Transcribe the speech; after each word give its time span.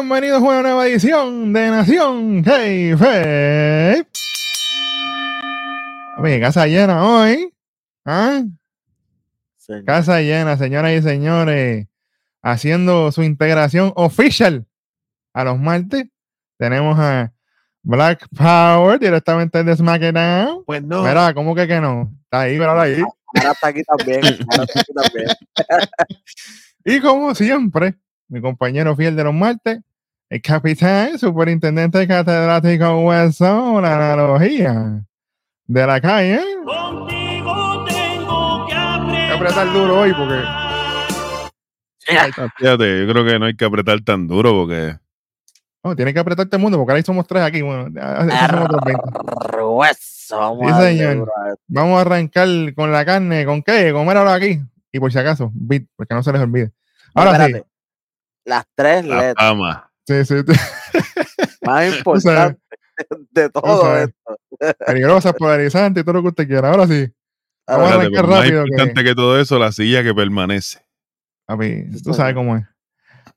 bienvenidos 0.00 0.42
a 0.42 0.44
una 0.44 0.62
nueva 0.62 0.88
edición 0.88 1.52
de 1.52 1.70
Nación 1.70 2.42
Hey 2.44 2.96
Fe. 2.96 4.04
Oye, 6.18 6.40
casa 6.40 6.66
llena 6.66 7.04
hoy. 7.04 7.54
¿Ah? 8.04 8.42
Señor. 9.56 9.84
Casa 9.84 10.20
llena, 10.20 10.56
señoras 10.56 10.92
y 10.94 11.00
señores. 11.02 11.86
Haciendo 12.42 13.12
su 13.12 13.22
integración 13.22 13.92
oficial 13.94 14.66
a 15.32 15.44
los 15.44 15.60
martes. 15.60 16.06
Tenemos 16.58 16.98
a 16.98 17.32
Black 17.84 18.26
Power 18.36 18.98
directamente 18.98 19.62
de 19.62 19.76
SmackDown. 19.76 20.64
Pues 20.66 20.82
no. 20.82 21.04
Mira, 21.04 21.32
¿cómo 21.34 21.54
que 21.54 21.68
que 21.68 21.80
no? 21.80 22.12
Está 22.24 22.40
ahí, 22.40 22.54
míralo 22.54 22.80
ahí. 22.80 23.00
Ahora 23.36 23.52
está 23.52 23.68
aquí 23.68 23.82
también. 23.84 24.24
Ahora 24.50 24.64
está 24.64 24.80
aquí 24.80 24.92
también. 24.92 25.28
Y 26.86 27.00
como 27.00 27.34
siempre, 27.34 27.94
mi 28.28 28.40
compañero 28.40 28.96
fiel 28.96 29.16
de 29.16 29.24
los 29.24 29.34
martes, 29.34 29.80
el 30.30 30.42
capitán, 30.42 31.18
superintendente 31.18 32.06
catedrático 32.06 33.00
Hueso, 33.00 33.80
la 33.80 34.12
analogía 34.14 35.02
de 35.66 35.86
la 35.86 36.00
calle. 36.00 36.40
Contigo 36.64 37.84
tengo 37.86 38.66
que 38.66 38.74
Hay 38.74 39.00
que 39.28 39.32
apretar. 39.32 39.36
apretar 39.36 39.72
duro 39.72 40.00
hoy 40.00 40.12
porque 40.14 40.42
Fíjate, 42.58 43.06
yo 43.06 43.12
creo 43.12 43.24
que 43.24 43.38
no 43.38 43.46
hay 43.46 43.56
que 43.56 43.64
apretar 43.64 44.00
tan 44.02 44.26
duro 44.28 44.52
porque 44.52 44.96
oh, 45.82 45.96
tiene 45.96 46.12
que 46.12 46.20
apretar 46.20 46.46
todo 46.46 46.56
el 46.56 46.62
mundo 46.62 46.76
porque 46.78 46.92
ahora 46.92 47.02
somos 47.02 47.26
tres 47.26 47.42
aquí. 47.42 47.62
Bueno, 47.62 47.84
somos 47.94 48.64
otros 48.64 48.80
20. 48.84 49.02
Grueso, 49.52 50.38
vamos 50.38 50.76
Sí, 50.78 50.82
señor. 50.84 51.16
duro. 51.16 51.32
Vamos 51.66 51.98
a 51.98 52.00
arrancar 52.02 52.48
con 52.74 52.92
la 52.92 53.04
carne. 53.06 53.46
¿Con 53.46 53.62
qué? 53.62 53.90
Coméralo 53.92 54.30
aquí. 54.30 54.60
Y 54.92 55.00
por 55.00 55.10
si 55.12 55.18
acaso, 55.18 55.50
bit, 55.54 55.88
porque 55.96 56.14
no 56.14 56.22
se 56.22 56.32
les 56.32 56.42
olvide. 56.42 56.72
Ahora 57.14 57.46
sí. 57.46 57.54
Las 58.44 58.64
tres 58.74 59.04
la 59.06 59.20
letras 59.20 59.34
fama. 59.48 59.90
Sí, 60.06 60.24
sí, 60.24 60.34
más 61.62 61.94
importantes 61.98 62.60
de 63.30 63.48
todo 63.50 63.96
esto. 63.98 64.36
Peligrosas, 64.86 65.32
polarizantes 65.34 66.02
y 66.02 66.04
todo 66.04 66.14
lo 66.14 66.22
que 66.22 66.28
usted 66.28 66.46
quiera. 66.46 66.70
Ahora 66.70 66.86
sí. 66.86 67.08
Vamos 67.66 67.90
a 67.90 67.92
Ahora, 67.94 68.04
arrancar 68.04 68.12
pero 68.24 68.28
más 68.28 68.38
rápido 68.40 68.64
que- 68.64 68.68
importante 68.70 69.04
que... 69.04 69.14
todo 69.14 69.40
eso, 69.40 69.58
la 69.58 69.72
silla 69.72 70.02
que 70.02 70.14
permanece. 70.14 70.80
Papi, 71.46 71.90
tú 71.92 71.98
señor. 71.98 72.14
sabes 72.16 72.34
cómo 72.34 72.56
es. 72.56 72.64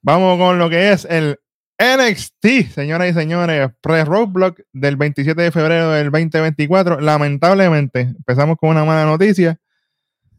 Vamos 0.02 0.38
con 0.38 0.60
lo 0.60 0.70
que 0.70 0.92
es 0.92 1.06
el 1.06 1.40
NXT, 1.80 2.72
señoras 2.74 3.10
y 3.10 3.14
señores, 3.14 3.70
pre-roadblock 3.82 4.60
del 4.74 4.96
27 4.98 5.42
de 5.42 5.52
febrero 5.52 5.92
del 5.92 6.12
2024. 6.12 7.00
Lamentablemente, 7.00 8.02
empezamos 8.02 8.58
con 8.58 8.70
una 8.72 8.84
mala 8.84 9.06
noticia. 9.06 9.58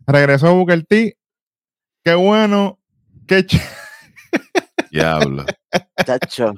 Regresó 0.06 0.54
Booker 0.54 0.84
T. 0.84 1.16
Qué 2.04 2.14
bueno, 2.14 2.78
qué 3.26 3.44
ch 3.46 3.60
Diablo. 4.90 5.44
chacho. 6.04 6.54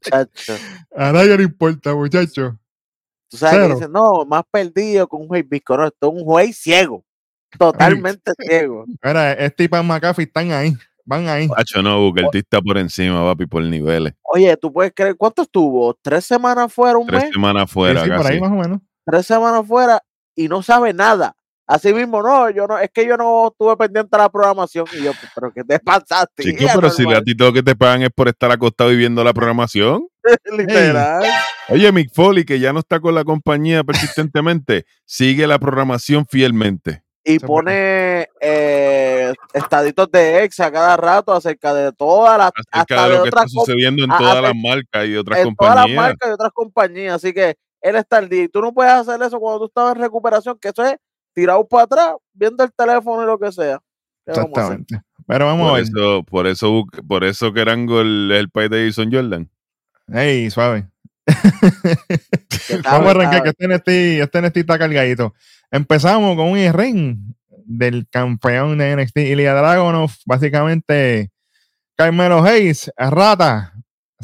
Chacho. 0.00 0.54
A 0.96 1.12
nadie 1.12 1.36
le 1.36 1.44
importa, 1.44 1.94
muchacho. 1.94 2.58
Tú 3.30 3.36
sabes 3.36 3.54
Cero. 3.56 3.68
que 3.68 3.74
dicen, 3.74 3.92
no, 3.92 4.24
más 4.26 4.42
perdido 4.50 5.08
con 5.08 5.22
un 5.22 5.28
juez 5.28 5.48
visco. 5.48 5.76
No, 5.76 5.86
esto 5.86 6.08
es 6.08 6.12
un 6.20 6.24
juez 6.24 6.56
ciego. 6.56 7.04
Totalmente 7.58 8.32
ciego. 8.38 8.84
Mira, 9.02 9.32
este 9.34 9.64
y 9.64 9.68
Pan 9.68 9.86
McAfee 9.86 10.24
están 10.24 10.50
ahí, 10.50 10.76
van 11.04 11.28
ahí. 11.28 11.48
Hacho, 11.56 11.80
no, 11.82 12.00
Booker 12.00 12.26
está 12.32 12.60
por 12.60 12.76
encima, 12.78 13.22
papi, 13.24 13.46
por 13.46 13.62
niveles. 13.62 14.12
Oye, 14.22 14.56
tú 14.56 14.72
puedes 14.72 14.92
creer, 14.94 15.16
¿cuánto 15.16 15.42
estuvo? 15.42 15.94
¿Tres 16.02 16.24
semanas 16.24 16.72
fuera, 16.72 16.98
un 16.98 17.06
Tres 17.06 17.22
mes? 17.24 17.32
semanas 17.32 17.64
Sí, 17.68 17.74
fuera, 17.74 18.02
sí, 18.02 18.08
por 18.10 18.18
ahí 18.18 18.22
casi. 18.24 18.40
más 18.40 18.50
o 18.50 18.54
menos. 18.54 18.80
tres 19.06 19.26
semanas 19.26 19.66
fuera 19.66 20.02
y 20.34 20.48
no 20.48 20.62
sabe 20.62 20.92
nada. 20.92 21.36
Así 21.66 21.94
mismo, 21.94 22.22
no, 22.22 22.50
yo 22.50 22.66
no, 22.66 22.78
es 22.78 22.90
que 22.92 23.06
yo 23.06 23.16
no 23.16 23.48
estuve 23.48 23.74
pendiente 23.78 24.14
de 24.14 24.22
la 24.22 24.28
programación 24.28 24.84
y 24.92 25.02
yo, 25.04 25.12
pero 25.34 25.50
¿qué 25.52 25.64
te 25.64 25.78
pasaste? 25.84 26.42
Chico, 26.42 26.66
pero 26.74 26.90
si 26.90 27.10
a 27.12 27.22
ti 27.22 27.34
todo 27.34 27.48
lo 27.48 27.54
que 27.54 27.62
te 27.62 27.74
pagan 27.74 28.02
es 28.02 28.10
por 28.14 28.28
estar 28.28 28.50
acostado 28.52 28.92
y 28.92 28.96
viendo 28.96 29.24
la 29.24 29.32
programación. 29.32 30.06
literal. 30.58 31.22
Oye, 31.70 31.90
Mick 31.92 32.12
Foley, 32.12 32.44
que 32.44 32.60
ya 32.60 32.72
no 32.74 32.80
está 32.80 33.00
con 33.00 33.14
la 33.14 33.24
compañía 33.24 33.82
persistentemente, 33.84 34.84
sigue 35.06 35.46
la 35.46 35.58
programación 35.58 36.26
fielmente. 36.26 37.02
Y 37.26 37.38
pone 37.38 38.28
eh, 38.42 39.32
estaditos 39.54 40.10
de 40.10 40.44
ex 40.44 40.60
a 40.60 40.70
cada 40.70 40.94
rato 40.98 41.32
acerca 41.32 41.72
de 41.72 41.90
todas 41.92 42.36
las, 42.36 42.48
Acerca 42.54 42.80
hasta 42.80 43.04
de 43.06 43.10
de 43.12 43.16
lo 43.16 43.22
que 43.22 43.28
está 43.30 43.48
sucediendo 43.48 44.04
en 44.04 44.12
a- 44.12 44.18
todas 44.18 44.36
a- 44.36 44.40
las 44.42 44.52
marcas 44.54 45.06
y 45.06 45.16
otras 45.16 45.38
en 45.38 45.54
todas 45.56 45.74
las 45.74 45.84
compañías. 45.84 46.02
marcas 46.02 46.28
y 46.28 46.32
otras 46.34 46.52
compañías. 46.52 47.14
Así 47.14 47.32
que 47.32 47.56
él 47.80 47.96
está 47.96 48.18
al 48.18 48.28
día. 48.28 48.42
Y 48.44 48.48
tú 48.48 48.60
no 48.60 48.74
puedes 48.74 48.92
hacer 48.92 49.22
eso 49.22 49.40
cuando 49.40 49.60
tú 49.60 49.64
estabas 49.66 49.94
en 49.96 50.02
recuperación, 50.02 50.58
que 50.60 50.68
eso 50.68 50.84
es 50.84 50.96
tirado 51.34 51.66
para 51.66 51.84
atrás, 51.84 52.14
viendo 52.32 52.64
el 52.64 52.72
teléfono 52.72 53.22
y 53.22 53.26
lo 53.26 53.38
que 53.38 53.52
sea. 53.52 53.80
¿Qué 54.24 54.32
vamos 54.32 54.46
a? 54.58 54.60
Exactamente. 54.60 55.00
Pero 55.26 55.46
vamos 55.46 55.66
a 55.66 55.70
Por 55.70 55.80
ver. 55.80 55.82
eso, 55.84 56.22
por 56.24 56.46
eso, 56.46 56.84
por 57.08 57.24
eso 57.24 57.52
Kerango 57.52 58.00
el, 58.00 58.30
el 58.30 58.50
país 58.50 58.70
de 58.70 58.86
Jason 58.86 59.10
Jordan. 59.12 59.50
Ey, 60.12 60.50
suave. 60.50 60.88
Vamos 62.84 62.86
a 62.86 62.90
sabe, 62.90 63.10
arrancar, 63.10 63.42
que 63.42 63.48
este 63.50 63.68
NXT, 63.68 63.88
este 64.22 64.42
NXT 64.42 64.56
está 64.58 64.78
cargadito. 64.78 65.34
Empezamos 65.70 66.36
con 66.36 66.48
un 66.48 66.72
ring 66.72 67.16
del 67.64 68.06
campeón 68.10 68.76
de 68.78 68.96
NXT, 68.96 69.16
Ilya 69.18 69.54
Dragunov, 69.54 70.10
básicamente 70.26 71.30
Carmelo 71.96 72.42
Hayes, 72.44 72.92
Rata, 72.96 73.73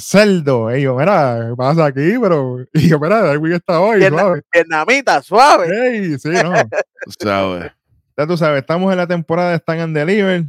Cerdo. 0.01 0.75
Y 0.77 0.83
yo, 0.83 0.97
mira, 0.97 1.47
¿qué 1.51 1.57
pasa 1.57 1.87
aquí? 1.87 2.15
Pero, 2.21 2.59
y 2.75 2.89
yo, 2.89 2.99
mira, 2.99 3.23
Darwin 3.23 3.53
está 3.53 3.81
hoy, 3.81 3.99
Vietna- 4.01 4.21
suave. 4.23 4.43
Vietnamita, 4.53 5.23
suave. 5.23 5.67
Ey, 5.97 6.19
sí, 6.19 6.29
no. 6.31 6.53
Tú 7.05 7.13
¿Sabes? 7.21 7.73
Ya 8.17 8.27
tú 8.27 8.37
sabes, 8.37 8.61
estamos 8.61 8.91
en 8.93 8.99
la 8.99 9.07
temporada 9.07 9.51
de 9.53 9.57
Stand 9.57 9.81
and 9.81 9.97
Deliver. 9.97 10.45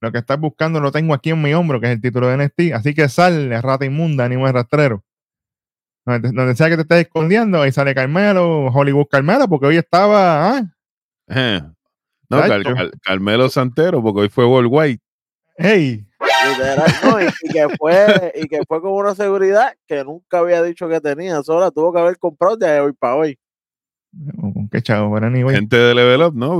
Lo 0.00 0.12
que 0.12 0.18
estás 0.18 0.38
buscando 0.40 0.80
lo 0.80 0.90
tengo 0.92 1.12
aquí 1.12 1.30
en 1.30 1.42
mi 1.42 1.52
hombro, 1.52 1.80
que 1.80 1.86
es 1.88 1.92
el 1.92 2.00
título 2.00 2.28
de 2.28 2.36
NXT. 2.38 2.72
Así 2.74 2.94
que 2.94 3.08
sale, 3.08 3.60
rata 3.60 3.84
inmunda, 3.84 4.24
animal 4.24 4.54
rastrero. 4.54 5.02
Donde, 6.06 6.30
donde 6.32 6.54
sea 6.54 6.68
que 6.68 6.76
te 6.76 6.82
estés 6.82 7.00
escondiendo, 7.06 7.60
ahí 7.60 7.72
sale 7.72 7.94
Carmelo, 7.94 8.66
Hollywood 8.68 9.06
Carmelo, 9.10 9.48
porque 9.48 9.66
hoy 9.66 9.76
estaba, 9.76 10.50
ah, 10.56 10.62
Eh. 11.28 11.60
No, 12.30 12.38
Car- 12.40 12.62
Chacho. 12.62 12.74
Car- 12.74 12.90
Carmelo 13.02 13.48
Santero, 13.48 14.02
porque 14.02 14.20
hoy 14.22 14.28
fue 14.28 14.46
World 14.46 14.68
White. 14.72 15.02
hey, 15.58 16.05
Literal, 16.18 16.90
no, 17.04 17.20
y, 17.22 17.26
y 17.42 17.48
que 17.52 17.68
fue, 17.78 18.32
y 18.36 18.48
que 18.48 18.60
fue 18.66 18.80
con 18.80 18.92
una 18.92 19.14
seguridad 19.14 19.74
que 19.86 20.02
nunca 20.04 20.38
había 20.38 20.62
dicho 20.62 20.88
que 20.88 21.00
tenía. 21.00 21.42
Solo 21.42 21.60
la 21.60 21.70
tuvo 21.70 21.92
que 21.92 22.00
haber 22.00 22.18
comprado 22.18 22.56
de 22.56 22.80
hoy 22.80 22.92
para 22.92 23.16
hoy. 23.16 23.38
qué 24.70 24.80
chavo, 24.82 25.12
pero 25.14 25.26
anyway. 25.26 25.54
Gente 25.56 25.76
de 25.76 25.94
Level 25.94 26.22
Up, 26.22 26.34
¿no? 26.34 26.58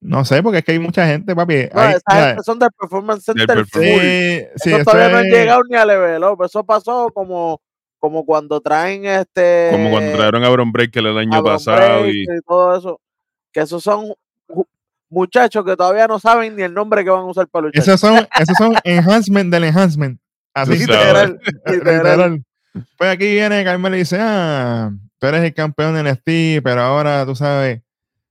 No 0.00 0.24
sé, 0.24 0.42
porque 0.42 0.58
es 0.58 0.64
que 0.64 0.72
hay 0.72 0.78
mucha 0.78 1.06
gente, 1.06 1.34
papi. 1.34 1.68
No, 1.74 1.80
Hay- 1.80 1.94
gente 2.04 2.42
son 2.44 2.58
del 2.58 2.68
Performance 2.78 3.24
Center 3.24 3.46
Performance- 3.46 3.70
full. 3.72 3.82
sí, 3.82 4.46
sí, 4.56 4.68
eso 4.70 4.76
eso 4.76 4.84
todavía 4.90 5.08
no 5.08 5.16
han 5.18 5.26
es- 5.26 5.32
llegado 5.32 5.60
ni 5.68 5.76
a 5.76 5.86
level 5.86 6.24
up. 6.24 6.44
Eso 6.44 6.64
pasó 6.64 7.10
como, 7.14 7.60
como 7.98 8.24
cuando 8.26 8.60
traen 8.60 9.06
este. 9.06 9.68
Como 9.72 9.90
cuando 9.90 10.12
trajeron 10.12 10.44
a 10.44 10.50
Breaker 10.50 11.06
el 11.06 11.18
año 11.18 11.30
Bron 11.42 11.44
pasado. 11.44 12.06
Y, 12.06 12.22
y 12.24 12.40
todo 12.46 12.76
eso. 12.76 13.00
Que 13.52 13.60
esos 13.60 13.82
son 13.82 14.12
muchachos 15.08 15.64
que 15.64 15.76
todavía 15.76 16.06
no 16.06 16.18
saben 16.18 16.56
ni 16.56 16.62
el 16.62 16.74
nombre 16.74 17.04
que 17.04 17.10
van 17.10 17.20
a 17.20 17.24
usar 17.24 17.48
para 17.48 17.66
luchar. 17.66 17.82
Esos 17.82 18.00
son, 18.00 18.26
esos 18.38 18.56
son 18.56 18.74
enhancement 18.84 19.52
del 19.52 19.64
enhancement. 19.64 20.20
Así 20.54 20.78
literal, 20.78 21.38
literal. 21.66 21.96
Literal. 21.96 22.44
Pues 22.96 23.10
aquí 23.10 23.26
viene 23.26 23.64
Carmelo 23.64 23.96
y 23.96 24.00
dice, 24.00 24.18
ah, 24.20 24.90
tú 25.18 25.26
eres 25.26 25.42
el 25.42 25.54
campeón 25.54 25.94
de 25.94 26.02
NXT, 26.02 26.64
pero 26.64 26.82
ahora 26.82 27.24
tú 27.24 27.34
sabes, 27.34 27.82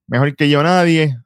mejor 0.08 0.36
que 0.36 0.50
yo 0.50 0.64
nadie. 0.64 1.18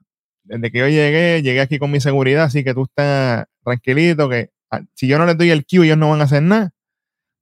Desde 0.43 0.71
que 0.71 0.79
yo 0.79 0.87
llegué, 0.87 1.41
llegué 1.43 1.61
aquí 1.61 1.77
con 1.77 1.91
mi 1.91 1.99
seguridad, 1.99 2.45
así 2.45 2.63
que 2.63 2.73
tú 2.73 2.83
estás 2.83 3.45
tranquilito, 3.63 4.29
que 4.29 4.49
ah, 4.71 4.81
si 4.95 5.07
yo 5.07 5.19
no 5.19 5.25
les 5.25 5.37
doy 5.37 5.51
el 5.51 5.65
Q, 5.65 5.83
ellos 5.83 5.97
no 5.97 6.09
van 6.09 6.21
a 6.21 6.23
hacer 6.23 6.41
nada. 6.41 6.71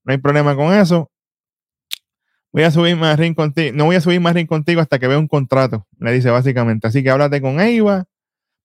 No 0.04 0.12
hay 0.12 0.18
problema 0.18 0.56
con 0.56 0.74
eso. 0.74 1.10
Voy 2.58 2.64
a 2.64 2.72
subir 2.72 2.96
más 2.96 3.20
ring 3.20 3.36
contigo. 3.36 3.72
No 3.76 3.86
voy 3.86 3.98
a 3.98 4.02
subir 4.02 4.20
más 4.20 4.34
ring 4.34 4.48
contigo 4.48 4.82
hasta 4.82 4.98
que 4.98 5.06
vea 5.06 5.20
un 5.20 5.28
contrato, 5.28 5.86
le 6.00 6.12
dice 6.12 6.32
básicamente. 6.32 6.88
Así 6.88 7.04
que 7.04 7.12
háblate 7.12 7.40
con 7.40 7.62
Eva 7.62 8.06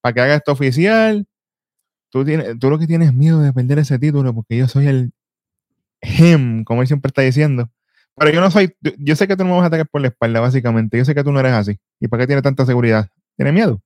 para 0.01 0.13
que 0.13 0.21
haga 0.21 0.33
esto 0.33 0.51
oficial. 0.51 1.27
Tú, 2.09 2.25
tienes, 2.25 2.57
tú 2.57 2.71
lo 2.71 2.79
que 2.79 2.87
tienes 2.87 3.13
miedo 3.13 3.39
de 3.39 3.53
perder 3.53 3.77
ese 3.77 3.99
título 3.99 4.33
porque 4.33 4.57
yo 4.57 4.67
soy 4.67 4.87
el 4.87 5.11
him, 6.01 6.63
como 6.63 6.81
él 6.81 6.87
siempre 6.87 7.09
está 7.09 7.21
diciendo. 7.21 7.69
Pero 8.15 8.31
yo 8.31 8.41
no 8.41 8.49
soy, 8.49 8.75
yo- 8.81 9.15
sé 9.15 9.27
que 9.27 9.37
tú 9.37 9.43
no 9.43 9.51
me 9.51 9.55
vas 9.57 9.65
a 9.65 9.67
atacar 9.67 9.87
por 9.87 10.01
la 10.01 10.07
espalda, 10.07 10.39
básicamente. 10.39 10.97
Yo 10.97 11.05
sé 11.05 11.13
que 11.13 11.23
tú 11.23 11.31
no 11.31 11.39
eres 11.39 11.53
así. 11.53 11.79
¿Y 11.99 12.07
por 12.07 12.17
qué 12.17 12.25
tienes 12.25 12.41
tanta 12.41 12.65
seguridad? 12.65 13.09
¿Tienes 13.37 13.53
miedo? 13.53 13.79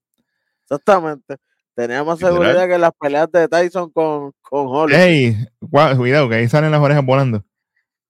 Exactamente. 0.63 1.35
Tenía 1.75 2.05
más 2.05 2.17
seguridad 2.17 2.65
que 2.65 2.77
las 2.77 2.91
peleas 2.97 3.29
de 3.29 3.49
Tyson 3.49 3.91
con, 3.91 4.31
con 4.41 4.67
Holly. 4.67 4.95
Ey, 4.95 5.47
cuidado, 5.69 6.29
que 6.29 6.35
ahí 6.35 6.47
salen 6.47 6.71
las 6.71 6.79
orejas 6.79 7.03
volando. 7.03 7.43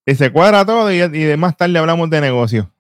Y 0.08 0.16
se 0.16 0.32
cuadra 0.32 0.66
todo 0.66 0.90
y, 0.92 0.96
y 0.96 1.24
de 1.24 1.36
más 1.38 1.58
tarde 1.58 1.78
hablamos 1.78 2.10
de 2.10 2.22
negocio. 2.22 2.72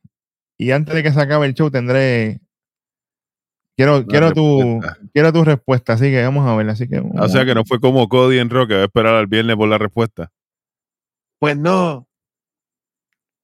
Y 0.57 0.71
antes 0.71 0.95
de 0.95 1.03
que 1.03 1.11
se 1.11 1.21
acabe 1.21 1.45
el 1.45 1.53
show 1.53 1.69
tendré... 1.69 2.39
Quiero, 3.75 4.07
quiero, 4.07 4.31
tu, 4.31 4.79
respuesta. 4.81 5.09
quiero 5.13 5.33
tu 5.33 5.43
respuesta, 5.43 5.93
así 5.93 6.05
que 6.05 6.23
vamos 6.23 6.47
a 6.47 6.55
verla. 6.55 6.71
Así 6.71 6.87
que, 6.87 6.99
o 6.99 7.29
sea 7.29 7.45
que 7.45 7.53
no 7.53 7.63
fue 7.63 7.79
como 7.79 8.09
Cody 8.09 8.39
en 8.39 8.49
Rock, 8.49 8.69
que 8.69 8.75
va 8.75 8.81
a 8.81 8.85
esperar 8.85 9.13
al 9.13 9.27
viernes 9.27 9.55
por 9.55 9.67
la 9.69 9.77
respuesta. 9.77 10.31
Pues 11.37 11.55
no. 11.57 12.07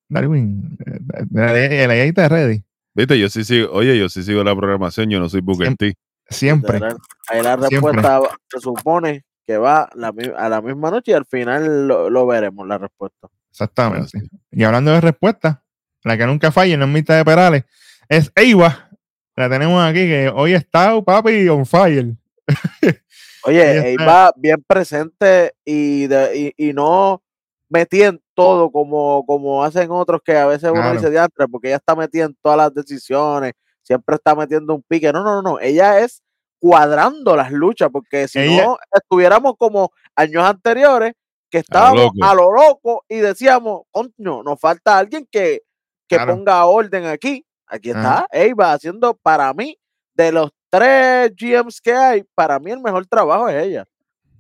Darwin, 0.10 0.76
eh, 0.84 1.00
la, 1.30 1.54
la, 1.54 1.88
la 1.88 1.96
está 1.98 2.30
ready. 2.30 2.64
Viste, 2.96 3.20
yo 3.20 3.30
sí 3.30 3.44
sigo, 3.44 3.72
oye, 3.74 4.00
yo 4.00 4.10
sí 4.10 4.24
sigo 4.24 4.44
la 4.44 4.56
programación, 4.56 5.10
yo 5.10 5.20
no 5.20 5.30
soy 5.30 5.42
Booker 5.42 5.68
Siempre. 5.68 5.92
T. 5.92 5.98
Siempre. 6.30 6.80
Ahí 7.28 7.44
la 7.44 7.58
Siempre. 7.68 7.92
respuesta 7.92 8.22
se 8.48 8.60
supone 8.60 9.26
que 9.46 9.58
va 9.58 9.84
a 9.84 10.50
la 10.50 10.62
misma 10.62 10.90
noche 10.90 11.12
y 11.12 11.16
al 11.16 11.26
final 11.26 11.88
lo, 11.88 12.10
lo 12.10 12.26
veremos 12.26 12.68
la 12.68 12.80
respuesta. 12.80 13.28
Exactamente. 13.54 14.20
Y 14.52 14.64
hablando 14.64 14.92
de 14.92 15.00
respuestas, 15.02 15.58
la 16.04 16.18
que 16.18 16.26
nunca 16.26 16.52
falla, 16.52 16.76
no 16.76 16.86
es 16.86 16.92
mitad 16.92 17.16
de 17.16 17.24
Perales, 17.24 17.64
es 18.10 18.32
Eiva. 18.36 18.90
La 19.36 19.48
tenemos 19.48 19.84
aquí, 19.84 20.00
que 20.08 20.32
hoy 20.34 20.54
está, 20.54 21.00
papi, 21.02 21.48
on 21.50 21.66
fire. 21.66 22.16
Oye, 23.46 23.78
está. 23.78 23.88
él 23.90 23.98
va 24.08 24.32
bien 24.36 24.64
presente 24.66 25.54
y, 25.66 26.08
de- 26.08 26.54
y, 26.58 26.70
y 26.70 26.74
no 26.74 27.22
metí 27.70 28.02
en 28.04 28.22
todo 28.34 28.72
como, 28.72 29.26
como 29.26 29.64
hacen 29.64 29.90
otros 29.92 30.22
que 30.24 30.36
a 30.38 30.46
veces 30.48 30.72
uno 30.72 30.82
dice 30.94 31.10
diantre, 31.12 31.48
porque 31.48 31.68
ella 31.68 31.78
está 31.78 31.96
metida 31.96 32.26
en 32.26 32.36
todas 32.42 32.58
las 32.58 32.74
decisiones, 32.74 33.54
siempre 33.82 34.16
está 34.16 34.34
metiendo 34.36 34.74
un 34.76 34.84
pique. 34.84 35.12
No, 35.12 35.24
no, 35.24 35.42
no, 35.42 35.60
ella 35.60 36.00
es 36.00 36.22
cuadrando 36.60 37.36
las 37.36 37.52
luchas, 37.52 37.90
porque 37.92 38.28
si 38.28 38.40
Ella- 38.40 38.66
no 38.66 38.78
estuviéramos 38.94 39.56
como 39.58 39.92
años 40.16 40.44
anteriores, 40.46 41.14
que 41.54 41.60
estábamos 41.60 42.06
loco. 42.06 42.26
a 42.26 42.34
lo 42.34 42.52
loco 42.52 43.06
y 43.08 43.18
decíamos, 43.18 43.84
coño, 43.92 44.42
nos 44.44 44.60
falta 44.60 44.98
alguien 44.98 45.28
que, 45.32 45.62
que 46.08 46.16
Claro. 46.16 46.36
ponga 46.36 46.66
orden 46.66 47.06
aquí. 47.06 47.46
Aquí 47.68 47.90
está. 47.92 48.28
Eva 48.32 48.74
haciendo 48.74 49.14
para 49.16 49.54
mí, 49.54 49.78
de 50.16 50.32
los 50.32 50.52
tres 50.70 51.32
GMs 51.40 51.80
que 51.80 51.94
hay, 51.94 52.24
para 52.36 52.60
mí 52.60 52.72
el 52.72 52.80
mejor 52.80 53.06
trabajo 53.06 53.48
es 53.50 53.64
ella. 53.66 53.86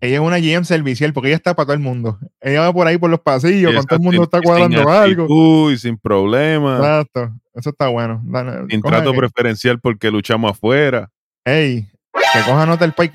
Ella 0.01 0.15
es 0.15 0.19
una 0.21 0.37
GM 0.39 0.65
servicial 0.65 1.13
porque 1.13 1.29
ella 1.29 1.37
está 1.37 1.53
para 1.55 1.67
todo 1.67 1.73
el 1.75 1.79
mundo. 1.79 2.17
Ella 2.41 2.61
va 2.61 2.73
por 2.73 2.87
ahí 2.87 2.97
por 2.97 3.09
los 3.09 3.21
pasillos, 3.21 3.73
con 3.73 3.85
todo 3.85 3.95
el 3.97 4.01
mundo 4.01 4.17
sin- 4.17 4.23
está 4.23 4.37
sin 4.39 4.43
cuadrando 4.47 4.89
algo. 4.89 5.23
actitud 5.23 5.71
y 5.71 5.77
sin 5.77 5.97
problema. 5.97 6.77
Exacto. 6.77 7.31
Eso 7.53 7.69
está 7.69 7.87
bueno. 7.89 8.21
Sin 8.69 8.81
trato 8.81 9.11
que- 9.13 9.17
preferencial 9.19 9.79
porque 9.79 10.11
luchamos 10.11 10.51
afuera. 10.51 11.09
Ey, 11.45 11.87
que 12.11 12.39
coja 12.45 12.65
nota 12.65 12.83
el 12.85 12.93
país. 12.93 13.11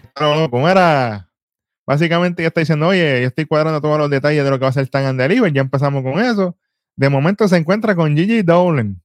Como 0.50 0.68
era. 0.68 1.27
Básicamente 1.88 2.42
ella 2.42 2.48
está 2.48 2.60
diciendo, 2.60 2.86
oye, 2.88 3.22
yo 3.22 3.28
estoy 3.28 3.46
cuadrando 3.46 3.80
todos 3.80 3.96
los 3.98 4.10
detalles 4.10 4.44
de 4.44 4.50
lo 4.50 4.58
que 4.58 4.64
va 4.64 4.68
a 4.68 4.72
ser 4.72 4.86
Tan 4.88 5.06
and 5.06 5.18
Deliver. 5.18 5.50
Ya 5.50 5.62
empezamos 5.62 6.02
con 6.02 6.20
eso. 6.22 6.54
De 6.96 7.08
momento 7.08 7.48
se 7.48 7.56
encuentra 7.56 7.96
con 7.96 8.14
Gigi 8.14 8.42
Dolan 8.42 9.00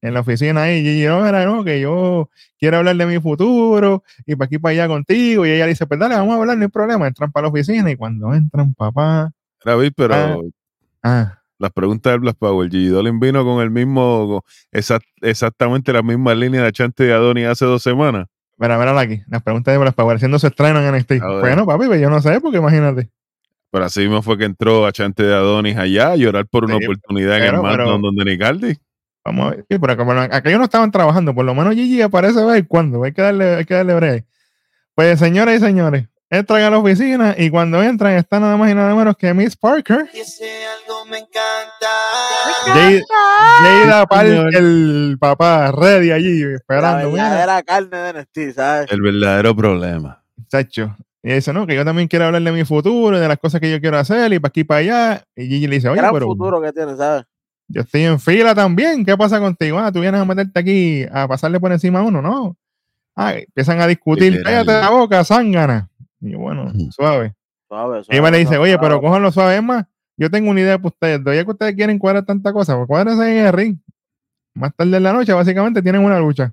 en 0.00 0.14
la 0.14 0.20
oficina 0.20 0.62
ahí. 0.62 0.82
Gigi, 0.82 1.04
no, 1.04 1.26
era, 1.26 1.44
no, 1.44 1.62
que 1.62 1.78
yo 1.78 2.30
quiero 2.58 2.78
hablar 2.78 2.96
de 2.96 3.04
mi 3.04 3.20
futuro 3.20 4.02
y 4.24 4.34
para 4.34 4.46
aquí 4.46 4.58
para 4.58 4.72
allá 4.72 4.88
contigo. 4.88 5.44
Y 5.44 5.50
ella 5.50 5.66
dice, 5.66 5.86
pues 5.86 6.00
dale, 6.00 6.14
vamos 6.14 6.34
a 6.34 6.40
hablar, 6.40 6.56
no 6.56 6.62
hay 6.64 6.70
problema. 6.70 7.06
Entran 7.06 7.30
para 7.30 7.42
la 7.42 7.48
oficina 7.50 7.90
y 7.90 7.96
cuando 7.96 8.32
entran, 8.32 8.72
papá. 8.72 9.30
David, 9.62 9.92
pero 9.94 10.14
Ah. 10.14 10.38
Ah, 11.02 11.38
las 11.58 11.70
preguntas 11.72 12.12
del 12.14 12.20
Black 12.20 12.36
Power, 12.38 12.70
G. 12.70 12.88
Dolin 12.88 13.20
vino 13.20 13.44
con 13.44 13.60
el 13.62 13.70
mismo, 13.70 14.26
con 14.26 14.80
exact- 14.80 15.04
exactamente 15.20 15.92
la 15.92 16.02
misma 16.02 16.34
línea 16.34 16.62
de 16.62 16.72
Chante 16.72 17.08
y 17.08 17.10
Adoni 17.10 17.44
hace 17.44 17.66
dos 17.66 17.82
semanas. 17.82 18.26
Mira, 18.62 18.78
mírala 18.78 19.00
aquí. 19.02 19.22
Las 19.28 19.42
preguntas 19.42 19.72
de 19.72 19.78
Blas 19.78 19.94
Power 19.94 20.16
haciendo 20.16 20.38
su 20.38 20.46
estreno 20.46 20.80
en 20.80 20.94
NXT. 20.94 21.12
A 21.20 21.26
ver. 21.26 21.40
Bueno, 21.40 21.66
papi, 21.66 21.86
pues 21.86 22.00
yo 22.00 22.08
no 22.08 22.20
sé, 22.22 22.40
porque 22.40 22.58
imagínate. 22.58 23.10
Pero 23.70 23.84
así 23.84 24.00
mismo 24.00 24.22
fue 24.22 24.38
que 24.38 24.44
entró 24.44 24.86
a 24.86 24.92
Chante 24.92 25.22
de 25.22 25.34
Adonis 25.34 25.76
allá 25.76 26.12
a 26.12 26.16
llorar 26.16 26.46
por 26.46 26.64
una 26.64 26.78
Sí, 26.78 26.84
oportunidad 26.84 27.36
en 27.38 27.42
el 27.44 27.50
pero- 27.50 27.62
pero- 27.62 27.72
Marathon 27.76 28.02
donde 28.02 28.24
Nicardi. 28.24 28.76
Vamos 29.24 29.46
a 29.46 29.50
ver. 29.50 29.64
Sí, 29.70 29.78
pero 29.78 29.96
como 29.96 30.12
aquellos 30.12 30.58
no 30.58 30.64
estaban 30.64 30.90
trabajando, 30.90 31.34
por 31.34 31.44
lo 31.44 31.54
menos 31.54 31.74
Gigi 31.74 32.02
aparece 32.02 32.40
de 32.40 32.44
vez 32.46 32.56
en 32.58 32.64
cuando. 32.66 33.02
Hay 33.04 33.12
que 33.12 33.22
darle, 33.22 33.54
hay 33.56 33.64
que 33.64 33.74
darle 33.74 33.94
break. 33.94 34.24
Pues, 34.94 35.18
señoras 35.18 35.56
y 35.56 35.60
señores, 35.60 36.06
entran 36.28 36.62
a 36.62 36.70
la 36.70 36.78
oficina 36.78 37.34
y 37.38 37.48
cuando 37.48 37.82
entran 37.82 38.14
está 38.14 38.40
nada 38.40 38.56
más 38.56 38.70
y 38.70 38.74
nada 38.74 38.94
menos 38.94 39.16
que 39.16 39.32
Miss 39.32 39.56
Parker, 39.56 39.98
algo 40.00 40.91
me 41.12 41.18
encanta. 41.18 41.92
Jade- 42.66 43.02
Jada 43.08 43.82
señor. 43.84 44.08
Parker, 44.08 44.56
el 44.56 45.16
papá, 45.20 45.70
ready 45.72 46.10
allí, 46.10 46.42
La 46.44 46.56
esperando. 46.56 47.10
Mira, 47.10 47.22
verdadera 47.30 47.62
carne 47.62 47.96
de 47.98 48.12
NXT, 48.12 48.54
¿sabes? 48.56 48.90
El 48.90 49.02
verdadero 49.02 49.54
problema. 49.54 50.22
chacho. 50.48 50.96
Y 51.22 51.32
dice, 51.34 51.52
no, 51.52 51.66
que 51.68 51.76
yo 51.76 51.84
también 51.84 52.08
quiero 52.08 52.24
hablar 52.24 52.42
de 52.42 52.50
mi 52.50 52.64
futuro 52.64 53.16
y 53.16 53.20
de 53.20 53.28
las 53.28 53.38
cosas 53.38 53.60
que 53.60 53.70
yo 53.70 53.80
quiero 53.80 53.96
hacer 53.96 54.32
y 54.32 54.40
para 54.40 54.48
aquí 54.48 54.60
y 54.60 54.64
para 54.64 54.80
allá. 54.80 55.24
Y 55.36 55.46
Gigi 55.46 55.66
le 55.68 55.76
dice, 55.76 55.88
oye, 55.88 56.02
pero 56.12 56.26
futuro 56.26 56.60
que 56.60 56.72
tiene, 56.72 56.96
¿sabes? 56.96 57.24
yo 57.68 57.82
estoy 57.82 58.02
en 58.04 58.18
fila 58.18 58.54
también. 58.54 59.04
¿Qué 59.04 59.16
pasa 59.16 59.38
contigo? 59.38 59.78
Ah, 59.78 59.92
tú 59.92 60.00
vienes 60.00 60.20
a 60.20 60.24
meterte 60.24 60.58
aquí 60.58 61.06
a 61.12 61.28
pasarle 61.28 61.60
por 61.60 61.70
encima 61.72 62.00
a 62.00 62.02
uno, 62.02 62.20
¿no? 62.20 62.56
Ah, 63.14 63.34
empiezan 63.34 63.80
a 63.80 63.86
discutir, 63.86 64.32
Literal. 64.32 64.66
cállate 64.66 64.80
la 64.84 64.90
boca, 64.90 65.22
zángana. 65.24 65.88
Y 66.20 66.34
bueno, 66.34 66.72
suave. 66.90 67.34
Suave, 67.68 68.02
suave, 68.04 68.30
le 68.32 68.38
dice, 68.38 68.48
suave, 68.54 68.62
oye, 68.64 68.78
pero 68.78 68.94
suave. 68.94 69.00
cójanlo 69.06 69.30
suave, 69.32 69.56
es 69.56 69.62
más, 69.62 69.84
yo 70.16 70.30
tengo 70.30 70.50
una 70.50 70.60
idea 70.60 70.78
para 70.78 70.88
ustedes. 70.88 71.20
Ya 71.24 71.44
que 71.44 71.50
ustedes 71.50 71.74
quieren 71.74 71.98
cuadrar 71.98 72.24
tanta 72.24 72.52
cosa, 72.52 72.76
pues 72.76 72.86
cuádrense 72.86 73.40
en 73.40 73.46
el 73.46 73.52
ring. 73.52 73.78
Más 74.54 74.74
tarde 74.74 74.96
en 74.96 75.02
la 75.02 75.12
noche, 75.12 75.32
básicamente, 75.32 75.82
tienen 75.82 76.04
una 76.04 76.18
lucha. 76.18 76.52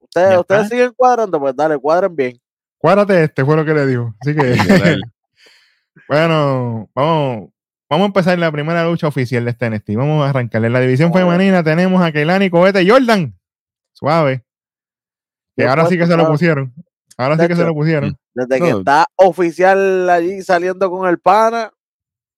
Ustedes, 0.00 0.38
ustedes 0.38 0.68
siguen 0.68 0.92
cuadrando, 0.96 1.38
pues 1.38 1.54
dale, 1.54 1.78
cuadren 1.78 2.14
bien. 2.14 2.40
Cuádrate 2.78 3.24
este, 3.24 3.44
fue 3.44 3.56
lo 3.56 3.64
que 3.64 3.74
le 3.74 3.86
dijo. 3.86 4.14
Así 4.20 4.34
que, 4.34 4.56
bueno, 6.08 6.90
vamos, 6.94 7.50
vamos 7.88 8.04
a 8.04 8.06
empezar 8.06 8.38
la 8.38 8.50
primera 8.50 8.84
lucha 8.84 9.06
oficial 9.06 9.44
de 9.44 9.50
este 9.52 9.70
NXT. 9.70 9.90
Vamos 9.94 10.26
a 10.26 10.30
arrancarle. 10.30 10.66
En 10.66 10.72
la 10.72 10.80
división 10.80 11.12
femenina 11.12 11.62
tenemos 11.62 12.02
a 12.02 12.10
Keilani 12.10 12.50
Cohete 12.50 12.82
y 12.82 12.90
Jordan. 12.90 13.38
Suave. 13.92 14.44
Que 15.56 15.66
ahora 15.66 15.86
sí 15.86 15.96
que 15.96 16.06
se 16.06 16.16
lo 16.16 16.26
pusieron. 16.26 16.74
Ahora 17.16 17.36
sí 17.36 17.42
De 17.42 17.48
que 17.48 17.56
se 17.56 17.64
lo 17.64 17.72
pusieron. 17.72 18.16
Desde 18.34 18.60
que 18.60 18.70
está 18.70 19.06
oficial 19.16 20.10
allí 20.10 20.42
saliendo 20.42 20.90
con 20.90 21.08
el 21.08 21.18
pana, 21.18 21.72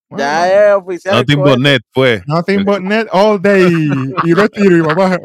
Bueno, 0.09 0.25
ya 0.25 0.69
es 0.69 0.75
oficial. 0.75 1.17
Nothing 1.17 1.43
but 1.43 1.59
net 1.59 1.83
fue. 1.93 2.23
Nothing 2.27 2.65
but 2.65 2.81
net 2.81 3.06
all 3.11 3.41
day. 3.41 3.89
Y 4.25 4.35
retiro, 4.35 4.77
y 4.77 4.83
papá. 4.83 5.19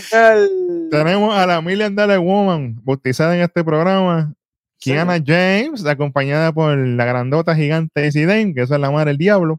Señor. 0.00 0.48
Tenemos 0.90 1.34
a 1.34 1.46
la 1.46 1.60
Million 1.60 1.94
Dollar 1.94 2.18
Woman, 2.18 2.78
bautizada 2.84 3.36
en 3.36 3.42
este 3.42 3.64
programa, 3.64 4.32
Kiana 4.78 5.18
James, 5.24 5.84
acompañada 5.86 6.52
por 6.52 6.76
la 6.76 7.04
grandota 7.04 7.54
gigante 7.54 8.10
Dane, 8.10 8.54
que 8.54 8.62
esa 8.62 8.74
es 8.74 8.80
la 8.80 8.90
madre 8.90 9.10
del 9.10 9.18
diablo. 9.18 9.58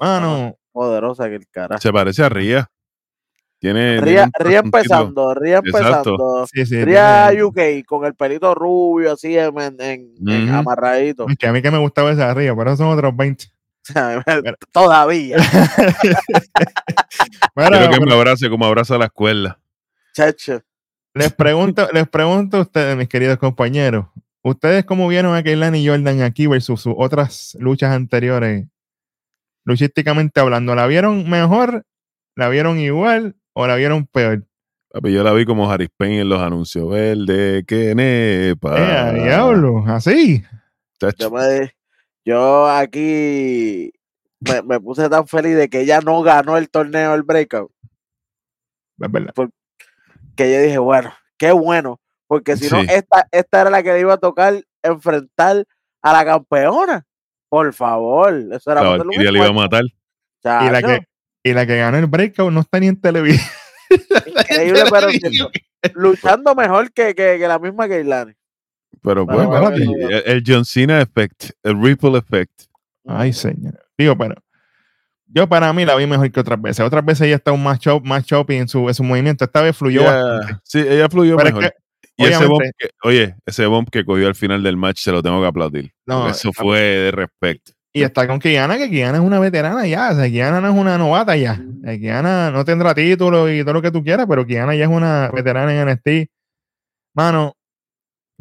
Mano, 0.00 0.56
Poderosa 0.72 1.28
que 1.28 1.36
el 1.36 1.48
carajo. 1.48 1.80
Se 1.80 1.92
parece 1.92 2.24
a 2.24 2.28
Ría. 2.28 2.68
Tiene. 3.64 3.98
Ría, 3.98 4.24
un 4.24 4.30
Ría 4.46 4.58
empezando, 4.58 5.34
Ría 5.34 5.62
empezando. 5.64 6.46
sí, 6.52 6.66
sí. 6.66 6.84
Ría 6.84 7.28
tiene- 7.30 7.44
UK 7.44 7.58
con 7.86 8.04
el 8.04 8.14
pelito 8.14 8.54
rubio 8.54 9.12
así 9.12 9.38
en, 9.38 10.50
amarradito. 10.52 11.26
Es 11.30 11.38
que 11.38 11.46
a 11.46 11.52
mí 11.52 11.62
que 11.62 11.70
me 11.70 11.78
gustaba 11.78 12.12
esa 12.12 12.30
arriba, 12.30 12.54
pero 12.54 12.76
son 12.76 12.88
otros 12.88 13.16
20. 13.16 13.46
Todavía, 14.70 15.38
Quiero 17.54 17.90
que 17.90 18.00
me 18.04 18.12
abrace 18.12 18.50
como 18.50 18.66
abraza 18.66 18.98
la 18.98 19.06
escuela. 19.06 19.58
chacho. 20.12 20.60
les 21.14 21.32
pregunto, 21.32 21.88
les 21.90 22.06
pregunto 22.06 22.58
a 22.58 22.60
ustedes, 22.60 22.98
mis 22.98 23.08
queridos 23.08 23.38
compañeros, 23.38 24.04
¿ustedes 24.42 24.84
cómo 24.84 25.08
vieron 25.08 25.34
a 25.34 25.42
Keilani 25.42 25.78
y 25.78 25.88
Jordan 25.88 26.20
aquí 26.20 26.46
versus 26.46 26.82
sus 26.82 26.94
otras 26.98 27.56
luchas 27.58 27.92
anteriores? 27.92 28.66
Luchísticamente 29.64 30.38
hablando, 30.38 30.74
¿la 30.74 30.86
vieron 30.86 31.30
mejor? 31.30 31.86
¿La 32.36 32.50
vieron 32.50 32.78
igual? 32.78 33.36
¿O 33.54 33.66
la 33.66 33.76
vieron 33.76 34.06
peor? 34.06 34.44
Papi, 34.90 35.12
yo 35.12 35.22
la 35.24 35.32
vi 35.32 35.44
como 35.44 35.70
Harris 35.70 35.88
Payne 35.96 36.20
en 36.20 36.28
los 36.28 36.40
anuncios. 36.40 36.88
Verde, 36.88 37.64
que 37.66 37.94
nepa. 37.94 39.10
¡Eh, 39.12 39.22
diablo! 39.24 39.84
Así. 39.86 40.42
Yo, 41.18 41.30
me- 41.30 41.74
yo 42.24 42.68
aquí 42.68 43.92
me, 44.40 44.62
me 44.62 44.80
puse 44.80 45.08
tan 45.08 45.26
feliz 45.26 45.56
de 45.56 45.68
que 45.68 45.80
ella 45.80 46.00
no 46.00 46.22
ganó 46.22 46.56
el 46.56 46.70
torneo, 46.70 47.14
el 47.14 47.22
breakout, 47.22 47.70
Es 49.00 49.12
verdad. 49.12 49.34
que 50.36 50.52
yo 50.52 50.60
dije, 50.62 50.78
bueno, 50.78 51.12
qué 51.36 51.52
bueno, 51.52 52.00
porque 52.26 52.56
si 52.56 52.68
no, 52.70 52.80
esta, 52.80 53.28
esta 53.32 53.60
era 53.60 53.70
la 53.70 53.82
que 53.82 53.92
le 53.92 54.00
iba 54.00 54.14
a 54.14 54.18
tocar 54.18 54.54
enfrentar 54.82 55.64
a 56.02 56.12
la 56.12 56.24
campeona. 56.24 57.04
Por 57.50 57.72
favor, 57.74 58.32
eso 58.52 58.70
era 58.72 58.82
La 58.82 58.96
le 58.96 59.04
iba 59.04 59.22
a 59.22 59.24
esfuerzo, 59.24 59.52
Y 59.52 59.56
matar. 59.56 59.84
la, 60.44 60.82
que, 60.82 61.06
y 61.44 61.52
la 61.52 61.64
que 61.66 61.76
ganó 61.76 61.98
el 61.98 62.06
breakout 62.06 62.52
no 62.52 62.60
está 62.62 62.80
ni 62.80 62.88
en 62.88 63.00
televisión. 63.00 63.46
Increíble, 64.26 64.82
pero 64.90 65.10
siento- 65.10 65.50
luchando 65.94 66.54
mejor 66.54 66.90
que, 66.92 67.14
que, 67.14 67.36
que 67.38 67.46
la 67.46 67.58
misma 67.58 67.86
Keilani. 67.86 68.32
Pero 69.02 69.26
Bueno, 69.26 69.48
bueno, 69.48 69.50
bueno, 69.50 69.64
papi, 69.70 69.86
bueno. 69.86 70.08
el, 70.08 70.22
el 70.26 70.42
John 70.46 70.64
Cena 70.64 71.00
effect, 71.02 71.50
el 71.62 71.80
ripple 71.80 72.16
effect. 72.18 72.62
Ay, 73.06 73.32
señor. 73.32 73.78
Digo, 73.98 74.16
pero 74.16 74.34
yo 75.26 75.46
para 75.48 75.72
mí 75.72 75.84
la 75.84 75.94
vi 75.96 76.06
mejor 76.06 76.30
que 76.32 76.40
otras 76.40 76.60
veces. 76.60 76.80
Otras 76.86 77.04
veces 77.04 77.26
ella 77.26 77.36
está 77.36 77.52
un 77.52 77.62
más 77.62 77.78
chop, 77.80 78.04
más 78.06 78.24
choppy 78.24 78.54
en 78.54 78.68
su, 78.68 78.88
en 78.88 78.94
su 78.94 79.04
movimiento. 79.04 79.44
Esta 79.44 79.60
vez 79.62 79.76
fluyó 79.76 80.00
Yeah. 80.02 80.60
Sí, 80.64 80.78
ella 80.80 81.08
fluyó 81.10 81.36
Pero 81.36 81.48
es 81.50 81.54
mejor. 81.54 81.70
que, 81.70 81.76
y 82.16 82.24
ese 82.26 82.46
bump 82.46 82.62
que, 82.78 82.88
oye, 83.02 83.34
ese 83.44 83.66
bump 83.66 83.88
que 83.90 84.04
cogió 84.04 84.28
al 84.28 84.34
final 84.36 84.62
del 84.62 84.76
match 84.76 85.00
se 85.02 85.10
lo 85.12 85.22
tengo 85.22 85.40
que 85.40 85.48
aplaudir. 85.48 85.92
No, 86.06 86.28
eso 86.30 86.52
fue 86.52 86.78
de 86.80 87.10
respeto. 87.10 87.72
Y 87.96 88.02
está 88.02 88.26
con 88.26 88.40
Kiana, 88.40 88.76
que 88.76 88.90
Kiana 88.90 89.18
es 89.18 89.24
una 89.24 89.38
veterana 89.38 89.86
ya. 89.86 90.10
O 90.10 90.16
sea, 90.16 90.28
Kiana 90.28 90.60
no 90.60 90.68
es 90.68 90.74
una 90.74 90.98
novata 90.98 91.36
ya. 91.36 91.62
Kiana 91.84 92.50
no 92.50 92.64
tendrá 92.64 92.92
título 92.92 93.48
y 93.48 93.60
todo 93.62 93.74
lo 93.74 93.82
que 93.82 93.92
tú 93.92 94.02
quieras, 94.02 94.26
pero 94.28 94.44
Kiana 94.44 94.74
ya 94.74 94.84
es 94.84 94.90
una 94.90 95.30
veterana 95.32 95.72
en 95.72 95.88
NXT. 95.88 96.28
Mano, 97.14 97.54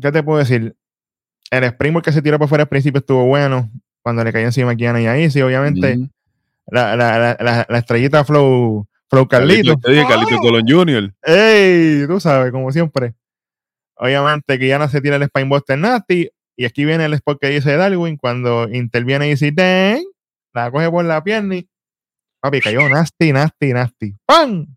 ¿qué 0.02 0.12
te 0.12 0.24
puedo 0.24 0.40
decir? 0.40 0.76
El 1.52 1.64
Springboard 1.66 2.04
que 2.04 2.12
se 2.12 2.24
tiró 2.24 2.40
por 2.40 2.50
fuera 2.50 2.64
al 2.64 2.68
principio 2.68 2.98
estuvo 2.98 3.26
bueno. 3.26 3.70
Cuando 4.02 4.24
le 4.24 4.34
cayó 4.34 4.48
encima 4.48 4.72
a 4.72 4.76
Kiana 4.76 5.00
y 5.00 5.06
ahí, 5.06 5.30
sí, 5.30 5.40
obviamente. 5.40 6.00
La, 6.66 6.96
la, 6.96 7.20
la, 7.20 7.38
la, 7.40 7.66
la 7.70 7.78
estrellita 7.78 8.26
Flow, 8.26 8.88
Flow 9.08 9.28
Carlito. 9.28 9.76
Carlito, 9.78 9.88
oye, 9.88 10.08
Carlito 10.08 10.38
Colón 10.40 10.64
Jr. 10.68 11.14
¡Ey! 11.22 12.08
Tú 12.08 12.20
sabes, 12.20 12.52
como 12.52 12.72
siempre. 12.72 13.14
Obviamente, 13.98 14.58
Kiana 14.58 14.88
se 14.88 15.00
tira 15.00 15.18
el 15.18 15.26
Spinebuster 15.28 15.78
Nasty. 15.78 16.28
Y 16.56 16.66
aquí 16.66 16.86
viene 16.86 17.06
el 17.06 17.14
spot 17.16 17.40
que 17.42 17.48
dice 17.50 17.76
Darwin 17.76 18.18
cuando 18.18 18.70
interviene 18.70 19.28
y 19.28 19.32
dice, 19.32 19.52
"Den", 19.52 20.04
la 20.54 20.70
coge 20.72 20.90
por 20.92 21.04
la 21.06 21.24
pierna 21.24 21.56
y 21.56 21.68
papi 22.42 22.62
cayó 22.62 22.88
nasty, 22.90 23.32
nasty, 23.34 23.74
nasty. 23.74 24.16
¡Pam! 24.26 24.68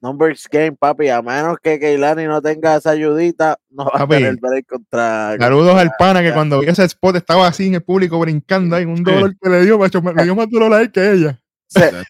Numbers 0.00 0.48
game, 0.50 0.72
papi. 0.72 1.08
A 1.10 1.22
menos 1.22 1.58
que 1.62 1.78
Keilani 1.78 2.24
no 2.24 2.42
tenga 2.42 2.76
esa 2.76 2.90
ayudita, 2.90 3.56
no 3.70 3.84
va 3.84 3.90
a 3.94 3.98
Papi, 3.98 4.14
tener 4.16 4.36
break 4.40 4.66
contra. 4.66 5.36
Saludos 5.38 5.76
al 5.76 5.92
pana 5.96 6.22
que 6.22 6.32
cuando 6.32 6.58
vio 6.60 6.70
ese 6.70 6.84
spot 6.84 7.16
estaba 7.16 7.46
así 7.46 7.68
en 7.68 7.74
el 7.74 7.82
público 7.84 8.18
brincando 8.18 8.74
ahí, 8.74 8.84
un 8.84 9.04
dolor 9.04 9.36
que 9.40 9.48
le 9.48 9.64
dio, 9.64 9.78
macho, 9.78 10.02
me- 10.02 10.12
le 10.14 10.24
dio 10.24 10.34
más 10.34 10.50
dolor 10.50 10.72
a 10.72 10.80
él 10.80 10.90
que 10.90 11.12
ella. 11.12 11.38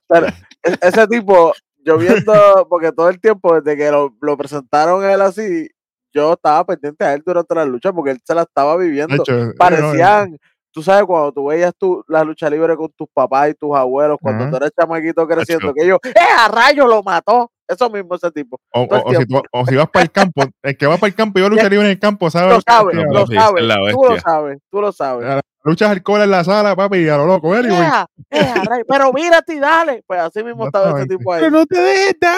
Pero 0.09 0.29
e- 0.29 0.79
ese 0.81 1.07
tipo, 1.09 1.53
yo 1.85 1.99
viendo, 1.99 2.33
porque 2.71 2.93
todo 2.93 3.11
el 3.11 3.21
tiempo 3.21 3.61
desde 3.61 3.77
que 3.77 3.91
lo, 3.91 4.17
lo 4.23 4.37
presentaron 4.39 5.05
a 5.05 5.13
él 5.13 5.21
así, 5.21 5.69
yo 6.13 6.35
estaba 6.35 6.65
pendiente 6.65 7.05
a 7.05 7.15
él 7.15 7.23
durante 7.25 7.55
la 7.55 7.65
lucha 7.65 7.93
porque 7.93 8.13
él 8.13 8.21
se 8.25 8.35
la 8.35 8.43
estaba 8.43 8.77
viviendo. 8.77 9.23
Eh, 9.27 9.47
no, 9.47 9.53
Parecían, 9.57 10.39
tú 10.71 10.83
sabes, 10.83 11.05
cuando 11.05 11.33
tú 11.33 11.47
veías 11.47 11.73
tú, 11.79 12.05
la 12.09 12.25
lucha 12.25 12.49
libre 12.51 12.77
con 12.77 12.91
tus 12.97 13.09
papás 13.13 13.51
y 13.51 13.55
tus 13.55 13.75
abuelos, 13.77 14.19
cuando 14.21 14.45
Ajá. 14.45 14.51
tú 14.51 14.57
eres 14.57 14.71
chamaquito 14.79 15.27
creciendo, 15.27 15.73
que 15.75 15.85
ellos, 15.85 15.99
¡eh, 16.05 16.15
a 16.39 16.49
rayo 16.49 16.87
lo 16.87 17.03
mató! 17.03 17.51
Eso 17.73 17.91
mismo, 17.91 18.15
ese 18.15 18.31
tipo. 18.31 18.61
O, 18.73 18.87
si 19.19 19.27
tú- 19.27 19.43
o 19.53 19.67
si 19.67 19.75
vas 19.77 19.89
para 19.91 20.05
el 20.05 20.11
campo, 20.11 20.45
el 20.63 20.77
que 20.77 20.87
va 20.87 20.97
para 20.97 21.09
el 21.09 21.15
campo 21.15 21.39
y 21.39 21.43
va 21.43 21.49
a 21.49 21.51
luchar 21.51 21.71
libre 21.71 21.87
en 21.87 21.93
el 21.93 21.99
campo, 21.99 22.31
sabe 22.31 22.51
Lo 22.51 22.57
que 22.59 22.63
sabes, 22.71 22.97
lo 22.97 23.27
sabes, 23.27 23.63
tú 23.95 24.03
lo 24.09 24.21
sabes, 24.21 24.59
tú 24.71 24.81
lo 24.81 24.93
sabes. 24.93 25.43
Luchas 25.65 25.91
alcohol 25.91 26.23
en 26.23 26.31
la 26.33 26.43
sala, 26.43 26.75
papi, 26.75 26.99
y 26.99 27.09
a 27.09 27.17
lo 27.17 27.25
loco, 27.27 27.55
anyway. 27.55 27.79
¡Ea, 27.79 28.07
ea, 28.31 28.53
a 28.61 28.65
rayo! 28.65 28.85
Pero 28.89 29.13
mírate 29.13 29.55
y 29.55 29.59
dale. 29.61 30.03
Pues 30.09 30.19
así 30.21 30.43
mismo 30.43 30.67
estaba 30.67 30.99
ese 30.99 31.07
tipo 31.09 31.33
ahí. 31.33 31.41
Pero 31.41 31.53
no 31.53 31.67
te 31.67 31.79
dejes 31.81 32.15
dar. 32.21 32.37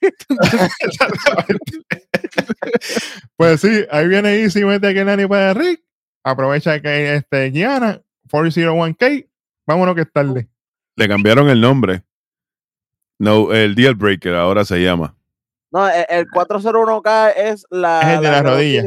Pues 3.36 3.60
sí, 3.60 3.84
ahí 3.90 4.08
viene 4.08 4.34
Easy, 4.42 4.64
mete 4.64 4.88
a 5.00 5.04
Nani 5.04 5.26
para 5.26 5.54
Rick. 5.54 5.82
Aprovecha 6.24 6.80
que 6.80 7.14
este 7.16 7.50
Gianna, 7.50 8.00
401k. 8.30 9.28
Vámonos 9.66 9.94
que 9.94 10.02
es 10.02 10.12
tarde. 10.12 10.48
Le 10.96 11.08
cambiaron 11.08 11.48
el 11.48 11.60
nombre. 11.60 12.02
No, 13.22 13.52
el 13.52 13.76
Deal 13.76 13.94
Breaker 13.94 14.34
ahora 14.34 14.64
se 14.64 14.78
llama. 14.82 15.14
No, 15.70 15.88
e- 15.88 16.06
el 16.08 16.26
401k 16.28 17.32
es 17.36 17.64
la. 17.70 18.00
Es 18.02 18.08
el 18.18 18.20
de 18.24 18.30
la 18.30 18.42
rodilla. 18.42 18.82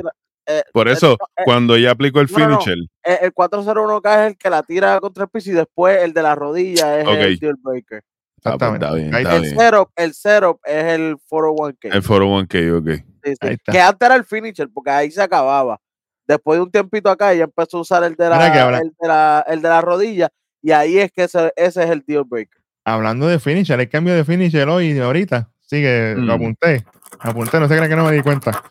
eh, 0.45 0.61
Por 0.73 0.89
eh, 0.89 0.91
eso, 0.91 1.17
no, 1.19 1.25
eh, 1.37 1.43
cuando 1.45 1.75
ella 1.75 1.91
aplicó 1.91 2.19
el 2.19 2.27
no, 2.29 2.37
no, 2.39 2.47
no. 2.49 2.59
finisher, 2.61 2.77
eh, 3.05 3.19
el 3.21 3.33
401k 3.33 4.23
es 4.25 4.27
el 4.31 4.37
que 4.37 4.49
la 4.49 4.61
tira 4.63 4.99
contra 4.99 5.23
el 5.23 5.29
piso 5.29 5.51
y 5.51 5.53
después 5.53 6.03
el 6.03 6.11
de 6.13 6.21
la 6.21 6.35
rodilla 6.35 6.99
es 6.99 7.07
el 7.07 7.39
deal 7.39 7.55
breaker. 7.61 8.03
Ah, 8.43 8.57
pues, 8.57 8.71
Exactamente. 8.71 8.85
está 8.85 8.95
bien, 8.97 9.15
Ahí 9.15 9.23
está 9.23 9.35
El 9.37 9.41
bien. 9.41 9.57
setup, 9.57 9.89
el 9.95 10.13
setup 10.13 10.59
es 10.65 10.83
el 10.83 11.15
401k. 11.31 11.93
el 11.95 12.03
401k, 12.03 12.77
ok. 12.77 12.87
sí, 13.23 13.31
sí, 13.31 13.35
ahí 13.39 13.53
está. 13.53 13.71
Que 13.71 13.79
antes 13.81 14.05
era 14.05 14.15
el 14.15 14.25
finisher, 14.25 14.67
porque 14.71 14.91
ahí 14.91 15.09
se 15.11 15.21
acababa. 15.21 15.79
Después 16.27 16.57
de 16.57 16.63
un 16.63 16.71
tiempito 16.71 17.09
acá, 17.09 17.31
ella 17.33 17.45
empezó 17.45 17.77
a 17.77 17.81
usar 17.81 18.03
el 18.03 18.15
de 18.15 18.29
la, 18.29 18.79
el 18.79 18.91
de 18.99 19.07
la, 19.07 19.45
el 19.47 19.61
de 19.61 19.69
la 19.69 19.79
rodilla, 19.81 20.29
y 20.61 20.71
ahí 20.71 20.97
es 20.99 21.11
que 21.13 21.23
ese, 21.23 21.53
ese 21.55 21.83
es 21.85 21.89
el 21.89 22.03
deal 22.05 22.23
breaker. 22.25 22.61
Hablando 22.85 23.27
de 23.27 23.39
finisher, 23.39 23.79
el 23.79 23.89
cambio 23.89 24.13
de 24.13 24.23
finisher 24.23 24.67
hoy 24.69 24.93
de 24.93 25.01
ahorita. 25.01 25.49
Sí, 25.61 25.77
que 25.81 26.13
lo 26.17 26.27
Mm. 26.27 26.31
apunté. 26.41 26.85
Apunté, 27.19 27.59
no 27.59 27.67
se 27.67 27.75
crean 27.75 27.89
que 27.89 27.95
no 27.95 28.05
me 28.05 28.11
di 28.11 28.21
cuenta. 28.21 28.61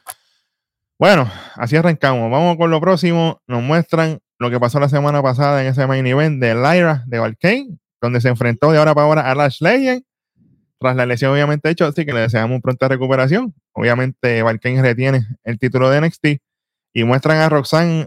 Bueno, 0.99 1.28
así 1.56 1.76
arrancamos. 1.76 2.30
Vamos 2.30 2.56
con 2.56 2.71
lo 2.71 2.80
próximo. 2.80 3.40
Nos 3.49 3.62
muestran 3.62 4.21
lo 4.38 4.50
que 4.50 4.61
pasó 4.61 4.78
la 4.78 4.88
semana 4.88 5.23
pasada 5.23 5.61
en 5.62 5.68
ese 5.68 5.87
main 5.87 6.06
event 6.06 6.40
de 6.40 6.54
Lyra 6.54 7.02
de 7.06 7.18
Valkane, 7.18 7.78
donde 8.00 8.21
se 8.21 8.28
enfrentó 8.28 8.71
de 8.71 8.78
ahora 8.78 8.94
para 8.94 9.06
ahora 9.06 9.30
a 9.30 9.35
Lash 9.35 9.61
Legend. 9.61 10.02
Tras 10.78 10.97
la 10.97 11.06
lesión, 11.06 11.33
obviamente, 11.33 11.68
hecho, 11.71 11.87
así 11.87 12.04
que 12.04 12.12
le 12.12 12.21
deseamos 12.21 12.61
pronta 12.61 12.87
recuperación. 12.88 13.54
Obviamente, 13.73 14.42
Valkane 14.42 14.83
retiene 14.83 15.26
el 15.44 15.59
título 15.59 15.88
de 15.90 16.00
NXT 16.00 16.26
y 16.92 17.04
muestran 17.04 17.38
a 17.38 17.49
Roxanne 17.49 18.06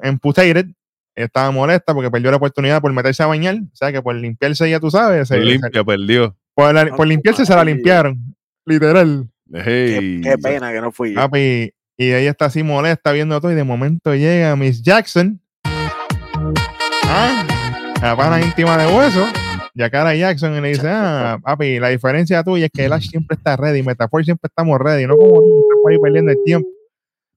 Estaba 1.18 1.50
molesta 1.50 1.94
porque 1.96 2.12
perdió 2.12 2.30
la 2.30 2.38
oportunidad 2.38 2.80
por 2.80 2.94
meterse 2.94 3.24
a 3.24 3.26
bañar. 3.26 3.56
O 3.56 3.76
sea, 3.76 3.92
que 3.92 4.02
por 4.04 4.14
limpiarse, 4.16 4.70
ya 4.70 4.80
tú 4.80 4.92
sabes, 4.92 5.28
se- 5.28 5.40
limpia, 5.40 5.84
perdió. 5.84 6.36
por, 6.54 6.74
la- 6.74 6.96
por 6.96 7.08
limpiarse 7.08 7.44
se 7.46 7.56
la 7.56 7.64
limpiaron. 7.64 8.18
Literal. 8.66 9.28
Qué, 9.52 9.62
Hey. 9.66 10.22
qué 10.24 10.38
pena 10.38 10.72
que 10.72 10.80
no 10.80 10.92
fui 10.92 11.10
yo. 11.14 11.16
Papi, 11.16 11.74
y 11.98 12.12
ella 12.12 12.30
está 12.30 12.46
así 12.46 12.62
molesta 12.62 13.12
viendo 13.14 13.42
todo 13.42 13.52
y 13.52 13.56
de 13.56 13.64
momento 13.64 14.14
llega 14.14 14.56
Miss 14.56 14.82
Jackson. 14.84 15.42
Ah, 17.10 17.46
la 18.02 18.16
pana 18.16 18.42
íntima 18.42 18.78
de 18.78 18.86
hueso. 18.96 19.26
Yakara 19.74 20.16
Jackson 20.16 20.56
y 20.56 20.62
le 20.62 20.70
dice, 20.70 20.88
ah, 20.90 21.40
papi, 21.42 21.80
la 21.80 21.90
diferencia 21.90 22.44
tuya 22.44 22.66
es 22.66 22.72
que 22.72 22.86
el 22.86 22.94
Ash 22.94 23.10
siempre 23.10 23.36
está 23.36 23.56
ready, 23.56 23.84
Metafor 23.84 24.24
siempre 24.26 24.48
estamos 24.48 24.80
ready, 24.80 25.06
no 25.06 25.16
como 25.16 25.36
tú 25.40 25.62
estás 25.62 25.78
por 25.84 25.92
ahí 25.92 25.98
perdiendo 26.00 26.32
el 26.32 26.38
tiempo. 26.44 26.68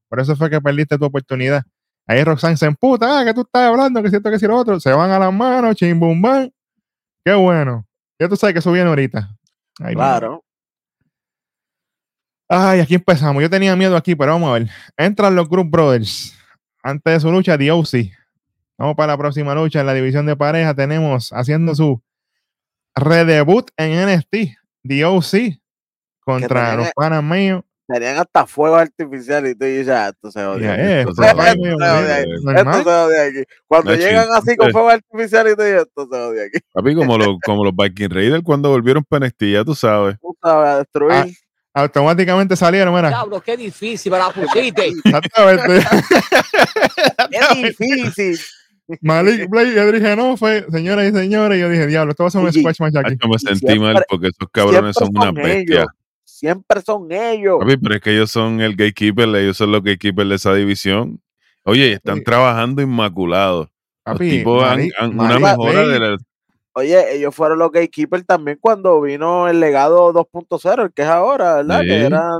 Por 0.08 0.20
eso 0.20 0.34
fue 0.36 0.48
que 0.50 0.60
perdiste 0.60 0.96
tu 0.98 1.04
oportunidad. 1.04 1.62
Ahí 2.10 2.24
Roxanne 2.24 2.56
se 2.56 2.66
emputa, 2.66 3.20
ah, 3.20 3.24
que 3.24 3.32
tú 3.32 3.42
estás 3.42 3.68
hablando, 3.68 4.02
que 4.02 4.10
siento 4.10 4.32
que 4.32 4.38
si 4.40 4.44
lo 4.44 4.56
otro, 4.56 4.80
se 4.80 4.90
van 4.90 5.12
a 5.12 5.18
las 5.20 5.32
manos, 5.32 5.76
chim 5.76 6.00
bum 6.00 6.20
bam. 6.20 6.50
Qué 7.24 7.32
bueno. 7.34 7.86
Ya 8.18 8.28
tú 8.28 8.34
sabes 8.34 8.52
que 8.52 8.58
eso 8.58 8.72
viene 8.72 8.88
ahorita. 8.88 9.30
Ay. 9.78 9.94
Claro. 9.94 10.42
Ay, 12.48 12.80
aquí 12.80 12.96
empezamos. 12.96 13.40
Yo 13.40 13.48
tenía 13.48 13.76
miedo 13.76 13.96
aquí, 13.96 14.16
pero 14.16 14.32
vamos 14.32 14.50
a 14.50 14.54
ver. 14.54 14.68
Entran 14.96 15.36
los 15.36 15.48
Group 15.48 15.70
Brothers. 15.70 16.36
Antes 16.82 17.14
de 17.14 17.20
su 17.20 17.30
lucha, 17.30 17.56
The 17.56 17.70
OC. 17.70 18.10
Vamos 18.76 18.96
para 18.96 19.12
la 19.12 19.16
próxima 19.16 19.54
lucha 19.54 19.78
en 19.78 19.86
la 19.86 19.94
división 19.94 20.26
de 20.26 20.34
pareja. 20.34 20.74
Tenemos 20.74 21.32
haciendo 21.32 21.76
su 21.76 22.02
redebut 22.96 23.70
en 23.76 24.16
NXT. 24.16 24.58
The 24.82 25.04
OC 25.04 25.60
contra 26.18 26.74
los 26.74 26.90
panas 26.92 27.22
míos. 27.22 27.62
Tenían 27.92 28.18
hasta 28.18 28.46
fuego 28.46 28.76
artificial 28.76 29.46
y 29.48 29.54
tú 29.54 29.64
dices, 29.64 29.88
ah, 29.88 30.08
esto 30.10 30.30
se 30.30 30.44
odia. 30.44 30.74
Eh, 30.76 31.00
Esto 31.00 31.10
esto 31.10 31.22
se 31.24 31.30
odia, 31.32 31.54
medio- 31.54 31.72
esto 31.72 31.84
se 31.84 31.90
odia 31.90 32.00
medio 32.02 32.34
aquí. 32.34 32.44
normal. 32.44 32.78
Esto 32.78 32.90
se 32.90 32.96
odia 32.96 33.22
aquí. 33.24 33.50
Cuando 33.66 33.94
llegan 33.94 34.28
así 34.30 34.30
con 34.30 34.50
entonces- 34.68 34.72
fuego 34.72 34.88
artificial 34.90 35.48
y 35.48 35.56
tú 35.56 35.62
dices, 35.62 35.82
esto 35.82 36.08
se 36.12 36.18
odia 36.20 36.42
aquí. 36.44 36.58
Papi, 36.72 36.94
como, 36.94 37.18
los 37.18 37.28
como 37.44 37.64
los 37.64 37.72
Viking 37.76 38.10
Raiders 38.10 38.42
cuando 38.44 38.68
volvieron 38.70 39.02
para 39.08 39.28
ya 39.28 39.64
tú 39.64 39.74
sabes. 39.74 40.16
Tú 40.20 40.36
sabes, 40.42 40.68
a 40.68 40.78
destruir. 40.78 41.12
Ah, 41.14 41.26
Automáticamente 41.72 42.56
salieron, 42.56 42.92
mira. 42.94 43.08
Diablo, 43.08 43.40
qué 43.40 43.56
difícil 43.56 44.10
me 44.12 44.18
la 44.18 44.30
pusiste. 44.30 44.88
Exactamente. 45.04 45.78
es 47.30 47.78
difícil. 47.78 48.38
Malik 49.02 49.48
Blake 49.48 49.68
y 49.74 49.78
Edric 49.78 50.02
Genofe, 50.02 50.66
señoras 50.72 51.08
y 51.08 51.12
señores. 51.16 51.60
Yo 51.60 51.68
dije, 51.68 51.86
diablo, 51.86 52.10
esto 52.10 52.24
va 52.24 52.28
a 52.28 52.30
ser 52.32 52.40
un 52.40 52.52
Sí. 52.52 52.60
squash 52.60 52.80
match 52.80 52.96
aquí. 52.96 53.12
Macho, 53.14 53.28
me 53.28 53.38
sentí 53.38 53.58
siempre- 53.60 53.78
mal 53.94 54.04
porque 54.08 54.26
esos 54.28 54.48
cabrones 54.52 54.96
son 54.96 55.10
una 55.16 55.30
bestia. 55.30 55.52
ellos. 55.82 55.86
Siempre 56.40 56.80
son 56.80 57.12
ellos. 57.12 57.58
Papi, 57.60 57.76
pero 57.76 57.94
es 57.96 58.00
que 58.00 58.12
ellos 58.12 58.30
son 58.30 58.62
el 58.62 58.72
gatekeeper, 58.74 59.28
ellos 59.36 59.58
son 59.58 59.72
los 59.72 59.82
gatekeepers 59.82 60.28
de 60.30 60.34
esa 60.36 60.54
división. 60.54 61.20
Oye, 61.64 61.92
están 61.92 62.16
Sí. 62.18 62.24
trabajando 62.24 62.80
inmaculados. 62.80 63.68
Los 64.06 64.14
Papi, 64.14 64.42
han, 64.98 65.18
una 65.20 65.38
mejora 65.38 65.86
de 65.86 65.98
la, 66.00 66.16
Oye, 66.72 67.16
ellos 67.16 67.34
fueron 67.34 67.58
los 67.58 67.70
gatekeepers 67.70 68.24
también 68.24 68.56
cuando 68.58 69.00
vino 69.02 69.48
el 69.48 69.60
legado 69.60 70.12
2.0, 70.14 70.84
el 70.84 70.92
que 70.92 71.02
es 71.02 71.08
ahora, 71.08 71.56
¿verdad? 71.56 71.80
Sí. 71.82 71.88
Que 71.88 71.96
eran 72.06 72.30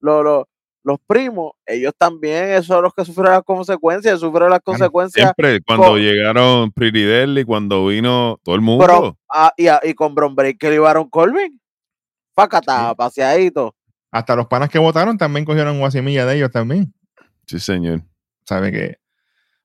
los, 0.00 0.22
los, 0.24 0.44
los 0.84 0.98
primos. 1.06 1.54
Ellos 1.66 1.92
también, 1.98 2.50
esos 2.50 2.66
son 2.66 2.84
los 2.84 2.94
que 2.94 3.04
sufrieron 3.04 3.32
las 3.32 3.42
consecuencias, 3.42 4.20
sufrieron 4.20 4.50
las 4.50 4.60
consecuencias. 4.60 5.24
siempre 5.34 5.60
cuando 5.66 5.88
con- 5.88 6.00
llegaron 6.00 6.70
Pretty 6.70 7.02
Deadly, 7.02 7.44
cuando 7.44 7.84
vino 7.86 8.38
todo 8.44 8.54
el 8.54 8.60
mundo. 8.60 9.16
Ah, 9.28 9.52
y 9.56 9.94
con 9.94 10.14
Bron 10.14 10.36
Breaker 10.36 10.72
y 10.72 10.78
Baron 10.78 11.08
Corbin. 11.10 11.58
Facata, 12.38 12.94
paseadito. 12.94 13.74
Hasta 14.12 14.36
los 14.36 14.46
panas 14.46 14.68
que 14.70 14.78
votaron 14.78 15.18
también 15.18 15.44
cogieron 15.44 15.80
guasimilla 15.80 16.24
de 16.24 16.36
ellos 16.36 16.52
también. 16.52 16.94
Sí, 17.48 17.58
señor. 17.58 18.02
¿Sabe 18.44 18.70
que 18.70 18.98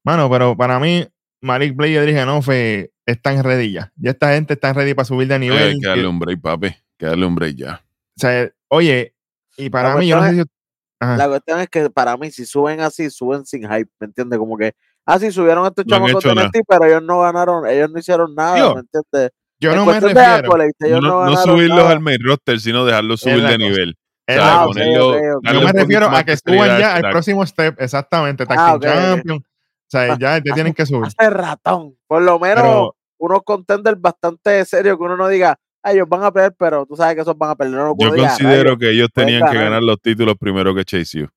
Mano, 0.03 0.27
pero 0.27 0.57
para 0.57 0.79
mí, 0.79 1.07
Malik 1.39 1.75
Blade 1.75 1.91
y 1.91 1.95
Edric 1.97 2.15
Genofe 2.15 2.91
están 3.05 3.43
ready 3.43 3.73
ya. 3.73 3.93
Ya 3.95 4.09
esta 4.09 4.33
gente 4.33 4.55
está 4.55 4.73
ready 4.73 4.95
para 4.95 5.05
subir 5.05 5.27
de 5.27 5.37
nivel. 5.37 5.59
Hay 5.59 5.79
que 5.79 5.87
darle 5.87 6.07
un 6.07 6.17
break, 6.17 6.41
papi. 6.41 6.75
Que 6.97 7.05
darle 7.05 7.27
un 7.27 7.35
break 7.35 7.57
ya. 7.57 7.83
o 7.83 8.19
sea, 8.19 8.49
oye, 8.69 9.13
y 9.55 9.69
para 9.69 9.89
La 9.89 9.97
mí, 9.97 10.07
yo 10.07 10.15
no 10.15 10.23
sé 10.23 10.27
cuestión 10.29 10.47
si. 10.47 10.51
Ajá. 10.99 11.17
La 11.17 11.27
cuestión 11.27 11.59
es 11.59 11.69
que 11.69 11.89
para 11.91 12.17
mí, 12.17 12.31
si 12.31 12.43
suben 12.43 12.81
así, 12.81 13.11
suben 13.11 13.45
sin 13.45 13.61
hype, 13.61 13.91
¿me 13.99 14.07
entiendes? 14.07 14.39
Como 14.39 14.57
que, 14.57 14.73
ah, 15.05 15.19
sí, 15.19 15.31
subieron 15.31 15.63
estos 15.67 15.85
No 15.85 15.95
chamacos 15.95 16.23
de 16.23 16.61
pero 16.67 16.85
ellos 16.85 17.03
no 17.03 17.21
ganaron, 17.21 17.67
ellos 17.67 17.91
no 17.91 17.99
hicieron 17.99 18.33
nada, 18.33 18.57
Yo, 18.57 18.73
¿me 18.73 18.81
entiendes? 18.81 19.31
Yo 19.63 19.75
no 19.75 19.85
me 19.85 19.99
refiero. 19.99 20.55
ellos 20.79 21.01
No, 21.01 21.01
no, 21.01 21.07
no 21.09 21.19
ganaron 21.31 21.43
subirlos 21.43 21.77
nada. 21.77 21.91
al 21.91 21.99
main 21.99 22.17
roster, 22.23 22.59
sino 22.59 22.85
dejarlos 22.85 23.19
subir 23.21 23.37
de 23.37 23.41
cosa. 23.43 23.57
nivel. 23.57 23.95
O 24.27 24.33
sea, 24.33 24.61
Ah, 24.61 24.65
ponerlo-. 24.65 25.15
Yo 25.43 25.61
me 25.61 25.71
refiero 25.73 26.05
a 26.09 26.23
que 26.23 26.37
suban 26.37 26.79
ya 26.79 26.95
al 26.95 27.01
próximo 27.11 27.45
step, 27.45 27.75
exactamente, 27.81 28.45
Tag 28.45 28.57
Ah, 28.59 28.77
Team 28.79 28.91
ok, 28.93 28.97
ok. 28.99 29.15
Champion. 29.15 29.37
O 29.37 29.43
sea, 29.87 30.17
ya, 30.17 30.37
ya 30.43 30.53
tienen 30.53 30.73
que 30.73 30.85
subir. 30.85 31.05
Hace 31.07 31.29
ratón. 31.29 31.97
Por 32.07 32.21
lo 32.23 32.39
menos 32.39 32.63
Pero- 32.63 32.95
unos 33.19 33.41
contenders 33.43 33.99
bastante 34.01 34.63
serios 34.65 34.97
que 34.97 35.03
uno 35.03 35.15
no 35.17 35.27
diga, 35.27 35.57
ah, 35.83 35.91
ellos 35.91 36.07
van 36.09 36.23
a 36.23 36.31
perder, 36.31 36.55
pero 36.57 36.85
tú 36.85 36.95
sabes 36.95 37.15
que 37.15 37.21
esos 37.21 37.37
van 37.37 37.51
a 37.51 37.55
perder. 37.55 37.75
No, 37.75 37.95
Yo 37.99 38.11
diga, 38.11 38.29
considero 38.29 38.77
que 38.77 38.89
ellos 38.91 39.09
tenían 39.13 39.49
que 39.51 39.57
ganar. 39.57 39.83
los 39.83 39.99
títulos 40.01 40.35
primero 40.39 40.73
que 40.73 40.83
Chase 40.85 41.23
U. 41.23 41.27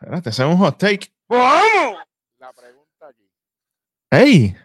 Espérate, 0.00 0.30
ese 0.30 0.42
es 0.42 0.48
un 0.48 0.56
hot 0.56 0.76
take. 0.78 1.12
La 1.28 2.52
pregunta 2.52 3.06
aquí. 3.08 3.28
¡Ey! 4.10 4.56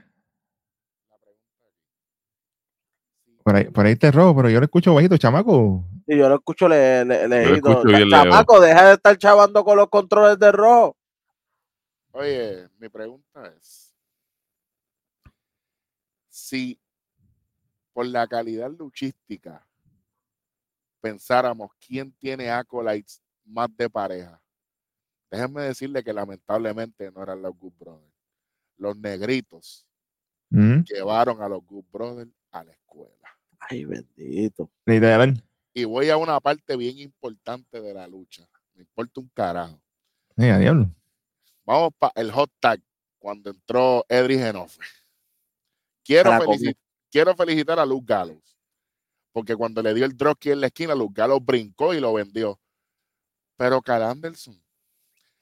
Por 3.48 3.56
ahí, 3.56 3.64
por 3.64 3.86
ahí 3.86 3.96
te 3.96 4.12
robo, 4.12 4.36
pero 4.36 4.50
yo 4.50 4.60
lo 4.60 4.66
escucho 4.66 4.94
bajito, 4.94 5.16
chamaco. 5.16 5.82
Y 6.06 6.18
yo 6.18 6.28
lo 6.28 6.36
escucho 6.36 6.68
le, 6.68 7.06
le, 7.06 7.54
escucho 7.54 7.82
bien. 7.84 8.10
Chamaco, 8.10 8.60
deja 8.60 8.88
de 8.88 8.94
estar 8.96 9.18
chavando 9.18 9.64
con 9.64 9.78
los 9.78 9.88
controles 9.88 10.38
de 10.38 10.52
rojo. 10.52 10.98
Oye, 12.12 12.68
mi 12.78 12.90
pregunta 12.90 13.54
es: 13.58 13.96
si 16.28 16.78
por 17.94 18.06
la 18.08 18.28
calidad 18.28 18.70
luchística 18.70 19.66
pensáramos 21.00 21.72
quién 21.80 22.12
tiene 22.12 22.52
acolytes 22.52 23.22
más 23.46 23.70
de 23.78 23.90
pareja, 23.90 24.42
déjenme 25.32 25.62
decirle 25.62 26.04
que 26.04 26.12
lamentablemente 26.12 27.10
no 27.12 27.24
eran 27.24 27.42
los 27.42 27.58
Good 27.58 27.74
Brothers. 27.80 28.14
Los 28.76 28.98
negritos 28.98 29.88
Mm, 30.50 30.84
llevaron 30.84 31.42
a 31.42 31.50
los 31.50 31.66
Good 31.66 31.86
Brothers 31.92 32.32
a 32.52 32.64
la 32.64 32.72
escuela. 32.72 33.14
Ay, 33.70 33.86
bendito. 33.86 34.70
literal. 34.86 35.44
Y 35.74 35.84
voy 35.84 36.10
a 36.10 36.18
una 36.18 36.40
parte 36.40 36.76
bien 36.76 36.98
importante 37.00 37.82
de 37.82 37.94
la 37.94 38.08
lucha. 38.08 38.48
Me 38.74 38.82
importa 38.82 39.20
un 39.20 39.30
carajo. 39.34 39.80
Sí, 40.38 40.46
a 40.46 40.58
diablo. 40.58 40.90
Vamos 41.66 41.92
para 41.98 42.14
el 42.16 42.32
hot 42.32 42.52
tag 42.60 42.82
cuando 43.20 43.50
entró 43.50 44.06
Edri 44.08 44.38
Genofe. 44.38 44.80
Quiero, 46.04 46.32
felici- 46.32 46.76
felicitar 47.36 47.80
a 47.80 47.86
Luke 47.86 48.06
Gallows. 48.08 48.58
Porque 49.32 49.56
cuando 49.56 49.82
le 49.84 49.94
dio 49.94 50.06
el 50.06 50.16
dropkick 50.16 50.54
en 50.54 50.62
la 50.62 50.68
esquina, 50.68 50.96
Luke 50.96 51.14
Gallows 51.16 51.44
brincó 51.44 51.94
y 51.94 52.00
lo 52.00 52.14
vendió. 52.14 52.60
Pero 53.58 53.82
Carl 53.82 54.04
Anderson, 54.04 54.60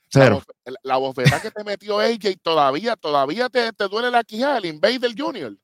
Cero. 0.09 0.41
la 0.83 0.97
bofetada 0.97 1.41
que 1.41 1.51
te 1.51 1.63
metió 1.63 1.99
AJ 1.99 2.37
todavía, 2.41 2.95
todavía 2.95 3.49
te, 3.49 3.71
te 3.73 3.87
duele 3.87 4.09
la 4.09 4.23
quijada, 4.23 4.57
el 4.57 4.65
Invader 4.65 5.11
Junior. 5.17 5.55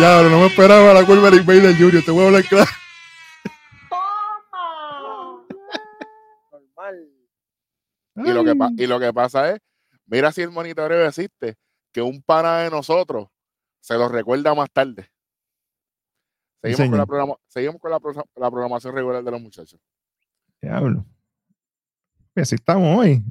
Ya, 0.00 0.22
no 0.22 0.40
me 0.40 0.46
esperaba 0.46 0.92
la 0.94 1.04
curva 1.04 1.30
de 1.30 1.36
Invader 1.36 1.76
Junior, 1.76 2.02
te 2.04 2.10
voy 2.10 2.24
a 2.24 2.26
hablar 2.26 2.44
claro. 2.44 2.70
Normal. 6.50 7.08
Y 8.16 8.32
lo, 8.32 8.44
que, 8.44 8.56
pa- 8.56 8.70
y 8.76 8.86
lo 8.86 8.98
que 9.00 9.12
pasa 9.12 9.50
es, 9.52 9.60
mira 10.06 10.32
si 10.32 10.42
el 10.42 10.50
monitoreo 10.50 11.06
existe, 11.06 11.56
que 11.92 12.02
un 12.02 12.22
pana 12.22 12.58
de 12.58 12.70
nosotros 12.70 13.28
se 13.80 13.94
lo 13.94 14.08
recuerda 14.08 14.54
más 14.54 14.70
tarde. 14.70 15.10
Seguimos, 16.62 16.78
con 16.78 16.90
la, 16.90 16.92
señor. 16.94 17.06
programa- 17.08 17.36
seguimos 17.48 17.80
con 17.80 17.90
la, 17.90 18.00
pro- 18.00 18.24
la 18.36 18.50
programación 18.50 18.94
regular 18.94 19.22
de 19.22 19.30
los 19.30 19.40
muchachos. 19.40 19.80
Diablo. 20.60 21.04
Pues 22.34 22.48
así 22.48 22.54
estamos 22.54 22.98
hoy. 22.98 23.22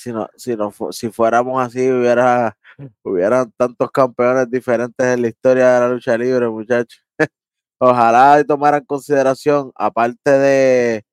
Si, 0.00 0.12
no, 0.12 0.28
si, 0.34 0.56
no 0.56 0.72
si 0.92 1.10
fuéramos 1.10 1.62
así, 1.62 1.90
hubiera, 1.90 2.56
hubieran 3.02 3.52
tantos 3.56 3.90
campeones 3.90 4.50
diferentes 4.50 5.06
en 5.06 5.20
la 5.20 5.28
historia 5.28 5.74
de 5.74 5.80
la 5.80 5.88
lucha 5.90 6.16
libre, 6.16 6.48
muchachos. 6.48 7.04
Ojalá 7.78 8.40
y 8.40 8.44
tomaran 8.44 8.82
consideración, 8.86 9.70
aparte 9.74 10.30
de 10.30 11.04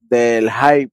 del 0.00 0.50
hype 0.50 0.92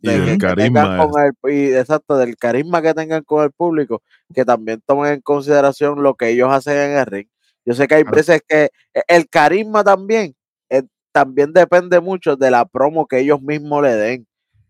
Y 0.00 0.06
de 0.08 0.12
del 0.20 0.24
que- 0.24 0.32
que 0.32 0.38
carisma. 0.38 0.82
tengan 0.84 1.08
con 1.10 1.22
el, 1.24 1.52
y 1.52 1.74
exacto, 1.74 2.16
del 2.16 2.36
carisma 2.36 2.80
que 2.80 2.94
tengan 2.94 3.24
con 3.24 3.42
el 3.42 3.50
público, 3.50 4.02
que 4.32 4.44
también 4.44 4.80
tomen 4.86 5.14
en 5.14 5.20
consideración 5.20 6.00
lo 6.00 6.14
que 6.14 6.28
ellos 6.28 6.48
hacen 6.52 6.76
en 6.92 6.98
el 6.98 7.06
ring. 7.06 7.28
Yo 7.66 7.74
sé 7.74 7.88
que 7.88 7.96
hay 7.96 8.04
veces 8.04 8.40
que 8.46 8.70
e- 8.94 9.02
el 9.08 9.28
carisma 9.28 9.82
también, 9.82 10.36
eh, 10.70 10.84
también 11.10 11.52
depende 11.52 11.98
mucho 11.98 12.36
de 12.36 12.52
la 12.52 12.64
promo 12.64 13.04
que 13.08 13.18
ellos 13.18 13.42
mismos 13.42 13.82
le 13.82 13.96
den 13.96 14.27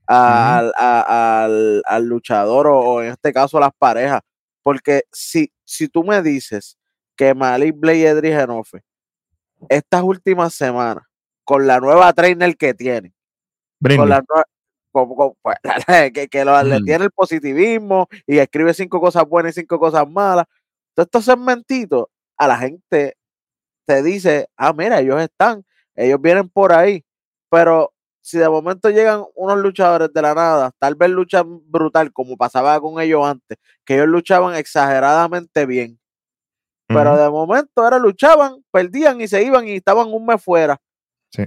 a- 0.09 0.59
al, 0.59 0.73
a- 0.79 1.45
al- 1.45 1.83
al 1.87 2.05
luchador 2.07 2.67
o, 2.69 2.79
o 2.81 3.03
en 3.03 3.11
este 3.13 3.33
caso 3.33 3.59
a 3.59 3.61
las 3.63 3.73
parejas. 3.79 4.21
Porque 4.63 5.03
si, 5.13 5.53
si 5.65 5.89
tú 5.89 6.03
me 6.05 6.23
dices 6.23 6.77
que 7.17 7.35
Malik 7.35 7.75
Blade 7.79 8.19
y 8.29 8.33
Genofe 8.33 8.83
estas 9.69 10.03
últimas 10.03 10.55
semanas, 10.55 11.05
con 11.45 11.67
la 11.67 11.81
nueva 11.81 12.13
trainer 12.13 12.57
que 12.57 12.75
tienen, 12.75 13.13
con 13.99 14.09
la 14.09 14.21
nue- 14.23 14.45
con- 14.93 15.15
con- 15.17 15.35
pues, 15.43 15.57
que, 16.15 16.29
que 16.29 16.45
lo- 16.45 16.63
le 16.63 16.77
tiene 16.85 17.05
el 17.07 17.11
positivismo 17.11 18.09
y 18.27 18.39
escribe 18.39 18.73
cinco 18.75 19.01
cosas 19.01 19.25
buenas 19.29 19.57
y 19.57 19.61
cinco 19.63 19.79
cosas 19.79 20.09
malas. 20.09 20.47
Todos 20.95 21.07
estos 21.07 21.25
segmentitos 21.25 22.07
a 22.37 22.49
la 22.49 22.59
gente 22.59 23.17
te 23.87 24.03
dice, 24.03 24.49
ah, 24.57 24.73
mira, 24.73 25.01
ellos 25.01 25.21
están, 25.21 25.65
ellos 25.97 26.21
vienen 26.21 26.49
por 26.49 26.73
ahí, 26.73 27.05
pero 27.51 27.93
si 28.29 28.39
de 28.39 28.49
momento 28.49 28.91
llegan 28.91 29.25
unos 29.35 29.59
luchadores 29.59 30.13
de 30.13 30.21
la 30.23 30.35
nada, 30.35 30.71
tal 30.79 30.95
vez 30.97 31.09
luchan 31.11 31.61
brutal 31.71 32.13
como 32.13 32.37
pasaba 32.37 32.79
con 32.81 33.01
ellos 33.01 33.27
antes, 33.27 33.57
que 33.85 33.95
ellos 33.95 34.09
luchaban 34.09 34.55
exageradamente 34.55 35.65
bien, 35.67 35.99
pero 36.87 37.17
de 37.17 37.31
momento 37.31 37.83
ahora 37.83 37.99
luchaban, 37.99 38.65
perdían 38.71 39.21
y 39.21 39.29
se 39.29 39.43
iban 39.43 39.67
y 39.67 39.73
estaban 39.77 40.09
un 40.13 40.27
mes 40.27 40.43
fuera. 40.43 40.79
Sí. 41.33 41.43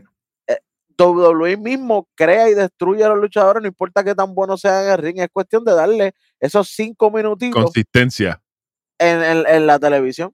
Eh, 0.48 0.58
WWE 0.98 1.58
mismo 1.58 2.08
crea 2.16 2.50
y 2.50 2.54
destruye 2.56 3.04
a 3.04 3.10
los 3.10 3.18
luchadores, 3.20 3.62
no 3.62 3.68
importa 3.68 4.04
qué 4.04 4.14
tan 4.16 4.34
buenos 4.34 4.62
sean 4.62 4.86
en 4.86 4.92
el 4.92 4.98
ring, 4.98 5.20
es 5.20 5.30
cuestión 5.32 5.64
de 5.64 5.74
darle 5.74 6.14
esos 6.40 6.68
cinco 6.70 7.10
minutitos 7.12 7.64
Consistencia. 7.64 8.42
en, 9.00 9.22
en- 9.24 9.48
en 9.48 9.68
la 9.68 9.78
televisión. 9.80 10.34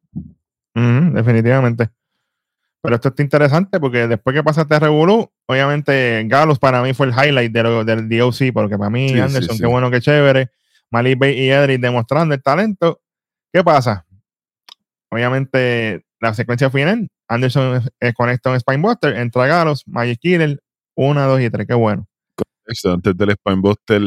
Definitivamente. 0.73 1.89
Pero 2.81 2.95
esto 2.95 3.09
está 3.09 3.23
interesante 3.23 3.79
porque 3.79 4.07
después 4.07 4.33
que 4.35 4.43
pasaste 4.43 4.79
Revolu, 4.79 5.29
obviamente 5.47 6.23
Gallows 6.27 6.59
para 6.59 6.81
mí 6.83 6.93
fue 6.93 7.07
el 7.07 7.13
highlight 7.13 7.51
de 7.51 7.63
lo- 7.63 7.83
del 7.83 8.07
DOC, 8.07 8.51
porque 8.53 8.77
para 8.77 8.89
mí 8.89 9.09
Sí, 9.09 9.19
Anderson, 9.19 9.55
sí. 9.57 9.61
qué 9.63 9.67
bueno, 9.67 9.89
qué 9.91 9.99
chévere. 9.99 10.49
Malik 10.91 11.17
Bay 11.19 11.37
y 11.37 11.49
Edric 11.49 11.81
demostrando 11.81 12.33
el 12.35 12.41
talento. 12.41 13.01
¿Qué 13.51 13.63
pasa? 13.63 14.05
Obviamente 15.09 16.03
la 16.19 16.33
secuencia 16.33 16.69
final, 16.69 17.07
Anderson 17.27 17.81
eh, 17.99 18.13
conecta 18.13 18.49
un 18.51 18.59
Spinebuster, 18.59 19.15
entra 19.17 19.45
Gallows, 19.47 19.83
Magic 19.87 20.19
Killer, 20.19 20.59
una, 20.95 21.25
dos 21.25 21.39
y 21.41 21.49
tres, 21.49 21.67
qué 21.67 21.73
bueno. 21.73 22.07
Antes 22.85 23.17
del 23.17 23.31
Spinebuster, 23.33 24.01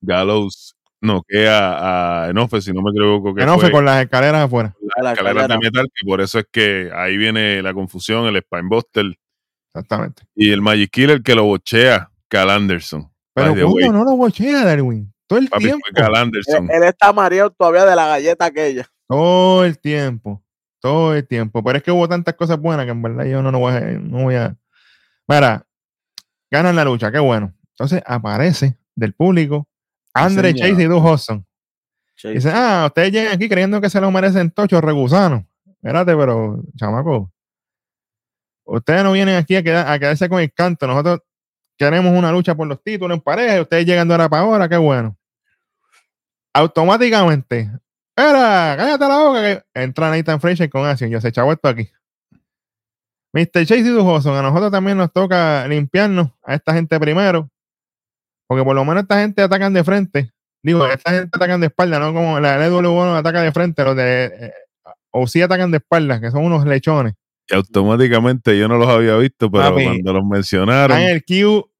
Gallows 0.00 0.74
noquea 1.00 2.24
a 2.24 2.30
Enofe, 2.30 2.60
si 2.60 2.72
no 2.72 2.82
me 2.82 2.90
equivoco. 2.90 3.34
Que 3.34 3.46
fue 3.46 3.70
con 3.70 3.84
las 3.84 4.02
escaleras 4.02 4.42
afuera. 4.44 4.74
De 5.02 5.58
metal, 5.58 5.86
que 5.94 6.06
por 6.06 6.20
eso 6.20 6.38
es 6.38 6.46
que 6.50 6.90
ahí 6.94 7.16
viene 7.16 7.62
la 7.62 7.74
confusión, 7.74 8.26
el 8.26 8.42
Spinebuster 8.42 9.06
Exactamente. 9.68 10.22
y 10.34 10.50
el 10.50 10.62
Magic 10.62 10.90
Killer 10.90 11.22
que 11.22 11.34
lo 11.34 11.44
bochea, 11.44 12.10
Cal 12.28 12.50
Anderson. 12.50 13.10
Pero 13.34 13.54
¿cómo 13.54 13.92
no 13.92 14.04
lo 14.04 14.16
bochea, 14.16 14.64
Darwin? 14.64 15.12
Todo 15.26 15.38
el 15.38 15.48
papi, 15.48 15.64
tiempo. 15.64 15.86
Cal 15.94 16.10
Él, 16.10 16.16
Anderson. 16.16 16.68
él 16.70 16.82
está 16.82 17.12
mareado 17.12 17.50
todavía 17.50 17.84
de 17.84 17.94
la 17.94 18.06
galleta 18.08 18.44
aquella. 18.46 18.90
Todo 19.08 19.64
el 19.64 19.78
tiempo. 19.78 20.42
Todo 20.80 21.14
el 21.14 21.26
tiempo. 21.26 21.62
Pero 21.62 21.78
es 21.78 21.84
que 21.84 21.92
hubo 21.92 22.08
tantas 22.08 22.34
cosas 22.34 22.58
buenas 22.58 22.86
que 22.86 22.92
en 22.92 23.02
verdad 23.02 23.24
yo 23.26 23.42
no, 23.42 23.52
no 23.52 23.58
voy, 23.60 23.74
a, 23.74 23.80
no 23.80 24.24
voy 24.24 24.34
a. 24.34 24.56
Mira, 25.28 25.66
ganan 26.50 26.74
la 26.74 26.84
lucha, 26.84 27.12
qué 27.12 27.18
bueno. 27.18 27.54
Entonces 27.74 28.02
aparece 28.06 28.76
del 28.96 29.12
público 29.14 29.68
Andre. 30.14 30.54
Chase 30.54 30.82
y 30.82 30.86
Doug 30.86 31.04
Hudson. 31.04 31.46
Dice, 32.28 32.50
ah, 32.52 32.84
ustedes 32.86 33.12
llegan 33.12 33.32
aquí 33.34 33.48
creyendo 33.48 33.80
que 33.80 33.90
se 33.90 34.00
lo 34.00 34.10
merecen 34.10 34.50
tochos 34.50 34.82
regusanos. 34.82 35.44
Espérate, 35.66 36.14
pero, 36.16 36.62
chamaco. 36.76 37.32
Ustedes 38.64 39.02
no 39.02 39.12
vienen 39.12 39.36
aquí 39.36 39.56
a, 39.56 39.62
quedar- 39.62 39.88
a 39.88 39.98
quedarse 39.98 40.28
con 40.28 40.40
el 40.40 40.52
canto. 40.52 40.86
Nosotros 40.86 41.20
queremos 41.78 42.12
una 42.16 42.30
lucha 42.30 42.54
por 42.54 42.66
los 42.66 42.82
títulos 42.82 43.16
en 43.16 43.22
pareja 43.22 43.62
ustedes 43.62 43.86
llegan 43.86 44.06
de 44.06 44.14
hora 44.14 44.28
para 44.28 44.44
hora, 44.44 44.68
qué 44.68 44.76
bueno. 44.76 45.16
Automáticamente, 46.52 47.70
era, 48.16 48.74
cállate 48.76 49.08
la 49.08 49.18
boca, 49.18 49.40
que 49.42 49.62
entra 49.74 50.10
Nathan 50.10 50.40
Fraser 50.40 50.68
con 50.68 50.84
Action. 50.86 51.08
Yo 51.10 51.20
se 51.20 51.32
chavo 51.32 51.52
esto 51.52 51.68
aquí. 51.68 51.88
Mr. 53.32 53.64
Chase 53.64 53.78
y 53.78 53.82
Doug 53.84 54.06
Hudson, 54.06 54.36
a 54.36 54.42
nosotros 54.42 54.72
también 54.72 54.96
nos 54.98 55.12
toca 55.12 55.66
limpiarnos 55.68 56.30
a 56.42 56.54
esta 56.54 56.74
gente 56.74 56.98
primero. 56.98 57.48
Porque 58.48 58.64
por 58.64 58.74
lo 58.74 58.84
menos 58.84 59.04
esta 59.04 59.20
gente 59.20 59.42
atacan 59.42 59.72
de 59.72 59.84
frente. 59.84 60.32
Digo, 60.62 60.86
esta 60.86 61.10
gente 61.12 61.30
atacan 61.32 61.60
de 61.60 61.68
espalda, 61.68 61.98
no 61.98 62.12
como 62.12 62.38
la 62.40 62.56
LW 62.68 62.82
no 62.82 63.16
ataca 63.16 63.42
de 63.42 63.52
frente, 63.52 63.82
los 63.84 63.96
de 63.96 64.24
eh, 64.26 64.52
o 65.10 65.26
sí 65.26 65.40
atacan 65.42 65.70
de 65.70 65.78
espalda, 65.78 66.20
que 66.20 66.30
son 66.30 66.44
unos 66.44 66.66
lechones. 66.66 67.14
Y 67.48 67.54
automáticamente 67.54 68.56
yo 68.58 68.68
no 68.68 68.76
los 68.76 68.88
había 68.88 69.16
visto, 69.16 69.50
pero 69.50 69.64
Papi, 69.70 69.84
cuando 69.84 70.12
los 70.12 70.24
mencionaron, 70.24 70.96
Están 70.98 71.10
en 71.10 71.16
el 71.16 71.24
Q 71.24 71.70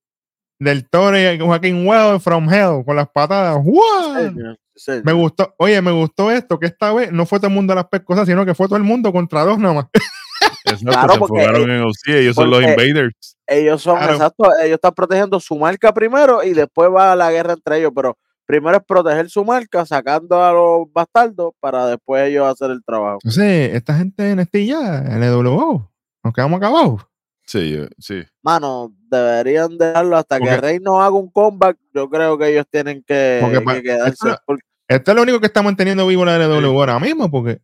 del 0.58 0.88
Toro 0.88 1.18
y 1.18 1.38
Joaquín 1.38 1.86
Well 1.86 2.20
from 2.20 2.52
Hell 2.52 2.84
con 2.84 2.96
las 2.96 3.08
patadas. 3.08 3.56
¡Wow! 3.62 4.56
Me 5.04 5.12
gustó, 5.12 5.54
oye, 5.58 5.80
me 5.82 5.90
gustó 5.92 6.30
esto, 6.30 6.58
que 6.58 6.66
esta 6.66 6.92
vez 6.92 7.12
no 7.12 7.26
fue 7.26 7.38
todo 7.38 7.48
el 7.48 7.54
mundo 7.54 7.72
a 7.74 7.76
las 7.76 7.86
pescosas, 7.88 8.26
sino 8.26 8.44
que 8.46 8.54
fue 8.54 8.66
todo 8.66 8.78
el 8.78 8.82
mundo 8.82 9.12
contra 9.12 9.44
dos 9.44 9.58
nada 9.58 9.74
más. 9.74 9.86
exacto, 10.64 10.90
Claro, 10.90 11.12
se 11.12 11.18
porque- 11.18 11.40
enfocaron 11.42 11.70
en 11.70 11.82
OC, 11.82 12.08
ellos 12.08 12.34
son 12.34 12.50
los 12.50 12.62
invaders. 12.62 13.36
Ellos 13.46 13.82
son, 13.82 13.98
Claro. 13.98 14.12
exacto, 14.14 14.44
ellos 14.62 14.74
están 14.76 14.94
protegiendo 14.94 15.38
su 15.38 15.56
marca 15.58 15.92
primero 15.92 16.42
y 16.42 16.54
después 16.54 16.90
va 16.90 17.14
la 17.14 17.30
guerra 17.30 17.52
entre 17.52 17.78
ellos, 17.78 17.92
pero 17.94 18.16
primero 18.50 18.76
es 18.78 18.82
proteger 18.84 19.30
su 19.30 19.44
marca, 19.44 19.86
sacando 19.86 20.42
a 20.42 20.52
los 20.52 20.92
bastardos 20.92 21.52
para 21.60 21.86
después 21.86 22.28
ellos 22.28 22.48
hacer 22.48 22.72
el 22.72 22.82
trabajo. 22.84 23.18
Entonces, 23.22 23.74
esta 23.74 23.94
gente 23.96 24.28
en 24.30 24.40
estilla, 24.40 25.02
LWO, 25.16 25.88
nos 26.24 26.34
quedamos 26.34 26.56
acabados. 26.58 27.06
Sí, 27.46 27.70
yo- 27.70 27.86
sí. 27.98 28.22
Mano, 28.42 28.92
deberían 29.08 29.78
dejarlo 29.78 30.16
hasta 30.16 30.38
que 30.38 30.46
Porque- 30.46 30.60
Rey 30.60 30.78
no 30.80 31.00
haga 31.00 31.14
un 31.14 31.30
comeback. 31.30 31.76
Yo 31.94 32.10
creo 32.10 32.36
que 32.38 32.48
ellos 32.48 32.66
tienen 32.68 33.04
que, 33.06 33.40
que 33.72 33.82
quedarse. 33.82 34.10
esto- 34.30 34.42
porque 34.46 34.62
Esto 34.88 35.10
es 35.12 35.16
lo 35.16 35.22
único 35.22 35.38
que 35.38 35.46
está 35.46 35.62
manteniendo 35.62 36.04
vivo 36.08 36.24
la 36.24 36.36
LWO 36.36 36.80
ahora 36.80 36.98
mismo, 36.98 37.30
porque 37.30 37.60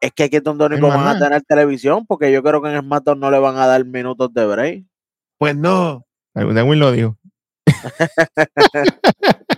es 0.00 0.12
que 0.12 0.24
aquí 0.24 0.36
es 0.36 0.42
donde 0.44 0.66
único 0.66 0.88
van 0.88 1.06
a 1.08 1.18
tener 1.18 1.42
televisión, 1.42 2.04
porque 2.06 2.30
yo 2.30 2.42
creo 2.42 2.60
que 2.60 2.68
en 2.70 2.80
SmackDown 2.80 3.18
no 3.18 3.30
le 3.30 3.38
van 3.38 3.56
a 3.56 3.66
dar 3.66 3.82
minutos 3.86 4.32
de 4.34 4.46
break. 4.46 4.84
Pues 5.38 5.56
no. 5.56 6.04
Dewin 6.34 6.78
lo 6.78 6.92
dijo. 6.92 7.16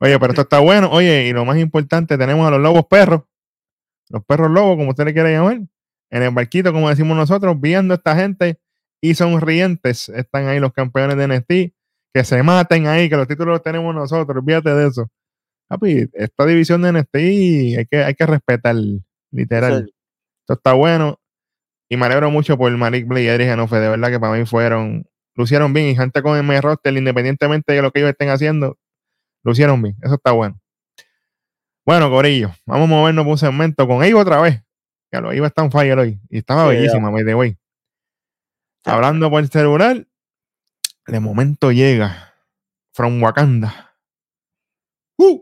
Oye, 0.00 0.18
pero 0.18 0.32
esto 0.32 0.42
está 0.42 0.60
bueno. 0.60 0.88
Oye, 0.90 1.26
y 1.26 1.32
lo 1.32 1.44
más 1.44 1.58
importante, 1.58 2.18
tenemos 2.18 2.46
a 2.46 2.50
los 2.50 2.60
lobos 2.60 2.86
perros, 2.86 3.22
los 4.08 4.24
perros 4.24 4.50
lobos, 4.50 4.76
como 4.76 4.90
usted 4.90 5.04
le 5.04 5.12
quiere 5.14 5.32
llamar, 5.32 5.60
en 6.10 6.22
el 6.22 6.30
barquito, 6.30 6.72
como 6.72 6.88
decimos 6.88 7.16
nosotros, 7.16 7.60
viendo 7.60 7.94
a 7.94 7.96
esta 7.96 8.14
gente 8.16 8.58
y 9.00 9.14
sonrientes. 9.14 10.08
Están 10.08 10.48
ahí 10.48 10.60
los 10.60 10.72
campeones 10.72 11.16
de 11.16 11.28
NXT, 11.28 11.74
que 12.14 12.24
se 12.24 12.42
maten 12.42 12.86
ahí, 12.86 13.08
que 13.08 13.16
los 13.16 13.26
títulos 13.26 13.54
los 13.54 13.62
tenemos 13.62 13.94
nosotros, 13.94 14.36
olvídate 14.36 14.70
de 14.70 14.88
eso. 14.88 15.10
Papi, 15.68 16.08
esta 16.12 16.46
división 16.46 16.82
de 16.82 16.92
NXT 16.92 17.16
hay 17.16 17.86
que, 17.90 18.04
hay 18.04 18.14
que 18.14 18.26
respetar, 18.26 18.76
literal. 19.30 19.84
Sí. 19.86 19.94
Esto 20.42 20.54
está 20.54 20.74
bueno. 20.74 21.18
Y 21.88 21.96
me 21.96 22.06
alegro 22.06 22.30
mucho 22.30 22.56
por 22.56 22.70
Malik 22.76 23.06
Blade 23.06 23.24
y 23.24 23.28
Edric 23.28 23.48
Genofe. 23.48 23.76
De 23.76 23.88
verdad 23.88 24.10
que 24.10 24.20
para 24.20 24.36
mí 24.36 24.44
fueron, 24.46 25.06
lucieron 25.34 25.72
bien. 25.72 25.86
Y 25.88 25.96
gente 25.96 26.22
con 26.22 26.38
el 26.38 26.62
roster, 26.62 26.94
independientemente 26.96 27.72
de 27.72 27.82
lo 27.82 27.90
que 27.90 28.00
ellos 28.00 28.10
estén 28.10 28.30
haciendo, 28.30 28.78
lucieron 29.44 29.80
bien. 29.80 29.96
Eso 30.02 30.14
está 30.14 30.32
bueno. 30.32 30.60
Bueno, 31.86 32.10
Corillo, 32.10 32.50
vamos 32.66 32.88
a 32.88 32.90
movernos 32.90 33.24
por 33.24 33.32
un 33.32 33.38
segmento 33.38 33.86
con 33.86 34.02
Evo 34.02 34.20
otra 34.20 34.40
vez. 34.40 34.62
Que 35.10 35.20
lo 35.20 35.32
iba 35.32 35.46
a 35.46 35.48
estar 35.48 35.64
en 35.64 35.70
fire 35.70 35.98
hoy. 35.98 36.20
Y 36.28 36.38
estaba 36.38 36.68
Sí, 36.70 36.76
bellísima, 36.76 37.10
by 37.10 37.24
the 37.24 37.34
way. 37.34 37.56
Hablando 38.84 39.30
por 39.30 39.40
el 39.40 39.50
celular, 39.50 40.06
de 41.06 41.20
momento 41.20 41.70
llega 41.70 42.34
from 42.92 43.22
Wakanda. 43.22 43.94
Uh, 45.16 45.40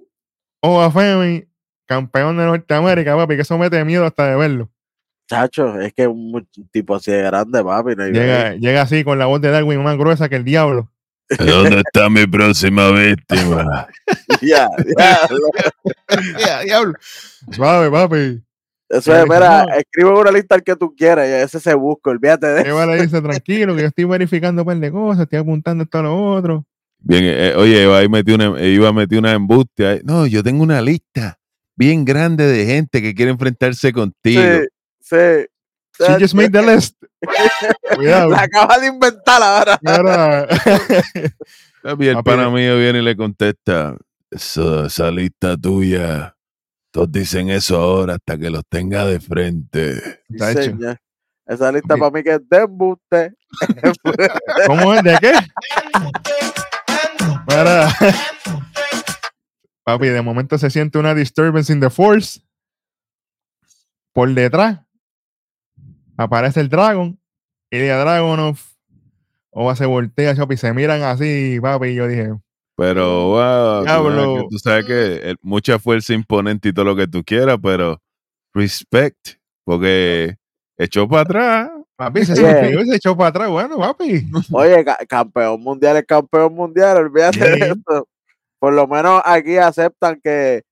Oba 0.60 0.90
Femi, 0.90 1.48
campeón 1.86 2.36
de 2.36 2.44
Norteamérica, 2.44 3.16
papi, 3.16 3.36
que 3.36 3.42
eso 3.42 3.58
mete 3.58 3.84
miedo 3.84 4.04
hasta 4.04 4.28
de 4.28 4.36
verlo. 4.36 4.70
Chacho, 5.28 5.80
es 5.80 5.92
que 5.94 6.06
un 6.06 6.34
un 6.34 6.68
tipo 6.70 6.94
así 6.94 7.10
de 7.10 7.22
grande, 7.22 7.64
papi. 7.64 7.96
No 7.96 8.04
hay 8.04 8.12
Llega, 8.12 8.54
llega 8.54 8.82
así 8.82 9.02
con 9.02 9.18
la 9.18 9.26
voz 9.26 9.40
de 9.40 9.50
Darwin 9.50 9.82
más 9.82 9.96
gruesa 9.96 10.28
que 10.28 10.36
el 10.36 10.44
diablo. 10.44 10.91
¿Dónde 11.38 11.82
está 11.86 12.08
mi 12.10 12.26
próxima 12.26 12.90
víctima? 12.90 13.86
Ya, 14.40 14.68
ya. 14.98 15.20
Ya, 16.38 16.62
diablo. 16.62 16.94
Suave, 17.52 17.90
papi. 17.90 18.42
Eso 18.88 19.14
es, 19.14 19.22
dice, 19.22 19.24
mira, 19.24 19.64
escribe 19.78 20.10
una 20.10 20.32
lista 20.32 20.56
al 20.56 20.62
que 20.64 20.74
tú 20.74 20.94
quieras 20.96 21.28
y 21.28 21.32
ese 21.32 21.60
se 21.60 21.74
busca, 21.74 22.10
olvídate 22.10 22.46
de 22.48 22.60
eso. 22.62 22.70
Eva 22.70 22.86
le 22.86 23.02
dice, 23.02 23.22
tranquilo, 23.22 23.74
que 23.76 23.82
yo 23.82 23.88
estoy 23.88 24.04
verificando 24.04 24.62
un 24.62 24.66
par 24.66 24.76
de 24.78 24.90
cosas, 24.90 25.22
estoy 25.22 25.38
apuntando 25.38 25.84
esto 25.84 25.98
a 25.98 26.02
lo 26.02 26.32
otro. 26.34 26.66
Bien, 26.98 27.24
eh, 27.24 27.54
oye, 27.56 27.84
Eva 27.84 27.98
ahí 27.98 28.08
metió 28.08 28.34
una, 28.34 28.60
iba 28.62 28.88
a 28.88 28.92
meter 28.92 29.18
una 29.18 29.32
embuste. 29.32 29.86
ahí. 29.86 30.00
No, 30.04 30.26
yo 30.26 30.42
tengo 30.42 30.62
una 30.62 30.82
lista 30.82 31.38
bien 31.76 32.04
grande 32.04 32.46
de 32.46 32.66
gente 32.66 33.00
que 33.00 33.14
quiere 33.14 33.30
enfrentarse 33.30 33.92
contigo. 33.92 34.42
Sí, 34.42 34.68
sí. 35.00 35.46
She 35.98 36.16
just 36.18 36.34
made 36.34 36.50
the 36.52 36.62
list. 36.66 36.96
Cuidado. 37.94 38.30
La 38.30 38.42
acabas 38.42 38.80
de 38.80 38.86
inventar 38.88 39.42
ahora. 39.42 39.78
Mira. 39.82 40.48
Papi, 41.82 42.08
el 42.08 42.22
pana 42.22 42.48
mío 42.50 42.76
viene 42.78 43.00
y 43.00 43.02
le 43.02 43.16
contesta, 43.16 43.96
"Eso- 44.30 44.86
esa 44.86 45.10
lista 45.10 45.56
tuya, 45.56 46.34
todos 46.92 47.10
dicen 47.12 47.48
eso 47.50 47.76
ahora 47.76 48.14
hasta 48.14 48.38
que 48.38 48.50
los 48.50 48.62
tenga 48.68 49.04
de 49.04 49.20
frente. 49.20 50.20
Señor. 50.38 50.98
Esa 51.46 51.72
lista 51.72 51.96
para 51.96 52.10
mí 52.10 52.22
que 52.22 52.34
es 52.34 52.48
de 52.48 52.56
embuste. 52.58 53.34
¿Cómo 54.66 54.94
es? 54.94 55.02
¿De 55.02 55.18
qué? 55.20 55.32
Mira. 57.48 57.88
Papi, 59.84 60.06
de 60.08 60.22
momento 60.22 60.56
se 60.58 60.70
siente 60.70 60.98
una 60.98 61.14
disturbance 61.14 61.72
in 61.72 61.80
the 61.80 61.90
force. 61.90 62.40
Por 64.12 64.32
detrás 64.34 64.78
aparece 66.22 66.60
el 66.60 66.68
Dragon. 66.68 67.18
Ilya 67.70 67.98
Dragonov. 67.98 68.56
Oba 69.50 69.76
se 69.76 69.84
voltea, 69.86 70.34
papi, 70.34 70.56
se 70.56 70.72
miran 70.72 71.02
así, 71.02 71.58
papi. 71.60 71.88
Y 71.88 71.94
yo 71.96 72.06
dije, 72.08 72.30
Pero, 72.76 73.28
wow, 73.28 73.82
tú, 73.82 73.86
sabes 73.88 74.14
Diablo. 74.14 74.34
que- 74.34 74.46
tú 74.50 74.58
sabes 74.58 74.84
que 74.86 75.14
el- 75.30 75.36
mucha 75.42 75.78
fuerza 75.78 76.14
imponente 76.14 76.70
y 76.70 76.72
todo 76.72 76.86
lo 76.86 76.96
que 76.96 77.06
tú 77.06 77.22
quieras, 77.22 77.58
pero 77.62 78.00
respect, 78.54 79.36
porque 79.64 80.36
echó 80.78 81.08
para 81.08 81.22
atrás. 81.22 81.70
papi, 81.96 82.24
se 82.24 82.34
sonrió 82.34 82.80
y 82.82 82.86
se 82.88 82.96
echó 82.96 83.16
para 83.16 83.28
atrás. 83.28 83.48
Bueno, 83.50 83.78
papi. 83.78 84.26
Oye, 84.52 84.84
ca- 84.84 84.98
campeón 85.08 85.60
mundial 85.62 85.96
es 85.98 86.04
campeón 86.06 86.54
mundial, 86.54 86.96
olvídate 86.96 87.38
de 87.38 87.56
eso. 87.68 88.08
Por 88.58 88.72
lo 88.72 88.86
menos 88.88 89.20
aquí 89.24 89.56
aceptan 89.58 90.18
que 90.22 90.62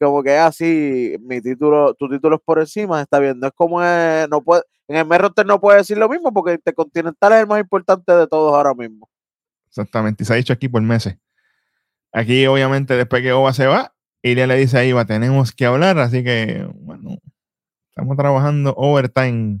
como 0.00 0.22
que 0.22 0.34
es 0.34 0.40
así, 0.40 1.16
mi 1.20 1.40
título, 1.40 1.94
tu 1.94 2.08
título 2.08 2.36
es 2.36 2.42
por 2.44 2.58
encima, 2.58 3.00
está 3.02 3.18
bien. 3.18 3.38
No 3.40 3.46
es 3.48 3.52
como 3.54 3.82
es, 3.82 4.28
no 4.28 4.42
puede, 4.42 4.62
en 4.88 4.96
el 4.96 5.18
roster 5.18 5.46
no 5.46 5.60
puede 5.60 5.78
decir 5.78 5.96
lo 5.98 6.08
mismo 6.08 6.32
porque 6.32 6.52
Intercontinental 6.54 7.32
es 7.32 7.40
el 7.40 7.46
más 7.46 7.60
importante 7.60 8.12
de 8.12 8.26
todos 8.26 8.52
ahora 8.54 8.74
mismo. 8.74 9.08
Exactamente. 9.68 10.22
Y 10.22 10.26
se 10.26 10.32
ha 10.32 10.36
dicho 10.36 10.52
aquí 10.52 10.68
por 10.68 10.82
meses. 10.82 11.16
Aquí, 12.12 12.46
obviamente, 12.46 12.94
después 12.96 13.22
que 13.22 13.32
Oba 13.32 13.52
se 13.52 13.66
va, 13.66 13.92
Ilya 14.22 14.46
le 14.46 14.56
dice 14.56 14.78
a 14.78 14.84
Iva, 14.84 15.04
tenemos 15.04 15.52
que 15.52 15.66
hablar. 15.66 15.98
Así 15.98 16.22
que, 16.22 16.66
bueno, 16.74 17.18
estamos 17.88 18.16
trabajando 18.16 18.72
overtime. 18.76 19.60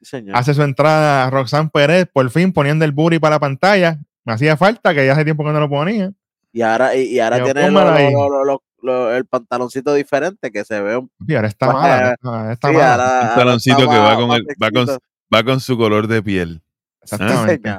Sí, 0.00 0.06
señor. 0.06 0.36
Hace 0.36 0.54
su 0.54 0.62
entrada 0.62 1.28
Roxanne 1.30 1.70
Pérez, 1.72 2.08
por 2.12 2.28
fin 2.30 2.52
poniendo 2.52 2.84
el 2.84 2.92
booty 2.92 3.18
para 3.18 3.36
la 3.36 3.40
pantalla. 3.40 3.98
Me 4.24 4.32
hacía 4.32 4.56
falta, 4.56 4.94
que 4.94 5.04
ya 5.06 5.12
hace 5.12 5.24
tiempo 5.24 5.44
que 5.44 5.50
no 5.52 5.60
lo 5.60 5.68
ponía. 5.68 6.12
Y 6.52 6.62
ahora, 6.62 6.94
y, 6.96 7.02
y 7.08 7.20
ahora 7.20 7.38
Yo, 7.38 7.44
tiene 7.44 7.60
lo- 7.60 7.66
pónmela 7.80 7.90
lo- 7.90 7.96
ahí. 7.96 8.58
Lo- 8.82 9.14
el 9.14 9.24
pantaloncito 9.26 9.94
diferente 9.94 10.50
que 10.50 10.64
se 10.64 10.80
ve 10.80 10.96
un 10.96 11.10
Y 11.26 11.34
ahora 11.34 11.48
está 11.48 11.66
Pues, 11.72 11.82
mala. 11.82 12.12
Está, 12.12 12.52
está 12.52 12.68
sí, 12.68 12.74
mala. 12.74 12.92
ahora- 12.92 13.04
Un 13.04 13.16
ahora 13.28 13.34
taloncito 13.36 13.78
está 13.78 13.90
que 13.92 13.98
va 13.98 14.16
con 14.16 14.28
más 14.28 14.36
el- 14.38 14.46
va 14.62 14.70
con- 14.70 14.86
sexito. 14.86 15.04
Va 15.34 15.42
con 15.44 15.60
su 15.60 15.76
color 15.78 16.06
de 16.08 16.22
piel. 16.22 16.62
Exactamente. 17.02 17.74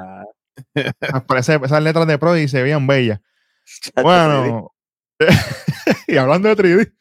Parece- 1.26 1.60
esas 1.64 1.82
letras 1.82 2.06
de 2.06 2.18
Prodi 2.18 2.48
se 2.48 2.62
veían 2.62 2.86
bellas. 2.86 3.20
Bueno, 4.02 4.72
y 6.08 6.16
hablando 6.16 6.48
de 6.48 6.56
3D, 6.56 6.92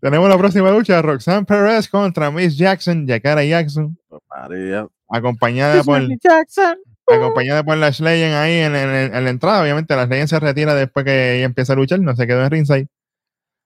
tenemos 0.00 0.28
la 0.28 0.38
próxima 0.38 0.70
lucha: 0.70 1.00
Roxanne 1.02 1.44
Perez 1.44 1.88
contra 1.88 2.30
Miss 2.30 2.56
Jackson, 2.56 3.06
Yakara 3.06 3.44
Jackson, 3.44 3.96
María. 4.28 4.86
acompañada 5.08 5.82
por, 5.84 6.00
Jackson. 6.18 6.76
acompañada 7.06 7.62
por 7.62 7.76
Lash 7.76 8.00
Legend 8.00 8.34
ahí 8.34 8.54
en, 8.58 8.74
en- 8.74 9.14
en 9.14 9.24
la 9.24 9.30
entrada. 9.30 9.62
Obviamente, 9.62 9.94
Lash 9.94 10.08
Legend 10.08 10.28
se 10.28 10.40
retira 10.40 10.74
después 10.74 11.04
que 11.04 11.36
ella 11.36 11.44
empieza 11.44 11.74
a 11.74 11.76
luchar, 11.76 12.00
no 12.00 12.16
se 12.16 12.26
quedó 12.26 12.42
en 12.44 12.50
ringside. 12.50 12.88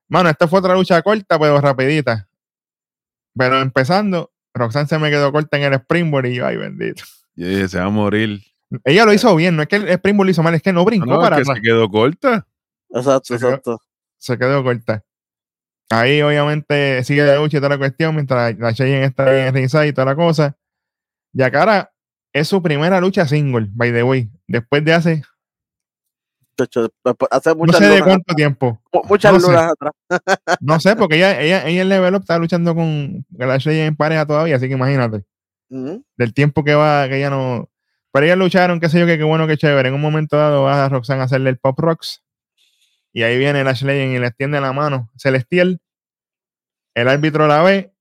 Mano, 0.09 0.29
esta 0.29 0.47
fue 0.49 0.59
otra 0.61 0.75
lucha 0.75 1.01
corta, 1.03 1.38
pero 1.38 1.61
rapidita. 1.61 2.29
Pero 3.37 3.61
empezando, 3.61 4.33
Roxanne 4.55 4.87
se 4.88 4.99
me 4.99 5.11
quedó 5.11 5.33
corta 5.33 5.57
en 5.57 5.64
el 5.64 5.75
Springboard 5.75 6.27
y 6.27 6.35
yo, 6.37 6.47
ay, 6.47 6.57
bendito. 6.57 7.03
Dije, 7.35 7.69
se 7.69 7.79
va 7.79 7.85
a 7.87 7.90
morir. 7.90 8.40
Ella 8.85 9.05
lo 9.05 9.12
hizo 9.12 9.35
bien, 9.37 9.57
no 9.57 9.62
es 9.62 9.69
que 9.69 9.77
el 9.77 9.88
Springboard 9.88 10.27
lo 10.27 10.31
hizo 10.31 10.42
mal, 10.42 10.55
es 10.55 10.62
que 10.62 10.73
no 10.73 10.85
brincó 10.85 11.07
No, 11.07 11.14
es 11.14 11.21
para 11.21 11.37
que 11.37 11.42
atrás. 11.42 11.57
se 11.57 11.62
quedó 11.62 11.88
corta. 11.88 12.47
Exacto, 12.90 13.35
Se 13.35 13.38
quedó- 13.38 13.49
exacto. 13.51 13.83
se 14.19 14.38
quedó 14.38 14.62
corta. 14.64 15.05
Ahí 15.90 16.21
obviamente 16.23 17.05
sigue 17.05 17.25
la 17.25 17.37
lucha 17.37 17.59
y 17.59 17.61
toda 17.61 17.71
la 17.71 17.79
cuestión 17.79 18.14
mientras 18.14 18.59
la 18.59 18.73
Cheyenne 18.73 19.05
está 19.05 19.25
ahí 19.31 19.40
en 19.40 19.47
el 19.49 19.55
ringside 19.55 19.87
y 19.88 19.92
toda 19.92 20.07
la 20.07 20.16
cosa. 20.16 20.57
Yakara 21.33 21.92
es 22.33 22.49
su 22.49 22.61
primera 22.62 23.01
lucha 23.01 23.27
single, 23.29 23.69
by 23.71 23.92
the 23.92 24.03
way, 24.03 24.31
después 24.49 24.85
de 24.85 24.95
hace 24.95 25.23
No 26.59 27.73
sé 27.73 27.88
de 27.88 28.03
cuánto 28.03 28.35
tiempo. 28.35 28.81
mu- 28.92 29.03
muchas 29.09 29.33
no 29.33 29.38
lunas 29.38 29.73
atrás. 29.73 29.92
No 30.61 30.81
sé, 30.81 30.97
porque 30.97 31.16
ella, 31.16 31.40
ella, 31.40 31.66
ella 31.66 31.83
en 31.83 31.88
Level 31.88 32.14
Up 32.14 32.21
está 32.23 32.38
luchando 32.38 32.75
con 32.75 33.25
la 33.31 33.59
Cheyenne 33.59 33.87
en 33.88 33.97
pareja 33.97 34.27
todavía, 34.27 34.57
así 34.57 34.66
que 34.69 34.75
imagínate, 34.75 35.25
Ujú. 35.69 36.05
del 36.16 36.33
tiempo 36.35 36.64
que 36.64 36.75
va, 36.75 37.09
que 37.09 37.19
ella 37.19 37.31
no... 37.31 37.69
Pero 38.12 38.25
ellas 38.27 38.38
lucharon, 38.38 38.81
qué 38.81 38.88
sé 38.88 38.99
yo, 39.01 39.07
que 39.07 39.19
qué 39.19 39.25
bueno, 39.25 39.47
qué 39.47 39.59
chévere. 39.59 39.88
En 39.90 39.95
un 39.95 40.01
momento 40.01 40.37
dado 40.38 40.62
va 40.62 40.87
a 40.87 40.88
Roxanne 40.88 41.21
a 41.21 41.25
hacerle 41.25 41.51
el 41.51 41.59
Pop 41.59 41.79
Rocks. 41.79 42.23
Y 43.12 43.23
ahí 43.23 43.37
viene 43.38 43.62
la 43.62 43.73
Legend 43.73 44.14
y 44.14 44.19
le 44.19 44.27
extiende 44.29 44.59
la 44.61 44.73
mano. 44.73 45.11
Celestial. 45.19 45.81
El 46.95 47.09
árbitro 47.09 47.47
la 47.47 47.62
ve. 47.62 47.92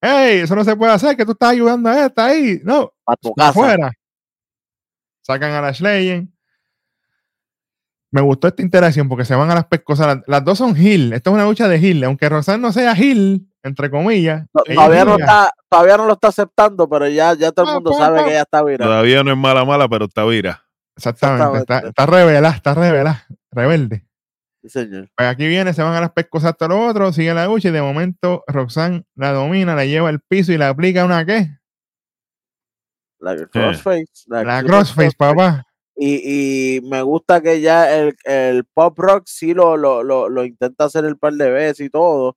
¡Ey! 0.00 0.40
Eso 0.40 0.56
no 0.56 0.64
se 0.64 0.74
puede 0.74 0.90
hacer, 0.92 1.16
que 1.16 1.24
tú 1.24 1.32
estás 1.32 1.50
ayudando 1.50 1.88
a 1.88 2.06
esta 2.06 2.26
ahí. 2.26 2.60
No, 2.64 2.92
tu 3.20 3.32
casa. 3.34 3.50
afuera. 3.50 3.92
Sacan 5.22 5.52
a 5.52 5.60
la 5.60 5.70
Legend. 5.70 6.28
Me 8.12 8.20
gustó 8.20 8.48
esta 8.48 8.62
interacción 8.62 9.08
porque 9.08 9.24
se 9.24 9.34
van 9.36 9.50
a 9.50 9.54
las 9.54 9.66
pescosas. 9.66 10.06
Las, 10.06 10.18
las 10.26 10.44
dos 10.44 10.58
son 10.58 10.76
Hill. 10.76 11.12
Esto 11.12 11.30
es 11.30 11.34
una 11.34 11.44
lucha 11.44 11.68
de 11.68 11.78
Hill. 11.78 12.02
Aunque 12.04 12.28
Roxanne 12.28 12.60
no 12.60 12.72
sea 12.72 12.96
Hill, 12.96 13.48
entre 13.62 13.88
comillas. 13.90 14.46
Ella 14.66 14.74
Todavía 14.74 15.04
no, 15.04 15.16
está, 15.16 15.52
todavía 15.68 15.96
no 15.96 16.06
lo 16.06 16.12
está 16.14 16.28
aceptando, 16.28 16.88
pero 16.88 17.06
ya, 17.08 17.34
ya 17.34 17.52
todo 17.52 17.66
el 17.66 17.70
Ah, 17.70 17.74
mundo 17.74 17.90
pa, 17.92 17.98
sabe 17.98 18.24
que 18.24 18.30
ella 18.30 18.42
está 18.42 18.64
virada. 18.64 18.90
Todavía 18.90 19.22
no 19.22 19.30
es 19.30 19.36
mala, 19.36 19.64
mala, 19.64 19.88
pero 19.88 20.06
está 20.06 20.24
vira. 20.24 20.64
Exactamente. 20.96 21.44
Está, 21.44 21.58
Exactamente. 21.78 21.88
está 21.88 22.06
revelada, 22.06 22.54
está 22.56 22.74
revelada. 22.74 23.26
Rebelde. 23.52 24.06
Sí, 24.62 24.68
señor. 24.68 25.08
Pues 25.16 25.28
aquí 25.28 25.46
viene, 25.46 25.72
se 25.72 25.82
van 25.82 25.94
a 25.94 26.00
las 26.00 26.10
pescosas 26.12 26.50
hasta 26.50 26.68
lo 26.68 26.84
otro, 26.86 27.12
sigue 27.12 27.32
la 27.32 27.46
lucha 27.46 27.68
y 27.68 27.72
de 27.72 27.80
momento 27.80 28.44
Roxanne 28.46 29.04
la 29.14 29.32
domina, 29.32 29.74
la 29.74 29.86
lleva 29.86 30.08
al 30.10 30.20
piso 30.20 30.52
y 30.52 30.58
la 30.58 30.68
aplica 30.68 31.04
una 31.04 31.24
qué? 31.24 31.56
La 33.20 33.36
crossface. 33.46 34.06
La 34.26 34.40
super 34.60 34.64
crossface, 34.66 35.12
papá. 35.16 35.64
Y, 35.96 36.76
y 36.78 36.80
me 36.82 37.02
gusta 37.02 37.40
que 37.42 37.60
ya 37.60 37.94
el, 37.98 38.16
el 38.24 38.64
pop 38.64 38.98
rock 38.98 39.24
sí 39.26 39.54
lo, 39.54 39.76
lo, 39.76 40.02
lo, 40.02 40.28
lo 40.28 40.44
intenta 40.44 40.84
hacer 40.84 41.04
el 41.04 41.18
par 41.18 41.34
de 41.34 41.50
veces 41.50 41.86
y 41.86 41.90
todo, 41.90 42.36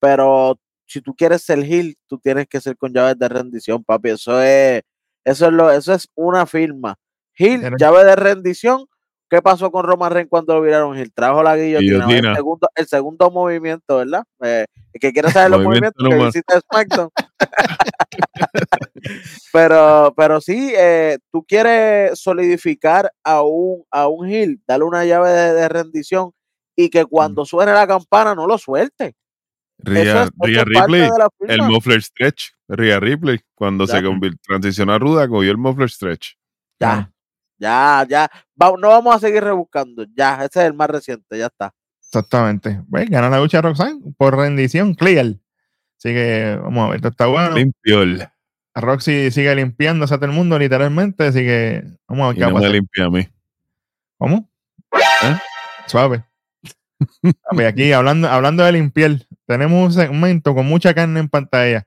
pero 0.00 0.58
si 0.86 1.00
tú 1.02 1.14
quieres 1.14 1.42
ser 1.42 1.60
heel, 1.64 1.96
tú 2.08 2.18
tienes 2.18 2.46
que 2.48 2.60
ser 2.60 2.76
con 2.76 2.92
llaves 2.92 3.18
de 3.18 3.28
rendición, 3.28 3.84
papi. 3.84 4.10
Eso 4.10 4.42
es, 4.42 4.82
eso 5.24 5.46
es 5.46 5.52
lo, 5.52 5.70
eso 5.70 5.94
es 5.94 6.08
una 6.14 6.46
firma 6.46 6.96
Hill, 7.36 7.62
llave 7.78 8.04
de 8.04 8.16
rendición. 8.16 8.86
¿Qué 9.30 9.40
pasó 9.42 9.70
con 9.72 9.84
Roman 9.84 10.12
Reigns 10.12 10.30
cuando 10.30 10.54
lo 10.54 10.62
viraron 10.62 10.96
Hill? 10.98 11.12
Trajo 11.12 11.42
la 11.42 11.56
guillotina. 11.56 12.06
Guillotina. 12.06 12.30
El 12.30 12.36
segundo, 12.36 12.68
el 12.74 12.86
segundo 12.86 13.30
movimiento, 13.30 13.96
¿verdad? 13.96 14.22
Eh, 14.42 14.66
el 14.92 15.00
que 15.00 15.12
quiere 15.12 15.30
saber 15.30 15.50
los 15.50 15.62
Movimiento 15.62 16.04
movimientos, 16.04 16.42
que 16.46 16.60
SmackDown. 16.60 17.10
pero, 19.52 20.12
pero 20.16 20.40
sí, 20.40 20.72
eh, 20.76 21.18
tú 21.32 21.44
quieres 21.44 22.18
solidificar 22.20 23.10
a 23.22 23.42
un, 23.42 23.84
a 23.90 24.08
un 24.08 24.28
Hill, 24.28 24.60
darle 24.66 24.84
una 24.84 25.04
llave 25.04 25.30
de, 25.30 25.52
de 25.54 25.68
rendición 25.68 26.30
y 26.76 26.90
que 26.90 27.04
cuando 27.04 27.44
suene 27.44 27.72
la 27.72 27.86
campana 27.86 28.34
no 28.34 28.46
lo 28.46 28.58
suelte. 28.58 29.14
Es- 29.84 30.30
parte 30.38 30.64
Ripley, 30.64 31.08
el 31.48 31.62
muffler 31.62 32.02
stretch. 32.02 32.50
Rhea 32.68 32.98
Ripley, 33.00 33.40
cuando 33.54 33.86
se 33.86 33.94
Ya. 33.94 34.02
convir- 34.02 34.38
transicionó 34.40 34.94
a 34.94 34.98
Ruda, 34.98 35.28
cogió 35.28 35.50
el 35.50 35.58
muffler 35.58 35.90
stretch. 35.90 36.34
Ya, 36.80 37.10
ya, 37.64 38.06
ya. 38.08 38.30
Va- 38.60 38.74
no 38.78 38.88
vamos 38.88 39.16
a 39.16 39.18
seguir 39.18 39.42
rebuscando. 39.42 40.04
Ya, 40.14 40.36
ese 40.44 40.60
es 40.60 40.66
el 40.66 40.74
más 40.74 40.88
reciente, 40.90 41.38
ya 41.38 41.46
está. 41.46 41.72
Exactamente. 42.00 42.80
Pues 42.90 43.08
gana 43.10 43.28
la 43.30 43.38
lucha 43.40 43.60
Roxanne 43.62 44.00
por 44.16 44.36
rendición 44.36 44.94
clear. 44.94 45.26
Así 45.98 46.10
que 46.12 46.58
vamos 46.62 46.84
a 46.84 46.88
ver, 46.88 46.96
esto 46.96 47.08
está 47.08 47.26
bueno. 47.26 47.50
Limpio 47.56 48.02
el. 48.02 48.28
Roxy 48.76 49.30
sigue 49.30 49.54
limpiándose 49.54 50.14
a 50.14 50.16
todo 50.18 50.26
el 50.26 50.32
mundo, 50.36 50.58
literalmente. 50.58 51.26
Así 51.26 51.40
que 51.40 51.84
vamos 52.08 52.24
a 52.24 52.28
ver 52.28 52.36
Y 52.36 52.38
qué 52.38 52.44
va 52.44 52.46
a 52.46 52.50
no 52.50 52.54
me 52.56 52.60
pasar. 52.60 52.72
limpia 52.74 53.04
a 53.06 53.10
mí. 53.10 53.28
¿Cómo? 54.18 54.48
¿Eh? 55.22 55.36
Suave. 55.86 56.24
Aquí 57.68 57.92
hablando, 57.92 58.28
hablando 58.28 58.64
de 58.64 58.72
limpiar, 58.72 59.12
tenemos 59.46 59.84
un 59.86 59.92
segmento 59.92 60.54
con 60.54 60.66
mucha 60.66 60.94
carne 60.94 61.20
en 61.20 61.28
pantalla. 61.28 61.86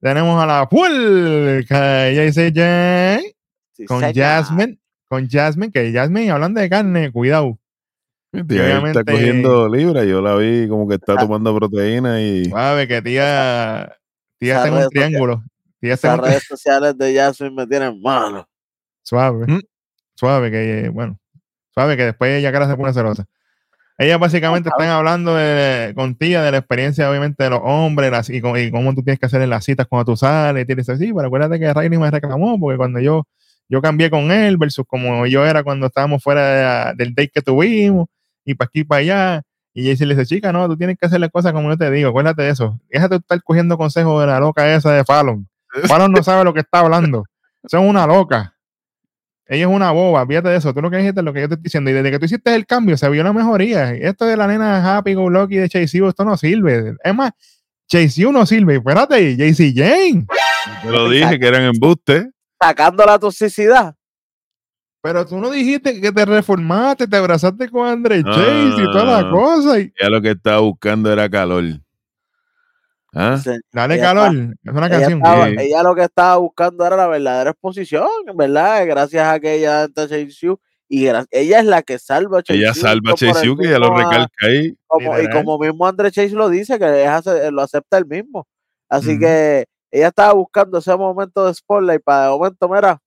Tenemos 0.00 0.42
a 0.42 0.46
la 0.46 0.68
puerca 0.68 2.10
JCJ 2.10 3.20
Sí, 3.72 3.86
con 3.86 4.00
señor. 4.00 4.14
Jasmine. 4.14 4.78
Con 5.08 5.28
Jasmine, 5.28 5.70
que 5.72 5.92
Jasmine, 5.92 6.30
hablando 6.30 6.60
de 6.60 6.68
carne, 6.68 7.12
cuidado. 7.12 7.58
Obviamente- 8.32 8.98
está 9.00 9.12
cogiendo 9.12 9.68
libra. 9.68 10.04
Yo 10.04 10.20
la 10.20 10.34
vi 10.36 10.66
como 10.68 10.88
que 10.88 10.96
está 10.96 11.12
Ah. 11.14 11.18
tomando 11.20 11.54
proteína 11.56 12.20
y. 12.20 12.46
Suave, 12.46 12.88
que 12.88 13.00
tía, 13.02 13.96
tía 14.38 14.66
en 14.66 14.74
un 14.74 14.88
triángulo. 14.88 15.44
Tía 15.80 15.96
un 16.02 16.18
redes 16.18 16.44
sociales 16.44 16.96
de 16.98 17.14
Jasmine 17.14 17.54
me 17.54 17.66
tienen 17.66 18.00
malo. 18.00 18.48
Suave. 19.02 19.44
¿Mm? 19.46 19.60
Suave, 20.16 20.50
que 20.50 20.88
bueno. 20.92 21.18
Suave, 21.74 21.96
que 21.96 22.04
después 22.06 22.30
ella 22.32 22.50
cara 22.52 22.68
se 22.68 22.76
pone 22.76 22.92
celosa. 22.92 23.24
Ellas 23.98 24.18
básicamente 24.18 24.68
están 24.70 24.88
hablando 24.88 25.34
de, 25.36 25.92
con 25.94 26.16
tía 26.16 26.42
de 26.42 26.50
la 26.50 26.58
experiencia, 26.58 27.08
obviamente, 27.08 27.44
de 27.44 27.50
los 27.50 27.60
hombres 27.62 28.10
las- 28.10 28.30
y, 28.30 28.40
cómo- 28.40 28.56
y 28.58 28.70
cómo 28.72 28.92
tú 28.94 29.02
tienes 29.04 29.20
que 29.20 29.26
hacer 29.26 29.42
en 29.42 29.50
las 29.50 29.64
citas 29.64 29.86
cuando 29.88 30.06
tú 30.12 30.16
sales. 30.16 30.64
Y 30.64 30.66
tú 30.66 30.74
dices, 30.74 30.98
sí, 30.98 31.12
pero 31.14 31.26
acuérdate 31.28 31.60
que 31.60 31.72
Riley 31.72 31.98
me 31.98 32.10
reclamó 32.10 32.58
porque 32.58 32.76
cuando 32.76 32.98
yo, 32.98 33.24
yo 33.68 33.80
cambié 33.82 34.10
con 34.10 34.30
él 34.30 34.56
versus 34.56 34.84
como 34.86 35.26
yo 35.26 35.44
era 35.46 35.62
cuando 35.62 35.86
estábamos 35.86 36.22
fuera 36.22 36.92
de- 36.92 36.94
del 36.96 37.14
date 37.14 37.30
que 37.34 37.42
tuvimos 37.42 38.06
y 38.44 38.54
para 38.54 38.66
aquí 38.66 38.80
y 38.80 38.84
para 38.84 39.00
allá. 39.00 39.42
Y 39.72 39.86
Jaycee 39.86 40.06
le 40.06 40.14
dice, 40.14 40.26
chica, 40.26 40.52
no, 40.52 40.68
tú 40.68 40.76
tienes 40.76 40.96
que 40.98 41.06
hacer 41.06 41.18
las 41.20 41.30
cosas 41.30 41.52
como 41.52 41.68
yo 41.70 41.76
te 41.76 41.90
digo, 41.90 42.08
acuérdate 42.10 42.42
de 42.42 42.50
eso. 42.50 42.78
Déjate 42.90 43.14
de 43.14 43.18
estar 43.18 43.42
cogiendo 43.42 43.76
consejos 43.76 44.20
de 44.20 44.26
la 44.28 44.38
loca 44.38 44.72
esa 44.74 44.92
de 44.92 45.04
Fallon. 45.04 45.48
Fallon 45.88 46.12
no 46.12 46.22
sabe 46.22 46.44
lo 46.44 46.54
que 46.54 46.60
está 46.60 46.80
hablando. 46.80 47.24
Eso 47.62 47.78
es 47.78 47.84
una 47.90 48.06
loca. 48.06 48.52
Ella 49.46 49.64
es 49.66 49.70
una 49.70 49.90
boba, 49.90 50.26
fíjate 50.26 50.48
de 50.48 50.56
eso. 50.56 50.72
Tú 50.72 50.80
lo 50.80 50.90
que 50.90 50.96
dijiste 50.98 51.20
es 51.20 51.24
lo 51.24 51.32
que 51.32 51.40
yo 51.42 51.48
te 51.48 51.54
estoy 51.54 51.64
diciendo. 51.64 51.90
Y 51.90 51.92
desde 51.92 52.10
que 52.10 52.18
tú 52.18 52.24
hiciste 52.24 52.54
el 52.54 52.64
cambio, 52.66 52.96
se 52.96 53.08
vio 53.10 53.22
la 53.22 53.32
mejoría. 53.32 53.92
Esto 53.92 54.24
de 54.26 54.36
la 54.38 54.46
nena 54.46 54.96
Happy 54.96 55.12
Go 55.14 55.28
Lucky 55.28 55.56
de 55.56 55.68
Chase 55.68 56.00
U, 56.00 56.08
esto 56.08 56.24
no 56.24 56.36
sirve. 56.38 56.94
Es 57.02 57.14
más, 57.14 57.32
Chase 57.86 58.24
U 58.26 58.32
no 58.32 58.46
sirve. 58.46 58.76
Espérate, 58.76 59.36
JC 59.36 59.74
Jane. 59.76 60.26
Te 60.82 60.90
lo 60.90 61.10
dije 61.10 61.38
que 61.38 61.46
eran 61.46 61.62
embustes. 61.64 62.26
Sacando 62.60 63.04
la 63.04 63.18
toxicidad. 63.18 63.94
Pero 65.02 65.26
tú 65.26 65.38
no 65.38 65.50
dijiste 65.50 66.00
que 66.00 66.10
te 66.12 66.24
reformaste, 66.24 67.06
te 67.06 67.16
abrazaste 67.16 67.68
con 67.68 67.86
Andre 67.86 68.22
Chase 68.24 68.68
y 68.78 68.84
toda 68.90 69.22
la 69.22 69.30
cosa. 69.30 69.78
Y 69.78 69.92
Ya 70.00 70.08
lo 70.08 70.22
que 70.22 70.30
estaba 70.30 70.60
buscando 70.60 71.12
era 71.12 71.28
calor. 71.28 71.64
¿Ah? 73.12 73.38
Dale 73.70 74.00
calor. 74.00 74.34
es 74.34 74.72
una 74.72 74.86
Ella, 74.86 74.98
canción. 74.98 75.18
estaba- 75.18 75.46
Sí. 75.48 75.54
ella 75.58 75.82
lo 75.82 75.94
que 75.94 76.02
estaba 76.04 76.36
buscando 76.38 76.86
era 76.86 76.96
la 76.96 77.06
verdadera 77.06 77.50
exposición, 77.50 78.08
¿verdad? 78.34 78.86
Gracias 78.86 79.28
a 79.28 79.38
que 79.38 79.54
ella 79.54 79.84
entra 79.84 80.04
a 80.04 80.08
Chase 80.08 80.56
y 80.88 81.06
ella 81.06 81.26
es 81.30 81.64
la 81.64 81.82
que 81.82 81.98
salva 81.98 82.38
a 82.38 82.42
Chase 82.42 82.58
Ella 82.58 82.74
salva 82.74 83.12
a 83.12 83.14
Chase 83.14 83.54
que 83.60 83.68
ya 83.68 83.78
lo 83.78 83.94
recalca 83.94 84.46
ahí. 84.46 84.76
como- 84.86 85.18
y 85.20 85.30
como 85.30 85.58
mismo 85.58 85.86
André 85.86 86.10
Chase 86.10 86.30
lo 86.30 86.48
dice, 86.48 86.78
que 86.78 87.50
lo 87.52 87.62
acepta 87.62 87.98
el 87.98 88.06
mismo. 88.06 88.48
Así 88.88 89.18
que 89.18 89.66
ella 89.98 90.08
estaba 90.08 90.32
buscando 90.32 90.78
ese 90.78 90.94
momento 90.96 91.46
de 91.46 91.54
spotlight 91.54 92.02
para 92.02 92.24
de 92.24 92.30
momento, 92.30 92.68
mira, 92.68 93.00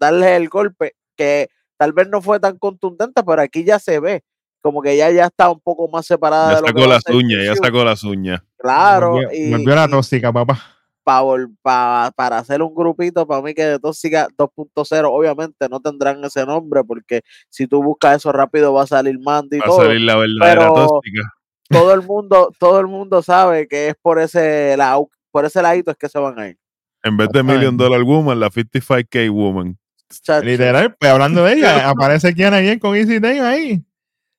darle 0.00 0.36
el 0.36 0.48
golpe, 0.48 0.94
que 1.16 1.48
tal 1.76 1.92
vez 1.92 2.08
no 2.08 2.20
fue 2.22 2.40
tan 2.40 2.58
contundente, 2.58 3.22
pero 3.24 3.42
aquí 3.42 3.64
ya 3.64 3.78
se 3.78 3.98
ve, 4.00 4.22
como 4.60 4.80
que 4.82 4.92
ella 4.92 5.10
ya 5.10 5.26
está 5.26 5.50
un 5.50 5.60
poco 5.60 5.88
más 5.88 6.06
separada 6.06 6.50
Ya 6.50 6.54
de 6.56 6.60
lo 6.62 6.66
sacó 6.68 6.82
a 6.84 6.86
las 6.88 7.06
uñas, 7.10 7.44
ya 7.44 7.54
sacó 7.56 7.84
las 7.84 8.04
uñas. 8.04 8.42
Claro, 8.58 9.10
Volvió, 9.12 9.28
y, 9.32 9.50
volvió 9.50 9.74
la 9.74 9.88
tóxica, 9.88 10.32
papá. 10.32 10.58
pa 11.02 11.20
vol- 11.22 11.54
pa- 11.60 12.10
para 12.16 12.38
hacer 12.38 12.62
un 12.62 12.74
grupito, 12.74 13.26
para 13.26 13.42
mí 13.42 13.52
que 13.52 13.62
de 13.64 13.78
Tóxica 13.78 14.26
2.0, 14.38 15.10
obviamente 15.12 15.68
no 15.68 15.80
tendrán 15.80 16.24
ese 16.24 16.46
nombre, 16.46 16.82
porque 16.82 17.20
si 17.50 17.66
tú 17.66 17.82
buscas 17.82 18.16
eso 18.16 18.32
rápido 18.32 18.72
va 18.72 18.84
a 18.84 18.86
salir 18.86 19.18
Mandy 19.20 19.56
y 19.56 19.60
Va 19.60 19.66
a 19.66 19.68
todo. 19.68 19.82
salir 19.82 20.00
la 20.00 20.16
verdadera 20.16 20.60
pero- 20.72 20.74
tóxica. 20.74 21.20
Todo 21.68 21.92
el 21.94 22.02
mundo, 22.06 22.50
todo 22.58 22.80
el 22.80 22.86
mundo 22.86 23.20
sabe 23.22 23.66
que 23.68 23.88
es 23.88 23.94
por 24.00 24.18
ese 24.18 24.76
lado, 24.78 25.08
por 25.34 25.44
ese 25.44 25.60
ladito 25.60 25.90
es 25.90 25.96
que 25.96 26.08
se 26.08 26.16
van 26.16 26.38
a 26.38 26.46
ir. 26.46 26.56
En 27.02 27.16
vez 27.16 27.28
de 27.30 27.42
Million 27.42 27.76
Dollar 27.76 28.04
Woman, 28.04 28.38
la 28.38 28.50
55K 28.50 29.28
Woman. 29.32 29.76
Chacho. 30.08 30.46
Literal, 30.46 30.94
pues 30.94 31.10
hablando 31.10 31.42
de 31.42 31.54
ella, 31.54 31.88
aparece 31.90 32.32
Kiana 32.34 32.60
bien 32.60 32.78
con 32.78 32.94
Easy 32.94 33.18
Day 33.18 33.40
ahí. 33.40 33.84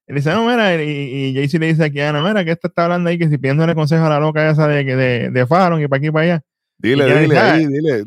Y 0.07 0.13
dice, 0.13 0.31
no, 0.31 0.47
mira, 0.47 0.81
y, 0.81 0.87
y 0.89 1.33
Jaycee 1.35 1.59
le 1.59 1.67
dice 1.67 1.83
a 1.83 1.89
Kiana, 1.89 2.23
mira, 2.23 2.45
que 2.45 2.51
esta 2.51 2.69
está 2.69 2.85
hablando 2.85 3.09
ahí, 3.09 3.17
que 3.17 3.27
si 3.27 3.37
pidiéndole 3.37 3.75
consejo 3.75 4.05
a 4.05 4.09
la 4.09 4.21
loca 4.21 4.49
esa 4.49 4.69
de, 4.69 4.85
de, 4.85 5.31
de 5.31 5.45
Fallon 5.45 5.81
y 5.81 5.87
para 5.89 5.97
aquí 5.97 6.07
y 6.07 6.11
para 6.11 6.23
allá. 6.23 6.43
Dile, 6.77 7.03
dile 7.03 7.21
dice, 7.23 7.39
ahí, 7.39 7.67
dile. 7.67 8.05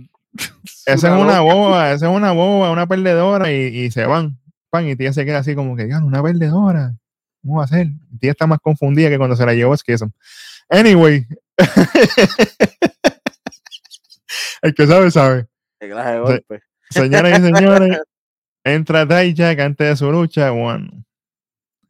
Esa 0.87 1.15
es 1.15 1.23
una 1.23 1.41
boba, 1.41 1.93
esa 1.93 2.09
es 2.09 2.17
una 2.17 2.33
boba, 2.33 2.71
una 2.71 2.87
perdedora, 2.87 3.53
y, 3.53 3.67
y 3.67 3.91
se 3.91 4.07
van. 4.07 4.39
Pan, 4.71 4.89
y 4.89 4.97
tía 4.97 5.13
se 5.13 5.27
queda 5.27 5.41
así 5.41 5.55
como 5.55 5.77
que, 5.77 5.85
diablo, 5.85 6.07
una 6.07 6.23
perdedora. 6.23 6.95
¿Cómo 7.43 7.59
va 7.59 7.65
a 7.65 7.69
ser? 7.69 7.89
Tía 8.19 8.31
está 8.31 8.47
más 8.47 8.61
confundida 8.61 9.11
que 9.11 9.19
cuando 9.19 9.37
se 9.37 9.45
la 9.45 9.53
llevó 9.53 9.77
Skizom. 9.77 10.11
Anyway. 10.71 11.27
El 14.63 14.75
que 14.75 14.87
sabe, 14.87 15.11
sabe. 15.11 15.49
De. 15.81 16.45
Señoras 16.91 17.39
y 17.39 17.43
señores, 17.43 18.01
entra 18.65 19.05
Dijak 19.05 19.61
antes 19.61 19.89
de 19.89 19.97
su 19.97 20.11
lucha. 20.11 20.51
Bueno, 20.51 20.91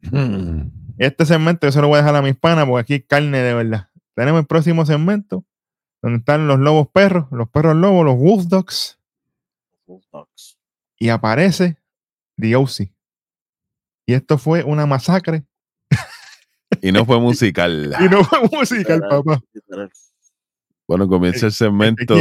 Hmm. 0.01 0.69
este 0.97 1.25
segmento 1.25 1.67
yo 1.67 1.71
se 1.71 1.81
lo 1.81 1.89
voy 1.89 1.95
a 1.95 2.01
dejar 2.01 2.15
a 2.15 2.21
mis 2.21 2.35
panas 2.35 2.65
porque 2.65 2.81
aquí 2.81 2.93
hay 2.93 3.01
carne 3.01 3.39
de 3.39 3.53
verdad. 3.53 3.89
Tenemos 4.15 4.41
el 4.41 4.47
próximo 4.47 4.85
segmento 4.85 5.45
donde 6.01 6.19
están 6.19 6.47
los 6.47 6.59
lobos 6.59 6.87
perros, 6.93 7.25
los 7.31 7.49
perros 7.49 7.75
lobos, 7.75 8.05
los 8.05 8.17
wolf 8.17 8.45
dogs, 8.45 8.97
y 10.97 11.09
aparece 11.09 11.77
The 12.37 12.55
OC. 12.55 12.91
Y 14.05 14.13
esto 14.13 14.37
fue 14.37 14.63
una 14.63 14.85
masacre 14.85 15.43
Y 16.81 16.91
no 16.91 17.05
fue 17.05 17.19
musical. 17.19 17.95
y 17.99 18.03
no 18.09 18.23
fue 18.23 18.39
musical, 18.51 19.01
papá. 19.09 19.39
Bueno, 20.87 21.07
comienza 21.07 21.47
el 21.47 21.51
segmento. 21.51 22.15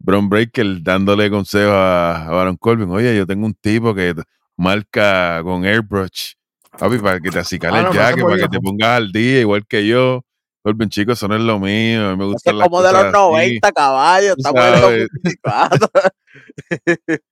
Bron 0.00 0.28
Breaker 0.28 0.82
dándole 0.82 1.28
consejo 1.28 1.72
a, 1.72 2.26
a 2.26 2.30
Baron 2.30 2.56
Corbin. 2.56 2.90
Oye, 2.90 3.16
yo 3.16 3.26
tengo 3.26 3.46
un 3.46 3.54
tipo 3.54 3.94
que 3.94 4.14
marca 4.56 5.40
con 5.42 5.64
airbrush. 5.64 6.34
Papi, 6.78 6.98
para 6.98 7.18
que 7.18 7.30
te 7.30 7.40
acicale 7.40 7.78
Ah, 7.78 7.82
no, 7.82 7.92
jaque, 7.92 8.20
fue 8.20 8.30
para 8.30 8.42
que 8.42 8.48
te 8.48 8.60
pongas 8.60 8.90
al 8.90 9.10
día, 9.10 9.40
igual 9.40 9.66
que 9.66 9.86
yo. 9.86 10.22
Corbin, 10.62 10.88
chicos, 10.88 11.18
eso 11.18 11.26
no 11.26 11.34
es 11.34 11.40
lo 11.40 11.58
mío. 11.58 12.08
A 12.08 12.16
mí 12.16 12.16
me 12.16 12.24
Ese 12.24 12.32
gustan 12.32 12.56
es 12.56 12.62
como 12.62 12.82
de 12.82 12.92
los 12.92 13.02
así. 13.04 13.12
90 13.12 13.72
caballos, 13.72 14.34
Tú 14.36 14.40
estamos 14.48 14.62
en 14.64 14.74
el 14.74 14.80
sabes. 14.80 15.08
2024. 15.42 15.88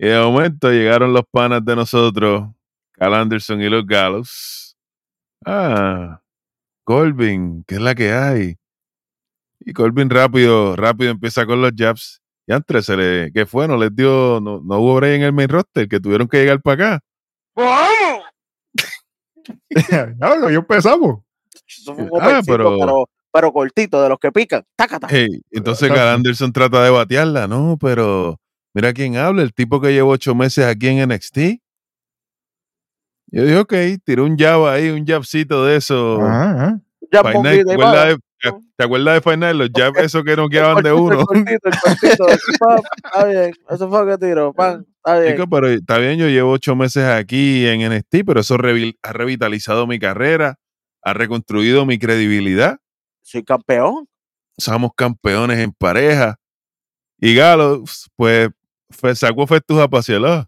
Y 0.00 0.06
de 0.06 0.18
momento 0.20 0.70
llegaron 0.70 1.12
los 1.12 1.24
panas 1.28 1.64
de 1.64 1.74
nosotros, 1.74 2.48
Cal 2.92 3.14
Anderson 3.14 3.60
y 3.60 3.68
los 3.68 3.84
Gallows. 3.84 4.67
Ah, 5.44 6.20
Colvin, 6.84 7.64
¿qué 7.66 7.76
es 7.76 7.80
la 7.80 7.94
que 7.94 8.12
hay? 8.12 8.56
Y 9.60 9.72
Colvin 9.72 10.10
rápido, 10.10 10.76
rápido 10.76 11.10
empieza 11.10 11.46
con 11.46 11.60
los 11.62 11.72
jabs. 11.76 12.20
Y 12.46 12.52
antes 12.52 12.86
se 12.86 12.96
le, 12.96 13.32
¿qué 13.32 13.44
fue? 13.46 13.68
No 13.68 13.76
les 13.76 13.94
dio, 13.94 14.40
no, 14.40 14.60
no 14.64 14.78
hubo 14.78 14.96
break 14.96 15.16
en 15.16 15.22
el 15.22 15.32
main 15.32 15.48
roster, 15.48 15.88
que 15.88 16.00
tuvieron 16.00 16.28
que 16.28 16.38
llegar 16.38 16.60
para 16.62 16.96
acá. 16.96 17.00
Diablo, 20.18 20.50
yo 20.50 20.58
empezamos. 20.60 21.20
Eso 21.66 21.94
fue 21.94 22.04
un 22.04 22.22
Ah, 22.22 22.40
pero- 22.46 22.76
pero... 22.78 23.08
pero 23.32 23.52
cortito, 23.52 24.02
de 24.02 24.08
los 24.08 24.18
que 24.18 24.32
pican. 24.32 24.64
Hey, 25.08 25.42
entonces. 25.50 25.88
Cal 25.90 26.08
Anderson 26.08 26.52
trata 26.52 26.82
de 26.82 26.90
batearla, 26.90 27.46
no, 27.46 27.76
pero 27.78 28.40
mira 28.74 28.92
quién 28.94 29.16
habla, 29.16 29.42
el 29.42 29.52
tipo 29.52 29.80
que 29.80 29.92
llevó 29.92 30.12
ocho 30.12 30.34
meses 30.34 30.64
aquí 30.64 30.88
en 30.88 31.08
NXT. 31.10 31.60
Yo 33.30 33.44
dije, 33.44 33.58
ok, 33.58 33.74
tiró 34.04 34.24
un 34.24 34.36
jab 34.38 34.66
ahí, 34.66 34.88
un 34.90 35.06
jabcito 35.06 35.64
de 35.64 35.76
eso. 35.76 36.20
Ajá, 36.22 36.50
ajá. 36.50 36.80
Night, 37.42 37.66
¿te 37.66 37.72
acuerdas 37.72 38.06
de- 38.08 38.16
¿te 38.40 38.52
¿Te 38.76 38.84
acuerdas 38.84 39.14
de 39.24 39.30
Final? 39.30 39.58
Los 39.58 39.70
jabs 39.74 39.98
esos 39.98 40.22
que 40.24 40.36
no 40.36 40.48
quedaban 40.48 40.82
de 40.84 40.92
uno. 40.92 41.20
El 41.20 41.26
cortito, 41.26 41.68
el 41.68 41.78
cortito. 41.80 42.26
Pam, 42.60 42.80
Está 43.04 43.24
bien. 43.26 43.52
Eso 43.68 43.88
fue 43.90 44.04
lo 44.04 44.06
que 44.18 44.26
tiró. 44.26 44.52
Pan. 44.52 44.86
Está 44.96 45.18
bien. 45.20 45.32
Chico, 45.34 45.48
pero 45.48 45.68
está 45.68 45.98
bien, 45.98 46.18
yo 46.18 46.28
llevo 46.28 46.52
ocho 46.52 46.76
meses 46.76 47.04
aquí 47.04 47.66
en 47.66 47.80
NXT, 47.92 48.24
pero 48.26 48.40
eso 48.40 48.54
ha 48.54 49.12
revitalizado 49.12 49.86
mi 49.86 49.98
carrera, 49.98 50.58
ha 51.02 51.12
reconstruido 51.14 51.84
mi 51.86 51.98
credibilidad. 51.98 52.78
Soy 53.22 53.42
campeón. 53.42 54.06
Somos 54.56 54.90
campeones 54.96 55.58
en 55.58 55.72
pareja. 55.72 56.36
Y 57.20 57.34
Gallows, 57.34 58.08
pues, 58.16 58.48
fue, 58.90 59.14
sacó 59.16 59.42
efectos 59.42 59.78
apacialados. 59.80 60.46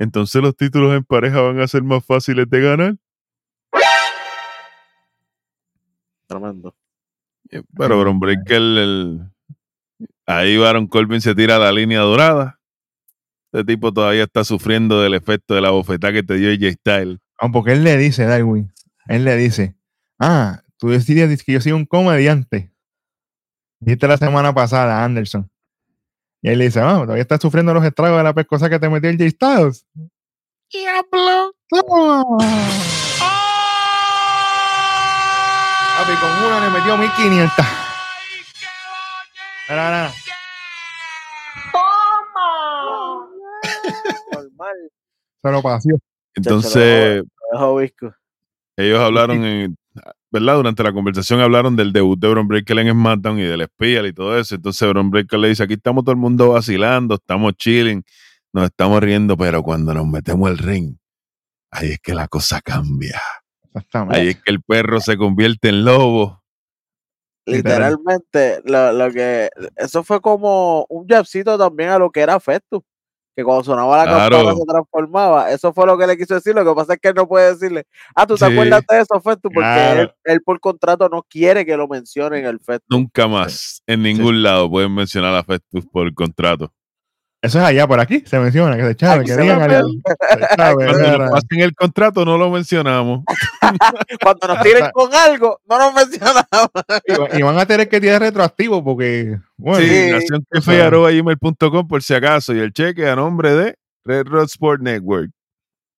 Entonces 0.00 0.40
los 0.42 0.56
títulos 0.56 0.96
en 0.96 1.04
pareja 1.04 1.42
van 1.42 1.60
a 1.60 1.68
ser 1.68 1.82
más 1.82 2.02
fáciles 2.04 2.48
de 2.48 2.60
ganar. 2.62 2.96
Tremendo. 6.26 6.74
Eh, 7.50 7.62
Pero 7.76 8.00
Bron 8.00 8.18
Breakker, 8.18 8.56
el- 8.56 9.20
ahí 10.26 10.56
Baron 10.56 10.86
Corbin 10.86 11.20
se 11.20 11.34
tira 11.34 11.56
a 11.56 11.58
la 11.58 11.70
línea 11.72 12.00
dorada. 12.00 12.58
Este 13.52 13.64
tipo 13.72 13.92
todavía 13.92 14.22
está 14.24 14.42
sufriendo 14.44 15.00
del 15.02 15.14
efecto 15.14 15.54
de 15.54 15.60
la 15.60 15.70
bofetada 15.70 16.12
que 16.12 16.22
te 16.22 16.34
dio 16.34 16.50
AJ 16.50 16.72
Styles. 16.78 17.18
Ah, 17.38 17.48
porque 17.52 17.72
él 17.72 17.84
le 17.84 17.96
dice, 17.98 18.24
Darwin, 18.24 18.72
él 19.08 19.24
le 19.24 19.36
dice, 19.36 19.74
ah, 20.18 20.62
tú 20.78 20.88
decides 20.88 21.42
que 21.44 21.52
yo 21.52 21.60
soy 21.60 21.72
un 21.72 21.84
comediante. 21.84 22.72
Dijiste 23.80 24.06
la 24.08 24.16
semana 24.18 24.54
pasada, 24.54 25.04
Anderson. 25.04 25.50
Y 26.42 26.48
él 26.48 26.58
le 26.58 26.64
dice, 26.66 26.80
ah, 26.80 27.00
todavía 27.02 27.22
estás 27.22 27.40
sufriendo 27.40 27.74
los 27.74 27.84
estragos 27.84 28.16
de 28.16 28.24
la 28.24 28.32
pescosa 28.32 28.70
que 28.70 28.78
te 28.78 28.88
metió 28.88 29.10
el 29.10 29.18
J 29.18 29.30
Styles. 29.30 29.86
¡Diablo! 30.72 31.54
¡Toma! 31.68 32.24
Papi, 35.98 36.12
con 36.18 36.30
una 36.46 36.60
le 36.60 36.70
metió 36.70 36.96
1500. 36.96 37.66
Mira, 39.68 39.86
mira. 39.86 40.12
Normal. 44.32 44.76
Se 45.42 45.50
lo 45.50 45.62
pasó. 45.62 45.88
Entonces, 46.34 47.22
ellos 48.76 49.00
hablaron, 49.00 49.44
en, 49.44 49.76
¿verdad? 50.30 50.56
Durante 50.56 50.82
la 50.82 50.92
conversación 50.92 51.40
hablaron 51.40 51.76
del 51.76 51.92
debut 51.92 52.18
de 52.18 52.28
Bron 52.28 52.46
Breakker 52.46 52.78
en 52.78 52.90
SmackDown 52.90 53.38
y 53.38 53.42
del 53.42 53.64
Spiel 53.66 54.06
y 54.06 54.12
todo 54.12 54.38
eso. 54.38 54.54
Entonces 54.54 54.88
Bron 54.88 55.10
Breakker 55.10 55.38
le 55.38 55.48
dice, 55.48 55.62
aquí 55.64 55.74
estamos 55.74 56.04
todo 56.04 56.12
el 56.12 56.18
mundo 56.18 56.50
vacilando, 56.50 57.16
estamos 57.16 57.54
chilling, 57.54 58.02
nos 58.52 58.64
estamos 58.66 59.00
riendo, 59.00 59.36
pero 59.36 59.62
cuando 59.62 59.92
nos 59.94 60.06
metemos 60.06 60.50
el 60.50 60.58
ring, 60.58 60.96
ahí 61.70 61.92
es 61.92 61.98
que 62.00 62.14
la 62.14 62.28
cosa 62.28 62.60
cambia. 62.60 63.20
Exactamente. 63.62 64.20
Ahí 64.20 64.28
es 64.28 64.42
que 64.42 64.50
el 64.50 64.62
perro 64.62 65.00
se 65.00 65.16
convierte 65.16 65.68
en 65.68 65.84
lobo. 65.84 66.42
Literal. 67.46 67.96
Literalmente, 67.96 68.62
lo, 68.64 68.92
lo 68.92 69.12
que. 69.12 69.48
Eso 69.76 70.04
fue 70.04 70.20
como 70.20 70.86
un 70.88 71.06
jabcito 71.08 71.58
también 71.58 71.90
a 71.90 71.98
lo 71.98 72.10
que 72.10 72.20
era 72.20 72.38
Festus. 72.38 72.82
Que 73.36 73.44
cuando 73.44 73.62
sonaba 73.64 73.96
la 73.96 74.04
Claro. 74.04 74.36
campana 74.36 74.56
se 74.58 74.64
transformaba. 74.66 75.50
Eso 75.52 75.72
fue 75.72 75.86
lo 75.86 75.96
que 75.96 76.06
le 76.06 76.16
quiso 76.16 76.34
decir. 76.34 76.54
Lo 76.54 76.64
que 76.64 76.74
pasa 76.74 76.94
es 76.94 77.00
que 77.00 77.08
él 77.08 77.14
no 77.14 77.28
puede 77.28 77.50
decirle. 77.52 77.84
Ah, 78.14 78.26
¿tú 78.26 78.36
te 78.36 78.44
acuerdas 78.44 78.82
de 78.88 79.00
eso, 79.00 79.20
Festus? 79.20 79.50
Porque 79.54 79.60
Claro. 79.70 80.00
él, 80.02 80.10
él 80.24 80.40
por 80.44 80.58
contrato 80.60 81.08
no 81.08 81.22
quiere 81.22 81.64
que 81.64 81.76
lo 81.76 81.86
mencionen 81.88 82.44
el 82.44 82.58
Festus. 82.60 82.86
Nunca 82.88 83.28
más, 83.28 83.82
en 83.86 84.02
ningún 84.02 84.42
lado, 84.42 84.68
pueden 84.70 84.94
mencionar 84.94 85.34
a 85.34 85.44
Festus 85.44 85.86
por 85.86 86.12
contrato. 86.14 86.72
Eso 87.42 87.58
es 87.58 87.64
allá 87.64 87.86
por 87.88 87.98
aquí, 88.00 88.22
se 88.26 88.38
menciona, 88.38 88.76
que 88.76 88.82
se 88.84 88.96
chave, 88.96 89.22
Aquí 89.22 89.30
que 89.30 89.36
digan 89.40 89.62
allá. 89.62 89.80
Se 89.80 90.56
chave, 90.56 90.74
Cuando 90.84 90.98
mira. 90.98 91.18
nos 91.18 91.30
pasen 91.30 91.60
el 91.60 91.74
contrato 91.74 92.24
no 92.26 92.36
lo 92.36 92.50
mencionamos. 92.50 93.24
Cuando 94.22 94.46
nos 94.48 94.62
tiren 94.62 94.90
con 94.92 95.14
algo, 95.14 95.58
no 95.66 95.78
nos 95.78 95.94
mencionamos. 95.94 96.44
Y, 97.06 97.12
va- 97.14 97.38
y 97.38 97.42
van 97.42 97.58
a 97.58 97.64
tener 97.64 97.88
que 97.88 97.98
tirar 97.98 98.20
retroactivo 98.20 98.84
porque, 98.84 99.38
bueno, 99.56 99.78
Sí, 99.80 100.26
gmail.com 100.82 101.88
por 101.88 102.02
si 102.02 102.14
acaso. 102.14 102.52
Y 102.54 102.58
el 102.60 102.72
cheque 102.72 103.08
a 103.08 103.16
nombre 103.16 103.54
de 103.54 103.74
Red 104.04 104.26
Road 104.26 104.44
Sport 104.44 104.82
Network. 104.82 105.30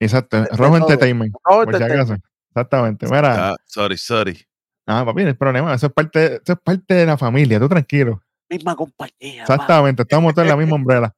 exacto, 0.00 0.44
Rojo. 0.52 0.76
Entertainment, 0.76 1.34
Rojo 1.44 1.64
por 1.64 1.76
si 1.76 1.82
acaso. 1.82 2.16
Exactamente, 2.50 3.06
mira. 3.06 3.50
Ah, 3.50 3.56
sorry, 3.64 3.96
sorry. 3.96 4.38
Ah, 4.86 5.04
papi, 5.04 5.22
no 5.22 5.28
hay 5.28 5.34
problema, 5.34 5.74
eso 5.74 5.86
es 5.86 5.92
parte, 5.92 6.34
eso 6.36 6.52
es 6.52 6.58
parte 6.62 6.94
de 6.94 7.06
la 7.06 7.16
familia, 7.16 7.58
tú 7.58 7.68
tranquilo. 7.68 8.20
Misma 8.50 8.74
compañía. 8.76 9.44
pa. 9.46 9.54
Exactamente, 9.54 10.02
estamos 10.02 10.34
todos 10.34 10.44
en 10.44 10.50
la 10.50 10.56
misma 10.56 10.76
umbrella. 10.76 11.14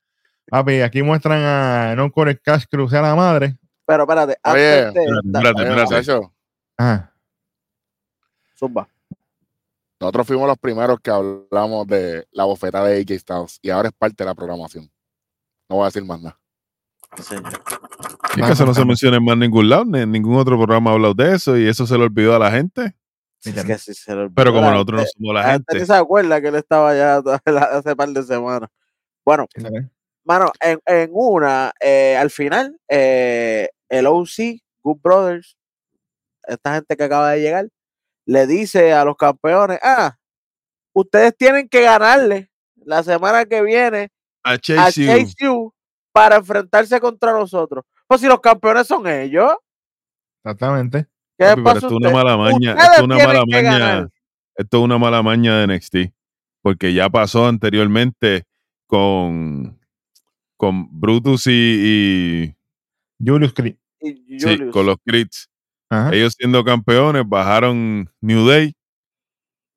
Papi, 0.51 0.81
aquí 0.83 1.03
muestran 1.03 1.41
a 1.43 1.95
No 1.97 2.11
Core 2.13 2.39
Cash 2.39 2.65
Cruce 2.71 2.97
a 2.97 3.03
la 3.03 3.15
madre. 3.15 3.57
Pero 3.87 4.03
espérate, 4.05 4.37
Oye, 4.45 4.83
antes 4.87 5.03
espérate, 5.25 5.63
espérate. 5.63 5.83
Muchacho, 5.95 6.33
Ah, 6.79 7.11
Zumba. 8.59 8.89
nosotros 10.01 10.27
fuimos 10.27 10.49
los 10.49 10.59
primeros 10.59 10.99
que 11.01 11.11
hablamos 11.11 11.87
de 11.87 12.27
la 12.33 12.45
bofetada 12.45 12.89
de 12.89 13.01
AJ 13.01 13.19
Styles 13.21 13.59
y 13.63 13.71
ahora 13.71 13.89
es 13.89 13.95
parte 13.95 14.17
de 14.19 14.27
la 14.27 14.35
programación. 14.35 14.91
No 15.69 15.77
voy 15.77 15.83
a 15.85 15.87
decir 15.87 16.05
más 16.05 16.21
nada. 16.21 16.39
señor. 17.23 17.53
Y 18.37 18.43
que 18.43 18.53
eso 18.53 18.67
no 18.67 18.75
se 18.75 18.85
menciona 18.85 19.17
en 19.19 19.25
más 19.25 19.37
ningún 19.37 19.69
lado, 19.69 19.85
ni 19.85 20.01
en 20.01 20.11
ningún 20.11 20.37
otro 20.37 20.57
programa 20.57 20.91
ha 20.91 20.95
hablado 20.95 21.15
de 21.15 21.35
eso 21.35 21.57
y 21.57 21.69
eso 21.69 21.87
se 21.87 21.97
le 21.97 22.05
olvidó 22.05 22.35
a 22.35 22.39
la 22.39 22.51
gente. 22.51 22.95
Es 23.45 23.63
que 23.65 23.79
sí 23.79 23.93
se 23.95 24.13
le 24.15 24.23
olvidó 24.23 24.35
Pero 24.35 24.53
como 24.53 24.67
la 24.67 24.73
nosotros 24.73 25.01
no 25.03 25.07
somos 25.07 25.35
la 25.35 25.41
La 25.43 25.53
gente 25.53 25.65
gente, 25.73 25.81
ni 25.81 25.87
se 25.87 25.95
acuerda 25.95 26.41
que 26.41 26.49
él 26.49 26.55
estaba 26.57 26.91
allá 26.91 27.17
hace 27.79 27.95
par 27.95 28.09
de 28.09 28.23
semanas. 28.23 28.71
Bueno, 29.25 29.47
mano, 30.25 30.53
en, 30.61 30.81
en 30.87 31.11
una, 31.13 31.73
eh, 31.81 32.17
al 32.17 32.31
final, 32.31 32.79
eh, 32.89 33.69
el 33.89 34.07
OC, 34.07 34.61
Good 34.83 34.99
Brothers, 35.03 35.57
esta 36.47 36.75
gente 36.75 36.97
que 36.97 37.05
acaba 37.05 37.31
de 37.33 37.41
llegar, 37.41 37.69
le 38.27 38.47
dice 38.47 38.93
a 38.93 39.05
los 39.05 39.17
campeones, 39.17 39.79
ah, 39.83 40.17
ustedes 40.95 41.37
tienen 41.37 41.69
que 41.69 41.83
ganarle 41.83 42.51
la 42.77 43.03
semana 43.03 43.45
que 43.45 43.63
viene 43.63 44.11
a 44.43 44.53
a 44.53 44.59
Chase 44.59 45.03
U. 45.03 45.07
Chase 45.07 45.49
U 45.49 45.75
para 46.13 46.37
enfrentarse 46.37 47.01
contra 47.01 47.33
nosotros. 47.33 47.85
Pues 48.07 48.21
si 48.21 48.27
los 48.27 48.41
campeones 48.41 48.87
son 48.87 49.07
ellos, 49.07 49.55
exactamente. 50.43 51.07
¿qué 51.39 51.47
Papi, 51.47 51.63
pero 51.63 51.75
esto 51.77 51.87
es 51.87 51.93
una 51.93 52.11
mala 52.11 52.37
maña. 52.37 52.75
Ustedes 52.75 52.91
Esto 52.91 52.95
es 52.95 53.03
una 53.03 53.27
mala 53.27 53.45
maña. 53.47 54.09
Esto 54.57 54.77
es 54.77 54.83
una 54.85 54.99
mala 54.99 55.23
maña 55.23 55.59
de 55.59 55.67
NXT. 55.67 55.97
Porque 56.63 56.95
ya 56.95 57.11
pasó 57.11 57.47
anteriormente 57.47 58.45
con, 58.87 59.81
con 60.65 60.89
Brutus 61.01 61.47
y, 61.47 62.55
Julius 63.25 63.53
Creed. 63.53 63.75
Y 64.01 64.35
y- 64.37 64.41
sí, 64.41 64.47
Julius. 64.57 64.73
con 64.73 64.87
los 64.87 64.97
Crits. 65.05 65.49
Ellos 66.11 66.35
siendo 66.37 66.65
campeones 66.65 67.23
bajaron 67.27 68.11
New 68.21 68.49
Day 68.49 68.75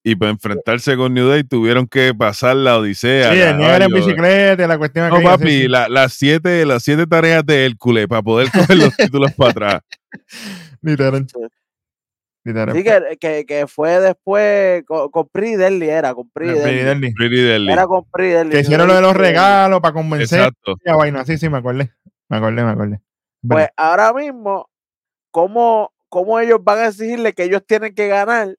y 0.04 0.16
para 0.16 0.32
enfrentarse 0.32 0.96
con 0.96 1.14
New 1.14 1.28
Day 1.28 1.44
tuvieron 1.44 1.86
que 1.88 2.14
pasar 2.16 2.56
la 2.56 2.78
odisea. 2.80 3.34
Sí, 3.34 3.40
el 3.40 3.58
nivel 3.58 3.82
en 3.84 3.90
caballo. 3.90 3.96
bicicleta, 4.06 4.68
la 4.68 4.78
cuestión 4.78 5.10
No, 5.10 5.22
papi, 5.22 5.50
sí. 5.64 5.68
la- 5.68 5.90
las 5.90 6.14
siete, 6.14 6.66
las 6.66 6.82
siete 6.84 7.06
tareas 7.06 7.46
de 7.46 7.66
Hércules 7.66 8.08
para 8.08 8.22
poder 8.24 8.50
coger 8.52 8.78
los 8.78 8.96
títulos 8.98 9.32
para 9.34 9.52
atrás. 9.52 9.82
Literal. 10.82 11.28
Sí. 12.48 12.54
Literal. 12.54 12.76
Sí, 12.76 12.84
que, 12.84 13.18
que, 13.20 13.46
que 13.46 13.68
fue 13.68 14.00
después 14.00 14.84
con, 14.86 15.10
con 15.10 15.28
Pri 15.28 15.54
era 15.54 16.14
con 16.14 16.30
Pri. 16.30 16.50
Era 16.50 17.86
con 17.88 18.06
Pri. 18.12 18.50
Que 18.50 18.60
hicieron 18.62 18.88
lo 18.88 18.96
de 18.96 19.02
los 19.02 19.16
regalos 19.16 19.82
para 19.82 19.94
convencer. 19.94 20.40
Exacto. 20.40 20.76
a 20.86 20.96
vaina. 20.96 21.26
Sí, 21.26 21.38
sí, 21.38 21.50
me 21.50 21.58
acordé. 21.58 21.92
Me 22.30 22.38
acordé, 22.38 22.64
me 22.64 22.72
acordé. 22.72 23.02
Pues 23.48 23.68
ahora 23.78 24.14
mismo, 24.14 24.70
¿cómo, 25.32 25.94
¿cómo 26.10 26.40
ellos 26.40 26.60
van 26.64 26.80
a 26.80 26.88
exigirle 26.88 27.34
que 27.34 27.44
ellos 27.44 27.64
tienen 27.66 27.94
que 27.94 28.08
ganar 28.08 28.56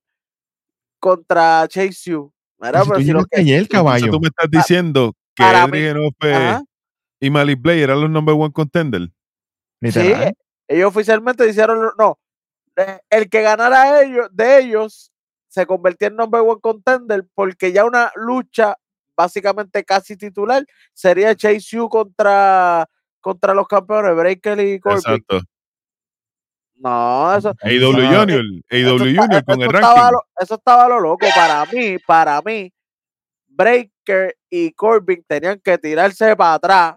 contra 0.98 1.66
Chase 1.68 2.14
U? 2.16 2.32
Pero 2.60 2.82
si 2.84 2.88
pero 2.90 3.20
si 3.22 3.26
que- 3.30 3.40
ayer, 3.40 3.68
caballo. 3.68 4.10
tú 4.10 4.20
me 4.20 4.28
estás 4.28 4.50
diciendo 4.50 5.14
que 5.34 5.42
para 5.44 5.64
Edric 5.64 5.72
mí- 5.74 5.80
Enofe 5.88 6.34
Ajá. 6.34 6.62
y 7.20 7.30
Malik 7.30 7.60
Blade 7.60 7.82
eran 7.82 8.00
los 8.00 8.10
number 8.10 8.34
one 8.36 8.52
contender. 8.52 9.08
Literal. 9.80 10.34
ellos 10.66 10.88
oficialmente 10.88 11.48
hicieron, 11.48 11.80
lo- 11.82 11.92
no, 11.98 12.18
el 13.10 13.28
que 13.28 13.42
ganara 13.42 14.02
ellos, 14.02 14.28
de 14.32 14.58
ellos 14.60 15.12
se 15.48 15.66
convertía 15.66 16.08
en 16.08 16.16
number 16.16 16.40
one 16.42 16.60
contender 16.60 17.26
porque 17.34 17.72
ya 17.72 17.84
una 17.84 18.12
lucha 18.16 18.76
básicamente 19.16 19.84
casi 19.84 20.16
titular 20.16 20.64
sería 20.92 21.34
Chase 21.34 21.80
U 21.80 21.88
contra, 21.88 22.88
contra 23.20 23.54
los 23.54 23.66
campeones 23.66 24.14
Breaker 24.14 24.60
y 24.60 24.78
Corbin. 24.78 24.98
Exacto. 24.98 25.40
No, 26.76 27.34
eso, 27.34 27.48
AW. 27.48 27.92
Junior, 27.92 28.44
AW 28.70 28.98
Junior 28.98 29.44
con 29.44 29.62
el 29.62 29.74
estaba 29.74 29.94
ranking. 29.94 30.12
lo- 30.12 30.24
eso 30.38 30.54
estaba 30.54 30.88
lo 30.88 31.00
loco. 31.00 31.26
Para 31.34 31.64
mí, 31.66 31.98
para 32.06 32.40
mí, 32.42 32.72
Breaker 33.48 34.36
y 34.48 34.70
Corbin 34.72 35.24
tenían 35.26 35.58
que 35.58 35.76
tirarse 35.78 36.36
para 36.36 36.54
atrás. 36.54 36.96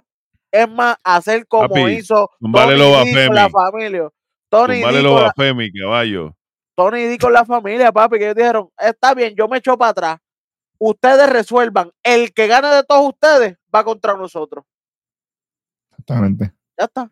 Es 0.51 0.69
más, 0.69 0.97
hacer 1.03 1.47
como 1.47 1.69
Papi, 1.69 1.93
hizo 1.93 2.29
lo 2.39 3.33
la 3.33 3.49
familia. 3.49 4.09
Tony 4.51 4.81
Vale 4.81 4.97
D, 4.97 5.03
lo 5.03 5.13
con 5.13 5.21
la, 5.21 5.27
Bafemi, 5.27 5.71
caballo. 5.71 6.35
Tony 6.75 7.03
D 7.03 7.17
con 7.17 7.31
la 7.31 7.45
familia, 7.45 7.91
papi, 7.91 8.17
que 8.17 8.25
ellos 8.25 8.35
dijeron, 8.35 8.69
está 8.77 9.13
bien, 9.13 9.33
yo 9.33 9.47
me 9.47 9.57
echo 9.57 9.77
para 9.77 9.91
atrás. 9.91 10.19
Ustedes 10.77 11.29
resuelvan. 11.29 11.91
El 12.03 12.33
que 12.33 12.47
gane 12.47 12.67
de 12.67 12.83
todos 12.83 13.07
ustedes 13.07 13.55
va 13.73 13.83
contra 13.85 14.17
nosotros. 14.17 14.65
Exactamente. 15.91 16.51
Ya 16.77 16.85
está. 16.85 17.09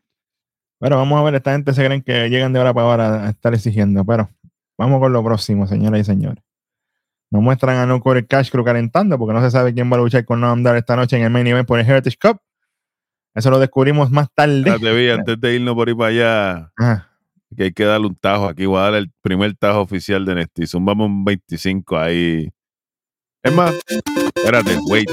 Pero 0.80 0.98
vamos 0.98 1.20
a 1.20 1.24
ver, 1.24 1.36
esta 1.36 1.54
gente 1.54 1.74
se 1.74 1.86
creen 1.86 2.02
que 2.02 2.30
llegan 2.30 2.52
de 2.52 2.60
hora 2.60 2.74
para 2.74 2.88
hora 2.88 3.26
a 3.26 3.30
estar 3.30 3.54
exigiendo, 3.54 4.04
pero 4.04 4.30
vamos 4.78 5.00
con 5.00 5.14
lo 5.14 5.24
próximo, 5.24 5.66
señoras 5.66 6.02
y 6.02 6.04
señores. 6.04 6.44
Nos 7.32 7.42
muestran 7.42 7.78
a 7.78 7.86
No 7.86 8.02
Core 8.02 8.26
Cash 8.26 8.50
Crew 8.50 8.66
calentando 8.66 9.18
porque 9.18 9.34
no 9.34 9.42
se 9.42 9.52
sabe 9.52 9.74
quién 9.74 9.90
va 9.90 9.96
a 9.96 10.00
luchar 10.00 10.26
con 10.26 10.42
Noam 10.42 10.64
Dar 10.64 10.76
esta 10.76 10.96
noche 10.96 11.16
en 11.16 11.24
el 11.24 11.30
main 11.30 11.48
event 11.48 11.68
por 11.68 11.80
el 11.80 11.88
Heritage 11.88 12.18
Cup. 12.20 12.42
Eso 13.36 13.50
lo 13.52 13.60
descubrimos 13.60 14.10
más 14.10 14.28
tarde. 14.34 14.64
Ya 14.66 14.78
te 14.78 14.94
vi, 14.94 15.10
antes 15.10 15.40
de 15.40 15.56
irnos 15.56 15.76
por 15.76 15.88
ahí 15.88 15.96
para 15.96 16.10
allá, 16.10 16.72
Ajá. 16.76 17.09
Que 17.56 17.64
hay 17.64 17.74
que 17.74 17.84
darle 17.84 18.08
un 18.08 18.16
tajo. 18.16 18.48
Aquí 18.48 18.66
voy 18.66 18.80
a 18.80 18.84
dar 18.84 18.96
el 18.96 19.12
primer 19.22 19.56
tajo 19.56 19.82
oficial 19.82 20.26
de 20.26 20.36
Nesty. 20.36 20.64
Vamos 20.80 21.08
un 21.08 21.26
25 21.26 21.98
ahí. 21.98 22.50
Es 23.44 23.54
más, 23.54 23.74
espérate, 24.36 24.78
wait. 24.88 25.10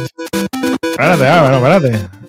Espérate, 0.83 1.27
ah, 1.27 1.43
bueno, 1.43 1.77
espérate. 1.77 2.27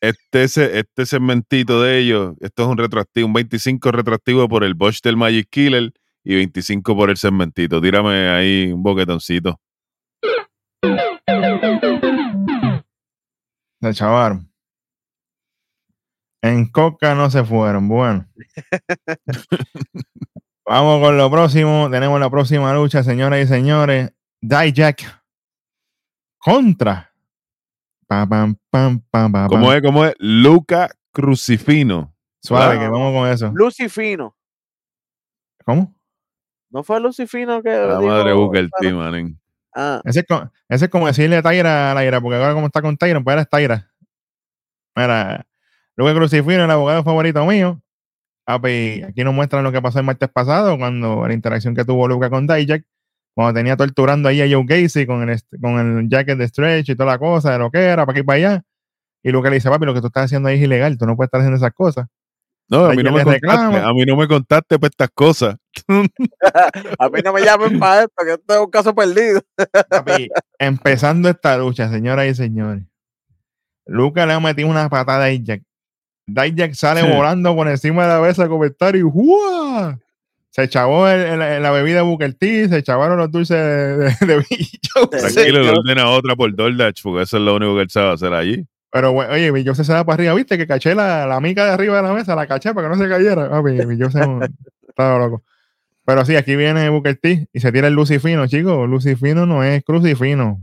Este, 0.00 0.44
este 0.78 1.06
segmentito 1.06 1.82
de 1.82 1.98
ellos, 1.98 2.36
esto 2.40 2.62
es 2.62 2.68
un 2.68 2.78
retroactivo, 2.78 3.26
un 3.26 3.32
25 3.32 3.90
retroactivo 3.90 4.48
por 4.48 4.62
el 4.62 4.74
Bosch 4.74 5.02
del 5.02 5.16
Magic 5.16 5.48
Killer 5.50 5.92
y 6.22 6.36
25 6.36 6.96
por 6.96 7.10
el 7.10 7.16
segmentito. 7.16 7.80
Tírame 7.80 8.28
ahí 8.28 8.70
un 8.72 8.82
boquetoncito. 8.82 9.58
Se 13.80 13.94
chavaron. 13.94 14.47
En 16.42 16.70
Coca 16.70 17.14
no 17.14 17.30
se 17.30 17.44
fueron. 17.44 17.88
Bueno. 17.88 18.26
Vamos 20.66 21.00
con 21.00 21.16
lo 21.16 21.30
próximo. 21.30 21.88
Tenemos 21.90 22.20
la 22.20 22.30
próxima 22.30 22.72
lucha, 22.74 23.02
señoras 23.02 23.40
y 23.40 23.46
señores. 23.46 24.12
Dijak 24.40 25.02
contra. 26.38 27.12
Pam, 28.06 28.28
pam, 28.28 28.56
pam, 28.70 29.00
pam, 29.10 29.32
pam, 29.32 29.48
¿Cómo 29.48 29.72
es? 29.72 29.82
¿Cómo 29.82 30.04
es? 30.04 30.14
Luca 30.18 30.88
Crucifino. 31.12 32.14
Suave, 32.40 32.78
que 32.78 32.88
vamos 32.88 33.12
con 33.12 33.28
eso. 33.28 33.52
Lucifino. 33.54 34.34
¿Cómo? 35.64 35.94
¿No 36.70 36.82
fue 36.82 37.00
Lucifino 37.00 37.62
que 37.62 37.70
La 37.70 38.00
madre 38.00 38.32
busca 38.32 38.58
el 38.58 38.70
team, 38.80 38.96
manín. 38.96 39.40
Ah, 39.74 40.00
Ese 40.04 40.20
es, 40.20 40.26
como, 40.26 40.50
ese 40.68 40.86
es 40.86 40.90
como 40.90 41.06
decirle 41.06 41.42
Tyra 41.42 41.90
a 41.90 41.94
la 41.94 42.04
ira, 42.04 42.20
porque 42.20 42.36
ahora 42.36 42.54
como 42.54 42.66
está 42.66 42.80
con 42.80 42.96
Tyra, 42.96 43.20
pues 43.20 43.36
es 43.38 43.48
Tyra. 43.48 43.90
Mira, 44.96 45.46
Luke 45.98 46.14
Crucifino, 46.14 46.64
el 46.64 46.70
abogado 46.70 47.02
favorito 47.02 47.44
mío. 47.44 47.82
Ah, 48.46 48.60
pues, 48.60 49.02
aquí 49.02 49.24
nos 49.24 49.34
muestran 49.34 49.64
lo 49.64 49.72
que 49.72 49.82
pasó 49.82 49.98
el 49.98 50.04
martes 50.04 50.28
pasado, 50.30 50.78
cuando 50.78 51.26
la 51.26 51.34
interacción 51.34 51.74
que 51.74 51.84
tuvo 51.84 52.06
Luca 52.06 52.30
con 52.30 52.46
Dijak, 52.46 52.84
cuando 53.34 53.52
tenía 53.58 53.76
torturando 53.76 54.28
ahí 54.28 54.40
a 54.40 54.46
Joe 54.48 54.64
Gacy 54.64 55.06
con 55.06 55.28
el, 55.28 55.40
con 55.60 55.98
el 55.98 56.08
jacket 56.08 56.38
de 56.38 56.46
stretch 56.46 56.90
y 56.90 56.94
toda 56.94 57.10
la 57.10 57.18
cosa, 57.18 57.50
de 57.52 57.58
lo 57.58 57.72
que 57.72 57.80
era, 57.80 58.06
para 58.06 58.12
aquí 58.12 58.20
y 58.20 58.22
para 58.22 58.36
allá. 58.36 58.62
Y 59.24 59.32
Luca 59.32 59.50
le 59.50 59.56
dice, 59.56 59.68
papi, 59.68 59.86
lo 59.86 59.92
que 59.92 60.00
tú 60.00 60.06
estás 60.06 60.26
haciendo 60.26 60.48
ahí 60.48 60.54
es 60.54 60.62
ilegal, 60.62 60.96
tú 60.96 61.04
no 61.04 61.16
puedes 61.16 61.26
estar 61.26 61.40
haciendo 61.40 61.56
esas 61.56 61.74
cosas. 61.74 62.06
No, 62.68 62.84
a 62.84 62.94
mí 62.94 63.02
no 63.02 63.10
me 63.10 63.24
contaste. 63.24 63.78
A 63.78 63.92
mí 63.92 64.04
no 64.06 64.16
me 64.16 64.28
contaste 64.28 64.78
para 64.78 64.90
estas 64.90 65.10
cosas. 65.10 65.56
a 65.88 67.08
mí 67.08 67.20
no 67.24 67.32
me 67.32 67.42
llamen 67.42 67.76
para 67.80 68.02
esto, 68.04 68.24
que 68.24 68.32
esto 68.34 68.54
es 68.54 68.60
un 68.60 68.70
caso 68.70 68.94
perdido. 68.94 69.40
Papi, 69.90 70.28
empezando 70.60 71.28
esta 71.28 71.58
lucha, 71.58 71.90
señoras 71.90 72.28
y 72.28 72.34
señores. 72.36 72.84
Luca 73.84 74.26
le 74.26 74.34
ha 74.34 74.40
metido 74.40 74.68
una 74.68 74.88
patada 74.88 75.24
a 75.24 75.28
Dijak. 75.28 75.62
Dijak 76.28 76.74
sale 76.74 77.00
Sí. 77.00 77.08
volando 77.08 77.56
por 77.56 77.66
encima 77.68 78.06
de 78.06 78.14
la 78.14 78.20
mesa 78.20 78.42
de 78.44 78.48
comentario 78.50 79.06
y 79.06 79.10
¡juá! 79.10 79.98
Se 80.50 80.68
chavó 80.68 81.08
el- 81.08 81.40
el- 81.40 81.62
la 81.62 81.70
bebida 81.70 82.02
Booker 82.02 82.34
T, 82.34 82.68
se 82.68 82.82
chavaron 82.82 83.18
los 83.18 83.30
dulces 83.30 83.56
de, 83.56 83.96
de. 84.26 84.44
Tranquilo, 85.10 85.62
le 85.62 85.70
ordena 85.70 86.08
otra 86.10 86.36
por 86.36 86.54
DoorDash, 86.54 87.00
porque 87.02 87.22
eso 87.22 87.36
es 87.36 87.42
lo 87.42 87.54
único 87.56 87.76
que 87.76 87.82
él 87.82 87.90
sabe 87.90 88.12
hacer 88.12 88.32
allí. 88.34 88.66
Pero 88.90 89.12
oye, 89.12 89.50
Big 89.50 89.66
Joe 89.66 89.74
se 89.74 89.84
da 89.92 90.04
para 90.04 90.14
arriba, 90.14 90.34
viste 90.34 90.56
que 90.58 90.66
caché 90.66 90.94
la, 90.94 91.26
la 91.26 91.40
mica 91.40 91.64
de 91.64 91.70
arriba 91.72 91.96
de 91.98 92.02
la 92.02 92.12
mesa, 92.14 92.34
la 92.34 92.46
caché 92.46 92.72
para 92.74 92.88
que 92.88 92.96
no 92.96 93.02
se 93.02 93.08
cayera. 93.08 93.48
Papi, 93.50 93.84
Big 93.84 93.98
Joe 94.02 94.10
se 94.10 94.20
estaba 94.88 95.18
loco. 95.18 95.42
Pero 96.04 96.24
sí, 96.24 96.36
aquí 96.36 96.56
viene 96.56 96.88
Booker 96.88 97.16
T 97.16 97.48
y 97.52 97.60
se 97.60 97.70
tira 97.70 97.86
el 97.88 97.94
Lucifino, 97.94 98.46
chicos. 98.46 98.88
Lucifino 98.88 99.44
no 99.46 99.62
es 99.62 99.84
crucifino. 99.84 100.60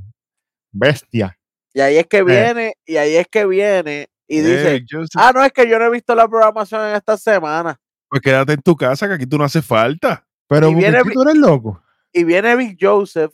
Bestia. 0.72 1.38
Y 1.74 1.82
ahí 1.82 1.97
es 1.97 2.07
que 2.07 2.24
viene, 2.24 2.74
y 2.86 2.97
ahí 2.97 3.16
es 3.16 3.28
que 3.28 3.45
viene 3.45 4.07
y 4.28 4.39
dice, 4.39 4.76
Eh, 4.78 4.86
ah, 5.15 5.32
no, 5.34 5.43
es 5.43 5.51
que 5.53 5.67
yo 5.69 5.78
no 5.80 5.86
he 5.86 5.89
visto 5.91 6.15
la 6.15 6.28
programación 6.28 6.82
en 6.89 6.95
esta 6.95 7.17
semana. 7.17 7.80
Pues 8.09 8.21
quédate 8.21 8.53
en 8.53 8.61
tu 8.61 8.76
casa, 8.76 9.07
que 9.07 9.13
aquí 9.15 9.26
tú 9.26 9.38
no 9.38 9.43
hace 9.43 9.61
falta. 9.61 10.26
Pero 10.47 10.69
Y 10.69 10.76
viene 10.76 10.99
tú 11.13 11.21
eres 11.23 11.36
loco. 11.36 11.82
Y 12.13 12.23
viene 12.23 12.55
Big 12.55 12.78
Joseph 12.80 13.32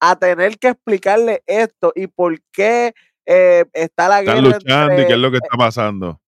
a 0.00 0.16
tener 0.16 0.58
que 0.58 0.68
explicarle 0.68 1.42
esto 1.46 1.92
y 1.94 2.06
por 2.06 2.40
qué 2.50 2.94
eh, 3.26 3.64
está 3.72 4.08
la 4.08 4.20
Están 4.20 4.42
guerra. 4.42 4.56
luchando 4.58 4.86
y 4.92 4.96
entre- 4.96 5.06
qué 5.06 5.12
es 5.14 5.18
lo 5.18 5.30
que 5.30 5.36
está 5.38 5.56
pasando. 5.56 6.20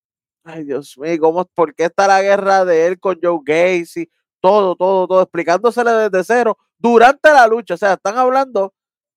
Ay, 0.44 0.64
Dios 0.64 0.96
mío, 0.98 1.16
¿cómo, 1.20 1.44
¿por 1.54 1.74
qué 1.74 1.84
está 1.86 2.06
la 2.06 2.22
guerra 2.22 2.64
de 2.64 2.86
él 2.86 3.00
con 3.00 3.18
Joe 3.20 3.40
Gacy? 3.44 4.08
Todo, 4.40 4.76
todo, 4.76 5.08
todo, 5.08 5.22
explicándosele 5.22 5.90
desde 6.08 6.22
cero 6.22 6.56
durante 6.78 7.30
la 7.32 7.46
lucha. 7.48 7.74
O 7.74 7.76
sea, 7.76 7.94
están 7.94 8.16
hablando 8.16 8.72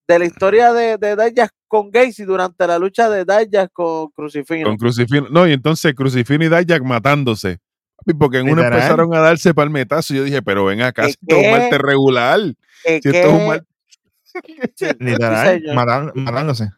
de 0.09 0.19
la 0.19 0.25
historia 0.25 0.73
de, 0.73 0.97
de 0.97 1.15
Dijak 1.15 1.51
con 1.67 1.91
Gacy 1.91 2.23
durante 2.23 2.65
la 2.65 2.79
lucha 2.79 3.09
de 3.09 3.25
Dijak 3.25 3.71
con 3.71 4.09
Crucifino. 4.09 4.67
Con 4.67 4.77
Crucifino. 4.77 5.27
No, 5.29 5.47
y 5.47 5.53
entonces 5.53 5.93
Crucifino 5.93 6.43
y 6.45 6.49
Dijak 6.49 6.81
matándose. 6.83 7.59
Porque 8.17 8.37
en 8.39 8.45
uno 8.49 8.55
Literal. 8.63 8.73
empezaron 8.79 9.13
a 9.13 9.19
darse 9.19 9.53
palmetazo. 9.53 10.13
y 10.13 10.17
Yo 10.17 10.23
dije, 10.23 10.41
pero 10.41 10.65
ven 10.65 10.81
acá, 10.81 11.03
¿Qué, 11.05 11.09
si 11.11 11.17
esto 11.21 11.35
es 11.37 11.45
un? 11.45 11.51
Marte 11.51 11.77
regular. 11.77 12.39
Si 12.39 12.93
esto 12.93 13.09
es 13.09 13.25
un 13.27 13.47
mal- 13.47 13.65
Literal, 14.99 15.61
matan- 15.75 16.11
matándose. 16.15 16.69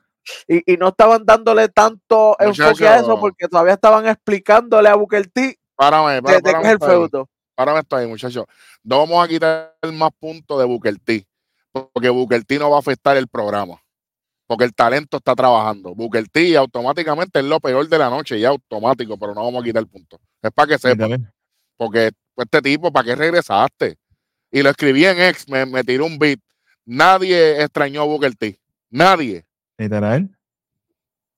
y, 0.48 0.74
y 0.74 0.78
no 0.78 0.90
estaban 0.90 1.26
dándole 1.26 1.70
tanto 1.70 2.36
enfoque 2.40 2.88
a 2.88 2.98
eso 2.98 3.20
porque 3.20 3.48
todavía 3.48 3.74
estaban 3.74 4.08
explicándole 4.08 4.90
a 4.90 4.96
Booker 4.96 5.28
T 5.28 5.58
Párame, 5.76 6.22
qué 6.22 6.36
es 6.36 6.68
el 6.70 6.80
feudo. 6.80 7.30
Párame 7.56 7.80
esto 7.80 7.96
ahí, 7.96 8.08
muchachos. 8.08 8.46
No 8.84 9.00
vamos 9.00 9.24
a 9.24 9.28
quitar 9.28 9.74
más 9.94 10.10
puntos 10.20 10.60
de 10.60 10.66
Booker 10.66 10.98
T. 11.00 11.26
Porque 11.72 12.10
Booker 12.10 12.44
T 12.44 12.60
no 12.60 12.70
va 12.70 12.78
a 12.78 12.80
afectar 12.80 13.18
el 13.18 13.28
programa. 13.28 13.82
Porque 14.48 14.66
el 14.66 14.74
talento 14.74 15.18
está 15.18 15.34
trabajando. 15.34 15.96
Booker 15.96 16.28
T 16.28 16.58
automáticamente 16.58 17.40
es 17.40 17.46
lo 17.46 17.60
peor 17.60 17.88
de 17.88 17.98
la 17.98 18.10
noche, 18.10 18.40
ya 18.40 18.50
automático, 18.50 19.18
pero 19.18 19.34
no 19.34 19.46
vamos 19.46 19.62
a 19.62 19.66
quitar 19.66 19.86
puntos. 19.88 20.20
Es 20.42 20.52
para 20.52 20.68
que 20.68 20.78
sepan. 20.78 21.34
Porque 21.78 22.12
pues, 22.36 22.46
este 22.46 22.62
tipo, 22.62 22.92
¿para 22.92 23.06
qué 23.06 23.16
regresaste? 23.16 23.98
Y 24.52 24.62
lo 24.62 24.70
escribí 24.70 25.06
en 25.06 25.22
X, 25.22 25.48
me, 25.48 25.66
me 25.66 25.84
tiró 25.84 26.06
un 26.06 26.20
beat. 26.20 26.40
Nadie 26.86 27.62
extrañó 27.62 28.02
a 28.02 28.06
Booker 28.06 28.36
T. 28.36 28.60
Nadie. 28.90 29.46
Literal. 29.78 30.30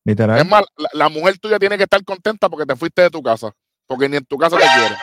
Literal. 0.03 0.39
Es 0.39 0.47
más, 0.47 0.63
la, 0.75 0.89
la 0.93 1.09
mujer 1.09 1.37
tuya 1.37 1.59
tiene 1.59 1.77
que 1.77 1.83
estar 1.83 2.03
contenta 2.03 2.49
porque 2.49 2.65
te 2.65 2.75
fuiste 2.75 3.03
de 3.03 3.09
tu 3.11 3.21
casa. 3.21 3.53
Porque 3.85 4.09
ni 4.09 4.17
en 4.17 4.25
tu 4.25 4.37
casa 4.37 4.57
te 4.57 4.63
quieren. 4.63 4.97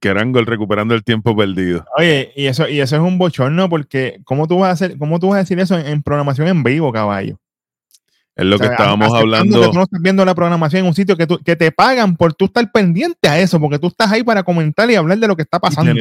Kerangol 0.00 0.46
recuperando 0.46 0.94
el 0.94 1.04
tiempo 1.04 1.36
perdido. 1.36 1.84
Oye, 1.96 2.32
y 2.34 2.46
eso, 2.46 2.68
y 2.68 2.80
eso 2.80 2.96
es 2.96 3.02
un 3.02 3.18
bochorno 3.18 3.68
porque 3.68 4.20
¿cómo 4.24 4.48
tú 4.48 4.58
vas 4.58 4.68
a 4.68 4.72
hacer, 4.72 4.98
cómo 4.98 5.18
tú 5.20 5.28
vas 5.28 5.36
a 5.36 5.40
decir 5.40 5.58
eso 5.60 5.78
en, 5.78 5.86
en 5.86 6.02
programación 6.02 6.48
en 6.48 6.62
vivo, 6.62 6.92
caballo? 6.92 7.38
Es 8.34 8.46
lo 8.46 8.54
O 8.56 8.58
sea, 8.58 8.68
que 8.68 8.72
estábamos 8.74 9.12
hablando. 9.14 9.60
Que 9.60 9.66
tú 9.68 9.72
no 9.74 9.82
estás 9.82 10.00
viendo 10.00 10.24
la 10.24 10.34
programación 10.34 10.80
en 10.80 10.86
un 10.88 10.94
sitio 10.94 11.16
que, 11.16 11.26
tú- 11.26 11.38
que 11.44 11.56
te 11.56 11.70
pagan 11.72 12.16
por 12.16 12.32
tú 12.32 12.46
estar 12.46 12.70
pendiente 12.72 13.28
a 13.28 13.38
eso, 13.38 13.60
porque 13.60 13.78
tú 13.78 13.88
estás 13.88 14.10
ahí 14.10 14.22
para 14.22 14.42
comentar 14.42 14.90
y 14.90 14.94
hablar 14.94 15.18
de 15.18 15.28
lo 15.28 15.36
que 15.36 15.42
está 15.42 15.58
pasando. 15.60 15.92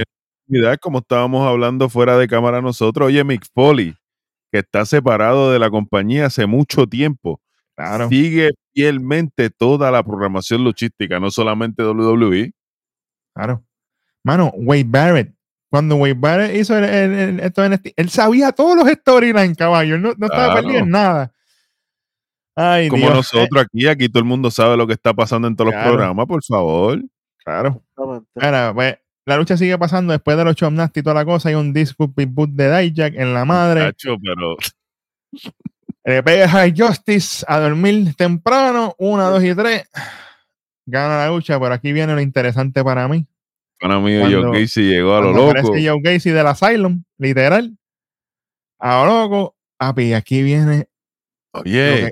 actividad, 0.45 0.77
como 0.79 0.99
estábamos 0.99 1.45
hablando 1.45 1.89
fuera 1.89 2.17
de 2.17 2.27
cámara 2.27 2.61
nosotros. 2.61 3.07
Oye, 3.07 3.23
Mick 3.25 3.45
Foley, 3.53 3.93
que 4.51 4.59
está 4.59 4.85
separado 4.85 5.51
de 5.51 5.59
la 5.59 5.69
compañía 5.69 6.27
hace 6.27 6.45
mucho 6.45 6.87
tiempo, 6.87 7.41
Claro. 7.75 8.07
sigue 8.09 8.51
fielmente 8.73 9.49
toda 9.49 9.91
la 9.91 10.03
programación 10.03 10.63
luchística, 10.63 11.19
no 11.19 11.31
solamente 11.31 11.83
WWE. 11.83 12.51
Claro. 13.35 13.63
Mano, 14.23 14.51
Wade 14.55 14.85
Barrett. 14.87 15.33
Cuando 15.69 15.95
Wade 15.97 16.15
Barrett 16.15 16.55
hizo 16.55 16.77
el, 16.77 16.83
el- 16.85 17.13
el- 17.13 17.39
esto 17.41 17.63
en 17.63 17.73
este- 17.73 17.93
él 17.95 18.09
sabía 18.09 18.51
todos 18.51 18.75
los 18.75 18.87
storylines, 18.91 19.55
caballo. 19.57 19.95
Él 19.95 20.01
no, 20.01 20.13
no 20.17 20.25
estaba 20.25 20.45
Claro. 20.51 20.61
perdido 20.61 20.79
en 20.83 20.89
nada. 20.89 21.31
Ay, 22.55 22.89
Como 22.89 23.03
Dios. 23.03 23.15
nosotros 23.15 23.63
aquí, 23.65 23.87
aquí 23.87 24.09
todo 24.09 24.19
el 24.19 24.25
mundo 24.25 24.51
sabe 24.51 24.75
lo 24.75 24.85
que 24.87 24.93
está 24.93 25.13
pasando 25.13 25.47
en 25.47 25.55
todos 25.55 25.71
Claro. 25.71 25.85
los 25.85 25.95
programas, 25.95 26.25
por 26.25 26.43
favor. 26.43 26.99
Claro. 27.45 27.81
Mira, 28.35 28.73
pues, 28.73 28.97
la 29.25 29.37
lucha 29.37 29.55
sigue 29.55 29.77
pasando 29.77 30.11
después 30.11 30.35
de 30.35 30.43
los 30.43 30.55
Chop 30.55 30.73
Nasty 30.73 30.99
y 30.99 31.03
toda 31.03 31.13
la 31.15 31.25
cosa. 31.25 31.49
Hay 31.49 31.55
un 31.55 31.71
disco 31.71 32.07
Boot 32.07 32.49
de 32.51 32.77
Dijak 32.81 33.13
en 33.15 33.33
la 33.33 33.45
madre. 33.45 33.81
Chacho, 33.93 34.17
pero 34.21 34.57
Le 36.03 36.23
pega 36.23 36.49
High 36.49 36.73
Justice 36.75 37.45
a 37.47 37.59
dormir 37.59 38.15
temprano. 38.15 38.95
Una, 38.97 39.25
dos 39.25 39.43
y 39.43 39.53
tres. 39.53 39.87
Gana 40.85 41.17
la 41.19 41.27
lucha, 41.27 41.59
pero 41.59 41.73
aquí 41.73 41.93
viene 41.93 42.13
lo 42.15 42.21
interesante 42.21 42.83
para 42.83 43.07
mí. 43.07 43.25
Para 43.79 43.99
mí 43.99 44.19
Cuando- 44.19 44.41
Joe 44.51 44.61
Gacy 44.61 44.81
llegó 44.81 45.15
a 45.15 45.21
lo 45.21 45.31
loco. 45.33 45.69
Joe 45.73 46.01
Gacy 46.01 46.29
del 46.31 46.47
Asylum, 46.47 47.03
literal. 47.17 47.77
A 48.79 49.03
lo 49.03 49.21
loco. 49.21 49.55
Papi, 49.77 50.13
aquí 50.13 50.43
viene 50.43 50.87
lo 51.53 51.61
Oye, 51.61 51.71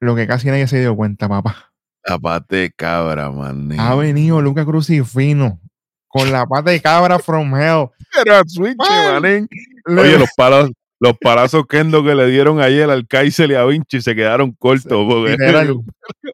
lo 0.00 0.14
que 0.14 0.26
casi 0.26 0.48
nadie 0.48 0.66
se 0.66 0.80
dio 0.80 0.94
cuenta, 0.94 1.28
papá. 1.28 1.72
la 2.04 2.18
pata 2.18 2.56
de 2.56 2.70
cabra, 2.70 3.30
man. 3.30 3.70
Ha 3.80 3.94
venido 3.94 4.40
Luca 4.42 4.64
Crucifino 4.64 5.58
con 6.08 6.30
la 6.30 6.44
pata 6.46 6.70
de 6.70 6.80
cabra 6.80 7.18
from 7.18 7.54
hell. 7.56 7.88
Era 8.24 8.42
switch, 8.46 8.76
manín. 8.78 9.48
Oye, 9.86 10.18
los 10.18 10.28
palos, 10.36 10.70
los 11.00 11.16
palazos 11.18 11.64
Kendo 11.66 12.04
que 12.04 12.14
le 12.14 12.26
dieron 12.26 12.60
ayer 12.60 12.90
al 12.90 13.06
Kaiser 13.06 13.50
y 13.50 13.54
a 13.54 13.64
Vinci 13.64 14.00
se 14.02 14.14
quedaron 14.14 14.52
cortos. 14.52 15.06
Porque 15.08 15.36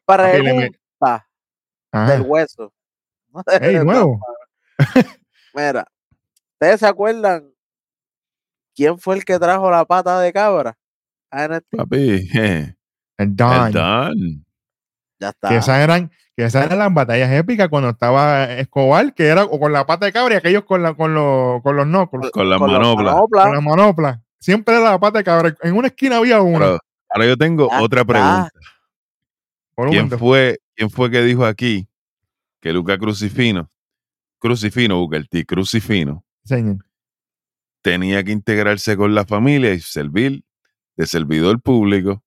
Pregunta 0.05 1.25
Ajá. 1.91 2.11
del 2.11 2.21
hueso. 2.23 2.73
Ey, 3.61 3.75
nuevo. 3.83 4.19
Mira, 5.53 5.85
¿ustedes 6.53 6.79
se 6.79 6.87
acuerdan 6.87 7.49
¿quién 8.75 8.97
fue 8.99 9.15
el 9.17 9.25
que 9.25 9.37
trajo 9.39 9.69
la 9.69 9.85
pata 9.85 10.19
de 10.21 10.31
cabra? 10.33 10.77
Papi, 11.29 12.27
je, 12.27 12.75
El 13.17 13.35
Don. 13.35 13.67
el 13.67 13.73
Don. 13.73 14.45
Ya 15.19 15.29
está. 15.29 15.49
Que 15.49 15.57
esas 15.57 15.79
eran, 15.79 16.09
que 16.35 16.45
esas 16.45 16.65
eran 16.65 16.79
las 16.79 16.93
batallas 16.93 17.29
épicas 17.31 17.67
cuando 17.69 17.89
estaba 17.89 18.45
Escobar, 18.53 19.13
que 19.13 19.27
era 19.27 19.43
o 19.43 19.59
con 19.59 19.73
la 19.73 19.85
pata 19.85 20.05
de 20.05 20.13
cabra 20.13 20.35
y 20.35 20.37
aquellos 20.37 20.63
con, 20.63 20.81
la, 20.81 20.93
con, 20.93 21.13
los, 21.13 21.61
con 21.61 21.75
los 21.75 21.85
knuckles, 21.85 22.31
Con 22.31 22.49
la 22.49 22.57
Con 22.57 22.71
manopla. 22.71 23.11
manoplas. 23.11 23.45
con 23.45 23.53
la 23.55 23.61
manopla. 23.61 24.21
Siempre 24.39 24.75
era 24.75 24.91
la 24.91 24.99
pata 24.99 25.17
de 25.19 25.23
cabra. 25.25 25.53
En 25.61 25.75
una 25.75 25.87
esquina 25.87 26.17
había 26.17 26.41
uno. 26.41 26.59
Pero 26.59 26.79
ahora 27.09 27.25
yo 27.27 27.37
tengo 27.37 27.69
Ya 27.69 27.81
otra 27.81 28.01
está. 28.01 28.13
pregunta. 28.13 28.49
¿Quién 29.91 30.09
fue, 30.17 30.59
¿Quién 30.75 30.89
fue 30.89 31.11
que 31.11 31.21
dijo 31.21 31.45
aquí 31.45 31.87
que 32.61 32.71
Luca 32.73 32.97
Crucifino, 32.97 33.69
Crucifino, 34.39 35.07
T, 35.29 35.45
Crucifino, 35.45 36.23
Señor. 36.43 36.77
tenía 37.81 38.23
que 38.23 38.31
integrarse 38.31 38.95
con 38.97 39.13
la 39.15 39.25
familia 39.25 39.73
y 39.73 39.79
servir 39.79 40.43
de 40.97 41.05
servidor 41.05 41.61
público? 41.61 42.23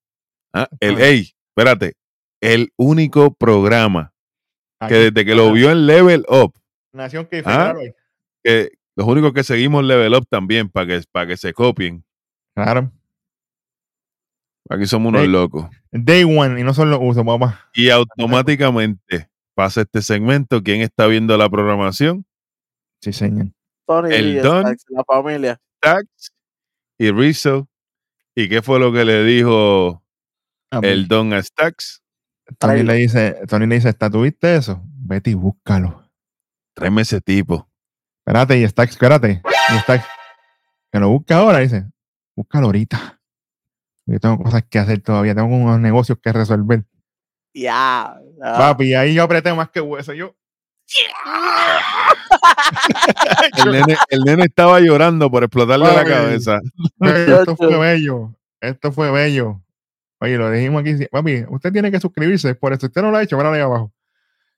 Ah, 0.53 0.69
El, 0.81 0.95
Ajá. 0.97 1.05
ey, 1.07 1.35
espérate, 1.49 1.95
el 2.41 2.73
único 2.77 3.35
programa 3.35 4.13
que 4.89 4.95
desde 5.11 5.25
que 5.25 5.35
lo 5.35 5.53
vio 5.53 5.71
en 5.71 5.87
Level 5.87 6.25
Up, 6.29 6.55
Nación 6.93 7.27
que 7.27 7.43
Ah. 7.47 7.75
que 8.45 8.73
los 8.97 9.07
únicos 9.07 9.33
que 9.33 9.45
seguimos 9.45 9.85
Level 9.85 10.15
Up 10.15 10.27
también 10.29 10.69
para 10.69 10.87
que, 10.87 11.03
para 11.11 11.27
que 11.29 11.37
se 11.37 11.53
copien. 11.55 12.05
Claro. 12.55 12.93
Aquí 14.69 14.87
somos 14.87 15.11
unos 15.13 15.27
locos. 15.29 15.69
Day 15.91 16.25
one 16.25 16.61
y 16.61 16.65
no 16.65 16.73
solo 16.75 16.93
lo 16.93 17.01
uso, 17.01 17.25
papá. 17.25 17.71
Y 17.75 17.91
automáticamente 17.91 19.29
pasa 19.55 19.83
este 19.83 20.03
segmento. 20.03 20.63
¿Quién 20.63 20.81
está 20.81 21.07
viendo 21.07 21.37
la 21.37 21.49
programación? 21.49 22.25
Sí, 23.01 23.13
señor. 23.13 23.49
Tony 23.87 24.15
el 24.15 24.33
Díaz, 24.33 24.45
Don. 24.45 24.77
La 24.89 25.05
familia. 25.05 25.61
Tax 25.81 26.33
y 26.99 27.11
Rizzo. 27.11 27.69
¿Y 28.35 28.49
qué 28.49 28.63
fue 28.63 28.79
lo 28.79 28.93
que 28.93 29.05
le 29.05 29.25
dijo 29.25 30.03
el 30.71 31.09
Don 31.09 31.33
a 31.33 31.43
Stax? 31.43 32.03
Tony 32.59 32.83
le 32.83 32.95
dice, 32.95 33.37
Tony 33.49 33.67
le 33.67 33.77
dice, 33.77 33.91
¿está 33.91 34.11
tuviste 34.11 34.57
eso? 34.57 34.81
Vete 34.85 35.31
y 35.31 35.35
búscalo. 35.35 36.11
Tráeme 36.75 37.03
ese 37.03 37.21
tipo. 37.21 37.69
Espérate, 38.21 38.59
y 38.59 38.67
Stax, 38.67 38.93
espérate. 38.93 39.43
Y 39.75 39.79
Stax, 39.81 40.05
que 40.91 40.99
lo 40.99 41.11
busca 41.11 41.39
ahora, 41.39 41.59
dice, 41.59 41.91
búscalo 42.37 42.67
ahorita. 42.67 43.21
Yo 44.07 44.19
tengo 44.19 44.39
cosas 44.39 44.65
que 44.69 44.79
hacer 44.79 45.01
todavía, 45.03 45.35
tengo 45.35 45.55
unos 45.55 45.81
negocios 45.81 46.19
que 46.23 46.33
resolver. 46.33 46.85
Ya. 47.55 48.19
Ya. 48.43 48.59
Papi, 48.59 48.95
ahí 48.95 49.15
yo 49.15 49.23
apreté 49.23 49.55
más 49.55 49.71
que 49.71 49.81
hueso. 49.81 50.13
Yo, 50.13 50.35
El 53.65 53.73
nene, 53.73 53.97
el 54.11 54.21
nene 54.25 54.45
estaba 54.45 54.81
llorando 54.81 55.31
por 55.31 55.45
explotarle 55.45 55.87
la 55.87 56.05
cabeza. 56.05 56.61
esto 57.01 57.57
fue 57.57 57.79
bello. 57.79 58.35
Esto 58.61 58.93
fue 58.93 59.11
bello. 59.11 59.61
Oye, 60.21 60.37
lo 60.37 60.51
dijimos 60.51 60.83
aquí. 60.83 61.07
Papi, 61.11 61.45
usted 61.49 61.73
tiene 61.73 61.91
que 61.91 62.01
suscribirse. 62.01 62.55
Por 62.55 62.73
eso 62.73 62.87
usted 62.87 63.03
no 63.03 63.11
lo 63.11 63.17
ha 63.17 63.23
hecho, 63.23 63.37
ahora 63.37 63.53
ahí 63.53 63.61
abajo. 63.61 63.93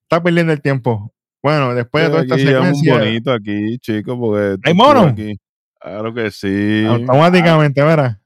Está 0.02 0.22
perdiendo 0.22 0.52
el 0.52 0.60
tiempo. 0.60 1.12
Bueno, 1.42 1.74
después 1.74 2.04
de 2.04 2.10
toda 2.10 2.22
esta 2.22 2.34
Aquí 2.34 2.44
llevamos 2.44 2.78
un 2.78 2.84
secuencia, 2.84 3.04
bonito 3.04 3.32
aquí, 3.32 3.78
chicos, 3.78 4.16
porque 4.18 4.40
¿Hay 4.64 4.72
esto 4.72 4.74
mono? 4.74 5.00
aquí- 5.08 5.38
Claro 5.80 6.14
que 6.14 6.30
sí. 6.30 6.86
automáticamente, 6.86 7.82
verá. 7.82 8.18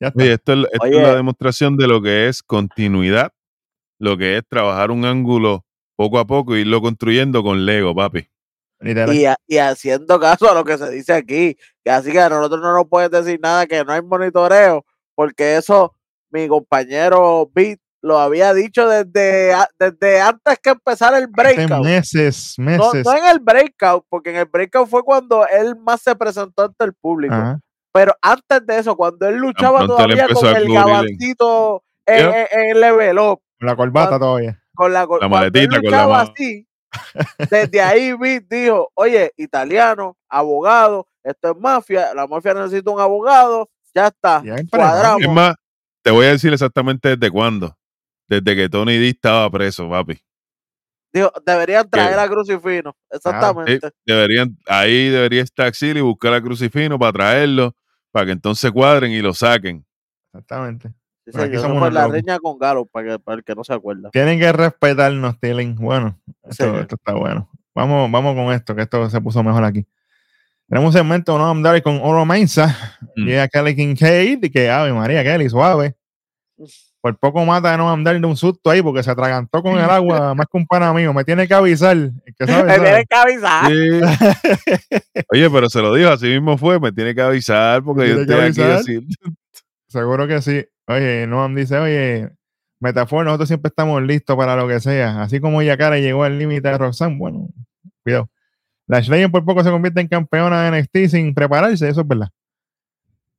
Ya 0.00 0.08
está. 0.08 0.22
Oye, 0.22 0.32
esto, 0.32 0.52
es, 0.54 0.58
esto 0.72 0.86
es 0.86 0.92
Oye. 0.96 1.02
la 1.02 1.14
demostración 1.14 1.76
de 1.76 1.86
lo 1.86 2.02
que 2.02 2.28
es 2.28 2.42
continuidad, 2.42 3.32
lo 3.98 4.16
que 4.16 4.36
es 4.38 4.42
trabajar 4.48 4.90
un 4.90 5.04
ángulo 5.04 5.64
poco 5.96 6.18
a 6.18 6.26
poco 6.26 6.56
y 6.56 6.60
irlo 6.60 6.80
construyendo 6.82 7.42
con 7.42 7.64
Lego, 7.64 7.94
papi. 7.94 8.26
Y, 8.80 9.24
ha- 9.24 9.36
y 9.46 9.56
haciendo 9.58 10.18
caso 10.20 10.50
a 10.50 10.54
lo 10.54 10.64
que 10.64 10.76
se 10.76 10.90
dice 10.90 11.12
aquí. 11.14 11.56
Que 11.84 11.90
así 11.90 12.12
que 12.12 12.20
a 12.20 12.28
nosotros 12.28 12.60
no 12.60 12.74
nos 12.74 12.86
pueden 12.88 13.10
decir 13.10 13.38
nada 13.40 13.66
que 13.66 13.82
no 13.84 13.92
hay 13.92 14.02
monitoreo, 14.02 14.84
porque 15.14 15.56
eso 15.56 15.94
mi 16.30 16.48
compañero 16.48 17.48
Beat 17.54 17.78
lo 18.02 18.18
había 18.18 18.52
dicho 18.52 18.86
desde, 18.86 19.54
desde 19.78 20.20
antes 20.20 20.58
que 20.62 20.70
empezara 20.70 21.16
el 21.16 21.24
Hace 21.34 21.54
breakout. 21.54 21.84
meses, 21.84 22.54
No, 22.58 22.64
meses. 22.66 23.06
no 23.06 23.16
en 23.16 23.24
el 23.26 23.38
breakout, 23.38 24.04
porque 24.10 24.30
en 24.30 24.36
el 24.36 24.44
breakout 24.46 24.88
fue 24.90 25.02
cuando 25.02 25.46
él 25.46 25.76
más 25.76 26.02
se 26.02 26.14
presentó 26.14 26.64
ante 26.64 26.84
el 26.84 26.92
público. 26.92 27.34
Ajá. 27.34 27.60
Pero 27.92 28.12
antes 28.20 28.66
de 28.66 28.78
eso, 28.78 28.94
cuando 28.96 29.26
él 29.28 29.36
luchaba 29.36 29.86
todavía 29.86 30.26
con 30.28 30.46
el 30.48 30.56
el- 30.64 30.74
gabancito 30.74 31.82
en, 32.04 32.26
Yep. 32.26 32.34
en- 32.52 32.60
en 32.70 32.80
level 32.80 33.18
up, 33.20 33.40
Con 33.58 33.66
la 33.68 33.76
corbata 33.76 34.08
Cuando- 34.08 34.26
todavía. 34.26 34.62
con 34.74 34.92
la, 34.92 35.02
él 35.02 35.28
maletita, 35.28 35.80
con 35.80 35.90
la 35.90 36.20
así, 36.20 36.66
desde 37.50 37.80
ahí 37.80 38.12
dijo, 38.48 38.90
oye, 38.94 39.32
italiano, 39.36 40.16
abogado, 40.28 41.08
esto 41.22 41.50
es 41.52 41.56
mafia, 41.58 42.14
la 42.14 42.26
mafia 42.26 42.54
necesita 42.54 42.90
un 42.90 43.00
abogado, 43.00 43.68
ya 43.94 44.08
está, 44.08 44.42
Ya 44.44 44.56
en 44.56 44.66
cuadramos. 44.66 45.22
Es 45.22 45.28
más, 45.30 45.54
te 46.02 46.10
voy 46.10 46.26
a 46.26 46.30
decir 46.30 46.52
exactamente 46.52 47.16
desde 47.16 47.30
cuándo. 47.30 47.76
Desde 48.26 48.56
que 48.56 48.68
Tony 48.68 48.96
D 48.98 49.08
estaba 49.10 49.50
preso, 49.50 49.88
papi. 49.88 50.18
Dijo, 51.12 51.30
deberían 51.46 51.88
traer 51.88 52.18
a 52.18 52.26
Crucifino, 52.28 52.96
Sí, 53.10 53.16
exactamente. 53.16 53.90
deberían, 54.04 54.56
ahí 54.66 55.10
debería 55.10 55.42
estar 55.42 55.66
Axil 55.66 55.96
y 55.96 56.00
buscar 56.00 56.34
a 56.34 56.42
Crucifino 56.42 56.98
para 56.98 57.12
traerlo, 57.12 57.76
para 58.10 58.26
que 58.26 58.32
entonces 58.32 58.70
cuadren 58.72 59.12
y 59.12 59.20
lo 59.22 59.32
saquen. 59.34 59.86
Exactamente. 60.32 60.92
Sí, 61.26 61.32
señor, 61.32 61.62
somos 61.62 61.92
la 61.92 62.06
locos. 62.06 62.38
con 62.42 62.58
Galo, 62.58 62.84
para, 62.84 63.14
el 63.14 63.44
que 63.44 63.54
no 63.54 63.64
se 63.64 63.72
acuerda. 63.72 64.10
Tienen 64.10 64.38
que 64.38 64.52
respetarnos, 64.52 65.40
Tilling. 65.40 65.76
Bueno, 65.76 66.20
esto, 66.48 66.80
está 66.80 67.14
bueno. 67.14 67.48
Vamos, 67.74 68.10
vamos 68.10 68.34
con 68.34 68.52
esto, 68.52 68.74
que 68.74 68.82
esto 68.82 69.08
se 69.08 69.20
puso 69.20 69.42
mejor 69.42 69.64
aquí. 69.64 69.86
Tenemos 70.68 70.88
un 70.88 70.92
segmento 70.92 71.38
no 71.38 71.62
Daddy 71.62 71.82
con 71.82 71.98
Oro 72.02 72.24
Mensa. 72.24 72.98
Mm. 73.16 73.24
Llega 73.24 73.48
Kelly 73.48 73.74
Kincaid, 73.74 74.44
y 74.44 74.50
que 74.50 74.70
Ave 74.70 74.92
María 74.92 75.22
Kelly, 75.22 75.48
suave. 75.48 75.96
Por 77.00 77.18
poco 77.18 77.44
mata 77.44 77.74
a 77.74 77.76
Noam 77.76 78.02
Dar 78.02 78.18
de 78.18 78.26
un 78.26 78.36
susto 78.36 78.70
ahí 78.70 78.80
porque 78.80 79.02
se 79.02 79.10
atragantó 79.10 79.62
con 79.62 79.78
el 79.78 79.90
agua 79.90 80.34
más 80.34 80.46
que 80.50 80.56
un 80.56 80.66
pana 80.66 80.92
mío. 80.94 81.12
Me 81.12 81.24
tiene 81.24 81.46
que 81.46 81.54
avisar. 81.54 81.96
El 81.96 82.34
que 82.38 82.46
sabe, 82.46 82.64
Me 82.64 82.76
sabe. 82.76 82.88
tienen 82.88 83.04
que 83.04 83.16
avisar. 83.16 83.70
Sí. 83.70 85.20
Oye, 85.30 85.50
pero 85.50 85.68
se 85.68 85.82
lo 85.82 85.94
dijo, 85.94 86.10
así 86.10 86.28
mismo 86.28 86.56
fue, 86.56 86.80
me 86.80 86.92
tiene 86.92 87.14
que 87.14 87.20
avisar 87.20 87.82
porque 87.82 88.08
yo 88.08 88.24
tiene 88.24 88.42
que 88.42 88.48
estoy 88.48 88.64
aquí 88.64 88.72
así. 88.72 89.06
Seguro 89.86 90.26
que 90.26 90.40
sí. 90.40 90.64
Oye, 90.86 91.26
Noam 91.26 91.54
dice, 91.54 91.78
oye, 91.78 92.30
Metafor, 92.80 93.24
nosotros 93.24 93.48
siempre 93.48 93.68
estamos 93.68 94.02
listos 94.02 94.36
para 94.36 94.56
lo 94.56 94.68
que 94.68 94.80
sea. 94.80 95.22
Así 95.22 95.40
como 95.40 95.62
Yakara 95.62 95.98
llegó 95.98 96.24
al 96.24 96.38
límite 96.38 96.68
de 96.68 96.78
Roxanne, 96.78 97.16
bueno, 97.18 97.48
cuidado. 98.02 98.28
La 98.86 99.00
Legend 99.00 99.32
por 99.32 99.44
poco 99.44 99.64
se 99.64 99.70
convierte 99.70 100.00
en 100.00 100.08
campeona 100.08 100.70
de 100.70 100.80
NXT 100.82 101.10
sin 101.10 101.34
prepararse, 101.34 101.88
eso 101.88 102.02
es 102.02 102.08
verdad. 102.08 102.28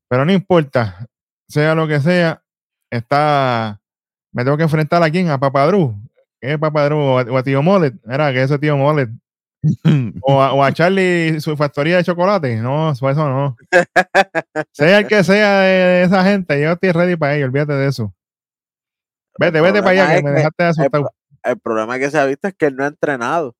Pero 0.09 0.25
no 0.25 0.31
importa, 0.31 1.07
sea 1.47 1.75
lo 1.75 1.87
que 1.87 1.99
sea, 1.99 2.41
está. 2.89 3.79
Me 4.31 4.43
tengo 4.43 4.57
que 4.57 4.63
enfrentar 4.63 5.01
a 5.03 5.09
quién? 5.09 5.29
A 5.29 5.39
Papadru. 5.39 5.95
¿Qué 6.41 6.53
es 6.53 6.59
Papadru? 6.59 6.97
O 6.97 7.37
a, 7.37 7.43
Tío 7.43 7.61
Molet. 7.61 7.93
Era 8.07 8.33
que 8.33 8.41
ese 8.41 8.59
Tío 8.59 8.75
Molet. 8.77 9.09
O 10.21 10.41
a, 10.41 10.53
o 10.53 10.63
a 10.63 10.71
Charlie 10.73 11.39
su 11.41 11.55
factoría 11.57 11.97
de 11.97 12.03
chocolate. 12.03 12.57
No, 12.57 12.91
eso 12.91 13.09
eso 13.09 13.27
no. 13.27 13.55
sea 14.71 14.99
el 14.99 15.07
que 15.07 15.23
sea 15.23 15.59
de, 15.61 15.67
de 15.67 16.03
esa 16.03 16.23
gente, 16.23 16.61
yo 16.61 16.71
estoy 16.73 16.91
ready 16.91 17.15
para 17.15 17.35
ello, 17.35 17.45
olvídate 17.45 17.73
de 17.73 17.87
eso. 17.87 18.13
Vete, 19.37 19.57
El 19.57 19.63
vete 19.63 19.79
para 19.79 19.91
allá, 19.91 20.15
que 20.15 20.23
me 20.23 20.31
dejaste 20.31 20.63
asustado. 20.63 21.11
El 21.43 21.59
problema 21.59 21.99
que 21.99 22.09
se 22.09 22.17
ha 22.17 22.25
visto 22.25 22.47
es 22.47 22.55
que 22.55 22.67
él 22.67 22.75
no 22.75 22.83
ha 22.85 22.87
entrenado. 22.87 23.55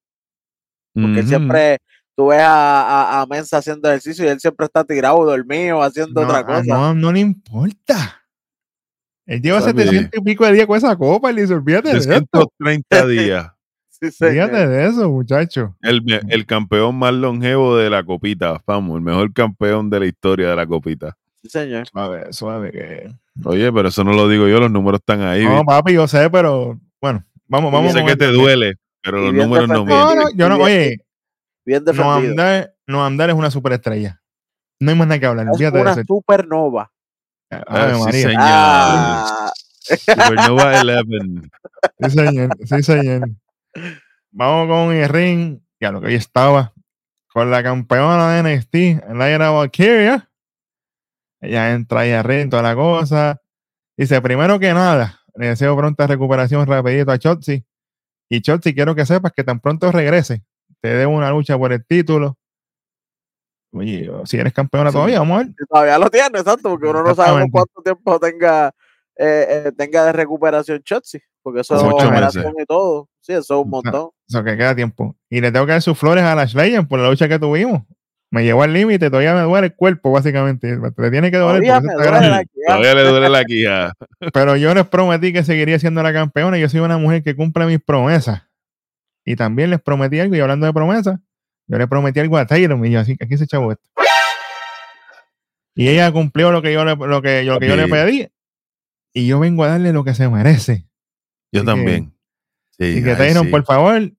Porque 0.94 1.20
él 1.20 1.28
siempre, 1.28 1.80
tú 2.16 2.28
ves 2.28 2.40
a, 2.40 3.18
a, 3.18 3.22
a 3.22 3.26
Mensa 3.26 3.58
haciendo 3.58 3.90
ejercicio 3.90 4.24
y 4.26 4.30
él 4.30 4.40
siempre 4.40 4.66
está 4.66 4.84
tirado, 4.86 5.26
dormido, 5.26 5.82
haciendo 5.84 6.22
No, 6.22 6.28
otra 6.28 6.40
a 6.40 6.46
cosa. 6.46 6.64
no, 6.66 6.94
no 6.96 7.12
le 7.12 7.20
importa. 7.20 8.22
Él 9.26 9.42
lleva 9.42 9.60
Papi. 9.60 9.72
700 9.82 10.20
y 10.20 10.24
pico 10.24 10.46
de 10.46 10.54
días 10.54 10.68
con 10.68 10.78
esa 10.78 10.96
copa 10.96 11.32
y 11.32 11.36
le 11.36 11.42
dice, 11.42 11.54
olvídate 11.56 11.90
de 11.92 11.98
esto. 11.98 12.50
330 12.58 13.08
días. 13.08 13.52
Sí, 14.00 14.12
señor. 14.12 14.50
Olvídate 14.50 14.68
de 14.68 14.88
eso, 14.88 15.10
muchacho. 15.10 15.76
El, 15.82 16.02
el 16.30 16.46
campeón 16.46 16.96
más 16.98 17.14
longevo 17.14 17.78
de 17.78 17.90
la 17.90 18.04
copita, 18.04 18.62
vamos, 18.66 18.98
el 18.98 19.02
mejor 19.02 19.32
campeón 19.34 19.90
de 19.90 20.00
la 20.02 20.06
historia 20.06 20.50
de 20.50 20.56
la 20.56 20.68
copita. 20.68 21.16
Sí, 21.42 21.50
señor. 21.50 21.88
Suave, 21.88 22.34
suave 22.34 22.72
que. 22.72 23.12
Oye, 23.44 23.72
pero 23.72 23.90
eso 23.90 24.04
no 24.04 24.14
lo 24.14 24.28
digo 24.28 24.48
yo, 24.48 24.60
los 24.60 24.72
números 24.72 25.00
están 25.00 25.22
ahí. 25.22 25.44
No, 25.44 25.52
¿viste? 25.52 25.66
papi, 25.66 25.94
yo 25.94 26.08
sé, 26.08 26.30
pero 26.30 26.80
bueno, 27.02 27.24
vamos, 27.48 27.72
vamos. 27.72 27.94
yo 27.94 28.00
sé 28.00 28.06
que 28.06 28.16
te 28.16 28.28
duele, 28.28 28.76
pero 29.02 29.20
los 29.20 29.34
números 29.34 29.68
no 29.70 29.86
mienten. 29.86 30.08
No, 30.08 30.16
no, 30.16 30.30
yo 30.36 30.50
no, 30.50 30.58
oye, 30.58 30.98
Bien 31.66 31.84
no 31.84 31.92
defendido. 31.92 32.32
andar, 32.32 32.74
no 32.88 33.06
andar 33.06 33.30
es 33.30 33.36
una 33.36 33.50
superestrella. 33.52 34.22
No 34.80 34.92
hay 34.92 34.98
más 34.98 35.08
nada 35.08 35.20
que 35.20 35.26
hablar. 35.26 35.48
es 35.52 35.58
de 35.58 35.82
una 35.82 35.96
supernova. 36.04 36.92
Ah, 37.50 37.94
sí, 37.96 38.04
María. 38.04 38.22
señor. 38.22 38.36
Ah, 38.40 39.52
Supernova 39.80 40.82
11. 40.82 41.50
Sí, 42.00 42.10
señor. 42.10 42.50
Sí, 42.66 42.84
señor. 42.84 43.30
Vamos 44.32 44.68
con 44.68 44.96
el 44.96 45.10
ring. 45.10 45.60
Ya 45.80 45.92
lo 45.92 46.02
que 46.02 46.08
ahí 46.08 46.16
estaba. 46.16 46.74
Con 47.28 47.52
la 47.52 47.62
campeona 47.64 48.32
de 48.42 48.56
NXT, 48.58 48.74
Lyra 49.14 49.50
Valkyria. 49.52 50.30
Ella 51.42 51.74
entra 51.74 52.02
ahí 52.02 52.12
al 52.12 52.24
ring, 52.24 52.50
toda 52.50 52.64
la 52.64 52.76
cosa. 52.76 53.42
Dice, 53.98 54.22
primero 54.22 54.58
que 54.60 54.74
nada, 54.74 55.20
le 55.36 55.48
deseo 55.48 55.76
pronta 55.78 56.08
recuperación 56.08 56.66
rapidito 56.66 57.12
a 57.12 57.20
Chotzi. 57.20 57.66
Y 58.30 58.42
Chotzi, 58.42 58.74
quiero 58.74 58.96
que 58.96 59.06
sepas 59.06 59.32
que 59.34 59.44
tan 59.44 59.60
pronto 59.60 59.92
regrese, 59.92 60.44
te 60.82 60.90
debo 60.90 61.14
una 61.14 61.30
lucha 61.30 61.58
por 61.58 61.72
el 61.74 61.86
título. 61.86 62.38
Oye, 63.74 64.10
si 64.24 64.38
eres 64.38 64.54
campeona 64.54 64.90
Sí. 64.90 64.94
todavía, 64.96 65.20
vamos 65.20 65.36
a 65.42 65.44
ver. 65.44 65.54
Todavía 65.70 65.98
lo 66.00 66.10
tiene, 66.10 66.40
exacto, 66.40 66.70
porque 66.70 66.88
uno 66.88 67.04
no 67.04 67.14
sabe 67.14 67.46
cuánto 67.52 67.82
tiempo 67.84 68.20
tenga 68.20 68.74
eh, 69.18 69.64
eh, 69.68 69.72
tenga 69.78 70.06
de 70.06 70.14
recuperación 70.14 70.82
Chotzi, 70.84 71.22
porque 71.46 71.60
eso 71.62 71.76
es 71.76 72.36
y 72.36 72.66
todo. 72.66 73.08
Sí, 73.22 73.34
eso 73.34 73.60
es 73.60 73.66
un 73.66 73.70
montón. 73.70 74.10
Eso 74.28 74.44
que 74.44 74.58
queda 74.58 74.76
tiempo. 74.76 75.16
Y 75.30 75.42
le 75.42 75.52
tengo 75.52 75.68
que 75.68 75.74
dar 75.74 75.82
sus 75.84 75.96
flores 75.96 76.24
a 76.24 76.34
Lash 76.34 76.56
Legend 76.56 76.88
por 76.88 77.00
la 77.00 77.08
lucha 77.08 77.30
que 77.30 77.38
tuvimos. 77.38 77.84
Me 78.32 78.44
llevó 78.44 78.64
al 78.64 78.74
límite, 78.74 79.12
todavía 79.12 79.36
me 79.36 79.42
duele 79.42 79.68
el 79.68 79.76
cuerpo, 79.76 80.12
básicamente. 80.12 80.76
Le 80.98 81.12
tiene 81.12 81.30
que 81.30 81.38
doler. 81.38 81.62
Todavía 81.62 81.78
está 81.78 81.94
duele 81.94 82.30
la. 82.30 82.44
Todavía 82.66 82.96
le 82.96 83.04
duele 83.04 83.30
la 83.30 83.44
quija. 83.44 83.94
Pero 84.34 84.56
yo 84.56 84.74
les 84.74 84.88
prometí 84.88 85.32
que 85.32 85.44
seguiría 85.44 85.78
siendo 85.78 86.02
la 86.02 86.12
campeona. 86.12 86.58
Yo 86.58 86.68
soy 86.68 86.80
una 86.80 86.98
mujer 86.98 87.22
que 87.22 87.36
cumple 87.36 87.68
mis 87.68 87.80
promesas. 87.80 88.42
Y 89.24 89.36
también 89.36 89.70
les 89.70 89.80
prometí 89.80 90.20
algo. 90.20 90.36
Y 90.36 90.40
hablando 90.40 90.66
de 90.66 90.74
promesas, 90.74 91.20
yo 91.68 91.78
le 91.78 91.88
prometí 91.88 92.22
algo 92.22 92.40
a 92.40 92.48
Taylor. 92.48 92.84
Y 92.88 92.90
yo, 92.90 93.02
así 93.02 93.16
que 93.16 93.26
aquí 93.26 93.38
se 93.38 93.46
chavo 93.46 93.72
esto. 93.72 93.88
Y 95.76 95.90
ella 95.90 96.12
cumplió 96.12 96.52
lo 96.52 96.64
que 96.64 96.74
yo 96.74 96.84
le, 96.86 96.96
lo 96.96 97.22
que, 97.22 97.44
lo 97.44 97.60
que 97.60 97.68
yo 97.68 97.76
le 97.76 97.88
pedí. 97.88 98.28
Y 99.14 99.28
yo 99.28 99.40
vengo 99.40 99.64
a 99.64 99.68
darle 99.68 99.94
lo 99.94 100.04
que 100.04 100.16
se 100.16 100.28
merece. 100.28 100.88
Yo 101.56 101.62
Así 101.62 101.66
que- 101.66 101.72
también. 101.72 102.14
Sí, 102.78 103.02
que 103.04 103.12
ay, 103.12 103.34
sí. 103.34 103.48
por 103.48 103.64
favor, 103.64 104.12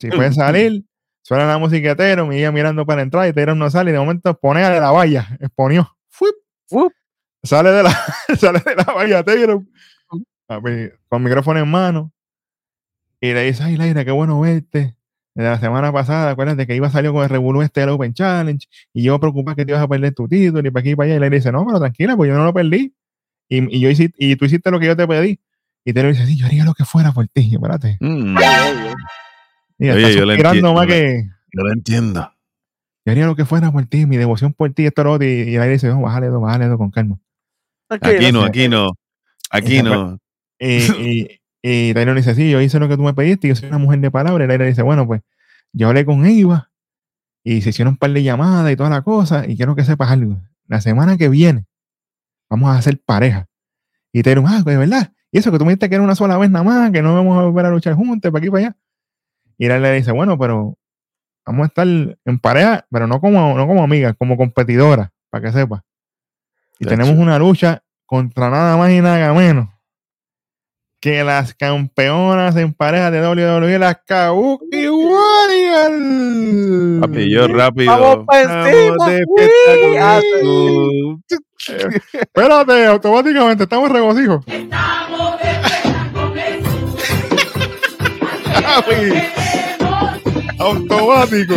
si 0.00 0.08
puede 0.10 0.32
salir, 0.32 0.84
suena 1.22 1.46
la 1.46 1.58
música 1.58 1.90
de 1.90 1.94
Taylor. 1.96 2.32
Y 2.34 2.38
ella 2.38 2.50
mirando 2.50 2.84
para 2.84 3.02
entrar. 3.02 3.28
Y 3.28 3.32
Taylor 3.32 3.56
no 3.56 3.70
sale. 3.70 3.90
Y 3.90 3.92
de 3.92 4.00
momento 4.00 4.36
pone 4.38 4.68
de 4.68 4.80
la 4.80 4.90
valla. 4.90 5.36
Exponió. 5.40 5.96
Fuip. 6.08 6.34
Sale 7.42 7.70
de 7.70 7.82
la, 7.84 7.90
sale 8.38 8.60
de 8.60 8.74
la 8.74 8.84
valla 8.84 9.22
Taylor. 9.22 9.62
Papi, 10.46 10.90
con 11.08 11.22
micrófono 11.22 11.60
en 11.60 11.68
mano. 11.70 12.12
Y 13.20 13.32
le 13.32 13.44
dice, 13.44 13.62
ay, 13.62 13.76
Laira, 13.76 14.04
qué 14.04 14.10
bueno 14.10 14.40
verte. 14.40 14.96
De 15.34 15.44
la 15.44 15.60
semana 15.60 15.92
pasada, 15.92 16.30
acuérdate 16.32 16.66
que 16.66 16.74
iba 16.74 16.88
a 16.88 16.90
salir 16.90 17.12
con 17.12 17.22
el 17.22 17.28
Revolu 17.28 17.62
este 17.62 17.80
del 17.80 17.90
Open 17.90 18.12
Challenge. 18.14 18.66
Y 18.92 19.02
yo 19.04 19.20
preocupado 19.20 19.54
que 19.56 19.64
te 19.64 19.70
ibas 19.72 19.82
a 19.82 19.88
perder 19.88 20.12
tu 20.14 20.26
título 20.26 20.66
y 20.66 20.70
para 20.72 20.80
aquí 20.80 20.90
y 20.90 20.96
para 20.96 21.06
allá. 21.06 21.16
Y 21.16 21.20
Laira 21.20 21.36
dice, 21.36 21.52
no, 21.52 21.64
pero 21.64 21.78
tranquila, 21.78 22.16
pues 22.16 22.28
yo 22.28 22.36
no 22.36 22.44
lo 22.44 22.52
perdí. 22.52 22.92
Y, 23.48 23.76
y 23.76 23.80
yo 23.80 23.88
hice, 23.90 24.12
y 24.18 24.34
tú 24.36 24.44
hiciste 24.46 24.70
lo 24.72 24.80
que 24.80 24.86
yo 24.86 24.96
te 24.96 25.06
pedí. 25.06 25.38
Y 25.84 25.92
Taylor 25.92 26.12
dice, 26.12 26.26
sí, 26.26 26.36
yo 26.36 26.46
haría 26.46 26.64
lo 26.64 26.74
que 26.74 26.84
fuera 26.84 27.12
por 27.12 27.26
ti. 27.28 27.50
Espérate. 27.54 27.96
Mm, 28.00 28.36
Y 29.78 29.88
Oye, 29.90 30.14
yo 30.14 30.26
le 30.26 30.34
entiendo, 30.34 30.74
más 30.74 30.86
le- 30.86 30.92
que 30.94 31.22
yo 31.54 31.62
lo 31.64 31.72
entiendo. 31.72 32.32
yo 33.06 33.12
haría 33.12 33.26
lo 33.26 33.34
que 33.34 33.44
fuera 33.46 33.72
por 33.72 33.86
ti, 33.86 34.04
mi 34.06 34.16
devoción 34.18 34.52
por 34.52 34.70
ti, 34.72 34.86
esto, 34.86 35.04
lo 35.04 35.12
otro. 35.14 35.26
Y, 35.26 35.30
y 35.30 35.56
Laira 35.56 35.72
dice, 35.72 35.88
no, 35.88 36.00
bájale, 36.02 36.26
dos, 36.28 36.40
bájale, 36.42 36.66
dos 36.66 36.76
con 36.78 36.90
calma. 36.90 37.18
Aquí 37.88 38.30
no, 38.32 38.44
aquí 38.44 38.68
no. 38.68 38.92
Aquí 39.50 39.82
no. 39.82 40.18
Y, 40.58 40.66
y, 41.00 41.40
y 41.62 41.94
Taylor 41.94 42.14
dice, 42.16 42.34
sí, 42.34 42.50
yo 42.50 42.60
hice 42.60 42.78
lo 42.78 42.88
que 42.88 42.96
tú 42.96 43.02
me 43.02 43.14
pediste, 43.14 43.48
yo 43.48 43.56
soy 43.56 43.68
una 43.68 43.78
mujer 43.78 44.00
de 44.00 44.10
palabra. 44.10 44.44
Y 44.44 44.48
Taylor 44.48 44.66
dice, 44.68 44.82
bueno, 44.82 45.06
pues 45.06 45.22
yo 45.72 45.88
hablé 45.88 46.04
con 46.04 46.26
Eva 46.26 46.70
y 47.42 47.62
se 47.62 47.70
hicieron 47.70 47.94
un 47.94 47.98
par 47.98 48.10
de 48.12 48.22
llamadas 48.22 48.70
y 48.70 48.76
toda 48.76 48.90
la 48.90 49.00
cosa. 49.02 49.46
Y 49.48 49.56
quiero 49.56 49.74
que 49.74 49.84
sepas 49.84 50.10
algo. 50.10 50.40
La 50.68 50.80
semana 50.82 51.16
que 51.16 51.28
viene 51.30 51.64
vamos 52.50 52.70
a 52.70 52.78
hacer 52.78 53.00
pareja. 53.04 53.46
Y 54.12 54.22
Taylor, 54.22 54.44
ah, 54.46 54.60
pues, 54.62 54.74
de 54.76 54.78
verdad. 54.78 55.12
Y 55.32 55.38
eso 55.38 55.52
que 55.52 55.58
tú 55.58 55.64
me 55.64 55.70
dijiste 55.70 55.88
que 55.88 55.94
era 55.94 56.04
una 56.04 56.14
sola 56.14 56.36
vez 56.38 56.50
nada 56.50 56.64
más, 56.64 56.90
que 56.90 57.02
no 57.02 57.14
vamos 57.14 57.38
a 57.38 57.42
volver 57.42 57.66
a 57.66 57.70
luchar 57.70 57.94
juntos, 57.94 58.30
para 58.30 58.40
aquí 58.40 58.50
para 58.50 58.66
allá. 58.66 58.76
Y 59.58 59.66
él 59.66 59.82
le 59.82 59.92
dice, 59.92 60.12
bueno, 60.12 60.38
pero 60.38 60.76
vamos 61.46 61.64
a 61.64 61.66
estar 61.66 61.86
en 61.86 62.38
pareja, 62.40 62.86
pero 62.90 63.06
no 63.06 63.20
como, 63.20 63.56
no 63.56 63.66
como 63.66 63.82
amigas, 63.82 64.14
como 64.18 64.36
competidoras, 64.36 65.10
para 65.30 65.44
que 65.44 65.52
sepas. 65.52 65.82
Y 66.78 66.86
tenemos 66.86 67.14
una 67.14 67.38
lucha 67.38 67.82
contra 68.06 68.50
nada 68.50 68.76
más 68.76 68.90
y 68.90 69.00
nada 69.00 69.32
menos 69.34 69.68
que 71.00 71.24
las 71.24 71.54
campeonas 71.54 72.54
en 72.56 72.74
pareja 72.74 73.10
de 73.10 73.26
WWE, 73.26 73.78
las 73.78 73.96
Kabuki 74.04 74.88
Warriors. 74.88 75.96
Papi, 77.00 77.30
yo 77.30 77.48
rápido. 77.48 77.90
Vamos 77.90 78.26
encima, 78.34 78.96
con 81.66 81.76
tú. 81.78 81.88
Espérate, 82.12 82.86
automáticamente 82.86 83.64
estamos 83.64 83.88
en 83.88 83.94
regocijo. 83.94 84.44
Papi, 88.62 88.94
automático. 90.58 91.54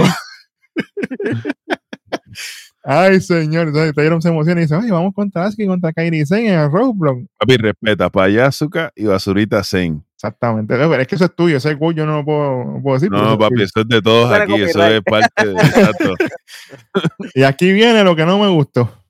Ay, 2.85 3.21
señor. 3.21 3.67
Entonces, 3.67 3.93
Taylor 3.95 4.21
se 4.21 4.27
emociona 4.27 4.59
y 4.59 4.63
dice, 4.65 4.75
oye, 4.75 4.91
vamos 4.91 5.13
contra 5.13 5.45
Asuka 5.45 5.63
y 5.63 5.67
contra 5.67 5.93
Kairi 5.93 6.25
Sane 6.25 6.53
en 6.53 6.59
el 6.59 6.71
Roadblock. 6.71 7.25
Papi, 7.39 7.57
respeta. 7.57 8.09
Payazuca 8.09 8.91
y 8.95 9.05
Basurita 9.05 9.63
Zen. 9.63 10.03
Exactamente. 10.15 10.75
Pero 10.75 10.95
es 10.95 11.07
que 11.07 11.15
eso 11.15 11.25
es 11.25 11.35
tuyo. 11.35 11.57
Ese 11.57 11.77
quote 11.77 11.97
yo 11.97 12.05
no 12.05 12.17
lo 12.17 12.25
puedo, 12.25 12.63
no 12.65 12.81
puedo 12.81 12.95
decir. 12.95 13.11
No, 13.11 13.33
es 13.33 13.37
papi, 13.37 13.61
eso 13.61 13.81
es 13.81 13.87
de 13.87 14.01
todos 14.01 14.31
aquí. 14.31 14.53
Eso 14.61 14.85
es 14.85 15.01
parte 15.01 15.45
de. 15.45 15.53
Exacto. 15.53 16.13
Y 17.35 17.43
aquí 17.43 17.71
viene 17.71 18.03
lo 18.03 18.15
que 18.15 18.25
no 18.25 18.37
me 18.37 18.47
gustó. 18.49 19.02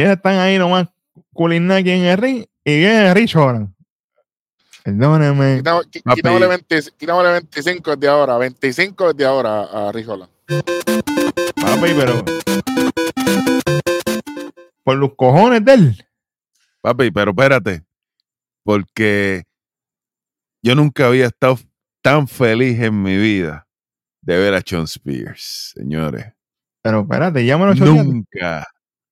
Ellas 0.00 0.16
están 0.16 0.38
ahí 0.38 0.56
nomás 0.58 0.88
culinaki 1.34 1.90
en 1.90 2.04
el 2.04 2.16
ring 2.16 2.44
y 2.64 2.78
viene 2.78 3.12
Rich 3.12 3.36
Holland. 3.36 3.68
Perdóneme. 4.82 5.58
Quitamos- 5.58 5.86
qui- 5.90 6.02
Papi. 6.02 6.16
Quitámosle 6.16 6.46
20 6.46 6.82
quitámosle 6.96 7.30
25 7.32 7.96
de 7.96 8.08
ahora, 8.08 8.38
25 8.38 9.12
de 9.12 9.24
ahora 9.26 9.62
a 9.64 9.92
Rijola. 9.92 10.26
Papi, 11.54 11.92
pero. 11.94 12.24
Por 14.82 14.96
los 14.96 15.14
cojones 15.16 15.62
de 15.66 15.74
él. 15.74 16.06
Papi, 16.80 17.10
pero 17.10 17.32
espérate. 17.32 17.84
Porque 18.64 19.44
yo 20.62 20.74
nunca 20.74 21.08
había 21.08 21.26
estado 21.26 21.58
tan 22.00 22.26
feliz 22.26 22.80
en 22.80 23.02
mi 23.02 23.16
vida 23.18 23.66
de 24.22 24.38
ver 24.38 24.54
a 24.54 24.62
Sean 24.64 24.84
Spears, 24.84 25.72
señores. 25.76 26.32
Pero 26.82 27.00
espérate, 27.02 27.44
ya 27.44 27.58
me 27.58 27.66
lo 27.66 27.74
choteaste. 27.74 28.04
Nunca. 28.04 28.66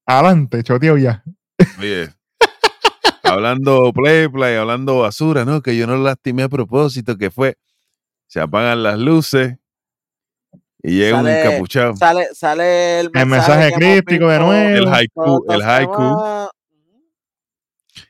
Adelante, 0.09 0.63
choteo 0.63 0.97
ya. 0.97 1.23
Oye, 1.79 2.09
hablando 3.23 3.93
play, 3.93 4.27
play, 4.27 4.57
hablando 4.57 5.01
basura, 5.01 5.45
¿no? 5.45 5.61
Que 5.61 5.77
yo 5.77 5.87
no 5.87 5.99
lastimé 5.99 6.45
a 6.45 6.49
propósito, 6.49 7.19
que 7.19 7.31
fue, 7.31 7.59
se 8.27 8.41
apagan 8.41 8.83
las 8.83 8.99
luces 8.99 9.59
y 10.83 10.93
llega 10.93 11.21
un 11.21 11.29
encapuchado. 11.29 11.95
Sale, 11.95 12.29
sale 12.33 13.01
el 13.01 13.11
mensaje, 13.27 13.67
hemos 13.67 13.79
crítico 13.79 14.29
de 14.29 14.39
nuevo. 14.39 14.77
El 14.79 14.89
haiku, 14.89 15.45
el 15.47 15.63
haiku. 15.63 16.49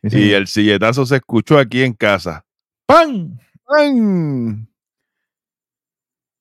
Y 0.04 0.30
el 0.34 0.46
silletazo 0.46 1.04
se 1.04 1.16
escuchó 1.16 1.58
aquí 1.58 1.82
en 1.82 1.94
casa. 1.94 2.44
¡Pam! 2.86 3.36
¡Pam! 3.64 4.68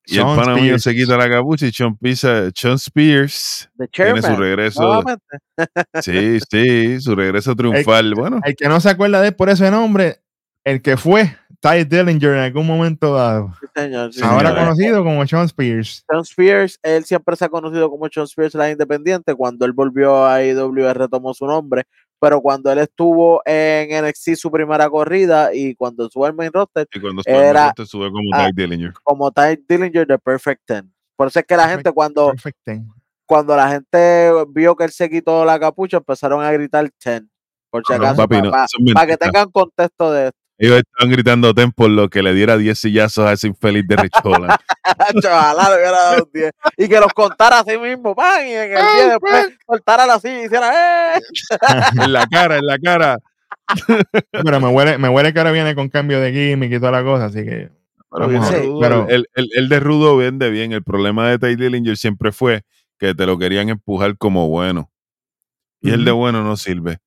Y 0.09 0.15
Sean 0.15 0.29
el 0.29 0.35
pana 0.37 0.55
mío 0.55 0.79
se 0.79 0.95
quita 0.95 1.17
la 1.17 1.29
capucha 1.29 1.65
y 1.67 1.71
Sean, 1.71 1.95
Pisa- 1.97 2.49
Sean 2.55 2.75
Spears 2.75 3.69
The 3.77 3.87
tiene 3.89 4.15
su 4.21 4.27
chairman. 4.27 4.39
regreso. 4.39 5.03
Sí, 6.01 6.39
sí, 6.49 7.01
su 7.01 7.15
regreso 7.15 7.55
triunfal. 7.55 8.13
Bueno, 8.15 8.39
El 8.43 8.55
que 8.55 8.67
no 8.67 8.79
se 8.79 8.89
acuerda 8.89 9.21
de 9.21 9.29
él 9.29 9.35
por 9.35 9.49
ese 9.49 9.69
nombre, 9.71 10.17
el 10.63 10.81
que 10.81 10.97
fue 10.97 11.35
Ty 11.59 11.83
Dillinger 11.85 12.33
en 12.33 12.39
algún 12.39 12.67
momento 12.67 13.15
dado. 13.15 13.53
Sí, 13.59 13.67
señor, 13.75 14.13
sí, 14.13 14.21
Ahora 14.23 14.49
señor. 14.49 14.63
conocido 14.65 15.03
como 15.03 15.25
Sean 15.27 15.45
Spears. 15.45 16.03
Sean 16.09 16.21
Spears, 16.21 16.79
él 16.83 17.03
siempre 17.05 17.35
se 17.35 17.45
ha 17.45 17.49
conocido 17.49 17.89
como 17.89 18.07
Sean 18.11 18.25
Spears 18.25 18.53
la 18.55 18.69
Independiente. 18.71 19.33
Cuando 19.33 19.65
él 19.65 19.71
volvió 19.73 20.25
a 20.25 20.43
IW 20.43 20.93
retomó 20.93 21.33
su 21.33 21.45
nombre, 21.47 21.83
pero 22.19 22.41
cuando 22.41 22.71
él 22.71 22.79
estuvo 22.79 23.41
en 23.45 23.89
NXT 24.05 24.35
su 24.35 24.49
primera 24.51 24.89
corrida 24.89 25.53
y 25.53 25.75
cuando 25.75 26.05
estuvo 26.05 26.27
en 26.27 26.35
main 26.35 26.51
roster 26.51 26.87
y 26.93 26.99
cuando 26.99 27.21
Era- 27.25 27.73
te 27.73 27.85
sube 27.85 28.09
como 28.11 28.29
Ty 28.35 28.51
Dillinger. 28.55 28.93
como 29.03 29.31
Ty 29.31 29.63
Dillinger 29.67 30.07
de 30.07 30.17
Perfect 30.17 30.61
Ten. 30.65 30.93
Por 31.15 31.27
eso 31.27 31.39
es 31.39 31.45
que 31.45 31.55
la 31.57 31.67
gente 31.69 31.91
cuando, 31.91 32.33
cuando 33.25 33.55
la 33.55 33.69
gente 33.69 34.31
vio 34.49 34.75
que 34.75 34.83
él 34.85 34.91
se 34.91 35.09
quitó 35.09 35.43
la 35.45 35.59
capucha 35.59 35.97
empezaron 35.97 36.43
a 36.43 36.51
gritar 36.51 36.89
Ten. 37.03 37.29
Por 37.69 37.83
si 37.85 37.93
No, 37.93 37.97
acaso, 37.99 38.17
Papi, 38.17 38.41
no, 38.41 38.51
para 38.51 38.67
son 38.67 39.07
que 39.07 39.17
tengan 39.17 39.51
contexto 39.51 40.11
de 40.11 40.27
esto. 40.27 40.39
Ellos 40.59 40.77
estaban 40.79 41.11
gritando 41.11 41.53
ten 41.53 41.71
por 41.71 41.89
lo 41.89 42.09
que 42.09 42.23
le 42.23 42.33
diera 42.33 42.57
10 42.57 42.77
sillazos 42.79 43.25
a 43.27 43.33
ese 43.33 43.47
infeliz 43.47 43.87
de 43.87 43.95
Rich 43.95 44.13
Holland. 44.23 44.55
Ojalá 45.23 45.69
le 45.69 45.75
hubiera 45.75 45.91
dado 45.91 46.23
un 46.23 46.29
10. 46.33 46.51
Y 46.77 46.87
que 46.89 46.99
los 46.99 47.13
contara 47.13 47.59
así 47.59 47.77
mismo, 47.77 48.15
pan, 48.15 48.47
y 48.47 48.51
en 48.53 48.71
el 48.71 48.85
10 48.95 49.09
después 49.09 49.49
soltara 49.67 50.11
así 50.13 50.27
y 50.29 50.45
hiciera 50.45 51.15
¡eh! 51.17 51.21
en 52.03 52.13
la 52.13 52.25
cara, 52.27 52.57
en 52.57 52.65
la 52.65 52.79
cara. 52.79 53.19
Pero 54.31 54.59
me 54.59 54.67
huele, 54.69 54.97
me 54.97 55.09
huele 55.09 55.33
que 55.33 55.39
ahora 55.39 55.51
viene 55.51 55.75
con 55.75 55.89
cambio 55.89 56.19
de 56.19 56.31
gimmick 56.33 56.71
y 56.71 56.79
toda 56.79 56.91
la 56.91 57.03
cosa, 57.03 57.25
así 57.25 57.43
que. 57.43 57.69
Pero, 58.79 59.07
el, 59.09 59.27
el- 59.35 59.49
el 59.53 59.69
de 59.69 59.79
Rudo 59.79 60.15
vende 60.17 60.49
bien. 60.49 60.71
El 60.71 60.83
problema 60.83 61.29
de 61.29 61.37
Ty 61.39 61.55
Dillinger 61.55 61.97
siempre 61.97 62.31
fue 62.31 62.63
que 62.97 63.13
te 63.13 63.25
lo 63.25 63.37
querían 63.37 63.69
empujar 63.69 64.17
como 64.17 64.47
bueno. 64.47 64.89
Y 65.81 65.91
el 65.91 66.05
de 66.05 66.11
bueno 66.11 66.41
no 66.43 66.55
sirve. 66.57 66.97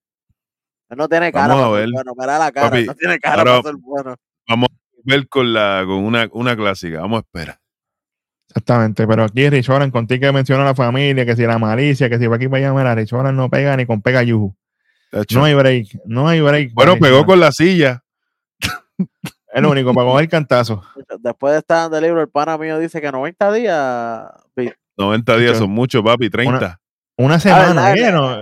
No 0.96 1.08
tiene 1.08 1.30
cara 1.32 1.48
Vamos 1.54 1.62
a 1.64 1.68
para 1.68 1.76
ser 1.78 1.86
ver. 1.86 1.92
bueno, 1.94 2.12
mira 2.18 2.38
la 2.38 2.52
cara, 2.52 2.70
Papi, 2.70 2.84
no 2.86 2.94
tiene 2.94 3.18
cara 3.18 3.44
para 3.44 3.62
ser 3.62 3.74
bueno. 3.76 4.14
Ver 5.04 5.28
con, 5.28 5.52
la, 5.54 5.82
con 5.86 5.96
una, 6.04 6.28
una 6.32 6.54
clásica. 6.56 7.00
Vamos 7.00 7.18
a 7.18 7.20
esperar. 7.20 7.58
Exactamente, 8.48 9.06
pero 9.06 9.24
aquí 9.24 9.48
Rich 9.48 9.68
Holland, 9.70 9.92
contigo 9.92 10.20
que 10.22 10.32
mencionó 10.32 10.64
la 10.64 10.74
familia, 10.74 11.24
que 11.24 11.36
si 11.36 11.44
la 11.46 11.58
malicia, 11.58 12.10
que 12.10 12.18
si 12.18 12.24
para 12.24 12.36
aquí 12.36 12.48
para 12.48 12.58
allá, 12.66 12.72
mira, 12.74 12.94
Rich 12.96 13.12
Holland 13.12 13.36
no 13.36 13.48
pega 13.48 13.76
ni 13.76 13.86
con 13.86 14.02
pega 14.02 14.22
yuju. 14.24 14.54
No 15.34 15.44
hay 15.44 15.54
break, 15.54 15.86
no 16.04 16.28
hay 16.28 16.40
break. 16.40 16.72
bueno, 16.74 16.92
para 16.98 17.00
pegó 17.00 17.24
con 17.24 17.40
la 17.40 17.52
silla. 17.52 18.02
Es 19.52 19.60
lo 19.62 19.70
único, 19.70 19.92
para 19.92 20.06
coger 20.06 20.28
cantazo. 20.28 20.82
Después 21.18 21.52
de 21.54 21.58
estar 21.58 21.88
en 21.90 21.94
el 21.96 22.02
libro, 22.04 22.20
el 22.20 22.28
pana 22.28 22.56
mío 22.56 22.78
dice 22.78 23.00
que 23.00 23.10
90 23.10 23.52
días. 23.52 24.30
vi- 24.54 24.72
90 24.96 25.36
días 25.38 25.58
son 25.58 25.70
muchos, 25.70 26.04
papi, 26.04 26.30
30. 26.30 26.56
Una 26.56 26.79
semana, 27.40 27.92
¿eh? 27.94 28.12
No, 28.12 28.40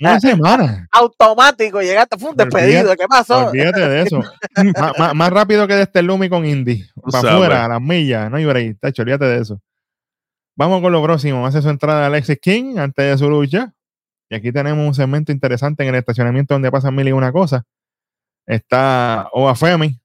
una 0.00 0.20
semana. 0.20 0.88
Automático, 0.92 1.80
llegaste, 1.80 2.18
fue 2.18 2.30
un 2.30 2.36
despedido. 2.36 2.94
¿Qué 2.96 3.06
pasó? 3.08 3.46
Olvídate 3.48 3.88
de 3.88 4.02
eso. 4.02 4.20
Má- 4.76 4.92
má- 4.98 5.14
más 5.14 5.30
rápido 5.30 5.66
que 5.68 5.74
de 5.74 5.82
este 5.82 6.02
Lumi 6.02 6.28
con 6.28 6.44
Indy. 6.46 6.84
Para 7.12 7.32
afuera, 7.34 7.64
a 7.64 7.68
las 7.68 7.80
millas. 7.80 8.30
No 8.30 8.36
hay 8.38 8.44
break. 8.44 8.78
Tacho, 8.80 9.02
olvídate 9.02 9.26
de 9.26 9.40
eso. 9.42 9.60
Vamos 10.56 10.80
con 10.80 10.90
lo 10.92 11.02
próximo. 11.02 11.46
Hace 11.46 11.62
su 11.62 11.68
entrada 11.70 12.06
Alexis 12.06 12.38
King 12.40 12.78
antes 12.78 13.04
de 13.10 13.18
su 13.18 13.30
lucha. 13.30 13.72
Y 14.30 14.34
aquí 14.34 14.50
tenemos 14.52 14.86
un 14.86 14.94
segmento 14.94 15.30
interesante 15.32 15.82
en 15.84 15.90
el 15.90 15.94
estacionamiento 15.94 16.54
donde 16.54 16.70
pasan 16.70 16.94
mil 16.94 17.06
y 17.08 17.12
una 17.12 17.30
cosas. 17.32 17.62
Está 18.46 19.28
Oba 19.32 19.54
Femi 19.54 20.00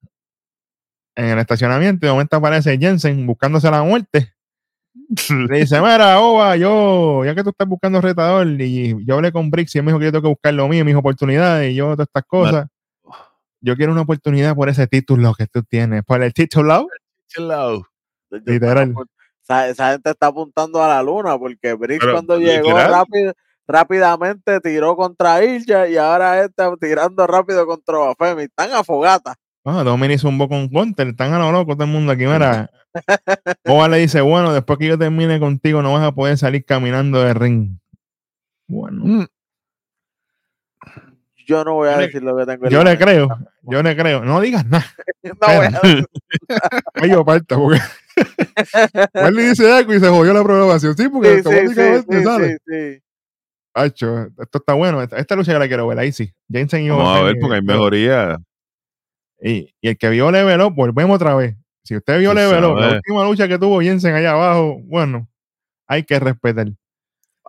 en 1.16 1.26
el 1.26 1.39
estacionamiento. 1.39 2.05
y 2.05 2.07
De 2.07 2.11
momento 2.14 2.36
aparece 2.38 2.78
Jensen 2.78 3.26
buscándose 3.26 3.70
la 3.72 3.82
muerte. 3.84 4.34
Le 5.30 5.60
dice, 5.60 5.80
mira, 5.80 6.20
Oba, 6.20 6.56
yo, 6.56 7.24
ya 7.26 7.36
que 7.36 7.43
tú 7.43 7.49
estás 7.49 7.68
buscando 7.68 8.01
retador, 8.01 8.47
y 8.60 9.06
yo 9.06 9.16
hablé 9.16 9.32
con 9.32 9.49
Brix 9.49 9.76
y 9.76 9.80
él 9.80 9.84
me 9.84 9.91
dijo 9.91 9.99
que 9.99 10.06
yo 10.06 10.12
tengo 10.12 10.24
que 10.24 10.30
buscar 10.30 10.54
lo 10.54 10.68
mío, 10.68 10.86
mis 10.86 10.95
oportunidades, 10.95 11.72
y 11.72 11.76
yo 11.76 11.93
todas 11.93 12.08
estas 12.08 12.24
cosas. 12.26 12.68
Yo 13.62 13.76
quiero 13.78 13.93
una 13.93 14.01
oportunidad 14.01 14.56
por 14.56 14.70
ese 14.70 14.88
título 14.88 15.34
que 15.34 15.47
tú 15.47 15.64
tienes, 15.64 16.04
por 16.04 16.22
el 16.22 16.34
título. 16.34 16.88
Literal. 18.30 18.93
Esa, 19.41 19.68
esa 19.70 19.91
gente 19.91 20.10
está 20.10 20.28
apuntando 20.28 20.84
a 20.84 20.88
la 20.88 21.04
luna 21.04 21.38
porque 21.38 21.78
Pero, 21.78 22.12
cuando 22.12 22.38
llegó 22.38 22.72
rápido, 22.78 23.34
rápidamente 23.68 24.60
tiró 24.60 24.95
contra 24.95 25.43
Ilja 25.43 25.88
y 25.88 25.97
ahora 25.97 26.43
está 26.43 26.74
tirando 26.80 27.26
rápido 27.28 27.66
contra 27.66 27.97
Bafemi. 27.97 28.43
Están 28.43 28.72
a 28.72 28.84
fogata. 28.84 29.36
Ah, 29.66 29.84
Dominic 29.84 30.20
zumbó 30.20 30.49
con 30.49 30.68
Gunter, 30.68 31.07
están 31.07 31.34
a 31.34 31.39
lo 31.39 31.51
loco 31.51 31.74
todo 31.76 31.86
el 31.86 31.91
mundo 31.91 32.11
aquí, 32.11 32.26
mira. 32.26 32.70
Oba 33.66 33.88
le 33.88 33.97
dice, 33.97 34.22
bueno, 34.22 34.53
después 34.53 34.78
que 34.78 34.88
yo 34.88 34.97
termine 34.97 35.39
contigo 35.39 35.82
no 35.82 35.93
vas 35.93 36.03
a 36.03 36.11
poder 36.11 36.38
salir 36.38 36.66
caminando 36.66 37.22
de 37.24 37.34
ring. 37.34 37.78
Bueno, 38.68 39.01
Mm, 39.05 39.26
Yo 41.45 41.64
no 41.64 41.74
voy 41.76 41.89
a 41.89 41.93
Yo 41.93 41.97
le- 41.99 42.05
decir 42.07 42.24
lo 42.24 42.38
que 42.38 42.45
tengo 42.45 42.66
en 42.66 42.72
yo 42.72 42.84
le 42.84 42.97
creo, 42.97 43.28
yo 43.64 43.84
le 43.84 43.95
creo. 43.95 44.24
No 44.24 44.39
digas 44.41 44.66
nada, 44.66 44.86
No 45.24 45.47
voy 45.57 45.66
a 45.66 45.70
decir. 45.82 46.05
yo 47.11 47.26
porque 47.26 47.80
él 49.14 49.36
le 49.36 49.49
dice 49.49 49.72
algo 49.72 49.93
y 49.93 49.99
se 49.99 50.07
jodió 50.07 50.34
la 50.34 50.43
programación. 50.43 50.95
Sí, 50.95 51.09
porque 51.09 51.30
Sí, 51.30 51.36
sí, 51.36 51.43
sí, 51.43 51.57
automáticamente 51.82 52.18
sí, 52.18 52.24
sale. 52.24 52.49
sí, 52.49 52.57
sí. 52.68 53.03
Hacho, 53.76 54.26
esto 54.39 54.57
está 54.59 54.74
bueno. 54.74 55.01
Esta, 55.01 55.18
esta 55.18 55.36
lucha 55.36 55.51
yo 55.51 55.59
la 55.59 55.68
quiero 55.68 55.88
ver, 55.88 55.97
ahí 55.99 56.11
sí. 56.11 56.32
Jensen 56.51 56.84
y 56.84 56.89
Vamos 56.89 57.18
a 57.18 57.24
ver, 57.24 57.38
porque 57.41 57.55
hay 57.55 57.61
mejoría. 57.64 58.38
Y, 59.46 59.76
y 59.82 59.89
el 59.89 59.98
que 59.98 60.10
vio 60.10 60.32
Level 60.32 60.62
Up, 60.62 60.74
volvemos 60.74 61.16
otra 61.16 61.36
vez. 61.36 61.56
Si 61.84 61.96
usted 61.98 62.18
vio 62.20 62.30
Tú 62.30 62.36
Level 62.38 62.64
Up, 62.64 62.78
la 62.78 62.94
última 62.96 63.24
lucha 63.26 63.48
que 63.48 63.60
tuvo 63.60 63.82
Jensen 63.82 64.16
allá 64.16 64.32
abajo, 64.32 64.80
bueno, 64.86 65.28
hay 65.88 66.04
que 66.04 66.18
respetar. 66.20 66.68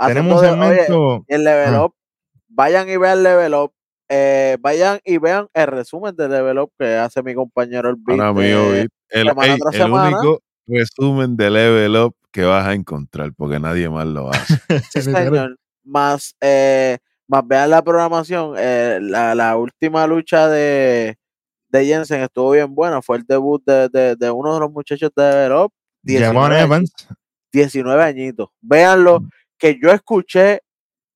Tenemos 0.07 0.41
un 0.43 0.45
Haciendo 0.49 0.65
de- 0.67 0.71
oye, 0.73 0.81
segmento. 0.87 1.25
el 1.29 1.45
level 1.45 1.75
Ah. 1.77 1.85
up, 1.85 1.95
vayan 2.49 2.89
y 2.89 2.97
vean 2.97 3.23
level 3.23 3.55
up. 3.55 3.73
eh, 4.11 4.59
vayan 4.61 4.99
y 5.05 5.17
vean 5.19 5.47
el 5.55 5.67
resumen 5.69 6.15
del 6.17 6.31
level 6.33 6.59
up 6.59 6.71
que 6.79 6.95
hace 6.97 7.23
mi 7.23 7.33
compañero 7.35 7.89
el 7.91 7.97
Beat, 7.97 8.19
eh, 8.39 8.87
el, 9.11 9.29
ey, 9.29 9.51
único 9.55 10.41
resumen 10.67 11.37
de 11.37 11.51
Level 11.51 11.97
Up 11.97 12.15
que 12.33 12.43
vas 12.45 12.67
a 12.67 12.75
encontrar, 12.75 13.33
porque 13.37 13.59
nadie 13.61 13.89
más 13.89 14.07
lo 14.07 14.31
hace. 14.31 14.55
Sí, 14.93 15.01
señor. 15.03 15.57
Más, 15.85 16.35
eh, 16.41 16.99
más 17.29 17.47
vean 17.47 17.71
la 17.71 17.83
programación. 17.83 18.55
eh, 18.59 18.99
la, 19.01 19.35
la 19.35 19.57
última 19.57 20.07
lucha 20.07 20.49
de, 20.49 21.17
de 21.75 21.85
Jensen 21.87 22.21
estuvo 22.23 22.53
bien 22.53 22.73
buena. 22.75 23.03
Fue 23.03 23.17
el 23.17 23.25
debut 23.25 23.63
de, 23.67 23.89
de, 23.89 24.17
de 24.17 24.31
uno 24.31 24.55
de 24.55 24.61
los 24.61 24.71
muchachos 24.71 25.11
de. 25.17 25.47
Javon 25.49 25.71
19, 26.03 26.61
Evans. 26.61 26.93
19 27.53 28.03
añitos. 28.03 28.49
Véanlo, 28.61 29.21
Mm. 29.21 29.29
que 29.59 29.79
yo 29.83 29.91
escuché 29.91 30.61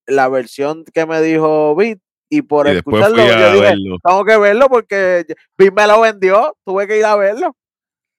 la 0.07 0.29
versión 0.29 0.85
que 0.93 1.05
me 1.07 1.21
dijo 1.21 1.75
Beat 1.77 1.99
y 2.31 2.43
por 2.43 2.67
y 2.67 2.71
escucharlo 2.77 3.23
a 3.23 3.27
yo 3.27 3.53
dije, 3.53 3.61
verlo. 3.61 3.97
tengo 4.03 4.25
que 4.25 4.37
verlo 4.39 4.69
porque 4.69 5.27
Beat 5.57 5.73
me 5.75 5.87
lo 5.87 6.01
vendió. 6.01 6.57
Tuve 6.65 6.87
que 6.87 6.99
ir 6.99 7.05
a 7.05 7.17
verlo. 7.17 7.55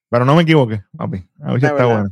Pero 0.08 0.24
no 0.24 0.34
me 0.34 0.42
equivoqué, 0.42 0.82
papi. 0.96 1.18
Lucha 1.38 1.66
De 1.68 1.72
está 1.74 1.84
buena. 1.86 2.10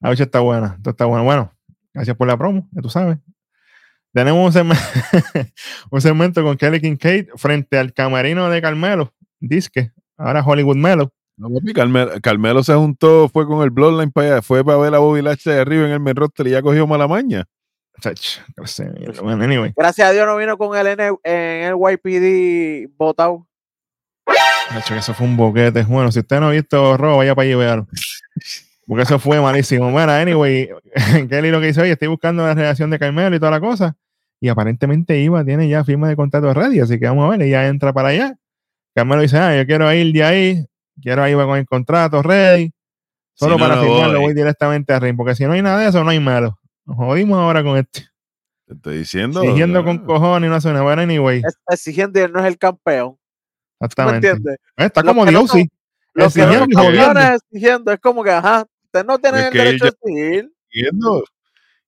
La 0.00 0.10
lucha 0.10 0.22
está 0.24 0.40
buena. 0.40 0.74
Esto 0.76 0.90
está 0.90 1.04
bueno. 1.06 1.24
Bueno, 1.24 1.52
gracias 1.92 2.16
por 2.16 2.26
la 2.28 2.36
promo, 2.36 2.68
ya 2.72 2.82
tú 2.82 2.88
sabes. 2.88 3.18
Tenemos 4.12 4.46
un, 4.46 4.52
segmento, 4.52 4.82
un 5.90 6.00
segmento 6.00 6.42
con 6.44 6.56
Kelly 6.56 6.80
Kincaid 6.80 7.28
frente 7.36 7.78
al 7.78 7.92
camarino 7.92 8.48
de 8.48 8.62
Carmelo. 8.62 9.12
Disque. 9.48 9.90
Ahora 10.16 10.42
Hollywood 10.44 10.76
Melo. 10.76 11.12
No, 11.36 11.48
Carmelo, 11.74 12.12
Carmelo 12.22 12.62
se 12.62 12.74
juntó, 12.74 13.28
fue 13.28 13.44
con 13.46 13.62
el 13.64 13.70
Bloodline 13.70 14.12
para 14.12 14.26
allá, 14.34 14.42
fue 14.42 14.64
para 14.64 14.78
ver 14.78 14.94
a 14.94 14.98
Bobby 14.98 15.20
Lashley 15.20 15.56
de 15.56 15.60
arriba 15.62 15.86
en 15.86 15.92
el 15.92 15.98
main 16.00 16.14
roster 16.14 16.46
y 16.46 16.50
ya 16.50 16.62
cogió 16.62 16.86
mala 16.86 17.08
maña. 17.08 17.44
Bueno, 19.22 19.44
anyway. 19.44 19.72
Gracias 19.76 20.08
a 20.08 20.12
Dios 20.12 20.26
no 20.26 20.36
vino 20.36 20.56
con 20.58 20.76
el 20.76 20.86
N- 20.86 21.16
en 21.24 21.64
el 21.64 21.74
YPD 21.76 22.92
votado. 22.96 23.46
Eso 24.96 25.14
fue 25.14 25.26
un 25.26 25.36
boquete. 25.36 25.82
Bueno, 25.84 26.10
si 26.10 26.20
usted 26.20 26.40
no 26.40 26.48
ha 26.48 26.50
visto 26.50 26.96
Raw, 26.96 27.18
vaya 27.18 27.34
para 27.34 27.44
allí 27.44 27.52
y 27.52 27.56
véalo. 27.56 27.86
Porque 28.86 29.02
eso 29.02 29.18
fue 29.18 29.40
malísimo. 29.40 29.90
Bueno, 29.90 30.12
anyway, 30.12 30.68
Kelly 31.28 31.50
lo 31.50 31.60
que 31.60 31.68
dice, 31.68 31.82
oye, 31.82 31.92
estoy 31.92 32.08
buscando 32.08 32.44
la 32.44 32.54
relación 32.54 32.90
de 32.90 32.98
Carmelo 32.98 33.34
y 33.36 33.38
toda 33.38 33.50
la 33.52 33.60
cosa. 33.60 33.96
Y 34.40 34.48
aparentemente 34.48 35.18
Iva 35.20 35.44
tiene 35.44 35.68
ya 35.68 35.84
firma 35.84 36.08
de 36.08 36.16
contrato 36.16 36.52
ready, 36.52 36.80
así 36.80 36.98
que 36.98 37.06
vamos 37.06 37.26
a 37.26 37.30
ver, 37.36 37.42
ella 37.42 37.66
entra 37.68 37.92
para 37.92 38.08
allá. 38.08 38.36
Carmelo 38.94 39.22
dice, 39.22 39.38
ah, 39.38 39.56
yo 39.56 39.66
quiero 39.66 39.92
ir 39.92 40.12
de 40.12 40.22
ahí, 40.24 40.66
quiero 41.02 41.26
ir 41.28 41.36
con 41.36 41.58
el 41.58 41.66
contrato 41.66 42.22
ready. 42.22 42.72
Solo 43.34 43.54
Si 43.54 43.60
no, 43.60 43.64
para 43.64 43.76
no 43.76 43.82
firmarlo 43.82 44.18
voy. 44.18 44.26
voy 44.26 44.34
directamente 44.34 44.92
a 44.92 45.00
ring, 45.00 45.16
porque 45.16 45.34
si 45.34 45.44
no 45.44 45.52
hay 45.52 45.62
nada 45.62 45.78
de 45.80 45.88
eso, 45.88 46.04
no 46.04 46.10
hay 46.10 46.20
malo. 46.20 46.58
Nos 46.86 46.96
jodimos 46.96 47.38
ahora 47.38 47.62
con 47.64 47.76
este. 47.76 48.06
Te 48.66 48.74
estoy 48.74 48.98
diciendo. 48.98 49.40
Siguiendo 49.40 49.80
ah, 49.80 49.84
con 49.84 49.98
cojones 50.04 50.46
y 50.46 50.50
no 50.50 50.54
hace 50.56 50.68
nada. 50.68 50.82
Bueno, 50.82 51.02
anyway, 51.02 51.42
Es- 51.44 51.58
Exigiendo 51.68 52.20
y 52.20 52.22
él 52.22 52.32
no 52.32 52.40
es 52.40 52.46
el 52.46 52.56
campeón. 52.58 53.12
¿tú 53.14 53.18
¿Me 53.80 53.86
exactamente. 53.86 54.28
entiendes? 54.28 54.58
Está 54.76 55.02
Los 55.02 55.08
como 55.14 55.26
Dios, 55.26 55.50
sí. 55.50 55.68
Los 56.14 56.32
que 56.32 56.40
no 56.42 56.52
Exigiendo 56.52 56.80
campeones 56.82 57.42
exigiendo. 57.50 57.92
Es 57.92 57.98
como 58.00 58.22
que, 58.22 58.30
ajá, 58.30 58.64
ustedes 58.84 59.04
no 59.06 59.18
tienen 59.18 59.40
Es 59.40 59.46
el 59.46 59.52
derecho 59.52 59.84
de 59.84 59.90
exigir. 59.90 60.52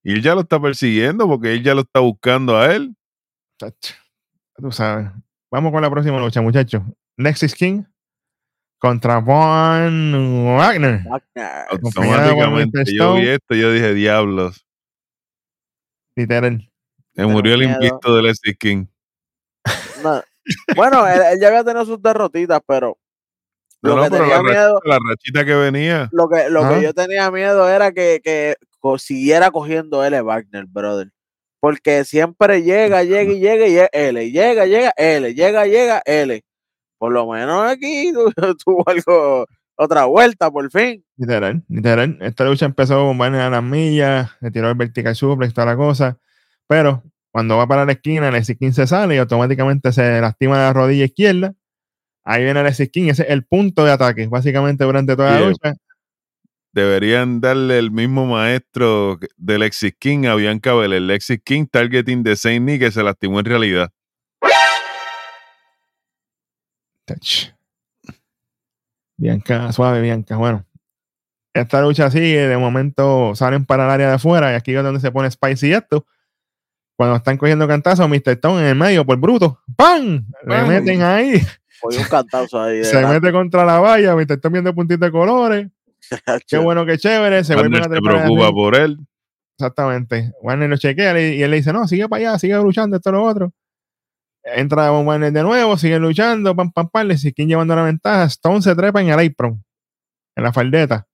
Y 0.02 0.12
él 0.12 0.22
ya 0.22 0.34
lo 0.34 0.40
está 0.42 0.60
persiguiendo 0.60 1.26
porque 1.28 1.52
él 1.54 1.62
ya 1.62 1.74
lo 1.74 1.82
está 1.82 2.00
buscando 2.00 2.56
a 2.56 2.74
él. 2.74 2.94
Chacho, 3.58 3.94
Tú 4.56 4.72
sabes. 4.72 5.10
Vamos 5.50 5.72
con 5.72 5.82
la 5.82 5.90
próxima 5.90 6.18
lucha, 6.18 6.40
muchachos. 6.40 6.82
Nexus 7.16 7.54
King 7.54 7.84
contra 8.78 9.18
Von 9.18 10.56
Wagner. 10.56 11.02
Automáticamente 11.70 12.84
yo 12.92 13.14
vi 13.14 13.28
esto 13.28 13.54
y 13.54 13.60
yo 13.60 13.72
dije, 13.72 13.94
diablos. 13.94 14.66
Literal. 16.16 16.70
Se 17.14 17.26
murió 17.26 17.54
el 17.54 17.62
invicto 17.62 18.14
de 18.14 18.22
Leslie 18.22 18.54
King. 18.56 18.86
No. 20.02 20.22
Bueno, 20.76 21.06
él, 21.06 21.20
él 21.32 21.40
ya 21.40 21.48
había 21.48 21.64
tenido 21.64 21.84
sus 21.84 22.00
derrotitas, 22.00 22.60
pero 22.66 22.96
No, 23.82 23.90
lo 23.90 23.96
no, 23.96 24.02
que 24.04 24.10
pero 24.10 24.22
tenía 24.24 24.36
la, 24.36 24.42
miedo, 24.42 24.74
rachita, 24.74 24.88
la 24.88 24.98
rachita 25.10 25.44
que 25.44 25.54
venía. 25.54 26.08
lo 26.12 26.28
que, 26.28 26.50
lo 26.50 26.68
que 26.68 26.82
yo 26.82 26.94
tenía 26.94 27.30
miedo 27.30 27.68
era 27.68 27.92
que, 27.92 28.20
que 28.22 28.56
siguiera 28.98 29.50
cogiendo 29.50 30.04
L 30.04 30.20
Wagner, 30.22 30.66
brother. 30.66 31.10
Porque 31.60 32.04
siempre 32.04 32.62
llega, 32.62 33.02
llega 33.02 33.32
y 33.32 33.40
llega 33.40 33.66
y 33.66 33.76
es 33.78 33.88
L. 33.92 34.30
Llega, 34.30 34.66
llega, 34.66 34.92
L. 34.96 35.34
Llega, 35.34 35.66
llega, 35.66 36.02
L. 36.04 36.42
Por 36.98 37.12
lo 37.12 37.26
menos 37.30 37.70
aquí 37.70 38.12
tu- 38.14 38.32
tuvo 38.64 38.84
algo, 38.86 39.46
otra 39.76 40.04
vuelta, 40.04 40.50
por 40.50 40.70
fin. 40.70 41.04
Literal. 41.16 41.62
Literal. 41.68 42.18
Esta 42.20 42.44
lucha 42.44 42.66
empezó 42.66 43.06
con 43.06 43.18
Wagner 43.18 43.40
a 43.42 43.50
las 43.50 43.62
millas, 43.62 44.30
le 44.40 44.50
tiró 44.50 44.68
el 44.68 44.74
vertical 44.76 45.14
suplex, 45.16 45.54
toda 45.54 45.66
la 45.66 45.76
cosa. 45.76 46.18
Pero 46.68 47.02
cuando 47.30 47.56
va 47.56 47.66
para 47.66 47.84
la 47.84 47.92
esquina, 47.92 48.28
el 48.28 48.56
King 48.58 48.72
se 48.72 48.86
sale 48.86 49.14
y 49.14 49.18
automáticamente 49.18 49.92
se 49.92 50.20
lastima 50.20 50.58
la 50.58 50.72
rodilla 50.72 51.04
izquierda. 51.04 51.54
Ahí 52.24 52.42
viene 52.44 52.60
el 52.60 52.90
King, 52.90 53.08
ese 53.10 53.22
es 53.22 53.30
el 53.30 53.44
punto 53.44 53.84
de 53.84 53.92
ataque, 53.92 54.26
básicamente 54.26 54.84
durante 54.84 55.14
toda 55.14 55.32
la 55.32 55.46
lucha. 55.48 55.74
Deberían 56.76 57.40
darle 57.40 57.78
el 57.78 57.90
mismo 57.90 58.26
maestro 58.26 59.18
de 59.38 59.58
Lexis 59.58 59.94
King 59.98 60.26
a 60.26 60.34
Bianca 60.34 60.74
Belair. 60.74 61.00
Lexis 61.00 61.40
King 61.42 61.64
targeting 61.64 62.22
de 62.22 62.36
Saint 62.36 62.66
Nick 62.66 62.80
que 62.80 62.90
se 62.90 63.02
lastimó 63.02 63.40
en 63.40 63.46
realidad. 63.46 63.90
Touch. 67.06 67.54
Bianca, 69.16 69.72
suave, 69.72 70.02
Bianca. 70.02 70.36
Bueno, 70.36 70.66
esta 71.54 71.80
lucha 71.80 72.10
sigue. 72.10 72.46
De 72.46 72.58
momento 72.58 73.34
salen 73.34 73.64
para 73.64 73.86
el 73.86 73.90
área 73.92 74.08
de 74.08 74.14
afuera. 74.16 74.52
Y 74.52 74.56
aquí 74.56 74.74
es 74.74 74.82
donde 74.82 75.00
se 75.00 75.10
pone 75.10 75.30
Spicy 75.30 75.72
esto. 75.72 76.04
Cuando 76.94 77.16
están 77.16 77.38
cogiendo 77.38 77.66
cantazos, 77.66 78.06
Mr. 78.06 78.32
Stone 78.32 78.60
en 78.60 78.66
el 78.66 78.74
medio 78.74 79.06
por 79.06 79.16
bruto. 79.16 79.62
¡Pam! 79.76 80.26
Le 80.44 80.54
¡Pam! 80.54 80.68
meten 80.68 81.00
ahí. 81.00 81.40
Un 81.80 82.04
cantazo 82.04 82.60
ahí. 82.60 82.84
se 82.84 83.06
mete 83.06 83.32
contra 83.32 83.64
la 83.64 83.78
valla. 83.78 84.14
Mr. 84.14 84.32
Stone 84.32 84.52
viendo 84.52 84.74
puntitos 84.74 85.06
de 85.06 85.10
colores. 85.10 85.68
Qué 86.48 86.58
bueno, 86.58 86.86
qué 86.86 86.98
chévere. 86.98 87.44
Se 87.44 87.54
a 87.54 87.58
se 87.58 87.64
preocupa 87.64 88.52
por 88.52 88.76
él. 88.76 88.98
Exactamente. 89.58 90.32
Warner 90.42 90.68
lo 90.68 90.76
chequea 90.76 91.18
y 91.20 91.42
él 91.42 91.50
le 91.50 91.56
dice, 91.56 91.72
no, 91.72 91.88
sigue 91.88 92.08
para 92.08 92.30
allá, 92.30 92.38
sigue 92.38 92.54
luchando, 92.56 92.96
esto 92.96 93.10
lo 93.10 93.24
otro. 93.24 93.52
Entra 94.44 94.90
Von 94.90 95.06
Warner 95.06 95.32
de 95.32 95.42
nuevo, 95.42 95.76
sigue 95.76 95.98
luchando, 95.98 96.54
pam, 96.54 96.70
pam, 96.70 96.88
pam, 96.88 97.06
le 97.06 97.18
siguen 97.18 97.48
llevando 97.48 97.74
la 97.74 97.82
ventaja. 97.82 98.24
Stone 98.24 98.62
se 98.62 98.74
trepa 98.76 99.00
en 99.00 99.08
el 99.08 99.26
apron, 99.26 99.64
en 100.36 100.44
la 100.44 100.52
faldeta. 100.52 101.06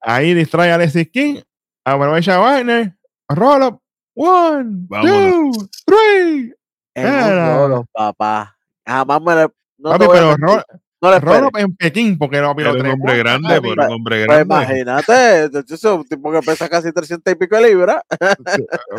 Ahí 0.00 0.34
distrae 0.34 0.72
a 0.72 0.74
Alexis 0.74 1.08
King 1.10 1.36
Aprovecha 1.84 2.38
Wagner. 2.38 2.96
Roll 3.28 3.62
up. 3.62 3.80
One, 4.14 4.86
Vámonos. 4.88 5.56
two, 5.56 5.68
three. 5.86 6.54
Era. 6.94 7.82
papá. 7.92 8.56
Jamás 8.86 9.22
me 9.22 9.34
le. 9.34 9.48
No 9.78 9.90
Papi, 9.90 10.04
a 10.04 10.08
pero 10.08 10.36
roll, 10.36 10.62
no 11.02 11.40
le 11.40 11.46
up 11.46 11.56
en 11.58 11.74
Pekín, 11.76 12.16
porque 12.16 12.38
lo 12.40 12.52
Era 12.58 12.70
un 12.72 12.86
hombre 12.86 13.18
grande, 13.18 13.60
pero 13.60 13.86
un 13.86 13.92
hombre 13.92 14.24
Pues 14.24 14.46
grande. 14.46 14.54
imagínate, 14.54 15.44
es 15.44 15.84
un 15.84 16.04
tipo 16.06 16.30
que 16.32 16.40
pesa 16.40 16.68
casi 16.68 16.92
300 16.92 17.32
y 17.32 17.36
pico 17.36 17.56
de 17.56 17.68
libras. 17.68 18.02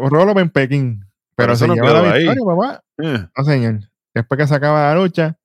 Roll 0.09 0.29
up 0.29 0.39
en 0.39 0.49
Pekín. 0.49 1.05
Pero 1.35 1.53
eso 1.53 1.65
se 1.65 1.67
no 1.67 1.75
lleva 1.75 2.01
la 2.01 2.11
ahí. 2.11 2.27
victoria, 2.27 2.43
papá. 2.45 2.83
Eh, 3.01 3.25
No, 3.37 3.43
señor. 3.43 3.79
Después 4.13 4.37
que 4.37 4.47
se 4.47 4.53
acaba 4.55 4.93
la 4.93 5.01
lucha, 5.01 5.37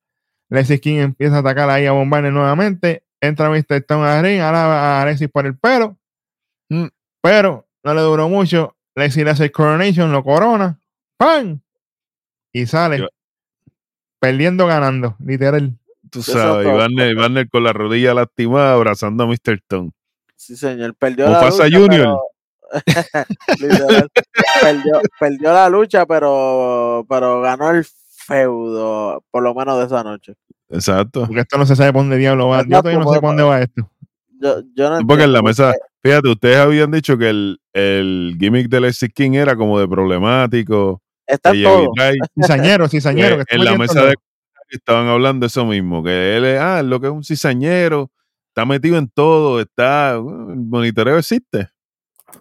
Lexi 0.49 0.79
King 0.79 0.97
empieza 0.97 1.37
a 1.37 1.39
atacar 1.39 1.69
ahí 1.69 1.85
a 1.85 1.93
Bombardier 1.93 2.33
nuevamente. 2.33 3.03
Entra 3.21 3.49
Mr. 3.49 3.65
Stone 3.77 4.05
a 4.05 4.21
ring, 4.21 4.39
ahora 4.41 4.63
a 4.99 5.01
Alexis 5.01 5.29
por 5.29 5.45
el 5.45 5.57
pelo. 5.57 5.97
Mm. 6.69 6.85
Pero 7.21 7.67
no 7.83 7.93
le 7.93 8.01
duró 8.01 8.29
mucho. 8.29 8.75
Lexi 8.95 9.23
le 9.23 9.31
hace 9.31 9.45
el 9.45 9.51
Coronation, 9.51 10.11
lo 10.11 10.23
corona. 10.23 10.79
¡Pam! 11.17 11.59
Y 12.53 12.65
sale. 12.65 12.99
Yo- 12.99 13.07
Perdiendo, 14.19 14.67
ganando, 14.67 15.15
literal. 15.25 15.77
Tú 16.11 16.21
sabes, 16.21 16.67
Barner, 16.67 17.15
Barner 17.15 17.49
con 17.49 17.63
la 17.63 17.73
rodilla 17.73 18.13
lastimada 18.13 18.73
abrazando 18.73 19.23
a 19.23 19.27
Mr. 19.27 19.53
Stone. 19.53 19.91
Sí, 20.35 20.55
señor. 20.55 20.95
Perdió 20.95 21.25
¿Cómo 21.25 21.37
la 21.37 21.41
pasa, 21.43 21.65
lucha. 21.65 21.77
Junior? 21.79 22.01
pero- 22.03 22.19
Literal. 23.59 24.09
perdió, 24.61 25.01
perdió 25.19 25.53
la 25.53 25.69
lucha, 25.69 26.05
pero, 26.05 27.05
pero 27.09 27.41
ganó 27.41 27.71
el 27.71 27.85
feudo, 27.85 29.23
por 29.31 29.43
lo 29.43 29.53
menos 29.55 29.79
de 29.79 29.85
esa 29.85 30.03
noche. 30.03 30.33
Exacto. 30.69 31.25
Porque 31.25 31.41
esto 31.41 31.57
no 31.57 31.65
se 31.65 31.75
sabe 31.75 31.91
por 31.93 32.03
dónde 32.03 32.17
diablo 32.17 32.47
va. 32.49 32.61
Yo 32.63 32.79
todavía 32.81 32.99
no 32.99 32.99
sé 33.01 33.05
porque- 33.05 33.19
por 33.21 33.29
dónde 33.29 33.43
va 33.43 33.61
esto. 33.61 33.89
Yo, 34.41 34.61
yo 34.73 34.89
no 34.89 35.05
Porque 35.05 35.23
en 35.23 35.33
la 35.33 35.41
mesa, 35.41 35.73
fíjate, 36.01 36.29
ustedes 36.29 36.57
habían 36.57 36.91
dicho 36.91 37.17
que 37.17 37.29
el, 37.29 37.59
el 37.73 38.37
gimmick 38.39 38.69
de 38.69 38.79
Lexi 38.79 39.09
King 39.09 39.31
era 39.33 39.55
como 39.57 39.77
de 39.79 39.87
problemático. 39.87 41.01
Está 41.27 41.51
todo. 41.51 41.91
Cizañero, 42.39 42.87
cizañero. 42.87 43.35
que 43.35 43.41
Eh, 43.41 43.45
está 43.49 43.55
en 43.57 43.65
la 43.65 43.77
mesa 43.77 44.05
de 44.05 44.15
estaban 44.77 45.07
hablando 45.07 45.45
eso 45.45 45.65
mismo, 45.65 46.03
que 46.03 46.37
él 46.37 46.45
es, 46.45 46.59
ah, 46.59 46.81
lo 46.83 46.99
que 46.99 47.07
es 47.07 47.13
un 47.13 47.23
cizañero, 47.23 48.11
está 48.49 48.65
metido 48.65 48.97
en 48.97 49.07
todo, 49.09 49.59
está, 49.59 50.19
uh, 50.19 50.51
el 50.51 50.59
monitoreo 50.59 51.17
existe. 51.17 51.69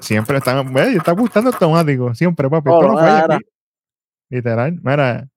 Siempre 0.01 0.39
están, 0.39 0.77
está 0.77 1.13
gustando 1.13 1.51
automático, 1.51 2.15
siempre, 2.15 2.49
papi. 2.49 2.69
Oh, 2.71 2.81
Esto 2.81 2.93
no 2.93 2.99
falla 2.99 3.23
mira. 3.23 3.35
aquí. 3.37 3.45
Literal, 4.31 4.81
mira. 4.83 5.29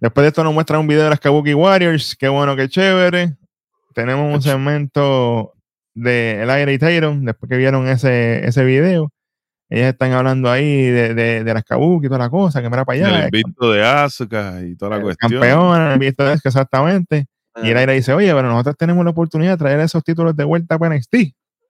Después 0.00 0.24
de 0.24 0.28
esto 0.28 0.42
nos 0.42 0.52
muestran 0.54 0.80
un 0.80 0.88
video 0.88 1.04
de 1.04 1.10
las 1.10 1.20
Kabuki 1.20 1.54
Warriors, 1.54 2.16
qué 2.16 2.28
bueno, 2.28 2.56
qué 2.56 2.68
chévere. 2.68 3.36
Tenemos 3.94 4.34
un 4.34 4.42
segmento 4.42 5.52
de 5.94 6.42
El 6.42 6.50
Aire 6.50 6.72
y 6.72 6.78
Tyron, 6.78 7.24
después 7.24 7.48
que 7.48 7.56
vieron 7.56 7.86
ese, 7.86 8.44
ese 8.46 8.64
video. 8.64 9.12
Ellas 9.74 9.92
están 9.92 10.12
hablando 10.12 10.50
ahí 10.50 10.82
de, 10.90 11.14
de, 11.14 11.44
de 11.44 11.54
las 11.54 11.64
Kabuki 11.64 12.06
y 12.06 12.08
toda 12.08 12.18
la 12.18 12.28
cosa, 12.28 12.60
que 12.60 12.68
mira 12.68 12.84
para 12.84 13.06
allá. 13.06 13.18
el 13.20 13.34
invito 13.34 13.72
de 13.72 13.82
Asuka 13.82 14.60
y 14.62 14.76
toda 14.76 14.98
la 14.98 15.02
cuestión. 15.02 15.30
Campeona, 15.30 15.94
el 15.94 15.98
visto 15.98 16.30
es 16.30 16.42
que 16.42 16.48
exactamente. 16.50 17.24
Y 17.62 17.70
el 17.70 17.76
aire 17.78 17.94
dice, 17.94 18.12
oye, 18.12 18.34
pero 18.34 18.48
nosotros 18.50 18.76
tenemos 18.76 19.02
la 19.02 19.12
oportunidad 19.12 19.52
de 19.52 19.56
traer 19.56 19.80
esos 19.80 20.04
títulos 20.04 20.36
de 20.36 20.44
vuelta 20.44 20.78
para 20.78 20.94
NXT. 20.94 21.14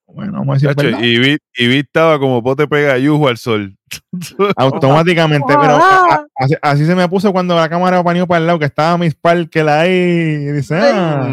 Bueno, 0.09 0.33
vamos 0.33 0.49
a 0.51 0.55
decir 0.55 0.69
Chacho, 0.71 0.85
verdad. 0.85 1.01
y 1.01 1.19
vi, 1.19 1.39
y 1.57 1.67
vi 1.69 1.79
estaba 1.79 2.19
como 2.19 2.43
pote 2.43 2.67
pega 2.67 2.99
yujo 2.99 3.29
al 3.29 3.37
sol. 3.37 3.77
automáticamente, 4.57 5.47
pero 5.49 5.77
Ojalá. 5.77 5.81
a- 5.81 6.15
a- 6.15 6.27
así, 6.37 6.55
así 6.63 6.87
se 6.87 6.95
me 6.95 7.09
puso 7.09 7.33
cuando 7.33 7.55
la 7.57 7.69
cámara 7.69 8.03
paneó 8.03 8.27
para 8.27 8.39
el 8.41 8.47
lado, 8.47 8.59
que 8.59 8.65
estaba 8.65 8.97
Miss 8.99 9.15
Parker 9.15 9.69
ahí, 9.69 9.91
y 9.91 10.53
dice, 10.53 10.79
ah, 10.81 11.33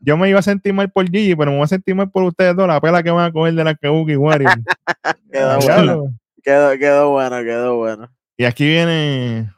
yo 0.00 0.16
me 0.16 0.28
iba 0.28 0.38
a 0.38 0.42
sentir 0.42 0.72
mal 0.72 0.90
por 0.90 1.06
Gigi, 1.10 1.34
pero 1.36 1.50
me 1.50 1.56
voy 1.58 1.64
a 1.64 1.68
sentir 1.68 1.94
mal 1.94 2.10
por 2.10 2.22
ustedes 2.24 2.54
dos, 2.56 2.66
la 2.68 2.80
pela 2.80 3.02
que 3.02 3.10
van 3.10 3.26
a 3.26 3.32
coger 3.32 3.54
de 3.54 3.64
la 3.64 3.74
Kabuki 3.74 4.16
Warriors. 4.16 4.54
Quedó 5.32 5.58
bueno. 5.60 6.14
Quedó, 6.42 6.78
quedó 6.78 7.10
bueno, 7.10 7.36
quedó 7.42 7.76
bueno. 7.76 8.08
y 8.36 8.44
aquí 8.44 8.64
viene 8.66 9.50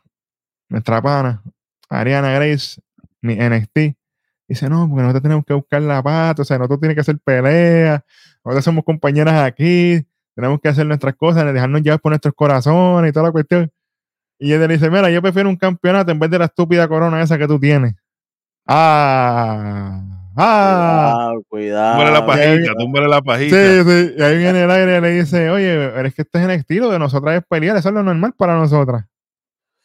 nuestra 0.69 1.01
pana, 1.01 1.43
Ariana 1.89 2.33
Grace, 2.33 2.81
mi 3.21 3.35
NXT, 3.37 3.97
dice, 4.49 4.69
no, 4.69 4.89
porque 4.89 5.03
nosotros 5.03 5.23
tenemos 5.23 5.45
que 5.45 5.55
buscar 5.55 5.83
la 5.83 6.03
pata, 6.03 6.43
o 6.43 6.45
sea, 6.45 6.59
nosotros 6.59 6.81
tenemos 6.81 6.95
que 6.97 7.01
hacer 7.03 7.19
pelea, 7.23 8.05
nosotros 8.45 8.65
somos 8.65 8.85
compañeras 8.85 9.35
aquí, 9.45 10.03
tenemos 10.41 10.61
que 10.61 10.69
hacer 10.69 10.87
nuestras 10.87 11.15
cosas, 11.17 11.53
dejarnos 11.53 11.83
llevar 11.83 12.01
por 12.01 12.11
nuestros 12.11 12.35
corazones 12.35 13.11
y 13.11 13.13
toda 13.13 13.27
la 13.27 13.33
cuestión. 13.33 13.71
Y 14.39 14.53
ella 14.55 14.67
le 14.67 14.75
dice, 14.75 14.91
mira, 14.91 15.11
yo 15.11 15.21
prefiero 15.21 15.49
un 15.49 15.57
campeonato 15.57 16.11
en 16.13 16.19
vez 16.19 16.31
de 16.31 16.39
la 16.39 16.47
estúpida 16.47 16.89
corona 16.89 17.21
esa 17.23 17.37
que 17.37 17.47
tú 17.47 17.61
tienes. 17.61 17.95
Ah, 18.67 20.01
ah. 20.37 21.33
Cuidado, 21.49 21.93
túmbale 21.99 22.13
la 22.13 22.25
cuidado. 22.25 22.27
pajita, 22.27 22.75
túmbale 22.79 23.09
la 23.09 23.23
pajita. 23.23 23.57
Sí, 23.57 23.85
sí. 23.85 24.15
Y 24.17 24.23
ahí 24.23 24.39
viene 24.39 24.63
el 24.65 24.71
aire 24.71 24.99
y 24.99 25.01
le 25.01 25.11
dice, 25.11 25.51
oye, 25.51 25.91
pero 25.95 26.09
es 26.09 26.15
que 26.15 26.23
este 26.23 26.39
es 26.39 26.45
el 26.45 26.51
estilo 26.53 26.91
de 26.91 26.99
nosotras 26.99 27.37
es 27.37 27.45
pelear, 27.49 27.77
eso 27.77 27.89
es 27.89 27.95
lo 27.95 28.03
normal 28.03 28.33
para 28.37 28.55
nosotras. 28.57 29.05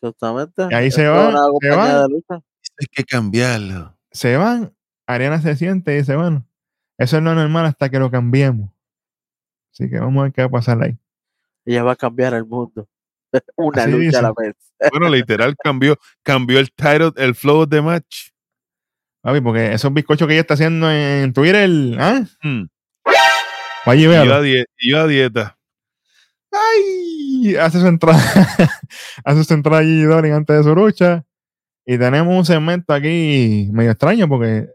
Exactamente. 0.02 0.68
Y 0.70 0.74
ahí 0.74 0.92
se 0.92 1.02
Esto 1.04 1.14
va, 1.14 1.24
es 1.24 1.30
una 1.30 1.44
se 1.44 1.50
compañía 1.52 1.76
va. 1.96 2.02
de 2.04 2.10
lucha. 2.10 2.36
Hay 2.80 2.88
que 2.92 3.04
cambiarlo. 3.04 3.98
Se 4.12 4.38
van, 4.38 4.74
Ariana 5.08 5.42
se 5.42 5.56
siente 5.56 5.94
y 5.94 5.98
dice, 5.98 6.16
bueno, 6.16 6.46
eso 6.98 7.18
es 7.18 7.24
lo 7.24 7.34
normal 7.36 7.66
hasta 7.66 7.90
que 7.90 8.00
lo 8.00 8.12
cambiemos. 8.12 8.70
Así 9.78 9.90
que 9.90 10.00
vamos 10.00 10.22
a 10.22 10.24
ver 10.24 10.32
qué 10.32 10.42
va 10.42 10.48
a 10.48 10.52
pasar 10.52 10.82
ahí. 10.82 10.98
Ella 11.66 11.84
va 11.84 11.92
a 11.92 11.96
cambiar 11.98 12.34
el 12.34 12.46
mundo. 12.46 12.88
Una 13.58 13.84
Así 13.84 13.92
lucha 13.92 14.04
dice. 14.06 14.18
a 14.18 14.22
la 14.22 14.34
vez. 14.36 14.56
Bueno, 14.92 15.10
literal 15.10 15.56
cambió, 15.62 15.98
cambió 16.24 16.60
el 16.60 16.72
title, 16.72 17.12
el 17.18 17.34
flow 17.36 17.66
de 17.66 17.82
match. 17.82 18.30
Papi, 19.22 19.42
porque 19.42 19.74
esos 19.74 19.92
bizcochos 19.94 20.28
que 20.28 20.34
ella 20.36 20.42
está 20.42 20.54
haciendo 20.56 20.92
en 20.92 21.32
Twitter, 21.34 21.70
¿ah? 22.00 22.22
Mm. 22.44 22.66
Vaya 23.86 24.00
y 24.00 24.02
Y 24.02 24.04
yo, 24.04 24.10
véalo. 24.12 24.36
a 24.36 24.42
die- 24.42 24.66
y 24.78 24.92
yo 24.92 25.00
a 25.02 25.08
dieta. 25.08 25.58
¡Ay! 26.52 27.56
Hace 27.56 27.80
su 27.80 27.88
entrada, 27.88 28.20
hace 29.26 29.44
su 29.44 29.54
entrada 29.54 29.80
allí 29.80 30.04
Dolin 30.04 30.34
antes 30.34 30.58
de 30.58 30.64
su 30.64 30.76
lucha. 30.76 31.24
Y 31.86 31.98
tenemos 31.98 32.36
un 32.36 32.46
segmento 32.46 32.94
aquí 32.94 33.70
medio 33.72 33.92
extraño 33.92 34.28
porque 34.28 34.68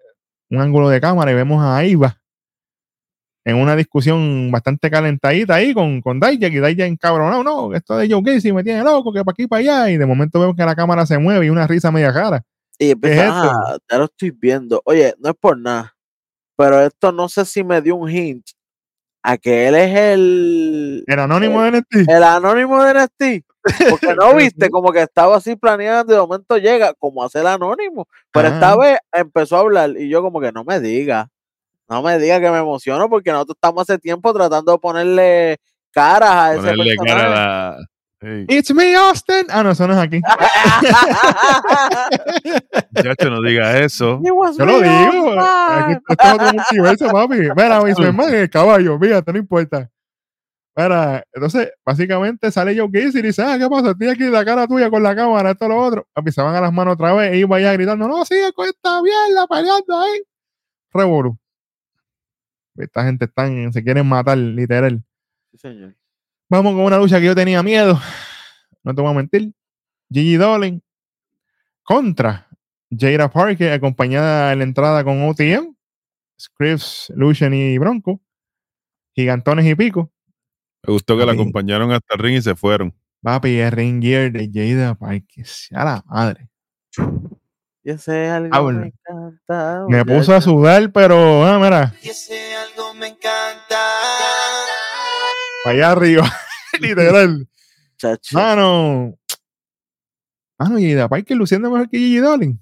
un 0.51 0.61
ángulo 0.61 0.89
de 0.89 1.01
cámara 1.01 1.31
y 1.33 1.35
vemos 1.35 1.63
a 1.65 1.85
Iva 1.85 2.20
en 3.51 3.57
una 3.57 3.77
discusión 3.77 4.51
bastante 4.51 4.91
calentadita 4.91 5.55
ahí 5.57 5.75
con, 5.75 6.01
con 6.01 6.19
Dijak 6.21 6.53
y 6.53 6.61
Dijak 6.61 6.81
encabronado, 6.89 7.43
no, 7.45 7.75
esto 7.75 7.97
de 7.97 8.09
Joe 8.11 8.23
Gacy 8.25 8.53
me 8.53 8.65
tiene 8.65 8.83
loco, 8.83 9.13
que 9.13 9.25
para 9.25 9.33
aquí 9.33 9.47
para 9.47 9.61
allá. 9.61 9.91
Y 9.91 9.97
de 9.99 10.07
momento 10.07 10.41
vemos 10.41 10.57
que 10.57 10.65
la 10.65 10.75
cámara 10.75 11.05
se 11.07 11.19
mueve 11.19 11.47
y 11.47 11.51
una 11.51 11.67
risa 11.67 11.91
media 11.91 12.11
rara. 12.13 12.43
Y 12.79 12.93
empieza, 12.93 13.27
esto? 13.27 13.51
ah, 13.53 13.79
ya 13.91 13.99
lo 13.99 14.05
estoy 14.05 14.31
viendo. 14.31 14.81
Oye, 14.87 15.15
no 15.19 15.31
es 15.31 15.37
por 15.39 15.59
nada, 15.59 15.95
pero 16.57 16.81
esto 16.81 17.13
no 17.13 17.29
sé 17.29 17.45
si 17.45 17.63
me 17.63 17.83
dio 17.83 17.97
un 17.97 18.09
hint 18.09 18.47
a 19.23 19.37
que 19.37 19.69
él 19.69 19.75
es 19.75 19.95
el, 19.99 21.05
El 21.07 21.19
anónimo 21.19 21.63
de 21.63 21.73
NXT. 21.73 22.09
el 22.09 22.23
anónimo 22.25 22.83
de 22.83 22.95
NXT. 22.95 23.45
Porque 23.91 24.15
no 24.15 24.35
viste, 24.35 24.71
como 24.71 24.91
que 24.93 25.03
estaba 25.03 25.37
así 25.37 25.57
planeando 25.57 26.13
y 26.13 26.17
de 26.17 26.23
momento 26.23 26.57
llega 26.57 26.95
como 26.95 27.23
hace 27.23 27.41
el 27.41 27.47
anónimo. 27.49 28.09
Pero 28.33 28.49
esta 28.49 28.73
Ah. 28.73 28.77
vez 28.79 28.99
empezó 29.13 29.57
a 29.57 29.61
hablar 29.61 29.91
y 29.99 30.09
yo 30.09 30.23
como 30.23 30.41
que 30.41 30.51
no 30.53 30.65
me 30.65 30.81
diga, 30.81 31.29
no 31.91 32.03
me 32.03 32.19
diga 32.19 32.41
que 32.41 32.51
me 32.51 32.59
emociono 32.59 33.09
porque 33.11 33.31
nosotros 33.33 33.57
estamos 33.57 33.83
hace 33.83 33.99
tiempo 33.99 34.33
tratando 34.33 34.73
de 34.73 34.79
ponerle 34.79 35.59
caras 35.91 36.31
a 36.31 36.53
ese 36.55 36.61
Ponerle 36.61 36.97
cara 36.97 37.11
a 37.11 37.15
personaje. 37.17 37.35
la. 37.35 37.77
It's 38.23 38.71
me, 38.75 38.95
Austin. 38.95 39.47
Ah, 39.49 39.63
no, 39.63 39.71
eso 39.71 39.89
no 39.89 39.95
es 39.95 39.99
aquí. 39.99 40.21
Muchacho, 42.91 43.31
no 43.31 43.41
diga 43.41 43.79
eso. 43.79 44.21
Yo 44.23 44.35
lo 44.67 44.79
digo. 44.81 45.41
Aquí 45.41 45.95
time. 45.95 46.03
esto 46.11 46.23
es 46.23 46.33
otro 46.35 46.53
multiverso, 46.53 47.09
papi. 47.09 47.37
Mira, 47.57 47.81
mi 47.83 47.91
hermano, 47.91 48.29
el 48.29 48.51
caballo, 48.51 48.99
fíjate, 48.99 49.33
no 49.33 49.39
importa. 49.39 49.89
Mira, 50.77 51.25
entonces, 51.33 51.73
básicamente 51.85 52.51
sale 52.53 52.79
Joe 52.79 52.89
Gacy 52.91 53.19
y 53.19 53.23
dice, 53.23 53.43
ah, 53.43 53.57
¿qué 53.59 53.69
pasa? 53.69 53.91
Estoy 53.93 54.09
aquí 54.09 54.25
la 54.25 54.45
cara 54.45 54.67
tuya 54.69 54.91
con 54.91 55.03
la 55.03 55.17
cámara, 55.17 55.53
esto, 55.53 55.67
lo 55.67 55.79
otro. 55.79 56.07
Papi, 56.13 56.31
se 56.31 56.43
van 56.43 56.55
a 56.55 56.61
las 56.61 56.73
manos 56.73 56.93
otra 56.95 57.15
vez 57.15 57.33
e 57.33 57.39
iba 57.39 57.57
allá 57.57 57.73
gritando, 57.73 58.07
no, 58.07 58.23
sigue 58.27 58.53
con 58.53 58.69
esta 58.69 59.01
mierda 59.03 59.47
peleando 59.49 59.99
ahí. 59.99 60.21
Revolú. 60.93 61.39
Esta 62.77 63.05
gente 63.05 63.27
están, 63.27 63.73
se 63.73 63.83
quieren 63.83 64.07
matar, 64.07 64.39
literal. 64.39 65.03
Sí, 65.53 65.59
señor. 65.59 65.97
Vamos 66.49 66.75
con 66.75 66.83
una 66.83 66.99
lucha 66.99 67.21
que 67.21 67.27
yo 67.27 67.35
tenía 67.35 67.63
miedo. 67.63 67.99
No 68.83 68.95
te 68.95 69.03
voy 69.03 69.11
a 69.11 69.15
mentir. 69.15 69.53
Gigi 70.11 70.37
Dolin 70.37 70.83
contra 71.83 72.49
Jada 72.91 73.31
Parker, 73.31 73.73
acompañada 73.73 74.53
en 74.53 74.59
la 74.59 74.65
entrada 74.65 75.05
con 75.05 75.23
OTM, 75.23 75.75
Scripps, 76.41 77.13
Lucian 77.15 77.55
y 77.55 77.79
Bronco, 77.79 78.21
Gigantones 79.15 79.67
y 79.67 79.75
Pico. 79.75 80.11
Me 80.87 80.93
gustó 80.93 81.17
que 81.17 81.27
la 81.27 81.33
acompañaron 81.33 81.93
hasta 81.93 82.15
el 82.15 82.21
ring 82.21 82.39
y 82.39 82.43
se 82.43 82.57
fueron. 82.57 82.95
Papi, 83.23 83.59
el 83.59 83.71
ring 83.71 84.03
gear 84.03 84.33
de 84.33 84.51
Jada 84.53 84.95
Parker. 84.95 85.47
A 85.73 85.85
la 85.85 86.05
madre. 86.07 86.49
Y 87.83 87.91
ese 87.91 88.29
algo 88.29 88.55
Habla. 88.55 88.81
me 88.81 88.87
encanta. 88.87 89.85
Me 89.89 90.05
puso 90.05 90.35
a 90.35 90.41
sudar, 90.41 90.91
pero, 90.93 91.45
ah, 91.45 91.59
mira, 91.59 91.95
me 92.99 93.09
encanta. 93.09 93.79
para 95.65 95.75
allá 95.77 95.91
arriba. 95.93 96.33
Literal. 96.81 97.47
Chacho. 97.97 98.37
Mano. 98.39 99.15
Mano, 100.59 100.77
Jada 100.79 101.09
Parker 101.09 101.37
luciendo 101.37 101.71
mejor 101.71 101.89
que 101.89 101.99
Gigi 101.99 102.19
Dolin. 102.19 102.61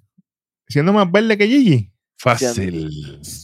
Siendo 0.69 0.93
más 0.93 1.11
verde 1.11 1.37
que 1.39 1.47
Gigi. 1.47 1.93
Fácil. 2.21 2.91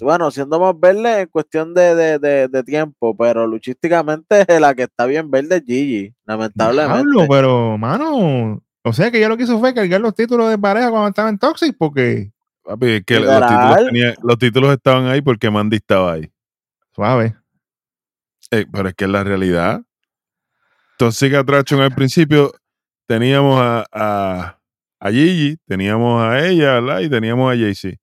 Bueno, 0.03 0.31
siendo 0.33 0.59
más 0.59 0.75
verde 0.79 1.21
en 1.23 1.29
cuestión 1.29 1.75
de, 1.75 1.95
de, 1.95 2.19
de, 2.19 2.49
de 2.49 2.63
tiempo, 2.65 3.17
pero 3.17 3.47
luchísticamente 3.47 4.45
la 4.61 4.75
que 4.75 4.83
está 4.85 5.07
bien 5.07 5.31
verde 5.31 5.57
es 5.57 5.63
Gigi, 5.65 6.15
lamentablemente. 6.27 6.95
Diablo, 6.95 7.27
pero, 7.29 7.79
mano, 7.79 8.61
o 8.83 8.93
sea 8.93 9.11
que 9.13 9.21
ya 9.21 9.29
lo 9.29 9.37
que 9.37 9.45
hizo 9.45 9.61
fue 9.61 9.73
cargar 9.75 10.01
los 10.01 10.15
títulos 10.15 10.51
de 10.51 10.59
pareja 10.59 10.91
cuando 10.91 11.09
estaba 11.09 11.29
en 11.29 11.39
Toxic, 11.39 11.77
porque 11.79 12.33
Papi, 12.65 12.87
es 12.91 13.05
que 13.05 13.21
los 13.21 13.27
Literal. 13.29 13.49
títulos, 13.77 13.87
tenía- 13.93 14.15
los 14.23 14.39
títulos 14.39 14.73
estaban 14.73 15.07
ahí 15.07 15.21
porque 15.23 15.51
Mandy 15.51 15.77
estaba 15.77 16.15
ahí. 16.15 16.29
Suave. 16.95 17.37
Eh, 18.51 18.67
pero 18.73 18.89
es 18.89 18.95
que 18.95 19.05
es 19.05 19.11
la 19.11 19.25
realidad. 19.25 19.83
Toxic 20.99 21.35
Attraction 21.35 21.81
al 21.81 21.95
principio 21.95 22.53
teníamos 23.07 23.61
a, 23.61 23.85
a, 23.93 24.59
a 25.01 25.11
Gigi, 25.11 25.57
teníamos 25.67 26.23
a 26.23 26.47
ella, 26.47 26.75
¿verdad? 26.81 27.01
Y 27.01 27.11
teníamos 27.11 27.53
a 27.53 27.57
Jaycee. 27.57 27.99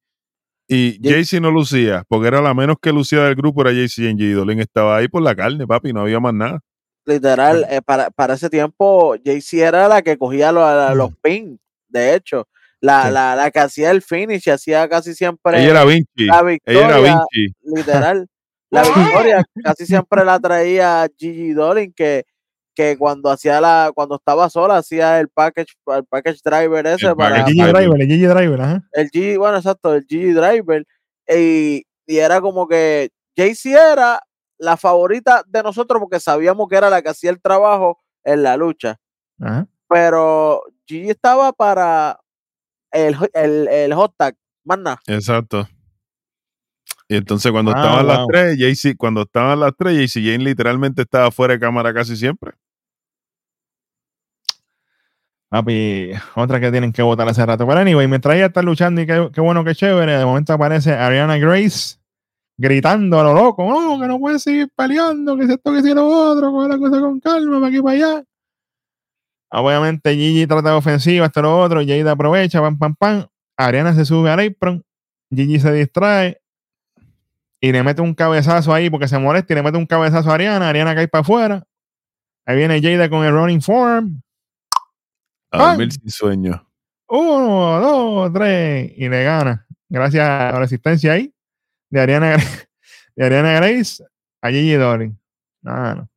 Y 0.67 0.99
Jay- 1.01 1.13
Jaycee 1.13 1.39
no 1.41 1.51
lucía, 1.51 2.03
porque 2.07 2.27
era 2.27 2.41
la 2.41 2.53
menos 2.53 2.77
que 2.81 2.91
lucía 2.91 3.23
del 3.23 3.35
grupo, 3.35 3.61
era 3.61 3.71
Jaycee 3.71 4.09
y 4.09 4.13
G. 4.15 4.33
Dolin 4.35 4.59
estaba 4.59 4.97
ahí 4.97 5.07
por 5.07 5.21
la 5.21 5.35
carne, 5.35 5.65
papi, 5.67 5.93
no 5.93 6.01
había 6.01 6.19
más 6.19 6.33
nada. 6.33 6.59
Literal, 7.05 7.65
eh, 7.69 7.81
para, 7.81 8.09
para 8.11 8.35
ese 8.35 8.49
tiempo, 8.49 9.15
Jaycee 9.23 9.61
era 9.61 9.87
la 9.87 10.01
que 10.01 10.17
cogía 10.17 10.51
lo- 10.51 10.65
a- 10.65 10.93
los 10.95 11.15
pins, 11.21 11.59
de 11.87 12.15
hecho. 12.15 12.47
La, 12.79 13.03
Sí. 13.07 13.11
la, 13.13 13.35
la 13.35 13.51
que 13.51 13.59
hacía 13.59 13.91
el 13.91 14.01
finish, 14.01 14.49
hacía 14.49 14.89
casi 14.89 15.13
siempre 15.13 15.59
Ella 15.61 15.69
era 15.69 15.85
Vinci. 15.85 16.25
la 16.25 16.39
Ella 16.39 16.57
era 16.65 16.97
victoria, 16.97 16.97
Vinci. 17.31 17.53
literal. 17.63 18.27
La 18.71 18.83
victoria 18.83 19.43
casi 19.63 19.85
siempre 19.85 20.23
la 20.25 20.39
traía 20.39 21.07
Gigi 21.17 21.51
Dolin, 21.51 21.93
que, 21.93 22.23
que 22.73 22.97
cuando 22.97 23.29
hacía 23.29 23.59
la, 23.59 23.91
cuando 23.93 24.15
estaba 24.15 24.49
sola, 24.49 24.77
hacía 24.77 25.19
el 25.19 25.27
package, 25.27 25.73
el 25.87 26.05
package 26.05 26.39
driver 26.43 26.87
ese 26.87 27.07
El 27.07 27.15
para, 27.15 27.43
Gigi 27.45 27.61
Driver. 27.61 27.75
Driver, 27.75 28.01
el 28.01 28.07
Gigi 28.07 28.25
Driver, 28.25 28.61
ajá. 28.61 28.83
el 28.93 29.11
G, 29.11 29.37
bueno, 29.37 29.57
exacto, 29.57 29.93
el 29.93 30.07
G 30.07 30.33
Driver. 30.33 30.85
Y, 31.27 31.85
y 32.07 32.17
era 32.17 32.39
como 32.41 32.67
que 32.67 33.09
Jaycee 33.35 33.73
era 33.73 34.21
la 34.57 34.77
favorita 34.77 35.43
de 35.47 35.63
nosotros 35.63 35.99
porque 35.99 36.19
sabíamos 36.19 36.67
que 36.69 36.75
era 36.77 36.89
la 36.89 37.01
que 37.01 37.09
hacía 37.09 37.29
el 37.29 37.41
trabajo 37.41 37.99
en 38.23 38.43
la 38.43 38.55
lucha. 38.57 38.97
ajá. 39.39 39.67
Pero 39.89 40.63
Gigi 40.87 41.09
estaba 41.09 41.51
para 41.51 42.17
el, 42.91 43.17
el, 43.33 43.67
el 43.67 43.93
hot 43.93 44.13
tag, 44.15 44.35
más 44.63 44.79
nada. 44.79 45.01
Exacto. 45.07 45.67
Y 47.11 47.17
entonces 47.17 47.51
cuando 47.51 47.73
Ah, 47.75 47.81
estaban 47.81 48.07
las 48.07 48.25
tres, 48.25 48.57
Jaycee, 48.57 48.95
cuando 48.95 49.23
estaban 49.23 49.59
las 49.59 49.73
tres, 49.77 49.97
Jaycee 49.97 50.31
Jane 50.31 50.45
literalmente 50.45 51.01
estaba 51.01 51.29
fuera 51.29 51.55
de 51.55 51.59
cámara 51.59 51.93
casi 51.93 52.15
siempre. 52.15 52.53
Papi, 55.49 56.11
otra 56.35 56.61
que 56.61 56.71
tienen 56.71 56.93
que 56.93 57.01
votar 57.01 57.27
hace 57.27 57.45
rato. 57.45 57.67
Pero 57.67 57.81
anyway, 57.81 58.07
mientras 58.07 58.33
ella 58.37 58.45
está 58.45 58.61
luchando 58.61 59.01
y 59.01 59.05
qué, 59.05 59.29
qué 59.33 59.41
bueno, 59.41 59.65
qué 59.65 59.75
chévere, 59.75 60.17
de 60.17 60.23
momento 60.23 60.53
aparece 60.53 60.93
Ariana 60.93 61.37
Grace 61.37 61.97
gritando 62.57 63.19
a 63.19 63.23
lo 63.23 63.33
loco, 63.33 63.69
no, 63.69 63.99
que 63.99 64.07
no 64.07 64.17
puede 64.17 64.39
seguir 64.39 64.69
peleando, 64.73 65.35
que 65.35 65.47
si 65.47 65.51
esto, 65.51 65.73
que 65.73 65.81
si 65.81 65.93
lo 65.93 66.07
otro, 66.07 66.49
coge 66.53 66.69
la 66.69 66.77
cosa 66.77 67.01
con 67.01 67.19
calma, 67.19 67.59
para 67.59 67.67
aquí 67.67 67.81
para 67.81 67.95
allá. 67.95 68.23
Obviamente 69.49 70.15
Gigi 70.15 70.47
trata 70.47 70.69
de 70.69 70.75
ofensiva, 70.77 71.25
esto 71.25 71.41
lo 71.41 71.59
otro, 71.59 71.81
Jade 71.81 72.09
aprovecha, 72.09 72.61
pam, 72.61 72.77
pam, 72.79 72.95
pam. 72.95 73.25
Ariana 73.57 73.93
se 73.93 74.05
sube 74.05 74.29
al 74.29 74.39
apron, 74.39 74.81
Gigi 75.29 75.59
se 75.59 75.73
distrae 75.73 76.41
y 77.61 77.71
le 77.71 77.83
mete 77.83 78.01
un 78.01 78.13
cabezazo 78.15 78.73
ahí 78.73 78.89
porque 78.89 79.07
se 79.07 79.19
molesta 79.19 79.53
y 79.53 79.55
le 79.55 79.61
mete 79.63 79.77
un 79.77 79.85
cabezazo 79.85 80.31
a 80.31 80.33
Ariana, 80.33 80.67
Ariana 80.67 80.95
cae 80.95 81.07
para 81.07 81.21
afuera. 81.21 81.63
Ahí 82.45 82.57
viene 82.57 82.81
Jada 82.81 83.07
con 83.07 83.23
el 83.23 83.31
running 83.31 83.61
form. 83.61 84.19
A 85.51 85.69
dormir 85.69 85.91
sin 85.93 86.09
sueño. 86.09 86.67
Uno, 87.07 87.79
dos, 87.79 88.33
tres. 88.33 88.91
Y 88.97 89.07
le 89.07 89.23
gana. 89.23 89.67
Gracias 89.89 90.27
a 90.27 90.51
la 90.53 90.59
resistencia 90.59 91.13
ahí. 91.13 91.31
De 91.89 91.99
Ariana, 92.01 92.35
de 93.15 93.25
Ariana 93.25 93.53
Grace 93.53 94.03
a 94.41 94.49
Gigi 94.49 94.73
Dolin. 94.73 95.19
No, 95.61 95.95
no. 95.95 96.09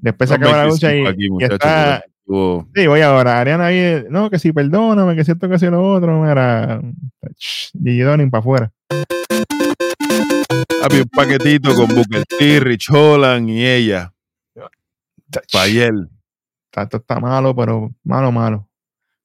Después 0.00 0.30
se 0.30 0.36
acaba 0.36 0.56
la 0.58 0.66
lucha 0.66 0.94
y, 0.94 1.02
25 1.02 1.08
aquí, 1.10 1.24
y 1.26 1.30
muchachos, 1.30 1.54
está. 1.54 2.00
pero 2.00 2.12
estuvo- 2.16 2.68
Sí, 2.74 2.86
voy 2.86 3.00
ahora. 3.02 3.40
Ariana 3.40 3.66
ahí. 3.66 4.04
No, 4.08 4.30
que 4.30 4.38
sí, 4.38 4.52
perdóname, 4.52 5.16
que 5.16 5.24
siento 5.24 5.48
que 5.48 5.58
sí 5.58 5.66
lo 5.66 5.82
otro. 5.92 6.26
Era. 6.30 6.80
Gigi 7.36 8.00
Dolin 8.00 8.30
para 8.30 8.40
afuera. 8.40 8.72
Papi, 10.48 10.96
un 10.96 11.08
paquetito 11.08 11.74
con 11.74 11.88
Booker 11.94 12.24
T, 12.24 12.60
Rich 12.60 12.90
Holland 12.90 13.50
y 13.50 13.66
ella. 13.66 14.14
Pa' 15.52 15.62
ayer. 15.62 15.92
Esto 16.74 16.96
está 16.96 17.20
malo, 17.20 17.54
pero 17.54 17.92
malo, 18.02 18.32
malo. 18.32 18.68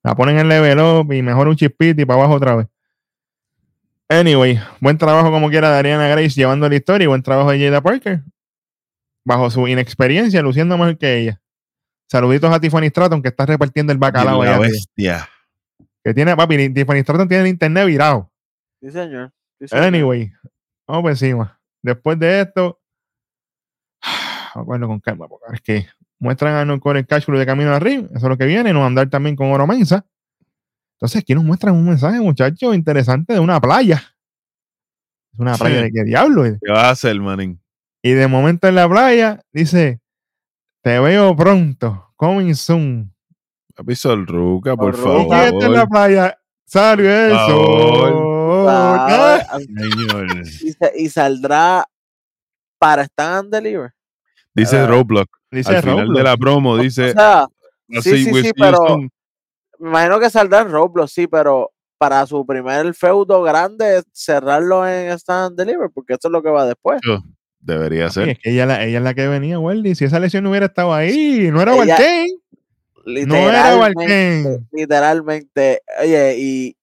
La 0.03 0.15
ponen 0.15 0.38
en 0.38 0.49
level 0.49 0.80
up 0.80 1.13
y 1.13 1.21
mejor 1.21 1.47
un 1.47 1.55
chispito 1.55 2.01
y 2.01 2.05
para 2.05 2.19
abajo 2.19 2.34
otra 2.34 2.55
vez. 2.55 2.67
Anyway, 4.09 4.59
buen 4.82 4.97
trabajo 4.97 5.32
como 5.32 5.49
quiera 5.49 5.71
de 5.71 5.78
Ariana 5.78 6.07
Grace 6.09 6.36
llevando 6.36 6.67
la 6.67 6.76
historia 6.76 7.05
y 7.05 7.07
buen 7.07 7.24
trabajo 7.24 7.51
de 7.51 7.59
Jada 7.59 7.82
Parker. 7.82 8.21
Bajo 9.26 9.49
su 9.49 9.65
inexperiencia, 9.67 10.41
luciendo 10.41 10.78
mejor 10.78 10.97
que 10.97 11.19
ella. 11.19 11.41
Saluditos 12.11 12.53
a 12.53 12.59
Tiffany 12.59 12.89
Stratton 12.89 13.21
que 13.21 13.30
está 13.30 13.45
repartiendo 13.45 13.93
el 13.93 13.97
bacalao 13.97 14.43
la 14.43 14.59
bestia. 14.59 15.30
Que 16.03 16.13
tiene, 16.13 16.36
papi, 16.36 16.74
Tiffany 16.74 17.01
Stratton 17.01 17.30
tiene 17.30 17.43
el 17.43 17.49
internet 17.49 17.88
virado. 17.88 18.30
Sí, 18.82 18.91
señor. 18.91 19.32
Sí, 19.59 19.69
señor. 19.69 19.86
Anyway, 19.86 20.34
vamos 20.88 21.01
por 21.03 21.11
encima. 21.11 21.59
Después 21.81 22.17
de 22.19 22.41
esto, 22.41 22.79
acuerdo 24.55 24.88
con 24.88 24.99
calma, 24.99 25.27
porque 25.27 25.55
es 25.55 25.61
que 25.61 25.88
muestran 26.19 26.69
a 26.69 26.79
con 26.79 26.95
el 26.97 27.05
cash 27.05 27.25
Club 27.25 27.38
de 27.39 27.45
camino 27.45 27.73
al 27.73 27.81
ring, 27.81 28.05
eso 28.07 28.17
es 28.17 28.29
lo 28.29 28.38
que 28.38 28.45
viene, 28.45 28.71
nos 28.73 28.86
andar 28.86 29.09
también 29.09 29.36
con 29.36 29.51
Oro 29.51 29.67
Mensa. 29.67 30.05
Entonces 30.97 31.21
aquí 31.21 31.36
nos 31.36 31.43
muestran 31.43 31.75
un 31.75 31.86
mensaje, 31.86 32.19
muchachos, 32.21 32.73
interesante 32.75 33.34
de 33.34 33.39
una 33.39 33.59
playa. 33.59 34.01
Es 35.34 35.39
una 35.39 35.57
playa 35.57 35.77
Sí. 35.77 35.84
de 35.84 35.91
qué 35.91 36.03
diablo. 36.03 36.43
¿Qué 36.43 36.71
vas 36.71 36.84
a 36.84 36.89
hacer, 36.91 37.19
manín? 37.19 37.59
Y 38.01 38.11
de 38.11 38.27
momento 38.27 38.67
en 38.67 38.75
la 38.75 38.88
playa 38.88 39.41
dice, 39.51 39.99
te 40.81 40.99
veo 40.99 41.36
pronto, 41.36 42.13
coming 42.15 42.53
soon. 42.53 43.13
Papi 43.75 43.95
Sol 43.95 44.27
Ruca, 44.27 44.77
por 44.77 44.95
Sol 44.95 45.23
¿Y 45.23 45.27
quién 45.27 45.39
está 45.41 45.65
en 45.65 45.71
la 45.73 45.77
favor. 45.79 45.89
playa? 45.89 46.39
Salió 46.65 47.09
el 47.11 47.31
Favor. 47.31 47.49
sol. 47.49 48.32
Señor. 49.59 50.28
y, 50.95 51.09
saldrá 51.09 51.86
para 52.80 53.03
Stand 53.03 53.45
and 53.45 53.53
Deliver. 53.64 53.91
Dice 54.53 54.78
Ah, 54.78 54.88
Roblox. 54.88 55.30
Dice 55.51 55.76
Al 55.76 55.84
final 55.84 56.14
de 56.14 56.24
la 56.24 56.36
promo 56.38 56.72
O 56.72 56.78
dice, 56.78 57.14
sea, 57.14 57.47
"I'll 57.88 58.01
sí, 58.01 58.24
sí, 58.26 58.34
sí, 58.43 58.51
pero- 58.57 58.78
soon". 58.88 59.09
me 59.80 59.89
imagino 59.89 60.20
que 60.20 60.30
saldrá 60.30 60.61
en 60.61 60.72
Roblox, 60.72 61.11
sí, 61.11 61.28
pero 61.28 61.72
para 61.97 62.26
su 62.26 62.45
primer 62.45 62.93
feudo 62.93 63.41
grande, 63.43 64.01
cerrarlo 64.11 64.88
en 64.88 65.11
Stand 65.18 65.51
and 65.51 65.57
Deliver, 65.59 65.89
porque 65.93 66.14
eso 66.14 66.28
es 66.28 66.32
lo 66.32 66.41
que 66.43 66.49
va 66.49 66.66
después. 66.66 66.99
debería 67.59 68.09
ser. 68.09 68.28
es 68.30 68.39
que 68.39 68.51
ella, 68.51 68.66
la- 68.66 68.84
ella 68.84 68.97
es 68.97 69.03
la 69.03 69.14
que 69.14 69.28
venía, 69.28 69.57
Wendy. 69.59 69.95
Si 69.95 70.03
esa 70.05 70.20
lesión 70.20 70.43
no 70.43 70.49
hubiera 70.49 70.66
estado 70.66 70.93
ahí, 70.93 71.49
no 71.51 71.61
era 71.61 71.74
Valken. 71.76 72.28
No 73.05 73.36
era 73.36 73.78
literalmente, 74.72 75.82
oye, 76.01 76.36
y, 76.38 76.76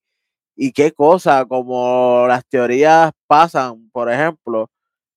y 0.62 0.72
qué 0.72 0.92
cosa, 0.92 1.46
como 1.46 2.26
las 2.28 2.44
teorías 2.46 3.12
pasan, 3.26 3.88
por 3.92 4.12
ejemplo, 4.12 4.70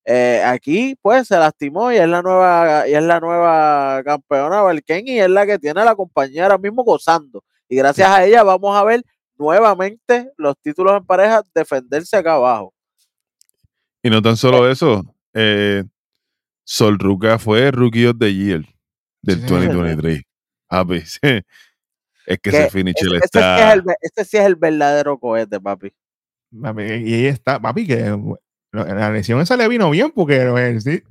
eh, 0.06 0.42
aquí 0.42 0.96
pues 1.02 1.28
se 1.28 1.38
lastimó 1.38 1.92
y 1.92 1.98
es 1.98 2.08
la 2.08 2.22
nueva, 2.22 2.88
y 2.88 2.94
es 2.94 3.04
la 3.04 3.20
nueva 3.20 4.02
campeona 4.06 4.62
Valken 4.62 5.06
y 5.06 5.20
es 5.20 5.30
la 5.30 5.46
que 5.46 5.60
tiene 5.60 5.82
a 5.82 5.84
la 5.84 5.96
compañía 5.98 6.44
ahora 6.44 6.58
mismo 6.58 6.86
gozando. 6.86 7.44
Y 7.68 7.76
gracias 7.76 8.10
a 8.10 8.24
ella 8.24 8.42
vamos 8.44 8.74
a 8.74 8.86
ver 8.86 9.04
nuevamente 9.38 10.32
los 10.38 10.56
títulos 10.62 10.96
en 10.96 11.06
pareja 11.06 11.44
defenderse 11.54 12.16
acá 12.16 12.36
abajo. 12.36 12.74
Y 14.02 14.10
no 14.10 14.22
tan 14.22 14.38
solo 14.38 14.72
eso, 14.72 15.04
eh, 15.34 15.84
Sol 16.64 16.98
Ruca 16.98 17.38
fue 17.38 17.70
Rookie 17.70 18.06
of 18.06 18.16
the 18.18 18.34
Year 18.34 18.62
del 19.22 19.42
Sí, 19.42 19.48
2023. 19.48 20.22
Papi, 20.68 21.02
sí. 21.02 21.20
Es 22.26 22.40
que 22.40 22.52
Que 22.52 22.58
ese 22.64 22.70
sí 22.72 22.80
es 22.80 23.74
el, 23.74 23.84
ese 24.02 24.26
sí 24.26 24.38
es 24.38 24.46
el 24.46 24.56
verdadero 24.56 25.18
cohete, 25.20 25.60
papi. 25.60 25.92
Papi, 26.62 26.84
Y 26.84 27.14
ella 27.16 27.30
está, 27.30 27.60
papi, 27.60 27.88
que 27.88 28.16
la 28.72 29.12
lesión 29.12 29.40
esa 29.42 29.56
le 29.58 29.68
vino 29.68 29.90
bien 29.90 30.12
porque 30.12 30.42
el- 30.42 30.82
sí, 30.82 31.02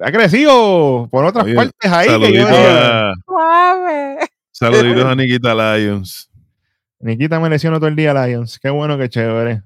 ha 0.00 0.10
crecido 0.10 1.08
por 1.10 1.24
otras 1.24 1.44
Oye, 1.44 1.54
partes 1.54 1.92
ahí. 1.92 2.06
que 2.08 2.32
yo 2.32 2.46
Saluditos 2.46 2.58
a, 2.58 3.12
saluditos 4.50 5.04
a 5.04 5.14
Nikita 5.16 5.54
Lions. 5.76 6.30
Nikita 7.00 7.38
me 7.40 7.50
lesionó 7.50 7.78
todo 7.78 7.88
el 7.88 7.96
día 7.96 8.14
Lions. 8.26 8.58
Qué 8.58 8.70
bueno, 8.70 8.96
qué 8.98 9.08
chévere. 9.08 9.62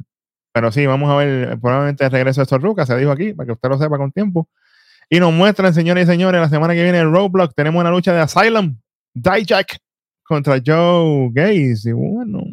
Pero 0.53 0.73
sí, 0.73 0.87
vamos 0.87 1.11
a 1.11 1.17
ver 1.17 1.59
probablemente 1.61 2.05
el 2.05 2.11
regreso 2.11 2.41
de 2.41 2.47
Sorruca, 2.47 2.85
se 2.85 2.97
dijo 2.97 3.11
aquí, 3.13 3.33
para 3.33 3.47
que 3.47 3.53
usted 3.53 3.69
lo 3.69 3.79
sepa 3.79 3.97
con 3.97 4.11
tiempo. 4.11 4.49
Y 5.09 5.21
nos 5.21 5.33
muestran, 5.33 5.73
señores 5.73 6.05
y 6.09 6.11
señores, 6.11 6.41
la 6.41 6.49
semana 6.49 6.75
que 6.75 6.83
viene 6.83 6.99
en 6.99 7.13
Roblox 7.13 7.55
tenemos 7.55 7.81
una 7.81 7.91
lucha 7.91 8.13
de 8.13 8.21
Asylum, 8.21 8.77
Dijak 9.15 9.79
contra 10.29 10.61
Joe 10.65 11.31
Gaze. 11.33 11.91
Y 11.91 11.93
bueno, 11.93 12.45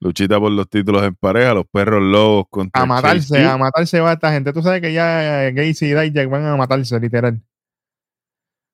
Luchita 0.00 0.40
por 0.40 0.50
los 0.50 0.68
títulos 0.68 1.04
en 1.04 1.14
pareja, 1.14 1.52
los 1.52 1.66
perros 1.66 2.02
lobos 2.02 2.46
contra 2.48 2.82
a 2.82 2.86
matarse, 2.86 3.34
Chase 3.34 3.44
a 3.44 3.58
matarse 3.58 4.00
va 4.00 4.14
esta 4.14 4.32
gente. 4.32 4.50
Tú 4.52 4.62
sabes 4.62 4.80
que 4.80 4.94
ya 4.94 5.46
eh, 5.46 5.52
Gacy 5.52 5.86
y 5.86 5.94
Dijak 5.94 6.30
van 6.30 6.46
a 6.46 6.56
matarse, 6.56 6.98
literal. 6.98 7.42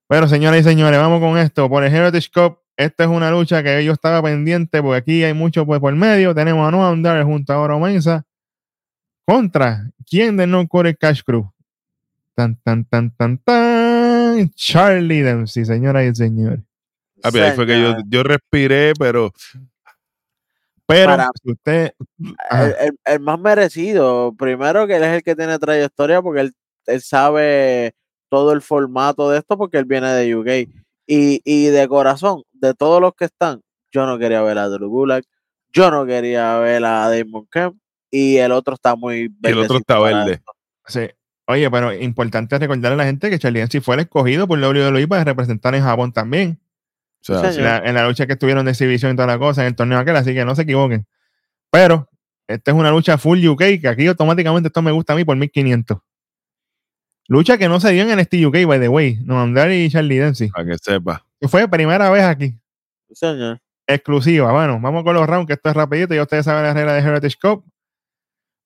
Bueno, 0.09 0.29
señoras 0.29 0.61
y 0.61 0.63
señores, 0.63 1.01
vamos 1.01 1.21
con 1.21 1.37
esto. 1.37 1.69
Por 1.69 1.83
el 1.83 1.93
Heritage 1.93 2.31
Cup, 2.33 2.61
esta 2.77 3.05
es 3.05 3.11
una 3.11 3.33
lucha 3.33 3.61
que 3.65 3.85
yo 3.85 3.93
estaba 3.93 4.23
pendiente 4.23 4.81
porque 4.81 4.99
aquí 4.99 5.25
hay 5.25 5.35
mucho 5.35 5.67
pues, 5.67 5.81
por 5.81 5.93
medio. 5.97 6.33
Tenemos 6.33 6.67
a 6.67 6.71
Noam 6.71 7.03
Dar 7.03 7.25
junto 7.25 7.53
a 7.53 7.59
Oro 7.59 7.81
Mensa 7.81 8.25
contra 9.25 9.91
quién 10.09 10.37
de 10.37 10.47
no 10.47 10.69
core 10.69 10.95
Cash 10.95 11.23
Crew. 11.25 11.51
Tan, 12.37 12.55
tan, 12.63 12.85
tan, 12.85 13.11
tan, 13.11 13.39
tan. 13.39 14.49
Charlie 14.51 15.23
Dempsey, 15.23 15.65
señoras 15.65 16.05
y 16.05 16.15
señores. 16.15 16.61
Papi, 17.23 17.39
ahí 17.39 17.53
fue 17.53 17.67
que 17.67 17.81
yo, 17.81 17.95
yo 18.09 18.23
respiré, 18.23 18.93
pero 18.99 19.33
Pero 20.87 21.11
Para- 21.11 21.31
si 21.43 21.51
usted. 21.51 21.93
El, 22.51 22.75
el- 22.81 22.99
el 23.05 23.21
más 23.21 23.41
merecido. 23.41 24.35
Primero 24.39 24.87
que 24.87 24.97
él 24.97 25.03
es 25.03 25.14
el 25.17 25.23
que 25.23 25.35
tiene 25.35 25.59
trayectoria 25.59 26.23
porque 26.23 26.43
él, 26.43 26.53
él 26.87 27.01
sabe 27.03 27.95
todo 28.29 28.53
el 28.53 28.62
formato 28.62 29.29
de 29.31 29.39
esto 29.39 29.57
porque 29.59 29.79
él 29.79 29.85
viene 29.85 30.09
de 30.12 30.37
UK. 30.37 30.73
Y, 31.09 31.41
y 31.45 31.67
de 31.67 31.89
corazón, 31.89 32.43
de 32.53 32.75
todos 32.75 33.01
los 33.01 33.14
que 33.14 33.25
están, 33.27 33.61
yo 33.93 34.07
no 34.07 34.19
quería 34.19 34.43
ver 34.43 34.59
a 34.59 34.69
Drew 34.69 34.89
Gulak, 34.89 35.25
yo 35.73 35.91
no 35.91 36.05
quería 36.07 36.59
ver 36.59 36.85
a 36.85 37.09
Damon 37.09 37.47
Kemp 37.51 37.77
y 38.11 38.37
el 38.39 38.51
otro 38.53 38.75
está 38.75 38.97
muy 38.97 39.33
y 39.43 39.49
el 39.49 39.59
otro 39.59 39.79
está 39.79 39.99
verde. 40.01 40.41
Sí. 40.87 41.09
Oye, 41.49 41.71
pero 41.71 41.93
importante 41.93 42.59
recordarle 42.59 42.95
a 42.95 42.97
la 42.97 43.05
gente 43.05 43.31
que 43.31 43.39
Charlie 43.39 43.61
Dempsey 43.61 43.81
fue 43.81 43.95
el 43.95 44.01
escogido 44.03 44.49
por 44.49 44.59
WWE 44.59 45.07
para 45.07 45.23
representar 45.25 45.75
en 45.77 45.83
Japón 45.85 46.12
también. 46.12 46.59
O 47.35 47.41
sea, 47.41 47.51
Sí, 47.51 47.55
sí. 47.57 47.59
en 47.61 47.64
la, 47.64 47.79
en 47.79 47.95
la 47.95 48.07
lucha 48.07 48.27
que 48.27 48.35
estuvieron 48.35 48.64
de 48.64 48.72
exhibición 48.72 49.12
y 49.12 49.16
toda 49.16 49.27
la 49.29 49.39
cosa 49.39 49.62
en 49.62 49.68
el 49.68 49.74
torneo 49.77 49.99
aquel, 49.99 50.16
así 50.16 50.33
que 50.35 50.45
no 50.45 50.55
se 50.55 50.62
equivoquen. 50.62 51.07
Pero 51.70 52.09
esta 52.49 52.70
es 52.70 52.77
una 52.77 52.91
lucha 52.91 53.18
full 53.18 53.45
UK, 53.47 53.59
que 53.81 53.89
aquí 53.89 54.07
automáticamente 54.07 54.68
esto 54.68 54.83
me 54.83 54.93
gusta 54.93 55.12
a 55.12 55.16
mí 55.16 55.24
por 55.24 55.37
1500. 55.37 55.99
Lucha 57.29 57.59
que 57.59 57.68
no 57.68 57.81
se 57.81 57.91
dio 57.91 58.05
en 58.09 58.16
NXT 58.18 58.35
UK, 58.47 58.66
by 58.66 58.79
the 58.79 58.89
way. 58.89 59.18
Noam 59.24 59.53
Dar 59.53 59.70
y 59.72 59.91
Charlie 59.91 60.18
Dempsey. 60.18 60.49
para 60.51 60.64
que 60.66 60.79
sepa. 60.79 61.27
Fue 61.43 61.66
primera 61.68 62.09
vez 62.11 62.22
aquí. 62.22 62.51
Sí, 63.09 63.14
señor. 63.16 63.61
Exclusiva. 63.89 64.53
Bueno, 64.53 64.79
vamos 64.81 65.03
con 65.05 65.14
los 65.14 65.27
rounds, 65.27 65.47
que 65.47 65.55
esto 65.55 65.68
es 65.70 65.74
rapidito. 65.77 66.14
Ya 66.14 66.22
ustedes 66.22 66.45
saben 66.45 66.62
la 66.64 66.72
regla 66.74 66.93
de 66.95 67.01
Heritage 67.01 67.37
Cup. 67.41 67.64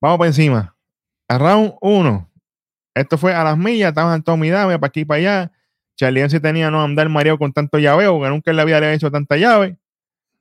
Vamos 0.01 0.19
por 0.19 0.27
encima. 0.27 0.77
A 1.29 1.39
round 1.39 1.75
1. 1.81 2.31
Esto 2.95 3.17
fue 3.19 3.35
a 3.35 3.45
las 3.45 3.57
millas. 3.57 3.91
Estaban 3.91 4.23
Tommy 4.23 4.51
Dame 4.51 4.79
para 4.79 4.89
aquí 4.89 5.01
y 5.01 5.05
para 5.05 5.19
allá. 5.19 5.53
Charlie 6.01 6.21
Dempsey 6.21 6.41
tenía 6.41 6.69
a 6.69 6.71
Noam 6.71 6.95
Dar 6.95 7.11
mareo 7.11 7.37
con 7.37 7.53
tanto 7.53 7.79
llaveo, 7.79 8.15
porque 8.15 8.31
nunca 8.31 8.51
en 8.51 8.57
la 8.57 8.65
vida 8.65 8.81
le 8.81 8.87
había 8.87 8.97
hecho 8.97 9.11
tanta 9.11 9.37
llave. 9.37 9.77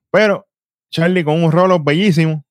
Pero 0.09 0.47
Charlie 0.89 1.25
con 1.25 1.43
un 1.43 1.51
roll 1.51 1.77
bellísimo. 1.83 2.45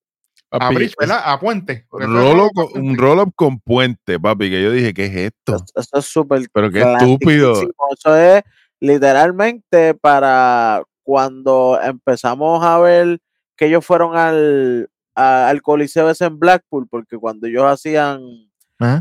A 0.50 0.58
Papi, 0.58 0.74
bridge, 0.74 0.94
¿verdad? 1.00 1.20
A 1.24 1.40
puente. 1.40 1.86
Roll 1.90 2.50
con- 2.54 2.66
un 2.66 2.72
puente. 2.72 3.00
roll 3.02 3.18
up 3.20 3.32
con 3.34 3.60
puente, 3.60 4.20
papi, 4.20 4.50
que 4.50 4.62
yo 4.62 4.70
dije, 4.70 4.92
¿qué 4.92 5.06
es 5.06 5.14
esto? 5.16 5.56
Eso, 5.56 5.64
eso 5.74 5.98
es 5.98 6.04
súper 6.04 6.42
Pero 6.52 6.70
qué 6.70 6.80
estúpido. 6.82 7.52
Eso 7.90 8.14
es 8.16 8.42
literalmente 8.80 9.94
para 9.94 10.82
cuando 11.02 11.80
empezamos 11.82 12.62
a 12.62 12.78
ver 12.78 13.18
que 13.56 13.66
ellos 13.66 13.84
fueron 13.86 14.16
al, 14.16 14.90
a- 15.14 15.48
al 15.48 15.62
Coliseo 15.62 16.10
ese 16.10 16.26
en 16.26 16.38
Blackpool, 16.38 16.86
porque 16.90 17.16
cuando 17.16 17.46
ellos 17.46 17.64
hacían 17.64 18.20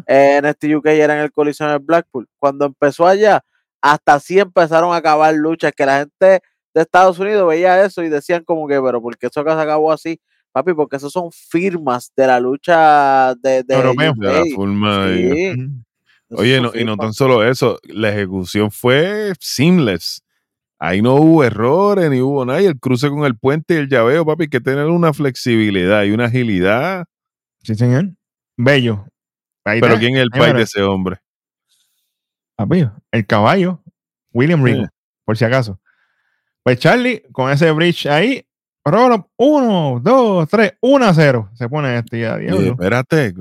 eh, 0.08 0.38
en 0.38 0.46
este 0.46 0.74
UK 0.74 0.86
era 0.88 1.14
en 1.16 1.20
el 1.24 1.32
Coliseo 1.34 1.74
en 1.76 1.86
Blackpool, 1.86 2.28
cuando 2.40 2.66
empezó 2.66 3.06
allá, 3.06 3.44
hasta 3.82 4.16
así 4.16 4.40
empezaron 4.40 4.94
a 4.94 4.98
acabar 4.98 5.34
luchas, 5.34 5.72
que 5.76 5.86
la 5.86 6.00
gente 6.00 6.42
de 6.74 6.82
Estados 6.82 7.20
Unidos 7.20 7.48
veía 7.48 7.84
eso 7.84 8.04
y 8.04 8.10
decían 8.10 8.44
como 8.44 8.68
que, 8.68 8.80
pero 8.82 9.02
¿por 9.02 9.18
qué 9.18 9.28
eso 9.28 9.44
que 9.44 9.52
se 9.52 9.60
acabó 9.60 9.92
así? 9.92 10.20
Papi, 10.52 10.74
porque 10.74 10.96
esos 10.96 11.12
son 11.12 11.32
firmas 11.32 12.12
de 12.16 12.28
la 12.28 12.40
lucha 12.40 13.36
de, 13.36 13.64
de 13.64 13.76
Europeo. 13.76 14.14
De 14.18 14.34
la 14.34 14.56
forma 14.56 15.08
Sí, 15.10 15.54
Oye, 16.30 16.60
no, 16.60 16.72
y 16.76 16.84
no 16.84 16.98
tan 16.98 17.14
solo 17.14 17.44
eso, 17.48 17.80
la 17.84 18.10
ejecución 18.10 18.70
fue 18.70 19.34
seamless. 19.40 20.22
Ahí 20.80 21.02
no 21.02 21.16
hubo 21.16 21.44
errores 21.44 22.10
ni 22.12 22.22
hubo 22.22 22.46
nada. 22.46 22.62
Y 22.62 22.66
el 22.66 22.80
cruce 22.80 23.10
con 23.10 23.24
el 23.24 23.38
puente 23.38 23.76
y 23.76 23.78
el 23.78 23.90
llaveo, 23.90 24.26
papi, 24.26 24.44
hay 24.44 24.50
que 24.50 24.60
tener 24.60 24.86
una 24.88 25.14
flexibilidad 25.14 26.04
y 26.04 26.12
una 26.12 26.26
agilidad. 26.26 27.06
Sí, 27.64 27.76
señor. 27.76 28.12
Bello. 28.58 29.06
Ahí 29.64 29.80
Pero 29.80 29.94
está. 29.94 30.00
¿quién 30.00 30.16
es 30.18 30.24
el 30.24 30.30
Ahí 30.34 30.40
país 30.40 30.54
de 30.54 30.62
ese 30.64 30.82
hombre? 30.84 31.18
Papi, 32.58 32.90
el 33.12 33.26
caballo, 33.26 33.82
William 34.34 34.64
Regal, 34.64 34.86
Sí. 34.86 34.90
por 35.26 35.38
si 35.38 35.46
acaso. 35.46 35.80
Pues 36.64 36.80
Charlie, 36.80 37.24
con 37.32 37.50
ese 37.52 37.72
bridge 37.72 38.08
ahí, 38.08 38.44
up, 38.84 39.28
uno, 39.38 40.02
dos, 40.04 40.50
tres, 40.50 40.74
uno 40.82 41.06
a 41.06 41.14
cero. 41.14 41.50
Se 41.54 41.70
pone 41.70 41.98
este 41.98 42.20
ya, 42.20 42.36
diablo. 42.38 42.72
espérate, 42.72 43.34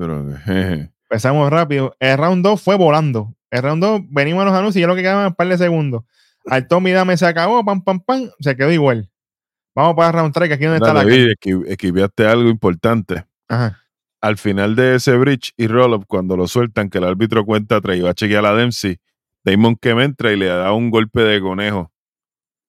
jeje. 0.45 0.91
Empezamos 1.09 1.49
rápido. 1.49 1.95
El 1.99 2.17
round 2.17 2.43
2 2.43 2.61
fue 2.61 2.75
volando. 2.77 3.33
El 3.49 3.63
round 3.63 3.81
2 3.83 4.01
venimos 4.09 4.41
a 4.43 4.45
los 4.45 4.53
anuncios 4.53 4.75
y 4.77 4.81
ya 4.81 4.87
lo 4.87 4.95
que 4.95 5.01
quedaban 5.01 5.27
un 5.27 5.33
par 5.33 5.47
de 5.47 5.57
segundos. 5.57 6.03
Al 6.45 6.67
Tommy 6.67 6.91
Dame 6.91 7.17
se 7.17 7.25
acabó, 7.25 7.63
pam, 7.65 7.81
pam, 7.83 7.99
pam, 8.01 8.29
se 8.39 8.55
quedó 8.55 8.71
igual. 8.71 9.09
Vamos 9.75 9.95
para 9.95 10.09
el 10.09 10.13
round 10.15 10.33
3, 10.33 10.47
que 10.49 10.53
aquí 10.55 10.63
donde 10.65 10.77
está 10.77 10.93
la 10.93 11.03
Dale, 11.03 11.11
vi, 11.17 11.33
esqui- 11.33 11.65
esquivaste 11.67 12.25
algo 12.27 12.49
importante. 12.49 13.25
Ajá. 13.49 13.79
Al 14.21 14.37
final 14.37 14.75
de 14.75 14.95
ese 14.95 15.15
bridge 15.15 15.53
y 15.57 15.67
roll-up, 15.67 16.05
cuando 16.07 16.35
lo 16.35 16.47
sueltan, 16.47 16.89
que 16.89 16.97
el 16.97 17.03
árbitro 17.05 17.45
cuenta 17.45 17.77
atrás 17.77 17.95
y 17.97 18.01
va 18.01 18.09
a 18.09 18.13
chequear 18.13 18.45
a 18.45 18.53
Dempsey, 18.53 18.97
Damon 19.51 19.75
que 19.75 19.89
entra 19.89 20.31
y 20.31 20.35
le 20.37 20.47
da 20.47 20.73
un 20.73 20.89
golpe 20.89 21.21
de 21.21 21.39
conejo 21.41 21.91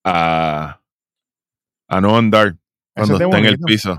a, 0.05 0.81
a 1.89 2.01
Noam 2.01 2.31
Dar 2.31 2.57
cuando 2.95 3.15
está 3.19 3.39
en 3.39 3.45
el 3.47 3.59
piso. 3.59 3.99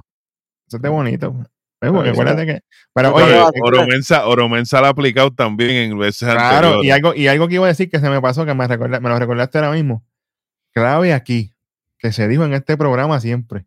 Eso 0.68 0.78
es 0.78 0.82
de 0.82 0.90
bonito. 0.90 1.36
Eh, 1.82 1.90
porque 1.92 2.10
está. 2.10 2.22
acuérdate 2.22 2.46
que. 2.46 2.62
Pero 2.94 3.14
Oye, 3.14 3.42
Oromensa, 3.62 4.28
Oromensa 4.28 4.82
la 4.82 4.88
ha 4.88 4.92
aplicado 4.92 5.32
también 5.34 5.72
en 5.92 5.98
veces 5.98 6.30
Claro, 6.30 6.84
y 6.84 6.92
algo, 6.92 7.14
y 7.16 7.28
algo 7.28 7.48
que 7.48 7.56
iba 7.56 7.66
a 7.66 7.70
decir 7.70 7.90
que 7.90 8.00
se 8.00 8.10
me 8.10 8.22
pasó, 8.22 8.46
que 8.46 8.54
me, 8.54 8.68
recorda- 8.68 9.00
me 9.00 9.10
lo 9.10 9.18
recordaste 9.18 9.58
ahora 9.60 9.72
mismo. 9.72 10.06
Clave 10.74 11.14
aquí, 11.14 11.54
que 11.98 12.12
se 12.12 12.28
dijo 12.28 12.44
en 12.44 12.54
este 12.54 12.76
programa 12.78 13.20
siempre. 13.20 13.66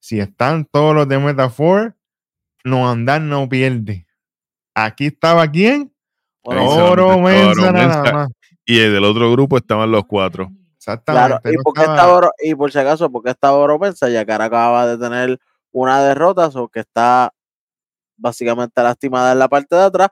Si 0.00 0.20
están 0.20 0.64
todos 0.64 0.94
los 0.94 1.08
de 1.08 1.18
Metafor, 1.18 1.96
no 2.64 2.88
andar 2.90 3.20
no 3.20 3.48
pierde. 3.48 4.06
Aquí 4.74 5.06
estaba 5.06 5.50
quién? 5.50 5.92
Oro 6.42 7.18
Mensa 7.18 7.50
Oro 7.62 7.72
nada 7.72 7.72
Mensa. 8.02 8.12
más. 8.12 8.28
Y 8.64 8.78
del 8.78 9.04
otro 9.04 9.30
grupo 9.32 9.56
estaban 9.56 9.90
los 9.90 10.04
cuatro. 10.06 10.50
Exactamente. 10.76 11.26
Claro, 11.28 11.40
y, 11.52 11.56
no 11.56 11.62
por 11.62 11.74
qué 11.74 11.80
estaba- 11.82 12.12
Oro- 12.12 12.32
y 12.42 12.54
por 12.54 12.72
si 12.72 12.78
acaso, 12.78 13.10
porque 13.10 13.30
estaba 13.30 13.56
Oromensa, 13.56 14.08
ya 14.08 14.24
que 14.24 14.32
ahora 14.32 14.44
acaba 14.46 14.86
de 14.86 14.96
tener 14.98 15.38
una 15.72 16.02
derrota, 16.02 16.50
o 16.54 16.68
que 16.68 16.80
está 16.80 17.32
básicamente 18.16 18.82
lastimada 18.82 19.32
en 19.32 19.38
la 19.38 19.48
parte 19.48 19.74
de 19.76 19.82
atrás. 19.82 20.08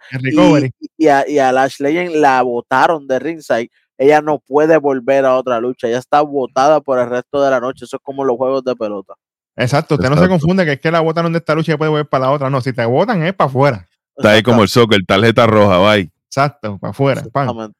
Y, 0.96 1.08
a, 1.08 1.28
y 1.28 1.38
a 1.38 1.52
Lash 1.52 1.78
Legend 1.80 2.16
la 2.16 2.40
botaron 2.42 3.06
de 3.06 3.18
ringside. 3.18 3.70
Ella 3.98 4.20
no 4.20 4.38
puede 4.38 4.76
volver 4.78 5.24
a 5.24 5.36
otra 5.36 5.60
lucha. 5.60 5.88
Ella 5.88 5.98
está 5.98 6.20
botada 6.22 6.80
por 6.80 6.98
el 6.98 7.08
resto 7.10 7.42
de 7.42 7.50
la 7.50 7.60
noche. 7.60 7.84
Eso 7.84 7.96
es 7.96 8.02
como 8.02 8.24
los 8.24 8.36
juegos 8.36 8.62
de 8.64 8.74
pelota. 8.76 9.14
Exacto, 9.56 9.96
usted 9.96 10.08
no 10.08 10.16
se 10.16 10.28
confunde 10.28 10.64
que 10.64 10.72
es 10.74 10.80
que 10.80 10.90
la 10.90 11.00
botaron 11.00 11.32
de 11.32 11.38
esta 11.38 11.54
lucha 11.54 11.72
y 11.72 11.76
puede 11.76 11.90
volver 11.90 12.06
para 12.08 12.26
la 12.26 12.30
otra. 12.32 12.48
No, 12.48 12.60
si 12.60 12.72
te 12.72 12.84
botan 12.84 13.22
es 13.24 13.34
para 13.34 13.48
afuera. 13.50 13.86
Está 14.16 14.30
ahí 14.30 14.42
como 14.42 14.62
el 14.62 14.68
soccer, 14.68 15.00
tarjeta 15.06 15.46
roja, 15.46 15.78
bye. 15.78 16.10
Exacto, 16.28 16.78
para 16.78 16.90
afuera. 16.90 17.22
pan. 17.32 17.72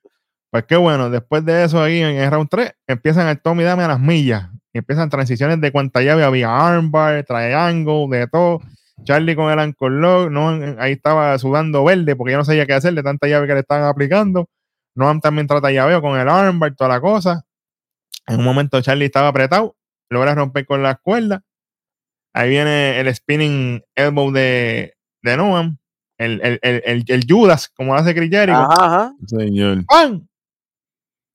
Pues 0.51 0.65
qué 0.65 0.77
bueno, 0.77 1.11
después 1.11 1.45
de 1.45 1.65
eso 1.65 1.83
ahí 1.83 2.01
en 2.01 2.17
el 2.17 2.31
round 2.31 2.49
3 2.49 2.73
empiezan 2.87 3.29
el 3.29 3.41
Tommy 3.41 3.65
Dame 3.65 3.85
a 3.85 3.89
las 3.89 4.01
millas. 4.01 4.49
Y 4.73 4.79
empiezan 4.79 5.11
transiciones 5.11 5.61
de 5.61 5.73
cuanta 5.73 6.03
llave 6.03 6.25
había 6.25 6.55
armbar, 6.57 7.25
triangle, 7.25 8.07
de 8.11 8.27
todo. 8.29 8.61
Charlie 9.05 9.37
con 9.37 9.51
el 9.51 9.59
ankle 9.59 9.91
lock, 9.91 10.31
Noam 10.31 10.77
ahí 10.79 10.93
estaba 10.93 11.39
sudando 11.39 11.85
verde 11.85 12.17
porque 12.17 12.33
ya 12.33 12.39
no 12.39 12.45
sabía 12.45 12.67
qué 12.67 12.75
hacer 12.75 12.95
de 12.95 13.03
tanta 13.03 13.29
llave 13.29 13.47
que 13.47 13.55
le 13.55 13.61
estaban 13.61 13.85
aplicando. 13.85 14.49
Noam 14.95 15.21
también 15.21 15.47
trata 15.47 15.71
llaveo 15.71 16.01
con 16.03 16.19
el 16.19 16.29
armbar, 16.29 16.75
toda 16.75 16.91
la 16.91 17.01
cosa. 17.01 17.45
En 18.27 18.41
un 18.41 18.45
momento 18.45 18.81
Charlie 18.81 19.07
estaba 19.07 19.29
apretado, 19.29 19.77
logra 20.11 20.35
romper 20.35 20.67
con 20.67 20.83
las 20.83 20.99
cuerdas. 21.01 21.41
Ahí 22.35 22.51
viene 22.51 22.99
el 23.01 23.15
spinning 23.15 23.83
elbow 23.95 24.31
de, 24.33 24.95
de 25.23 25.37
Noam, 25.37 25.79
el, 26.19 26.41
el, 26.43 26.59
el, 26.63 26.83
el- 26.85 27.05
el 27.09 27.25
Judas, 27.29 27.69
como 27.75 27.95
hace 27.95 28.15
Chris 28.15 28.31
Jericho. 28.31 28.59
Ajá, 28.59 28.85
ajá. 28.87 29.13
Señor. 29.27 29.85
¡Pam! 29.87 30.27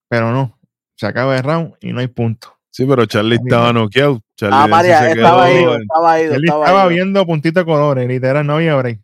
Pero 0.10 0.32
no, 0.32 0.60
se 0.96 1.08
acaba 1.08 1.36
el 1.38 1.44
round 1.44 1.74
y 1.82 1.92
no 1.94 2.00
hay 2.00 2.08
punto. 2.08 2.56
Sí, 2.70 2.86
pero 2.86 3.06
Charlie 3.06 3.36
Ahí 3.36 3.40
estaba 3.46 3.72
noqueado. 3.74 4.20
Charlie 4.36 4.58
Ah, 4.60 4.68
María, 4.68 5.00
se 5.00 5.12
estaba 5.12 5.50
en- 5.50 5.82
estaba 5.82 6.22
ido, 6.22 6.36
Él 6.36 6.44
estaba 6.46 6.66
estaba 6.66 6.82
ido. 6.82 6.90
viendo 6.90 7.26
puntito 7.26 7.60
de 7.60 7.66
colores, 7.66 8.08
literal, 8.08 8.46
no 8.46 8.54
había 8.56 8.76
break. 8.76 9.00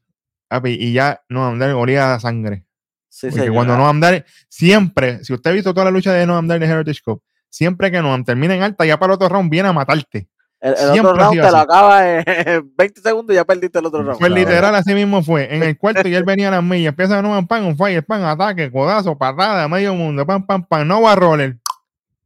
Y 0.65 0.93
ya 0.93 1.21
no 1.29 1.47
andar 1.47 1.71
olía 1.73 2.15
a 2.15 2.19
sangre. 2.19 2.65
Sí, 3.07 3.27
Porque 3.27 3.41
señor. 3.41 3.55
cuando 3.55 3.77
no 3.77 3.87
andar, 3.87 4.25
siempre, 4.49 5.23
si 5.23 5.33
usted 5.33 5.51
ha 5.51 5.53
visto 5.53 5.73
toda 5.73 5.85
la 5.85 5.91
lucha 5.91 6.13
de 6.13 6.25
no 6.25 6.37
andar 6.37 6.59
de 6.59 6.65
Heritage 6.65 7.01
Cup, 7.03 7.21
siempre 7.49 7.91
que 7.91 8.01
no 8.01 8.23
termina 8.23 8.55
en 8.55 8.63
alta, 8.63 8.85
ya 8.85 8.97
para 8.99 9.13
el 9.13 9.15
otro 9.15 9.29
round 9.29 9.49
viene 9.51 9.69
a 9.69 9.73
matarte. 9.73 10.27
El, 10.61 10.73
otro 10.99 11.13
round 11.13 11.41
te 11.41 11.51
lo 11.51 11.57
acaba 11.57 12.09
en, 12.09 12.23
en 12.27 12.75
20 12.75 13.01
segundos 13.01 13.33
y 13.33 13.35
ya 13.35 13.45
perdiste 13.45 13.79
el 13.79 13.85
otro 13.85 14.03
round. 14.03 14.19
Pues 14.19 14.31
literal, 14.31 14.75
así 14.75 14.93
mismo 14.93 15.23
fue. 15.23 15.53
En 15.53 15.63
el 15.63 15.77
cuarto 15.77 16.07
y 16.07 16.15
él 16.15 16.23
venía 16.23 16.49
a 16.49 16.51
las 16.51 16.63
millas, 16.63 16.89
empieza 16.89 17.21
no 17.21 17.47
pan, 17.47 17.63
un 17.63 17.77
fire, 17.77 18.03
pan, 18.03 18.23
ataque, 18.23 18.71
codazo, 18.71 19.17
patada, 19.17 19.67
medio 19.67 19.95
mundo, 19.95 20.25
pam, 20.25 20.45
pam, 20.45 20.63
pam, 20.65 20.87
no 20.87 21.01
va 21.01 21.13
a 21.13 21.15
roller. 21.15 21.53
Se 21.53 21.59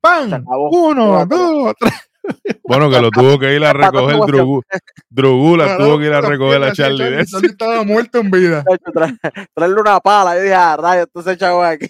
¡Pam! 0.02 0.34
acabó. 0.34 0.70
Uno, 0.70 1.20
Se 1.22 1.26
dos, 1.28 1.74
tres. 1.80 1.94
Bueno, 2.64 2.90
que 2.90 3.02
lo 3.02 3.12
tuvo 3.12 3.38
que 3.38 3.54
ir 3.54 3.64
a 3.64 3.74
recoger 3.74 4.16
Empató 4.16 4.32
Drugu. 4.32 4.62
Drugula 5.10 5.78
tuvo 5.78 6.00
que 6.00 6.06
ir 6.06 6.14
a 6.14 6.22
recoger 6.22 6.64
a 6.64 6.74
Charlie 6.74 6.98
Charlie. 6.98 7.26
Charlie 7.26 7.48
estaba 7.50 7.84
muerto 7.84 8.20
en 8.20 8.32
vida. 8.32 8.64
Traerle 9.54 9.82
una 9.82 10.00
pala. 10.00 10.36
Yo 10.36 10.42
dije, 10.42 10.54
ah, 10.54 10.78
rayos, 10.78 11.06
entonces 11.08 11.38
chavo 11.38 11.64
aquí. 11.64 11.88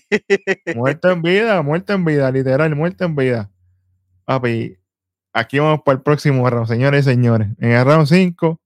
Muerto 0.76 1.12
en 1.12 1.22
vida, 1.22 1.62
muerto 1.62 1.94
en 1.94 2.04
vida, 2.04 2.32
literal, 2.32 2.76
muerto 2.76 3.06
en 3.06 3.16
vida. 3.16 3.50
Papi, 4.26 4.78
aquí 5.34 5.60
vamos 5.60 5.82
para 5.84 5.98
el 5.98 6.04
próximo 6.04 6.50
round, 6.50 6.68
señores 6.68 7.06
y 7.06 7.10
señores. 7.10 7.50
En 7.60 7.72
el 7.72 7.86
round 7.86 8.08
5, 8.08 8.60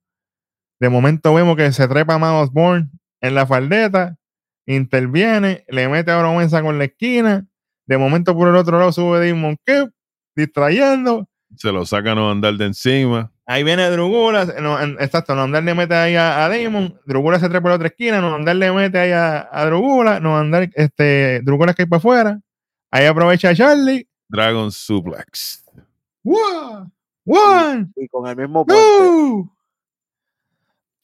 De 0.79 0.89
momento 0.89 1.33
vemos 1.33 1.55
que 1.55 1.71
se 1.71 1.87
trepa 1.87 2.17
más 2.17 2.33
Osborne 2.33 2.89
en 3.21 3.33
la 3.33 3.47
faldeta, 3.47 4.17
interviene, 4.67 5.65
le 5.69 5.87
mete 5.87 6.11
a 6.11 6.19
Oromensa 6.19 6.61
con 6.61 6.77
la 6.77 6.85
esquina. 6.85 7.47
De 7.87 7.97
momento 7.97 8.35
por 8.35 8.49
el 8.49 8.55
otro 8.55 8.77
lado 8.77 8.91
sube 8.91 9.19
Demon 9.19 9.57
Kip, 9.65 9.91
distrayendo. 10.35 11.27
Se 11.55 11.71
lo 11.71 11.85
sacan 11.85 12.17
a 12.17 12.31
andar 12.31 12.53
de 12.55 12.65
encima. 12.65 13.31
Ahí 13.49 13.63
viene 13.63 13.89
Drugula, 13.89 14.43
no, 14.61 14.77
exacto, 14.99 15.33
Noandar 15.33 15.63
le 15.63 15.73
mete 15.73 15.95
ahí 15.95 16.15
a, 16.17 16.43
a 16.43 16.49
Damon, 16.49 16.99
Drugula 17.05 17.39
se 17.39 17.47
trepa 17.47 17.61
por 17.61 17.71
la 17.71 17.75
otra 17.75 17.87
esquina, 17.87 18.19
Noandar 18.19 18.57
le 18.57 18.69
mete 18.73 18.99
ahí 18.99 19.11
a, 19.13 19.47
a 19.49 19.65
Drugula, 19.67 20.19
Noandar, 20.19 20.69
este, 20.73 21.39
Drugula 21.43 21.73
cae 21.73 21.87
para 21.87 21.97
afuera, 21.99 22.41
ahí 22.91 23.05
aprovecha 23.05 23.47
a 23.47 23.55
Charlie, 23.55 24.05
Dragon 24.27 24.69
Suplex. 24.69 25.63
One, 26.27 26.91
one, 27.25 27.87
Y 27.95 28.07
con 28.09 28.27
el 28.27 28.35
mismo 28.35 28.65
two, 28.65 29.49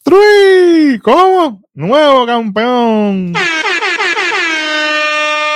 three, 0.03 0.99
¿cómo? 0.99 1.61
Nuevo 1.73 2.25
campeón. 2.25 3.33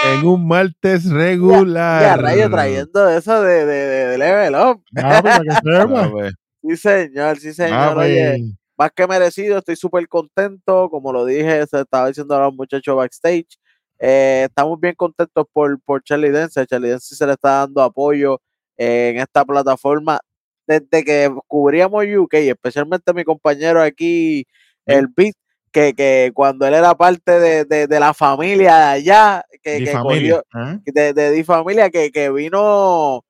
En 0.06 0.26
un 0.26 0.48
martes 0.48 1.06
Y 1.06 1.10
a 1.10 1.14
regular. 1.14 2.22
rayo 2.22 2.50
trayendo 2.50 3.10
eso 3.10 3.42
de, 3.42 3.66
de, 3.66 3.86
de, 4.08 4.18
level 4.18 4.56
up. 4.56 4.82
Ah, 4.96 5.22
para 5.22 5.42
que 5.42 5.52
sepa. 5.64 6.08
ver, 6.14 6.34
Sí, 6.64 6.78
señor, 6.78 7.38
sí, 7.40 7.54
señor. 7.54 7.74
Ah, 7.78 7.96
Oye, 7.98 8.38
pues, 8.38 8.52
más 8.78 8.92
que 8.96 9.08
merecido, 9.08 9.58
estoy 9.58 9.76
súper 9.76 10.08
contento. 10.08 10.90
Como 10.90 11.12
lo 11.12 11.26
dije, 11.26 11.66
se 11.68 11.82
estaba 11.82 12.08
diciendo 12.08 12.36
a 12.36 12.42
los 12.46 12.54
muchachos 12.54 12.96
backstage. 12.96 13.58
eh, 14.00 14.44
estamos 14.48 14.80
bien 14.80 14.94
contentos 14.96 15.46
por, 15.52 15.80
por 15.82 16.02
Charlie 16.04 16.32
Dance. 16.32 16.66
Charlie 16.68 16.90
Dance 16.92 17.14
se 17.16 17.26
le 17.26 17.34
está 17.34 17.50
dando 17.60 17.82
apoyo 17.82 18.40
en 18.78 19.18
esta 19.20 19.44
plataforma 19.46 20.20
desde 20.68 21.04
que 21.04 21.34
cubríamos 21.48 22.06
UK, 22.06 22.34
especialmente 22.36 23.14
mi 23.14 23.24
compañero 23.24 23.82
aquí, 23.82 24.46
el 24.86 25.08
Beat, 25.16 25.34
que, 25.72 25.94
que 25.94 26.32
cuando 26.34 26.66
él 26.68 26.74
era 26.74 26.94
parte 26.96 27.40
de, 27.40 27.66
de- 27.66 27.88
de 27.88 28.00
la 28.00 28.14
familia 28.14 28.76
de 28.78 28.84
allá, 28.84 29.46
que, 29.64 29.80
que 29.84 29.88
familia. 29.92 30.42
¿ah? 30.54 30.78
de, 30.86 31.14
de 31.14 31.32
Di 31.32 31.44
Familia, 31.44 31.90
que, 31.90 32.12
que 32.12 32.30
vino 32.32 33.22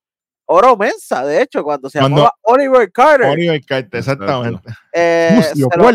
Oro 0.50 0.78
Mensa, 0.78 1.26
de 1.26 1.42
hecho, 1.42 1.64
cuando 1.64 1.90
se 1.90 2.00
Cuando- 2.00 2.18
llamaba 2.18 2.34
Oliver 2.44 2.92
Carter. 2.92 3.28
Oliver 3.30 3.62
Carter, 3.66 4.00
exactamente. 4.00 4.70
eh, 4.94 5.42
se, 5.54 5.60
lo, 5.78 5.90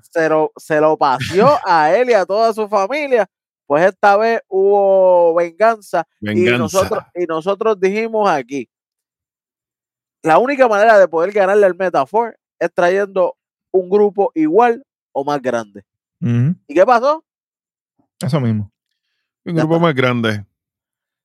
se 0.00 0.28
lo- 0.28 0.52
se 0.56 0.80
lo 0.80 0.96
paseó 0.96 1.58
a 1.66 1.94
él 1.94 2.10
y 2.10 2.14
a 2.14 2.24
toda 2.24 2.52
su 2.52 2.66
familia. 2.68 3.26
Pues 3.66 3.84
esta 3.86 4.16
vez 4.16 4.40
hubo 4.48 5.34
venganza, 5.34 6.04
Y, 6.20 6.26
venganza. 6.26 6.58
nosotros, 6.58 7.02
y 7.14 7.24
nosotros 7.26 7.78
dijimos 7.78 8.28
aquí, 8.28 8.68
la 10.22 10.38
única 10.38 10.68
manera 10.68 10.98
de 10.98 11.08
poder 11.08 11.32
ganarle 11.32 11.66
al 11.66 11.76
Metafor 11.76 12.38
es 12.58 12.72
trayendo 12.72 13.36
un 13.70 13.88
grupo 13.88 14.32
igual 14.34 14.84
o 15.12 15.24
más 15.24 15.40
grande. 15.40 15.84
¿Y 16.20 16.74
qué 16.74 16.84
pasó? 16.84 17.24
Eso 18.20 18.40
mismo. 18.40 18.70
Un 19.44 19.54
Ya 19.54 19.60
grupo 19.62 19.76
está. 19.76 19.86
más 19.86 19.94
grande. 19.94 20.44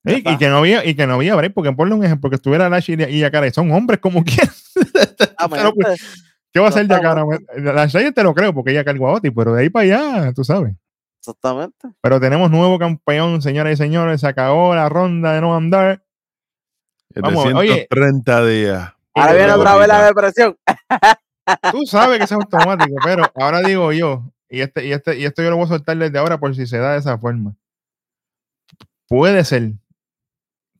Y, 0.05 0.37
que 0.37 0.49
no 0.49 0.57
había, 0.57 0.85
y 0.85 0.93
que 0.95 1.07
no 1.07 1.15
había 1.15 1.35
break, 1.35 1.53
porque 1.53 1.73
ponle 1.73 1.95
un 1.95 2.03
ejemplo, 2.03 2.29
que 2.29 2.35
estuviera 2.35 2.69
Lashley 2.69 3.05
y 3.09 3.19
Yakara, 3.19 3.47
y 3.47 3.51
son 3.51 3.71
hombres 3.71 3.99
como. 3.99 4.23
Pero, 5.49 5.73
pues, 5.73 6.25
¿Qué 6.53 6.59
va 6.59 6.67
a 6.67 6.69
hacer 6.69 6.87
Yakara? 6.87 7.25
Lashley 7.57 8.11
te 8.11 8.23
lo 8.23 8.33
creo, 8.35 8.53
porque 8.53 8.71
ella 8.71 8.85
cargó 8.85 9.09
a 9.09 9.13
Oti, 9.13 9.31
pero 9.31 9.53
de 9.53 9.63
ahí 9.63 9.69
para 9.69 9.83
allá, 9.83 10.33
tú 10.33 10.43
sabes. 10.43 10.75
Exactamente. 11.19 11.89
Pero 12.01 12.19
tenemos 12.19 12.51
nuevo 12.51 12.77
campeón, 12.77 13.41
señoras 13.41 13.73
y 13.73 13.77
señores. 13.77 14.21
Se 14.21 14.27
acabó 14.27 14.75
la 14.75 14.87
ronda 14.87 15.33
de 15.33 15.41
no 15.41 15.55
andar. 15.55 16.04
Vamos, 17.21 17.45
oye. 17.53 17.87
730 17.89 18.45
días. 18.45 18.93
Ahora 19.13 19.33
viene 19.33 19.51
otra 19.53 19.75
vez 19.77 19.87
la 19.87 20.05
depresión. 20.05 20.57
Tú 21.71 21.85
sabes 21.85 22.17
que 22.17 22.23
es 22.25 22.31
automático, 22.31 22.95
pero 23.03 23.23
ahora 23.35 23.61
digo 23.61 23.91
yo, 23.93 24.23
y 24.49 24.61
este, 24.61 24.85
y 24.85 24.91
este, 24.91 25.17
y 25.17 25.25
esto 25.25 25.41
yo 25.43 25.49
lo 25.51 25.57
voy 25.57 25.65
a 25.65 25.69
soltar 25.69 25.97
desde 25.97 26.17
ahora 26.17 26.39
por 26.39 26.55
si 26.55 26.65
se 26.67 26.77
da 26.79 26.93
de 26.93 26.99
esa 26.99 27.17
forma. 27.17 27.55
Puede 29.07 29.43
ser 29.45 29.73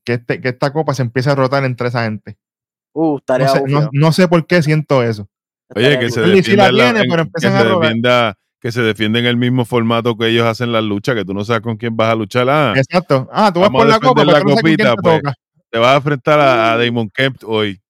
que, 0.04 0.14
este, 0.14 0.40
que 0.40 0.48
esta 0.48 0.72
copa 0.72 0.94
se 0.94 1.02
empiece 1.02 1.30
a 1.30 1.34
rotar 1.34 1.64
entre 1.64 1.88
esa 1.88 2.04
gente. 2.04 2.36
Uh, 2.92 3.18
estaría 3.18 3.46
No 3.46 3.52
sé, 3.52 3.62
no- 3.68 3.88
no 3.92 4.12
sé 4.12 4.28
por 4.28 4.46
qué 4.46 4.62
siento 4.62 5.02
eso. 5.02 5.28
Oye, 5.74 5.98
que 5.98 6.10
se 6.10 6.20
defienda, 6.20 6.68
en 6.68 6.76
la- 6.76 6.84
tiene, 6.84 7.00
en- 7.00 7.10
pero 7.10 7.24
que 7.26 7.40
se 7.40 7.50
defienda, 7.50 8.38
que 8.60 8.72
se 8.72 8.82
defienda 8.82 9.18
en 9.18 9.26
el 9.26 9.36
mismo 9.36 9.64
formato 9.64 10.16
que 10.16 10.28
ellos 10.28 10.46
hacen 10.46 10.72
las 10.72 10.82
luchas, 10.84 11.14
que 11.14 11.24
tú 11.24 11.34
no 11.34 11.44
sabes 11.44 11.62
con 11.62 11.76
quién 11.76 11.96
vas 11.96 12.10
a 12.12 12.14
luchar. 12.14 12.48
Ah, 12.48 12.72
Exacto. 12.76 13.28
Ah, 13.32 13.52
tú 13.52 13.60
vas 13.60 13.70
por 13.70 13.86
la 13.86 14.00
copa, 14.00 14.24
la 14.24 14.40
tú 14.40 14.44
no 14.48 14.50
sabes 14.50 14.54
con 14.54 14.62
quién 14.62 14.76
copita, 14.78 14.94
te 14.96 15.02
pues. 15.02 15.22
toca. 15.22 15.34
Te 15.70 15.78
vas 15.78 15.92
a 15.92 15.96
enfrentar 15.96 16.38
a, 16.40 16.72
a 16.72 16.76
Damon 16.78 17.10
Kemp 17.10 17.42
hoy. 17.44 17.80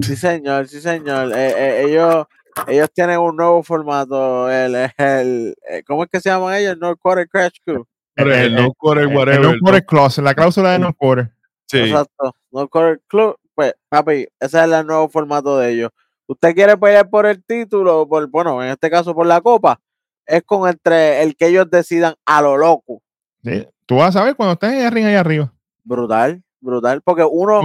Sí, 0.00 0.16
señor, 0.16 0.68
sí, 0.68 0.80
señor. 0.80 1.32
Eh, 1.32 1.52
eh, 1.56 1.84
ellos, 1.86 2.26
ellos 2.66 2.88
tienen 2.92 3.18
un 3.20 3.36
nuevo 3.36 3.62
formato. 3.62 4.50
El, 4.50 4.74
el, 4.96 5.54
eh, 5.68 5.82
¿Cómo 5.86 6.04
es 6.04 6.10
que 6.10 6.20
se 6.20 6.30
llaman 6.30 6.54
ellos? 6.56 6.76
North 6.78 6.98
Quarter 7.00 7.28
Crash 7.28 7.58
Crew. 7.64 7.84
El, 8.16 8.32
el- 8.32 8.54
no 8.54 8.72
quarter, 8.74 9.08
El 9.08 9.16
whatever. 9.16 9.40
no 9.40 9.54
quarter 9.60 9.84
clause, 9.84 10.22
la 10.22 10.34
cláusula 10.34 10.72
de 10.72 10.78
no 10.78 10.92
quarter. 10.94 11.30
Sí. 11.66 11.78
Exacto. 11.78 12.34
North 12.52 12.70
Quarter 12.70 13.00
Club. 13.08 13.36
Pues, 13.54 13.74
papi, 13.88 14.26
ese 14.40 14.58
es 14.58 14.64
el 14.64 14.86
nuevo 14.86 15.08
formato 15.08 15.58
de 15.58 15.70
ellos. 15.72 15.90
¿Usted 16.26 16.54
quiere 16.54 16.76
pelear 16.76 17.08
por 17.08 17.26
el 17.26 17.42
título? 17.44 18.08
Por, 18.08 18.28
bueno, 18.28 18.62
en 18.62 18.70
este 18.70 18.90
caso 18.90 19.14
por 19.14 19.26
la 19.26 19.40
copa. 19.40 19.80
Es 20.26 20.42
con 20.44 20.68
entre 20.68 21.22
el 21.22 21.36
que 21.36 21.48
ellos 21.48 21.68
decidan 21.70 22.14
a 22.24 22.40
lo 22.40 22.56
loco. 22.56 23.02
Sí. 23.44 23.66
Tú 23.86 23.96
vas 23.96 24.08
a 24.16 24.20
saber 24.20 24.34
cuando 24.34 24.54
estés 24.54 24.72
en 24.72 24.86
el 24.86 24.90
ring 24.92 25.06
ahí 25.06 25.14
arriba. 25.16 25.52
Brutal, 25.82 26.42
brutal. 26.64 27.02
Porque 27.02 27.22
uno, 27.24 27.62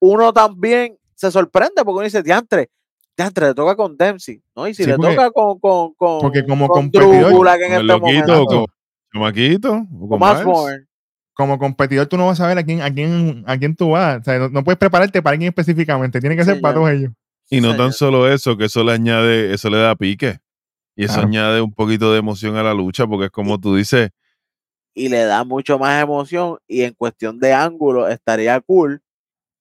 uno 0.00 0.32
también 0.32 0.96
se 1.14 1.30
sorprende 1.30 1.76
porque 1.84 1.92
uno 1.92 2.02
dice, 2.02 2.22
diantre, 2.22 2.70
diantre, 3.16 3.48
le 3.48 3.54
toca 3.54 3.74
con 3.76 3.96
Dempsey, 3.96 4.42
¿no? 4.54 4.68
Y 4.68 4.74
si 4.74 4.84
Sí, 4.84 4.90
le 4.90 4.96
porque- 4.96 5.14
toca 5.14 5.30
con, 5.30 5.58
con, 5.58 5.94
con, 5.94 6.20
porque 6.20 6.44
como 6.44 6.68
con 6.68 6.90
competidor, 6.90 7.58
que 7.58 7.66
en 7.66 7.72
este 7.72 7.82
loquito, 7.84 8.02
momento, 8.02 8.42
o 8.42 8.46
con 8.46 8.66
con 10.44 10.86
como 11.36 11.58
competidor 11.58 12.06
tú 12.06 12.16
no 12.16 12.26
vas 12.26 12.38
a 12.40 12.44
saber 12.44 12.58
a 12.58 12.62
quién, 12.62 12.80
a 12.80 12.92
quién, 12.92 13.42
a 13.46 13.56
quién 13.58 13.74
tú 13.74 13.90
vas. 13.90 14.20
O 14.20 14.24
sea, 14.24 14.38
no, 14.38 14.48
no 14.50 14.62
puedes 14.62 14.78
prepararte 14.78 15.20
para 15.20 15.32
alguien 15.32 15.48
específicamente. 15.48 16.20
Tiene 16.20 16.36
que 16.36 16.44
ser 16.44 16.60
para 16.60 16.74
todos 16.74 16.90
ellos. 16.90 17.12
Y 17.50 17.60
no 17.60 17.70
tan 17.70 17.92
Señor. 17.92 17.94
solo 17.94 18.28
eso, 18.32 18.56
que 18.56 18.66
eso 18.66 18.84
le 18.84 18.92
añade, 18.92 19.52
eso 19.52 19.68
le 19.68 19.78
da 19.78 19.96
pique. 19.96 20.38
Y 20.96 21.04
eso 21.04 21.14
Claro. 21.14 21.28
añade 21.28 21.60
un 21.60 21.72
poquito 21.72 22.12
de 22.12 22.20
emoción 22.20 22.56
a 22.56 22.62
la 22.62 22.72
lucha, 22.72 23.06
porque 23.08 23.26
es 23.26 23.30
como 23.32 23.58
tú 23.58 23.74
dices, 23.74 24.10
y 24.94 25.08
le 25.08 25.24
da 25.24 25.44
mucho 25.44 25.78
más 25.78 26.02
emoción 26.02 26.58
y 26.66 26.82
en 26.82 26.94
cuestión 26.94 27.38
de 27.38 27.52
ángulo 27.52 28.08
estaría 28.08 28.60
cool 28.60 29.02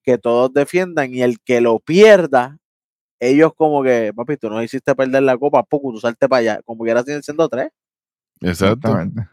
que 0.03 0.17
todos 0.17 0.53
defiendan 0.53 1.13
y 1.13 1.21
el 1.21 1.39
que 1.39 1.61
lo 1.61 1.79
pierda, 1.79 2.59
ellos 3.19 3.53
como 3.55 3.81
que, 3.83 4.11
papi, 4.15 4.37
tú 4.37 4.49
nos 4.49 4.63
hiciste 4.63 4.93
perder 4.95 5.23
la 5.23 5.37
copa, 5.37 5.63
poco, 5.63 5.91
tú 5.91 5.99
salte 5.99 6.27
para 6.27 6.39
allá, 6.39 6.61
como 6.63 6.83
quiera 6.83 7.03
siguen 7.03 7.23
siendo 7.23 7.47
tres. 7.49 7.69
Exactamente. 8.41 9.27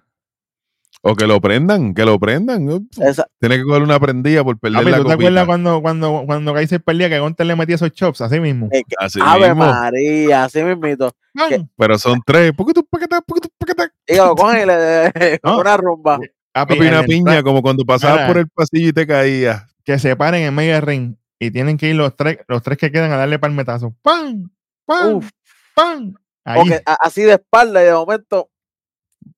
O 1.03 1.15
que 1.17 1.27
lo 1.27 1.41
prendan, 1.41 1.95
que 1.95 2.05
lo 2.05 2.19
prendan. 2.19 2.87
Esa- 3.01 3.27
Tiene 3.39 3.57
que 3.57 3.65
coger 3.65 3.83
una 3.83 3.99
prendida 3.99 4.45
por 4.45 4.59
perder 4.59 4.81
Papi, 4.81 4.91
la 4.91 4.97
¿tú 4.99 5.03
te 5.05 5.09
copita. 5.13 5.15
acuerdas 5.29 5.47
cuando, 5.47 5.81
cuando, 5.83 6.23
cuando 6.27 6.53
Kaiser 6.55 6.83
perdía 6.83 7.09
que 7.09 7.19
Gunter 7.21 7.47
le 7.47 7.57
metía 7.57 7.77
esos 7.77 7.91
chops 7.93 8.21
así 8.21 8.39
mismo? 8.39 8.69
eh, 8.71 8.83
que- 8.87 8.97
Así 8.99 9.19
Ave 9.23 9.49
mismo. 9.49 9.65
María, 9.67 10.45
así 10.45 10.63
mismito. 10.63 11.11
¡Pam! 11.35 11.69
Pero 11.77 11.99
son 11.99 12.21
tres. 12.27 12.53
¿Por 12.53 12.67
qué 12.67 12.75
tú, 12.75 12.83
tú, 12.83 12.89
por 12.91 13.01
qué 13.01 13.07
tú, 13.09 13.51
por 13.57 13.67
qué 13.69 13.75
tú? 13.75 13.83
Y 14.07 14.17
lo 14.17 14.35
cogen 14.35 14.63
y 14.63 14.67
le 14.67 15.41
No. 15.43 15.61
una 15.61 15.77
rumba. 15.77 16.19
Papi, 16.53 16.79
una 16.79 17.01
el 17.01 17.07
piña, 17.07 17.43
como 17.43 17.63
cuando 17.63 17.85
pasabas 17.85 18.27
por 18.27 18.37
el 18.39 18.49
pasillo 18.49 18.89
y 18.89 18.93
te 18.93 19.07
caías. 19.07 19.65
que 19.85 19.99
se 19.99 20.15
paren 20.17 20.43
en 20.43 20.55
medio 20.55 20.75
del 20.75 20.83
ring 20.83 21.15
y 21.39 21.51
tienen 21.51 21.77
que 21.79 21.89
ir 21.89 21.97
los 21.97 22.15
tres, 22.15 22.39
los 22.47 22.63
tres 22.63 22.77
que 22.77 22.93
quedan 22.93 23.11
a 23.13 23.17
darle 23.17 23.39
palmetazo. 23.39 23.95
¡Pam! 24.03 24.51
¡Pam! 24.85 25.15
Uf, 25.15 25.31
¡Pam! 25.75 26.15
Ahí. 26.45 26.61
así 27.01 27.23
de 27.23 27.33
espalda 27.33 27.81
y 27.83 27.87
de 27.87 27.93
momento, 27.93 28.51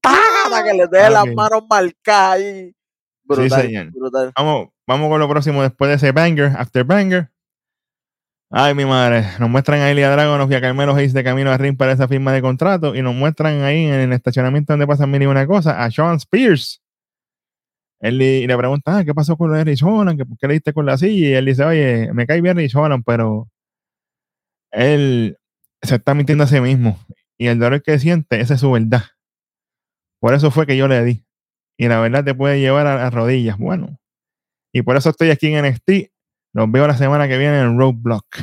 ¡tácata! 0.03 0.65
que 0.65 0.75
les 0.75 0.91
deje 0.91 1.11
las 1.11 1.25
manos 1.35 1.63
marcadas 1.71 2.33
ahí. 2.41 2.75
Brutal. 3.25 3.63
Vamos, 4.37 4.69
vamos 4.87 5.09
con 5.09 5.21
lo 5.21 5.29
próximo 5.29 5.63
después 5.63 5.89
de 5.89 5.95
ese 5.95 6.13
banger, 6.13 6.53
after 6.59 6.85
banger. 6.85 7.31
Ay, 8.51 8.75
mi 8.75 8.85
madre. 8.85 9.25
Nos 9.39 9.49
muestran 9.49 9.81
a 9.81 9.91
Elia 9.91 10.11
Dragonov 10.11 10.51
y 10.53 10.55
a 10.55 10.61
Carmelo 10.61 10.95
Hayes 10.95 11.15
de 11.15 11.25
camino 11.25 11.51
al 11.51 11.59
ring 11.59 11.75
para 11.77 11.93
esa 11.93 12.07
firma 12.07 12.33
de 12.35 12.43
contrato. 12.43 12.95
Y 12.95 13.01
nos 13.01 13.15
muestran 13.15 13.63
ahí 13.63 13.87
en 13.87 13.95
el 13.95 14.13
estacionamiento 14.13 14.75
donde 14.75 14.87
pasan 14.87 15.11
mil 15.11 15.23
y 15.23 15.27
una 15.27 15.47
cosa 15.47 15.83
a 15.83 15.91
Sean 15.91 16.17
Spears. 16.17 16.83
Él 18.01 18.19
le, 18.19 18.39
y 18.41 18.47
le 18.47 18.57
pregunta, 18.59 18.99
ah, 18.99 19.05
¿qué 19.05 19.15
pasó 19.15 19.37
con 19.39 19.51
lo 19.51 19.57
de 19.57 19.65
Rich 19.65 19.83
Holland? 19.85 20.19
¿Qué- 20.19 20.27
¿Por 20.27 20.37
qué 20.37 20.49
le 20.49 20.55
diste 20.55 20.73
con 20.75 20.85
la 20.85 20.99
silla? 20.99 21.29
Y 21.31 21.33
él 21.35 21.47
dice, 21.47 21.65
oye, 21.65 22.13
me 22.13 22.27
cae 22.27 22.41
bien 22.43 22.57
Rich 22.57 22.75
Holland, 22.77 23.05
pero 23.07 23.49
él 24.73 25.39
se 25.81 25.95
está 25.95 26.13
mintiendo 26.15 26.45
a 26.45 26.49
sí 26.49 26.61
mismo. 26.61 26.99
Y 27.39 27.47
el 27.47 27.59
dolor 27.59 27.83
que 27.83 27.99
siente, 27.99 28.41
esa 28.41 28.55
es 28.55 28.61
su 28.61 28.71
verdad. 28.73 29.05
Por 30.23 30.35
eso 30.35 30.53
fue 30.53 30.69
que 30.69 30.77
yo 30.77 30.87
le 30.87 31.03
di. 31.03 31.27
Y 31.77 31.89
la 31.89 31.99
verdad 31.99 32.23
te 32.23 32.33
puede 32.33 32.61
llevar 32.61 32.87
a 32.87 32.95
las 32.95 33.13
rodillas. 33.13 33.59
Bueno, 33.59 33.99
y 34.73 34.83
por 34.83 34.97
eso 34.97 35.11
estoy 35.11 35.31
aquí 35.31 35.53
en 35.53 35.67
NXT. 35.67 36.13
Los 36.53 36.71
veo 36.71 36.87
la 36.87 36.97
semana 36.97 37.27
que 37.27 37.37
viene 37.39 37.59
en 37.59 37.77
Roadblock. 37.77 38.37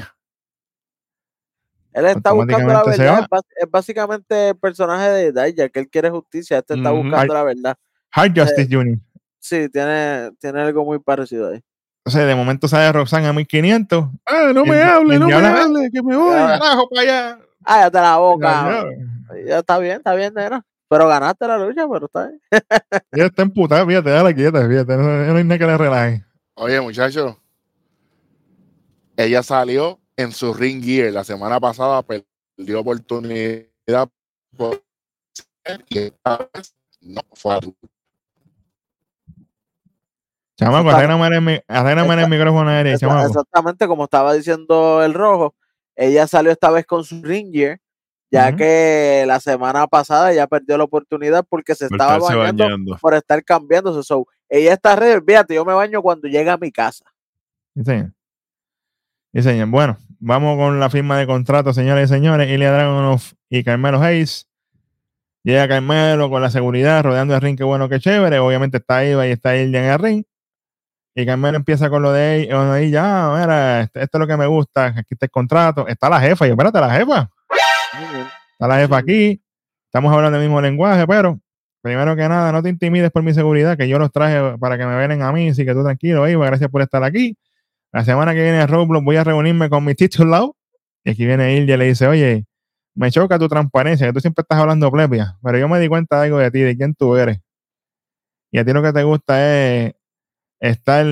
Él 1.94 2.06
está 2.08 2.34
buscando 2.34 2.74
la 2.74 2.84
verdad. 2.84 3.30
Es, 3.56 3.72
básicamente 3.72 4.50
el 4.50 4.58
personaje 4.58 5.10
de 5.10 5.32
Daya, 5.32 5.70
que 5.70 5.80
él 5.80 5.90
quiere 5.90 6.10
justicia. 6.10 6.58
Este 6.58 6.74
está 6.74 6.92
buscando 6.92 7.34
la 7.34 7.44
verdad. 7.46 7.78
Hard 8.12 8.38
Justice 8.38 8.68
Jr. 8.70 9.00
Sí, 9.40 9.70
tiene, 9.70 10.32
tiene 10.38 10.60
algo 10.60 10.84
muy 10.84 11.00
parecido 11.00 11.50
ahí. 11.50 11.64
Entonces, 12.04 12.28
de 12.28 12.36
momento 12.36 12.68
sale 12.68 12.92
Roxanne 12.92 13.28
a 13.28 13.32
1500. 13.32 14.06
Ah, 14.26 14.52
no 14.54 14.66
me 14.66 14.82
hable, 14.82 15.18
no 15.18 15.28
me 15.28 15.34
hable, 15.34 15.90
que 15.94 16.04
me 16.04 16.18
voy. 16.18 16.36
Ah. 16.36 16.58
Carajo, 16.60 16.90
para 16.90 17.02
allá. 17.02 17.40
Cállate 17.64 18.02
la 18.02 18.18
boca. 18.18 18.86
Ya, 19.30 19.46
Ya 19.48 19.60
está 19.60 19.80
bien, 19.80 19.98
está 20.00 20.14
bien, 20.14 20.34
nena. 20.34 20.66
Pero 20.90 21.08
ganaste 21.08 21.48
la 21.48 21.58
lucha, 21.58 21.88
pero 21.88 22.08
está 22.08 22.28
bien. 22.28 22.42
ya 23.16 23.26
está 23.26 23.44
emputada, 23.44 23.86
fíjate, 23.86 24.10
dale 24.10 24.36
quieta, 24.36 24.68
fíjate, 24.68 24.98
no, 24.98 25.04
no 25.04 25.38
hay 25.38 25.44
nada 25.44 25.60
que 25.60 25.66
le 25.66 25.78
relaje. 25.78 26.26
Oye, 26.56 26.82
muchachos, 26.82 27.38
ella 29.16 29.44
salió 29.44 30.00
en 30.18 30.32
su 30.32 30.54
ring 30.54 30.84
gear 30.84 31.14
la 31.14 31.24
semana 31.24 31.60
pasada, 31.60 32.02
perdió 32.02 32.80
oportunidad 32.80 34.10
por 34.58 34.82
y 35.88 36.00
esta 36.00 36.50
vez 36.54 36.76
no 37.02 37.22
fue 37.34 37.56
a 37.56 37.60
Chamaco, 40.58 40.90
arréglame 40.90 41.64
el, 41.68 42.20
el 42.20 42.30
micrófono 42.30 42.70
aéreo, 42.70 42.98
chamaco. 42.98 43.28
Exactamente 43.28 43.88
como 43.88 44.04
estaba 44.04 44.34
diciendo 44.34 45.02
el 45.04 45.14
rojo, 45.14 45.56
ella 45.96 46.28
salió 46.28 46.52
esta 46.52 46.70
vez 46.70 46.86
con 46.86 47.06
su 47.06 47.22
ring 47.22 47.54
gear, 47.54 47.80
ya 48.32 48.56
que 48.56 49.24
la 49.28 49.40
semana 49.40 49.88
pasada 49.88 50.32
ya 50.34 50.46
perdió 50.48 50.78
la 50.78 50.84
oportunidad 50.84 51.44
porque 51.50 51.74
se 51.76 51.88
Por 51.88 51.96
estaba 51.96 52.20
bañando 52.20 52.64
bañando. 52.64 52.98
por 53.02 53.14
estar 53.14 53.44
cambiándose. 53.44 54.04
So, 54.04 54.28
ella 54.48 54.74
está 54.74 54.96
ready, 54.96 55.22
fíjate, 55.26 55.56
yo 55.56 55.66
me 55.66 55.74
baño 55.74 56.02
cuando 56.02 56.28
llega 56.28 56.54
a 56.54 56.58
mi 56.58 56.72
casa. 56.72 57.06
Sí, 57.76 57.84
señor. 57.84 58.12
Sí, 59.34 59.42
señor. 59.44 59.68
Bueno, 59.70 59.98
vamos 60.20 60.58
con 60.58 60.80
la 60.80 60.90
firma 60.90 61.18
de 61.18 61.28
contrato, 61.28 61.74
señores 61.74 62.10
y 62.10 62.14
señores. 62.14 62.50
Ilya 62.50 62.72
Dragunov 62.72 63.22
y 63.50 63.64
Carmelo 63.64 64.02
Hayes. 64.02 64.48
Llega 65.44 65.68
Carmelo 65.68 66.30
con 66.30 66.42
la 66.42 66.50
seguridad 66.50 67.04
rodeando 67.04 67.34
el 67.36 67.42
ring, 67.42 67.58
qué 67.58 67.64
bueno, 67.64 67.88
qué 67.90 68.00
chévere. 68.00 68.40
Obviamente 68.40 68.78
está 68.78 69.06
Iva 69.06 69.26
y 69.28 69.32
está 69.32 69.56
Ilya 69.56 69.80
en 69.86 69.92
el 69.92 70.00
ring. 70.00 70.24
Y 71.16 71.26
Carmelo 71.26 71.58
empieza 71.58 71.90
con 71.90 72.02
lo 72.04 72.12
de 72.12 72.42
ella, 72.44 72.56
con 72.56 72.76
ella, 72.78 73.04
ah, 73.06 73.40
mira, 73.40 73.82
este- 73.82 74.04
esto 74.04 74.18
es 74.18 74.20
lo 74.20 74.28
que 74.28 74.38
me 74.38 74.46
gusta, 74.48 74.86
aquí 74.88 75.08
está 75.16 75.26
el 75.26 75.32
contrato. 75.32 75.88
Está 75.88 76.10
la 76.10 76.20
jefa, 76.20 76.48
y 76.48 76.52
espérate, 76.52 76.80
la 76.80 76.92
jefa. 76.92 77.30
Está 77.94 78.68
la 78.68 78.78
jefa 78.78 78.98
aquí. 78.98 79.42
Estamos 79.86 80.14
hablando 80.14 80.38
el 80.38 80.44
mismo 80.44 80.62
lenguaje, 80.62 81.08
pero 81.08 81.40
primero 81.82 82.16
que 82.16 82.28
nada, 82.28 82.52
no 82.52 82.62
te 82.62 82.70
intimides 82.70 83.12
por 83.12 83.24
mi 83.24 83.34
seguridad, 83.34 83.78
que 83.78 83.88
yo 83.88 83.98
los 83.98 84.12
traje 84.12 84.58
para 84.60 84.78
que 84.78 84.86
me 84.86 84.96
velen 84.96 85.22
a 85.22 85.32
mí, 85.32 85.50
así 85.50 85.66
que 85.66 85.74
tú 85.74 85.84
tranquilo, 85.84 86.28
Iva, 86.28 86.46
gracias 86.46 86.70
por 86.70 86.82
estar 86.82 87.04
aquí. 87.04 87.38
La 87.92 88.06
semana 88.06 88.34
que 88.34 88.44
viene 88.44 88.60
a 88.60 88.68
Roblox 88.68 89.04
voy 89.04 89.16
a 89.16 89.24
reunirme 89.24 89.70
con 89.70 89.84
mi 89.84 89.96
titulado. 89.96 90.56
Y 91.04 91.12
aquí 91.12 91.26
viene 91.26 91.56
Ilya 91.58 91.76
y 91.76 91.78
le 91.78 91.86
dice, 91.86 92.08
oye, 92.08 92.46
me 92.94 93.10
choca 93.12 93.40
tu 93.40 93.48
transparencia, 93.48 94.06
que 94.08 94.14
tú 94.14 94.20
siempre 94.20 94.42
estás 94.42 94.60
hablando 94.60 94.92
plebia, 94.92 95.38
pero 95.42 95.58
yo 95.58 95.70
me 95.70 95.80
di 95.80 95.88
cuenta 95.88 96.20
de 96.20 96.26
algo 96.26 96.38
de 96.38 96.52
ti, 96.52 96.60
de 96.60 96.76
quién 96.78 96.94
tú 96.94 97.16
eres. 97.16 97.40
Y 98.52 98.60
a 98.60 98.66
ti 98.66 98.74
lo 98.74 98.84
que 98.84 98.92
te 98.92 99.04
gusta 99.04 99.40
es 99.40 99.94
estar 100.60 101.06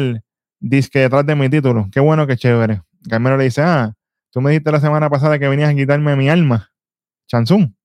disque 0.59 0.99
detrás 0.99 1.25
de 1.25 1.35
mi 1.35 1.49
título. 1.49 1.87
Qué 1.91 1.99
bueno, 1.99 2.27
qué 2.27 2.35
chévere. 2.35 2.81
Carmelo 3.09 3.37
le 3.37 3.45
dice, 3.45 3.61
ah, 3.61 3.93
tú 4.37 4.41
me 4.41 4.51
dijiste 4.51 4.71
la 4.71 4.79
semana 4.79 5.09
pasada 5.09 5.39
que 5.39 5.47
venías 5.47 5.71
a 5.71 5.73
quitarme 5.73 6.15
mi 6.15 6.29
alma. 6.29 6.71
Chanzún. 7.27 7.75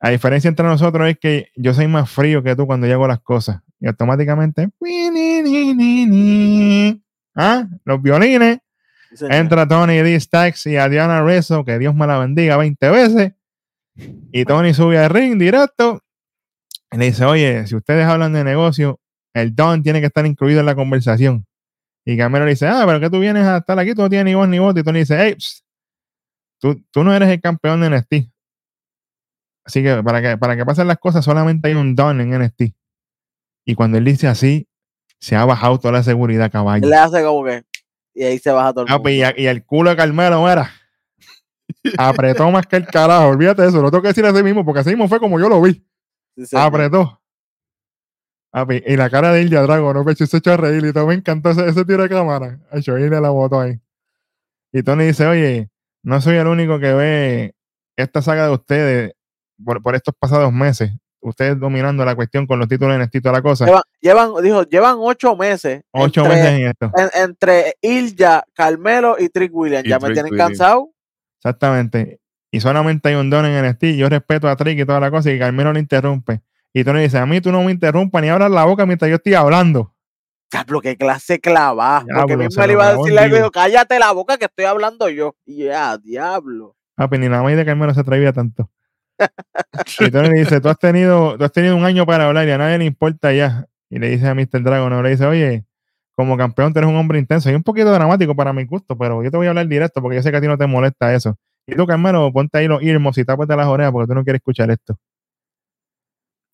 La 0.00 0.08
diferencia 0.08 0.48
entre 0.48 0.64
nosotros 0.64 1.06
es 1.10 1.18
que 1.18 1.50
yo 1.56 1.74
soy 1.74 1.88
más 1.88 2.08
frío 2.08 2.42
que 2.42 2.56
tú 2.56 2.66
cuando 2.66 2.86
yo 2.86 2.94
hago 2.94 3.06
las 3.06 3.20
cosas. 3.20 3.60
Y 3.78 3.86
automáticamente, 3.86 4.70
¿ah? 7.36 7.68
los 7.84 8.00
violines, 8.00 8.60
Sí, 9.14 9.26
entra 9.28 9.68
Tony 9.68 9.98
D. 9.98 10.18
Stacks 10.18 10.64
y 10.68 10.78
a 10.78 10.88
Diana 10.88 11.22
Rizzo, 11.22 11.66
que 11.66 11.78
Dios 11.78 11.94
me 11.94 12.06
la 12.06 12.16
bendiga 12.16 12.56
20 12.56 12.88
veces. 12.88 13.32
Y 14.32 14.46
Tony 14.46 14.72
sube 14.72 14.96
al 14.96 15.10
ring 15.10 15.38
directo 15.38 16.00
y 16.90 16.96
le 16.96 17.04
dice, 17.04 17.26
oye, 17.26 17.66
si 17.66 17.76
ustedes 17.76 18.06
hablan 18.06 18.32
de 18.32 18.42
negocio, 18.42 19.00
el 19.34 19.54
Don 19.54 19.82
tiene 19.82 20.00
que 20.00 20.06
estar 20.06 20.24
incluido 20.24 20.60
en 20.60 20.66
la 20.66 20.74
conversación. 20.74 21.44
Y 22.04 22.16
Camero 22.16 22.44
le 22.44 22.50
dice, 22.52 22.66
ah, 22.66 22.82
pero 22.86 22.98
que 23.00 23.08
tú 23.10 23.20
vienes 23.20 23.44
a 23.46 23.58
estar 23.58 23.78
aquí, 23.78 23.94
tú 23.94 24.02
no 24.02 24.08
tienes 24.10 24.26
ni 24.26 24.34
voz 24.34 24.48
ni 24.48 24.58
voto. 24.58 24.80
Y 24.80 24.82
Tony 24.82 25.00
dice, 25.00 25.16
hey, 25.18 25.34
psst, 25.38 25.64
tú, 26.60 26.82
tú 26.90 27.04
no 27.04 27.14
eres 27.14 27.28
el 27.28 27.40
campeón 27.40 27.80
de 27.80 27.90
NXT. 27.90 28.14
Así 29.64 29.82
que 29.82 30.02
para 30.02 30.20
que 30.20 30.36
para 30.36 30.56
que 30.56 30.64
pasen 30.66 30.88
las 30.88 30.98
cosas, 30.98 31.24
solamente 31.24 31.68
hay 31.68 31.74
un 31.74 31.94
Don 31.94 32.20
en 32.20 32.30
NXT. 32.36 32.74
Y 33.64 33.74
cuando 33.76 33.98
él 33.98 34.04
dice 34.04 34.26
así, 34.26 34.68
se 35.20 35.36
ha 35.36 35.44
bajado 35.44 35.78
toda 35.78 35.92
la 35.92 36.02
seguridad, 36.02 36.50
caballo. 36.50 36.88
Le 36.88 36.96
hace 36.96 37.22
como 37.22 37.44
que. 37.44 37.62
Y 38.14 38.24
ahí 38.24 38.38
se 38.40 38.50
baja 38.50 38.72
todo 38.72 38.84
el 38.84 38.90
Ah, 38.90 38.94
mundo. 38.94 39.02
pues, 39.04 39.14
y, 39.14 39.22
a- 39.22 39.34
y 39.38 39.46
el 39.46 39.64
culo 39.64 39.90
de 39.90 39.96
Carmelo, 39.96 40.48
era. 40.50 40.68
Apretó 41.96 42.50
más 42.50 42.66
que 42.66 42.76
el 42.76 42.86
carajo. 42.86 43.28
Olvídate 43.28 43.62
de 43.62 43.68
eso. 43.68 43.80
Lo 43.80 43.90
tengo 43.90 44.02
que 44.02 44.08
decir 44.08 44.26
así 44.26 44.42
mismo, 44.42 44.64
porque 44.64 44.80
así 44.80 44.90
mismo 44.90 45.08
fue 45.08 45.20
como 45.20 45.38
yo 45.38 45.48
lo 45.48 45.62
vi. 45.62 45.74
Sí, 46.36 46.46
señor. 46.46 46.66
Apretó. 46.66 47.21
Ah, 48.52 48.66
pues, 48.66 48.82
y 48.86 48.96
la 48.96 49.08
cara 49.08 49.32
de 49.32 49.42
Ilya 49.42 49.62
Drago, 49.62 49.94
no 49.94 50.04
pecho, 50.04 50.26
se 50.26 50.36
echó 50.36 50.52
a 50.52 50.56
reír 50.58 50.84
y 50.84 50.92
todo. 50.92 51.06
Me 51.06 51.14
encantó 51.14 51.50
ese, 51.50 51.66
ese 51.66 51.84
tiro 51.86 52.02
de 52.02 52.08
cámara. 52.10 52.58
Hecho, 52.72 52.98
y 52.98 53.08
le 53.08 53.20
la 53.20 53.30
botó 53.30 53.60
ahí. 53.60 53.80
Y 54.72 54.82
Tony 54.82 55.04
dice: 55.06 55.26
Oye, 55.26 55.70
no 56.02 56.20
soy 56.20 56.36
el 56.36 56.46
único 56.46 56.78
que 56.78 56.92
ve 56.92 57.54
esta 57.96 58.20
saga 58.20 58.46
de 58.46 58.52
ustedes 58.52 59.12
por, 59.64 59.82
por 59.82 59.94
estos 59.94 60.14
pasados 60.18 60.52
meses. 60.52 60.92
Ustedes 61.20 61.58
dominando 61.58 62.04
la 62.04 62.16
cuestión 62.16 62.46
con 62.48 62.58
los 62.58 62.66
títulos 62.68 63.00
en 63.00 63.22
toda 63.22 63.32
la 63.32 63.42
cosa. 63.42 63.64
Llevan, 63.64 63.82
llevan, 64.00 64.42
dijo, 64.42 64.62
llevan 64.64 64.96
ocho 64.98 65.36
meses. 65.36 65.82
Ocho 65.92 66.22
entre, 66.24 66.36
meses 66.36 66.52
en 66.60 66.66
esto. 66.66 66.90
en- 66.96 67.22
entre 67.30 67.74
Ilja, 67.80 68.44
Carmelo 68.52 69.16
y 69.18 69.28
Trick 69.28 69.54
Williams. 69.54 69.88
Ya 69.88 70.00
me 70.00 70.12
tienen 70.12 70.32
Williams. 70.32 70.48
cansado. 70.50 70.90
Exactamente. 71.38 72.20
Y 72.50 72.60
solamente 72.60 73.08
hay 73.08 73.14
un 73.14 73.30
don 73.30 73.46
en 73.46 73.64
NXT. 73.64 73.96
Yo 73.96 74.08
respeto 74.08 74.48
a 74.48 74.56
Trick 74.56 74.78
y 74.80 74.84
toda 74.84 75.00
la 75.00 75.10
cosa. 75.10 75.30
Y 75.30 75.38
Carmelo 75.38 75.72
lo 75.72 75.78
interrumpe. 75.78 76.42
Y 76.72 76.84
Tony 76.84 77.02
dice: 77.02 77.18
A 77.18 77.26
mí 77.26 77.40
tú 77.40 77.52
no 77.52 77.62
me 77.62 77.72
interrumpas 77.72 78.22
ni 78.22 78.28
abras 78.28 78.50
la 78.50 78.64
boca 78.64 78.86
mientras 78.86 79.08
yo 79.08 79.16
estoy 79.16 79.34
hablando. 79.34 79.94
Diablo, 80.50 80.80
qué 80.80 80.96
clase 80.96 81.40
clavada. 81.40 82.00
Porque 82.00 82.36
Diablo, 82.36 82.44
mismo 82.44 82.66
lo 82.66 82.72
iba 82.72 82.86
a 82.86 82.96
decirle 82.96 83.20
algo 83.20 83.20
y 83.20 83.28
vivo. 83.28 83.36
dijo, 83.36 83.50
cállate 83.50 83.98
la 83.98 84.12
boca 84.12 84.36
que 84.36 84.44
estoy 84.44 84.66
hablando 84.66 85.08
yo. 85.08 85.34
Y 85.46 85.64
ya, 85.64 85.96
diablo. 85.96 86.76
Ah, 86.96 87.08
pues 87.08 87.20
ni 87.20 87.28
la 87.28 87.42
de 87.42 87.64
Carmelo 87.64 87.94
se 87.94 88.00
atrevía 88.00 88.32
tanto. 88.32 88.70
y 90.00 90.10
Tony 90.10 90.28
le 90.28 90.40
dice, 90.40 90.60
tú 90.60 90.68
has 90.68 90.78
tenido, 90.78 91.38
tú 91.38 91.44
has 91.44 91.52
tenido 91.52 91.76
un 91.76 91.84
año 91.84 92.04
para 92.04 92.26
hablar 92.26 92.46
y 92.46 92.50
a 92.50 92.58
nadie 92.58 92.78
le 92.78 92.84
importa 92.84 93.32
ya. 93.32 93.66
Y 93.88 93.98
le 93.98 94.10
dice 94.10 94.28
a 94.28 94.34
Mr. 94.34 94.62
Dragon, 94.62 94.90
¿no? 94.90 95.02
le 95.02 95.10
dice, 95.10 95.26
oye, 95.26 95.64
como 96.14 96.36
campeón 96.36 96.72
tú 96.72 96.78
eres 96.78 96.90
un 96.90 96.96
hombre 96.96 97.18
intenso. 97.18 97.50
Y 97.50 97.54
un 97.54 97.62
poquito 97.62 97.90
dramático 97.90 98.34
para 98.34 98.52
mi 98.52 98.64
gusto, 98.64 98.96
pero 98.96 99.22
yo 99.22 99.30
te 99.30 99.36
voy 99.36 99.46
a 99.46 99.50
hablar 99.50 99.66
directo 99.68 100.02
porque 100.02 100.16
yo 100.16 100.22
sé 100.22 100.30
que 100.30 100.36
a 100.36 100.40
ti 100.40 100.46
no 100.46 100.58
te 100.58 100.66
molesta 100.66 101.14
eso. 101.14 101.36
Y 101.66 101.74
tú, 101.74 101.86
Carmelo, 101.86 102.30
ponte 102.32 102.58
ahí 102.58 102.68
los 102.68 102.82
earmuffs 102.82 103.18
y 103.18 103.24
tápate 103.24 103.56
las 103.56 103.66
orejas 103.66 103.92
porque 103.92 104.08
tú 104.08 104.14
no 104.14 104.24
quieres 104.24 104.40
escuchar 104.40 104.70
esto. 104.70 104.98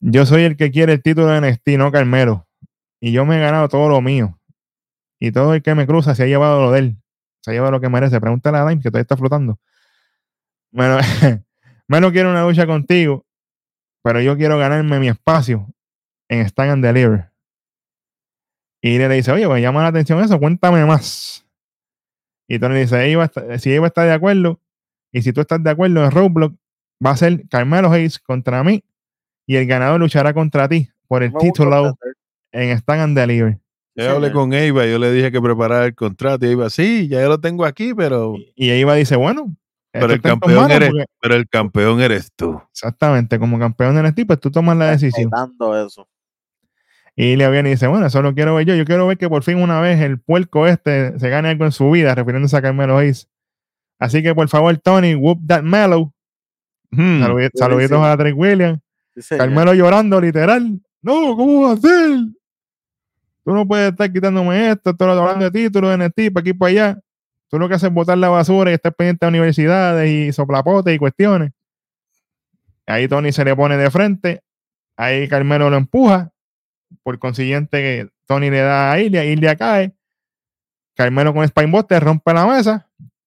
Yo 0.00 0.26
soy 0.26 0.42
el 0.42 0.56
que 0.56 0.70
quiere 0.70 0.92
el 0.94 1.02
título 1.02 1.28
de 1.28 1.40
NXT, 1.40 1.68
no 1.78 1.90
Carmelo. 1.90 2.46
Y 3.00 3.12
yo 3.12 3.24
me 3.24 3.36
he 3.36 3.40
ganado 3.40 3.68
todo 3.68 3.88
lo 3.88 4.00
mío. 4.00 4.38
Y 5.20 5.32
todo 5.32 5.54
el 5.54 5.62
que 5.62 5.74
me 5.74 5.86
cruza 5.86 6.14
se 6.14 6.22
ha 6.24 6.26
llevado 6.26 6.60
lo 6.60 6.70
de 6.72 6.78
él. 6.80 6.96
Se 7.42 7.50
ha 7.50 7.54
llevado 7.54 7.72
lo 7.72 7.80
que 7.80 7.88
merece. 7.88 8.20
Pregúntale 8.20 8.58
a 8.58 8.66
Dime 8.66 8.82
que 8.82 8.90
todavía 8.90 9.02
está 9.02 9.16
flotando. 9.16 9.58
Bueno, 10.70 10.98
Melo 11.88 12.12
quiere 12.12 12.28
una 12.30 12.44
lucha 12.44 12.66
contigo, 12.66 13.24
pero 14.02 14.20
yo 14.20 14.36
quiero 14.36 14.58
ganarme 14.58 14.98
mi 15.00 15.08
espacio 15.08 15.66
en 16.28 16.40
Stand 16.46 16.70
and 16.70 16.84
Deliver. 16.84 17.32
Y 18.82 18.98
le 18.98 19.08
dice, 19.08 19.32
oye, 19.32 19.46
pues 19.46 19.60
llama 19.62 19.82
la 19.82 19.88
atención 19.88 20.20
eso, 20.22 20.38
cuéntame 20.38 20.84
más. 20.84 21.44
Y 22.48 22.58
Tony 22.58 22.76
dice, 22.80 23.10
"Eva 23.10 23.24
está- 23.24 23.58
si 23.58 23.72
Eva 23.72 23.88
está 23.88 24.04
de 24.04 24.12
acuerdo, 24.12 24.60
y 25.12 25.22
si 25.22 25.32
tú 25.32 25.40
estás 25.40 25.62
de 25.62 25.70
acuerdo 25.70 26.04
en 26.04 26.10
Roblox, 26.10 26.54
va 27.04 27.10
a 27.10 27.16
ser 27.16 27.48
Carmelo 27.48 27.90
Hayes 27.90 28.18
contra 28.18 28.62
mí, 28.62 28.84
y 29.48 29.56
el 29.56 29.66
ganador 29.66 29.98
luchará 29.98 30.32
contra 30.34 30.68
ti 30.68 30.88
por 31.08 31.22
el 31.22 31.32
título 31.40 31.96
en 32.52 32.70
Stand 32.78 33.00
and 33.00 33.18
Deliver. 33.18 33.58
Yo 33.96 34.10
hablé 34.12 34.30
con 34.30 34.52
Eva, 34.52 34.86
yo 34.86 34.98
le 34.98 35.10
dije 35.10 35.32
que 35.32 35.40
preparara 35.40 35.86
el 35.86 35.94
contrato 35.94 36.46
y 36.46 36.50
Eva, 36.50 36.70
sí, 36.70 37.08
ya 37.08 37.20
yo 37.22 37.28
lo 37.28 37.40
tengo 37.40 37.64
aquí, 37.64 37.94
pero, 37.94 38.34
Y, 38.54 38.70
Eva 38.70 38.94
dice, 38.94 39.16
bueno, 39.16 39.56
pero 39.90 40.04
esto 40.12 40.14
el 40.14 40.20
campeón 40.22 40.70
eres, 40.70 40.90
porque- 40.90 41.04
pero 41.20 41.34
el 41.34 41.48
campeón 41.48 42.00
eres 42.00 42.30
tú. 42.36 42.60
exactamente, 42.70 43.38
como 43.38 43.58
campeón 43.58 43.94
de 43.96 44.02
NXT, 44.02 44.26
pues 44.26 44.38
tú 44.38 44.50
tomas 44.52 44.76
la 44.76 44.90
decisión. 44.90 45.30
Eso. 45.84 46.06
Y 47.16 47.34
le 47.36 47.50
viene 47.50 47.70
y 47.70 47.72
dice, 47.72 47.86
bueno, 47.88 48.06
eso 48.06 48.22
lo 48.22 48.32
quiero 48.34 48.54
ver 48.54 48.66
yo. 48.66 48.74
Yo 48.76 48.84
quiero 48.84 49.06
ver 49.08 49.18
que 49.18 49.28
por 49.28 49.42
fin 49.42 49.56
una 49.60 49.80
vez 49.80 49.98
el 50.00 50.20
puerco 50.20 50.68
este 50.68 51.18
se 51.18 51.28
gane 51.30 51.48
algo 51.48 51.64
en 51.64 51.72
su 51.72 51.90
vida, 51.90 52.14
refiriéndose 52.14 52.56
a 52.56 52.62
Carmelo 52.62 52.98
Hayes. 52.98 53.28
Así 53.98 54.22
que 54.22 54.32
por 54.36 54.48
favor, 54.48 54.76
Tony, 54.78 55.16
whoop 55.16 55.40
that 55.48 55.62
mellow. 55.64 56.12
Hmm, 56.92 57.20
Saludi- 57.24 57.50
Saluditos 57.54 58.00
a 58.00 58.16
Drake 58.16 58.34
Williams. 58.34 58.78
Sí. 59.20 59.36
Carmelo 59.36 59.74
llorando, 59.74 60.20
literal. 60.20 60.80
No, 61.02 61.36
¿cómo 61.36 61.62
va 61.68 61.72
a 61.72 61.76
ser? 61.76 62.18
Tú 63.44 63.52
no 63.54 63.66
puedes 63.66 63.90
estar 63.92 64.12
quitándome 64.12 64.70
esto, 64.70 64.90
estoy 64.90 65.08
hablando 65.10 65.44
de 65.44 65.50
títulos, 65.50 65.90
de 65.90 65.96
NXT, 66.06 66.32
para 66.34 66.40
aquí 66.42 66.52
para 66.52 66.70
allá. 66.70 67.00
Tú 67.48 67.58
lo 67.58 67.66
que 67.68 67.74
haces 67.76 67.88
es 67.88 67.94
botar 67.94 68.18
la 68.18 68.28
basura 68.28 68.70
y 68.70 68.74
estar 68.74 68.92
pendiente 68.94 69.24
de 69.24 69.30
universidades 69.30 70.10
y 70.10 70.32
soplapotes 70.32 70.94
y 70.94 70.98
cuestiones. 70.98 71.52
Ahí 72.86 73.08
Tony 73.08 73.32
se 73.32 73.44
le 73.44 73.54
pone 73.56 73.76
de 73.76 73.90
frente. 73.90 74.42
Ahí 74.96 75.28
Carmelo 75.28 75.70
lo 75.70 75.76
empuja. 75.76 76.30
Por 77.02 77.18
consiguiente, 77.18 77.78
que 77.78 78.08
Tony 78.26 78.50
le 78.50 78.60
da 78.60 78.92
a 78.92 79.00
Ilya. 79.00 79.24
Ilya 79.24 79.56
cae. 79.56 79.94
Carmelo 80.94 81.32
con 81.32 81.46
Spinebuster 81.46 82.02
rompe 82.02 82.32
la 82.34 82.46
mesa. 82.46 82.86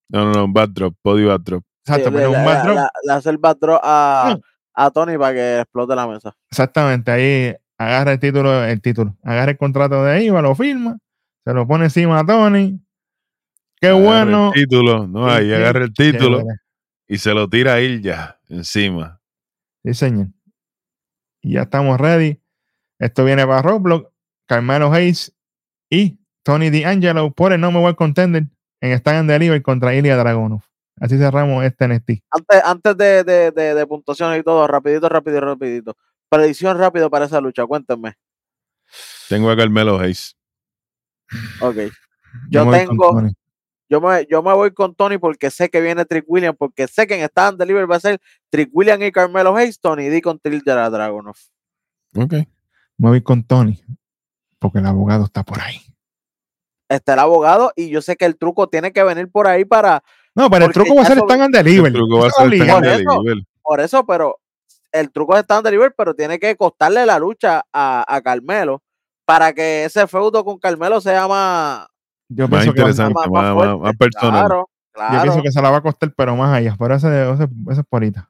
No, 0.09 0.25
no, 0.25 0.31
no, 0.33 0.47
bad 0.51 0.69
drop, 0.69 0.95
body 1.03 1.23
bad 1.25 1.39
drop. 1.39 1.63
Exacto, 1.85 2.09
Sí, 2.09 2.15
pero 2.15 2.31
le, 2.31 2.37
un 2.37 2.43
le- 2.43 2.49
bad 2.51 2.63
drop. 2.63 2.75
le- 2.75 2.81
le 3.07 3.13
hace 3.13 3.29
el 3.29 3.37
bad 3.37 3.57
drop 3.57 3.79
a, 3.83 4.35
Mm. 4.37 4.41
A 4.73 4.91
Tony 4.91 5.17
para 5.17 5.33
que 5.33 5.59
explote 5.61 5.95
la 5.95 6.07
mesa. 6.07 6.35
Exactamente, 6.49 7.11
ahí 7.11 7.55
agarra 7.77 8.13
el 8.13 8.19
título, 8.19 8.63
el 8.63 8.81
título, 8.81 9.15
agarra 9.23 9.51
el 9.51 9.57
contrato 9.57 10.03
de 10.03 10.23
Iva, 10.23 10.41
lo 10.41 10.55
firma, 10.55 10.97
se 11.43 11.53
lo 11.53 11.67
pone 11.67 11.85
encima 11.85 12.19
a 12.19 12.25
Tony. 12.25 12.79
Qué 13.79 13.87
Agarra 13.87 14.03
bueno. 14.05 14.51
El 14.53 14.61
título, 14.61 15.07
no, 15.07 15.27
ahí 15.29 15.51
agarra 15.53 15.83
el 15.85 15.93
título 15.93 16.39
chévere. 16.39 16.59
y 17.07 17.17
se 17.17 17.33
lo 17.33 17.49
tira 17.49 17.73
a 17.75 17.79
ya 17.81 18.39
encima. 18.49 19.19
Sí, 19.83 19.93
señor. 19.95 20.27
Y 21.41 21.53
ya 21.53 21.63
estamos 21.63 21.99
ready. 21.99 22.39
Esto 22.99 23.25
viene 23.25 23.47
para 23.47 23.63
Roblox, 23.63 24.07
Carmelo 24.45 24.93
Hayes 24.93 25.33
y 25.89 26.19
Tony 26.43 26.69
D'Angelo 26.69 27.31
por 27.31 27.51
el 27.53 27.59
No 27.59 27.71
Me 27.71 27.79
World 27.79 27.95
Contender 27.97 28.43
en 28.79 28.91
Stand 28.91 29.17
and 29.21 29.31
Deliver 29.31 29.61
contra 29.63 29.95
Ilya 29.95 30.15
Dragunov. 30.17 30.61
Así 30.99 31.17
cerramos 31.17 31.63
este 31.63 31.87
NXT. 31.87 32.09
Antes, 32.29 32.61
antes 32.63 32.97
de, 32.97 33.23
de, 33.23 33.51
de, 33.51 33.73
de 33.73 33.87
puntuaciones 33.87 34.39
y 34.39 34.43
todo, 34.43 34.67
rapidito, 34.67 35.09
rapidito, 35.09 35.41
rapidito. 35.41 35.97
Predicción 36.29 36.77
rápido 36.77 37.09
para 37.09 37.25
esa 37.25 37.41
lucha, 37.41 37.65
cuéntenme. 37.65 38.15
Tengo 39.29 39.49
a 39.49 39.57
Carmelo 39.57 39.99
Hayes. 39.99 40.35
Ok. 41.61 41.77
Yo 42.49 42.69
tengo, 42.69 43.29
yo 43.89 43.99
me, 43.99 44.25
yo 44.29 44.41
me 44.41 44.53
voy 44.53 44.71
con 44.71 44.95
Tony 44.95 45.17
porque 45.17 45.49
sé 45.51 45.69
que 45.69 45.81
viene 45.81 46.05
Trick 46.05 46.25
Williams, 46.27 46.57
porque 46.57 46.87
sé 46.87 47.07
que 47.07 47.15
en 47.15 47.23
Stand 47.23 47.49
and 47.49 47.59
Deliver 47.59 47.91
va 47.91 47.97
a 47.97 47.99
ser 47.99 48.21
Trick 48.49 48.69
Williams 48.71 49.03
y 49.03 49.11
Carmelo 49.11 49.55
Hayes, 49.55 49.79
Tony 49.79 50.07
D 50.07 50.21
con 50.21 50.39
Tilda 50.39 50.89
Dragunov. 50.89 51.35
Ok. 52.15 52.33
Me 52.97 53.09
voy 53.09 53.21
con 53.21 53.43
Tony. 53.43 53.83
Porque 54.59 54.79
el 54.79 54.85
abogado 54.85 55.25
está 55.25 55.43
por 55.43 55.59
ahí. 55.59 55.81
Está 56.87 57.13
el 57.13 57.19
abogado 57.19 57.73
y 57.75 57.89
yo 57.89 58.01
sé 58.01 58.15
que 58.15 58.25
el 58.25 58.37
truco 58.37 58.69
tiene 58.69 58.93
que 58.93 59.03
venir 59.03 59.29
por 59.29 59.47
ahí 59.47 59.65
para, 59.65 60.03
No, 60.35 60.49
pero 60.49 60.65
el 60.65 60.71
truco 60.71 60.95
va 60.95 61.01
a 61.01 61.05
ser 61.05 61.17
Stand 61.17 61.41
and 61.41 61.55
El 61.55 61.63
Deliver. 61.65 61.93
truco 61.93 62.19
va 62.19 62.25
a 62.25 62.27
Eso 62.29 62.41
ser 62.41 62.53
es 62.53 62.61
Stand 62.61 62.85
and 62.85 62.85
Por 62.85 62.91
eso. 63.11 63.23
Deliver. 63.23 63.43
por 63.61 63.81
eso, 63.81 64.05
pero 64.05 64.39
el 64.91 65.11
truco 65.11 65.35
es 65.35 65.43
Stand 65.43 65.57
and 65.59 65.65
Deliver, 65.67 65.93
pero 65.97 66.13
tiene 66.15 66.39
que 66.39 66.55
costarle 66.55 67.05
la 67.05 67.19
lucha 67.19 67.63
a, 67.73 68.05
a 68.07 68.21
Carmelo 68.21 68.81
para 69.25 69.53
que 69.53 69.85
ese 69.85 70.07
feudo 70.07 70.43
con 70.45 70.57
Carmelo 70.57 70.99
sea 71.01 71.27
más, 71.27 71.87
Yo 72.29 72.47
Más 72.47 72.63
que 72.63 72.69
interesante, 72.69 73.13
más, 73.13 73.27
más, 73.29 73.43
más 73.43 73.43
más- 73.43 73.63
fuerte. 73.65 73.83
más 73.83 73.95
personal. 73.97 74.41
Claro, 74.93 75.13
yo 75.15 75.21
pienso 75.21 75.41
que 75.41 75.51
se 75.51 75.61
la 75.61 75.69
va 75.71 75.77
a 75.77 75.81
costar, 75.81 76.13
pero 76.15 76.35
más 76.35 76.53
allá. 76.53 76.75
Pero 76.77 76.95
ese, 76.95 77.07
ese, 77.31 77.43
ese 77.69 77.81
es 77.81 77.87
por 77.87 78.01
ahorita. 78.03 78.29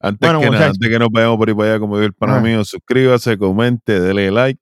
Antes 0.00 0.20
Bueno, 0.28 0.38
que 0.40 0.44
nada, 0.46 0.56
muchachos. 0.58 0.74
antes 0.76 0.88
que 0.90 0.98
nos 0.98 1.08
vayamos 1.10 1.36
por 1.38 1.48
ahí 1.48 1.54
para 1.54 1.68
allá, 1.70 1.80
como 1.80 1.96
dijo 1.96 2.06
el 2.06 2.12
pana 2.12 2.40
mío, 2.40 2.64
suscríbase, 2.64 3.38
comente, 3.38 4.00
dele 4.00 4.30
like. 4.30 4.60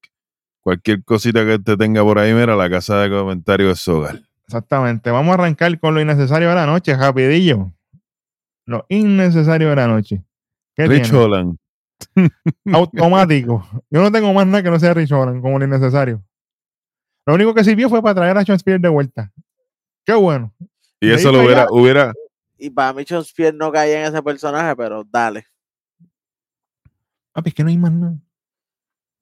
Cualquier 0.62 1.02
cosita 1.04 1.44
que 1.44 1.58
te 1.58 1.76
tenga 1.76 2.02
por 2.02 2.18
ahí, 2.18 2.32
mira, 2.32 2.54
la 2.54 2.70
casa 2.70 2.98
de 3.00 3.10
comentarios 3.10 3.72
es 3.72 3.80
su 3.80 3.96
hogar. 3.96 4.20
Exactamente. 4.46 5.10
Vamos 5.10 5.30
a 5.30 5.34
arrancar 5.34 5.78
con 5.78 5.94
lo 5.94 6.00
innecesario 6.00 6.48
de 6.48 6.54
la 6.54 6.66
noche, 6.66 6.96
rapidillo. 6.96 7.72
Lo 8.66 8.84
innecesario 8.88 9.70
de 9.70 9.76
la 9.76 9.86
noche. 9.86 10.22
¿Qué 10.74 10.86
Rich 10.86 11.10
tiene? 11.10 11.18
Holland. 11.18 11.56
Automático. 12.72 13.66
Yo 13.90 14.02
no 14.02 14.10
tengo 14.10 14.32
más 14.32 14.46
nada 14.46 14.62
que 14.62 14.70
no 14.70 14.78
sea 14.78 14.94
Rich 14.94 15.12
Holland 15.12 15.42
como 15.42 15.58
lo 15.58 15.64
innecesario. 15.64 16.22
Lo 17.26 17.34
único 17.34 17.54
que 17.54 17.64
sirvió 17.64 17.88
fue 17.88 18.02
para 18.02 18.14
traer 18.16 18.36
a 18.36 18.44
Sean 18.44 18.56
Spears 18.56 18.82
de 18.82 18.88
vuelta. 18.88 19.32
Qué 20.04 20.14
bueno. 20.14 20.52
Y 21.00 21.08
De 21.08 21.14
eso 21.14 21.30
lo 21.30 21.38
para 21.38 21.44
hubiera, 21.44 21.66
hubiera, 21.70 22.12
Y 22.58 22.70
para 22.70 22.92
mí, 22.92 23.04
Sean 23.06 23.22
Spears 23.22 23.56
no 23.56 23.70
caía 23.70 24.00
en 24.00 24.12
ese 24.12 24.22
personaje, 24.22 24.74
pero 24.76 25.04
dale. 25.04 25.46
Papi, 27.32 27.48
es 27.48 27.54
que 27.54 27.62
no 27.62 27.70
hay 27.70 27.78
más 27.78 27.92
nada. 27.92 28.16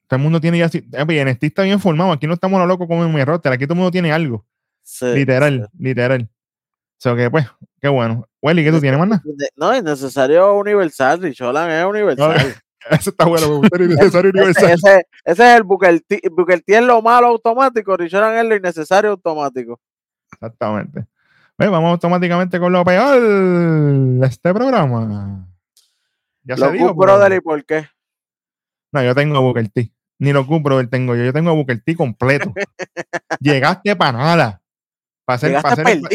Todo 0.07 0.17
el 0.17 0.23
mundo 0.23 0.41
tiene 0.41 0.59
ya. 0.59 0.69
Papi, 0.69 1.19
en 1.19 1.29
este 1.29 1.47
está 1.47 1.63
bien 1.63 1.79
formado. 1.79 2.13
Aquí 2.13 2.27
no 2.27 2.35
estamos 2.35 2.59
a 2.59 2.63
lo 2.63 2.67
loco 2.67 2.89
como 2.89 3.05
en 3.05 3.15
mi 3.15 3.23
roster. 3.23 3.53
Aquí 3.53 3.65
todo 3.65 3.75
el 3.75 3.79
mundo 3.79 3.91
tiene 3.91 4.13
algo. 4.13 4.45
Sí, 4.82 5.07
literal, 5.15 5.69
literal. 5.78 6.23
O 6.23 7.02
sea 7.02 7.16
que, 7.16 7.31
pues, 7.31 7.47
qué 7.81 7.89
bueno. 7.89 8.27
Welly, 8.43 8.65
¿qué 8.65 8.70
tú 8.73 8.81
tienes 8.81 8.98
más 8.98 9.09
nada? 9.09 9.23
sí. 9.24 9.47
No, 9.57 9.73
es 9.73 9.82
necesario 9.82 10.55
universal. 10.55 11.20
Rich 11.23 11.40
Holland 11.40 11.70
es 11.73 11.85
universal. 11.85 12.55
Eso 12.90 13.11
está 13.11 13.27
bueno. 13.27 13.61
Me 13.61 13.85
innecesario 13.85 14.31
ese, 14.35 14.39
universal. 14.39 14.70
ese, 14.70 15.07
ese 15.24 15.43
es 15.52 15.57
el. 15.59 15.62
Booker 15.65 16.01
T 16.01 16.20
es 16.77 16.82
lo 16.82 17.02
malo 17.02 17.27
automático. 17.28 17.97
Rich 17.97 18.15
Holland 18.15 18.39
es 18.39 18.44
lo 18.47 18.57
innecesario 18.57 19.11
automático. 19.12 19.78
Exactamente. 20.32 21.05
Pues 21.57 21.70
vamos 21.70 21.90
automáticamente 21.90 22.59
con 22.59 22.73
lo 22.73 22.82
peor 22.85 23.20
de 23.20 24.27
este 24.27 24.55
programa. 24.55 25.47
Ya 26.43 26.57
Los 26.57 26.69
se 26.70 26.73
dijo. 26.73 26.94
Good 26.94 27.05
pero- 27.05 27.19
Brother, 27.19 27.32
¿y 27.35 27.40
por 27.40 27.65
qué? 27.66 27.86
No, 28.93 29.02
yo 29.05 29.15
tengo 29.15 29.40
Booker 29.43 29.69
T. 29.69 29.93
Ni 30.19 30.32
los 30.32 30.47
Good 30.47 30.62
Brother 30.62 30.89
tengo 30.89 31.15
yo. 31.15 31.24
Yo 31.24 31.32
tengo 31.35 31.55
Booker 31.55 31.81
T 31.82 31.94
completo. 31.94 32.52
Llegaste 33.40 33.94
para 33.97 34.12
nada. 34.19 34.60
Para 35.31 35.35
hacer, 35.36 35.62
para 35.62 35.73
hacerle, 35.74 36.09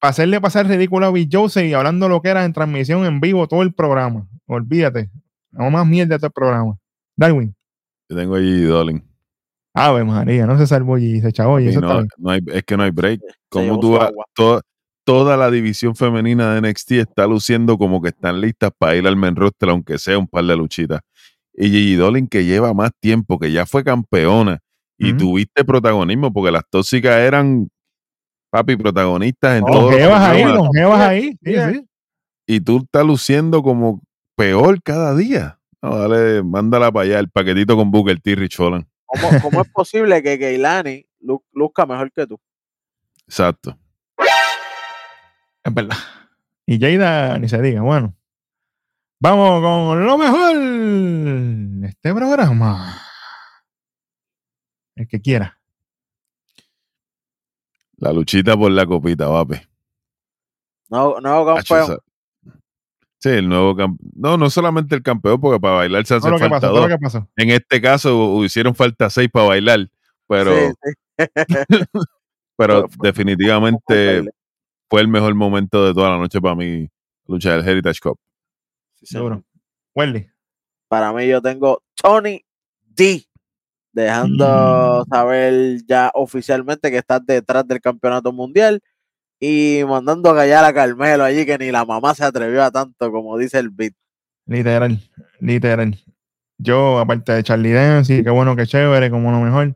para 0.00 0.10
hacerle 0.10 0.40
pasar 0.40 0.66
ridículo 0.66 1.06
a 1.06 1.10
Bill 1.12 1.28
Jose 1.30 1.66
y 1.66 1.72
hablando 1.74 2.08
lo 2.08 2.20
que 2.22 2.28
era 2.30 2.44
en 2.44 2.52
transmisión 2.52 3.04
en 3.04 3.20
vivo 3.20 3.46
todo 3.48 3.62
el 3.62 3.72
programa. 3.72 4.26
Olvídate. 4.46 5.10
No 5.52 5.70
más 5.70 5.86
mierda 5.86 6.16
todo 6.18 6.28
el 6.28 6.32
programa. 6.32 6.76
Darwin. 7.16 7.54
yo 8.08 8.16
tengo 8.16 8.34
allí 8.34 8.62
Dolin. 8.62 9.04
Ave 9.74 10.04
María, 10.04 10.46
no 10.46 10.58
se 10.58 10.66
salvó 10.66 10.98
y 10.98 11.20
se 11.20 11.32
chavo 11.32 11.60
y 11.60 11.66
no, 11.76 12.02
no 12.18 12.30
hay, 12.30 12.40
es 12.52 12.64
que 12.64 12.76
no 12.76 12.82
hay 12.82 12.90
break. 12.90 13.20
Como 13.48 13.64
llevó 13.64 13.80
tú 13.80 13.92
vas- 13.92 14.10
toda, 14.34 14.62
toda 15.04 15.36
la 15.36 15.50
división 15.50 15.94
femenina 15.94 16.54
de 16.54 16.60
NXT 16.60 16.92
está 16.92 17.26
luciendo 17.26 17.78
como 17.78 18.00
que 18.02 18.08
están 18.08 18.40
listas 18.40 18.70
para 18.76 18.96
ir 18.96 19.06
al 19.06 19.16
main 19.16 19.36
roster, 19.36 19.68
aunque 19.68 19.98
sea 19.98 20.18
un 20.18 20.26
par 20.26 20.44
de 20.44 20.56
luchitas. 20.56 21.00
Y 21.52 21.68
Gigi 21.68 21.94
Dolin, 21.94 22.26
que 22.26 22.44
lleva 22.44 22.72
más 22.74 22.90
tiempo, 23.00 23.38
que 23.38 23.52
ya 23.52 23.66
fue 23.66 23.84
campeona, 23.84 24.58
y 24.98 25.14
tuviste 25.14 25.64
protagonismo, 25.64 26.32
porque 26.32 26.52
las 26.52 26.62
tóxicas 26.68 27.16
eran, 27.20 27.68
papi, 28.50 28.76
protagonistas 28.76 29.58
en 29.58 29.64
todos 29.64 29.82
los 29.82 29.90
Longevas 29.92 30.20
ahí, 30.20 30.42
programas. 30.42 30.64
longevas 30.66 31.00
ahí. 31.00 31.38
Sí, 31.42 31.54
sí. 31.72 31.86
Y 32.46 32.60
tú 32.60 32.78
estás 32.78 33.04
luciendo 33.06 33.62
como 33.62 34.02
peor 34.36 34.82
cada 34.82 35.14
día. 35.14 35.58
No, 35.82 35.96
dale, 35.96 36.42
mándala 36.42 36.90
para 36.92 37.04
allá, 37.06 37.18
el 37.20 37.30
paquetito 37.30 37.76
con 37.76 37.90
Booker 37.90 38.20
T. 38.20 38.34
Rich 38.34 38.58
Holland. 38.60 38.86
¿Cómo, 39.06 39.28
cómo 39.42 39.62
es 39.62 39.68
posible 39.70 40.22
que 40.22 40.38
Keilani 40.38 41.06
lu- 41.20 41.44
luzca 41.52 41.86
mejor 41.86 42.12
que 42.12 42.26
tú? 42.26 42.38
Exacto. 43.26 43.78
Es 45.64 45.74
verdad. 45.74 45.96
Y 46.66 46.78
Jada, 46.80 47.38
ni 47.38 47.48
se 47.48 47.60
diga. 47.62 47.82
Bueno, 47.82 48.14
vamos 49.20 49.60
con 49.62 50.04
lo 50.06 50.18
mejor 50.18 50.56
de 50.58 51.88
este 51.88 52.14
programa. 52.14 52.96
El 54.96 55.06
que 55.08 55.20
quiera. 55.20 55.59
La 58.00 58.12
luchita 58.12 58.56
por 58.56 58.72
la 58.72 58.86
copita, 58.86 59.28
papi. 59.28 59.56
No, 60.88 61.20
no, 61.20 61.48
Hacho, 61.50 61.74
campeón. 61.74 61.98
Sí, 63.18 63.28
el 63.28 63.48
nuevo 63.48 63.76
campeón. 63.76 64.10
No, 64.16 64.38
no 64.38 64.48
solamente 64.48 64.94
el 64.94 65.02
campeón, 65.02 65.38
porque 65.38 65.60
para 65.60 65.74
bailar 65.74 66.06
se 66.06 66.14
hace 66.14 66.30
lo 66.30 66.36
que 66.36 66.48
falta 66.48 66.60
pasó, 66.60 66.72
dos. 66.72 66.88
lo 66.88 66.96
que 66.96 66.98
pasó. 66.98 67.28
En 67.36 67.50
este 67.50 67.80
caso 67.80 68.42
hicieron 68.42 68.74
falta 68.74 69.10
seis 69.10 69.28
para 69.30 69.46
bailar, 69.46 69.90
pero, 70.26 70.52
Sí, 70.56 70.72
sí. 70.82 71.18
pero 72.56 72.88
definitivamente 73.02 74.24
fue 74.88 75.02
el 75.02 75.08
mejor 75.08 75.34
momento 75.34 75.84
de 75.86 75.92
toda 75.92 76.10
la 76.10 76.18
noche 76.18 76.40
para 76.40 76.54
mí, 76.54 76.88
lucha 77.26 77.52
del 77.52 77.68
Heritage 77.68 78.00
Cup. 78.00 78.18
Sí. 78.96 79.06
Seguro. 79.06 79.44
Welly. 79.94 80.30
Para 80.88 81.12
mí, 81.12 81.28
yo 81.28 81.42
tengo 81.42 81.82
Tony 81.94 82.42
D. 82.82 83.24
Dejando 83.92 85.04
Mm. 85.06 85.10
saber 85.12 85.82
ya 85.86 86.10
oficialmente 86.14 86.90
que 86.90 86.98
estás 86.98 87.24
detrás 87.26 87.66
del 87.66 87.80
campeonato 87.80 88.32
mundial 88.32 88.80
y 89.40 89.80
mandando 89.88 90.30
a 90.30 90.34
callar 90.36 90.64
a 90.64 90.72
Carmelo 90.72 91.24
allí 91.24 91.44
que 91.46 91.58
ni 91.58 91.70
la 91.72 91.84
mamá 91.84 92.14
se 92.14 92.24
atrevió 92.24 92.62
a 92.62 92.70
tanto 92.70 93.10
como 93.10 93.36
dice 93.38 93.58
el 93.58 93.70
beat. 93.70 93.94
Literal, 94.46 94.98
literal. 95.40 95.98
Yo, 96.58 96.98
aparte 96.98 97.32
de 97.32 97.42
Charlie 97.42 97.72
Dance, 97.72 98.14
y 98.16 98.22
qué 98.22 98.30
bueno, 98.30 98.54
qué 98.54 98.66
chévere, 98.66 99.10
como 99.10 99.30
lo 99.32 99.40
mejor, 99.40 99.74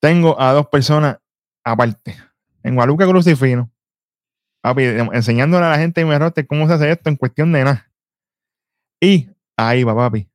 tengo 0.00 0.40
a 0.40 0.52
dos 0.52 0.66
personas 0.68 1.18
aparte. 1.62 2.16
En 2.62 2.74
Guadalupe 2.74 3.06
Crucifino, 3.06 3.70
papi, 4.62 4.84
em- 4.84 5.10
enseñándole 5.12 5.66
a 5.66 5.70
la 5.70 5.78
gente 5.78 6.00
en 6.00 6.08
mi 6.08 6.16
roster 6.16 6.46
cómo 6.46 6.66
se 6.66 6.74
hace 6.74 6.90
esto 6.90 7.08
en 7.10 7.16
cuestión 7.16 7.52
de 7.52 7.64
nada. 7.64 7.90
Y 9.00 9.28
ahí 9.56 9.84
va, 9.84 9.94
papi. 9.94 10.28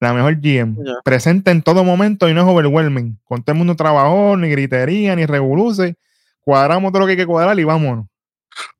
La 0.00 0.12
mejor 0.12 0.36
GM. 0.40 0.76
Presente 1.04 1.50
en 1.50 1.62
todo 1.62 1.82
momento 1.82 2.28
y 2.28 2.34
no 2.34 2.42
es 2.42 2.46
overwhelming. 2.46 3.18
Con 3.24 3.42
todo 3.42 3.52
el 3.52 3.58
mundo 3.58 3.74
trabajó, 3.76 4.36
ni 4.36 4.48
gritería, 4.50 5.16
ni 5.16 5.24
revoluce. 5.26 5.96
Cuadramos 6.42 6.92
todo 6.92 7.00
lo 7.00 7.06
que 7.06 7.12
hay 7.12 7.16
que 7.16 7.26
cuadrar 7.26 7.58
y 7.58 7.64
vámonos. 7.64 8.06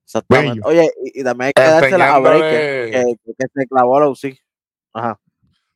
Exactamente. 0.05 0.51
Bello. 0.51 0.63
Oye, 0.67 0.91
y, 1.05 1.21
y 1.21 1.25
también 1.25 1.47
hay 1.49 1.53
que 1.55 1.63
dársela 1.71 2.15
a 2.15 2.19
Breaker, 2.21 2.91
que, 2.91 3.15
que 3.39 3.47
se 3.55 3.67
clavó 3.67 3.99
la 4.01 4.09
UCI. 4.09 4.39
Ajá. 4.93 5.19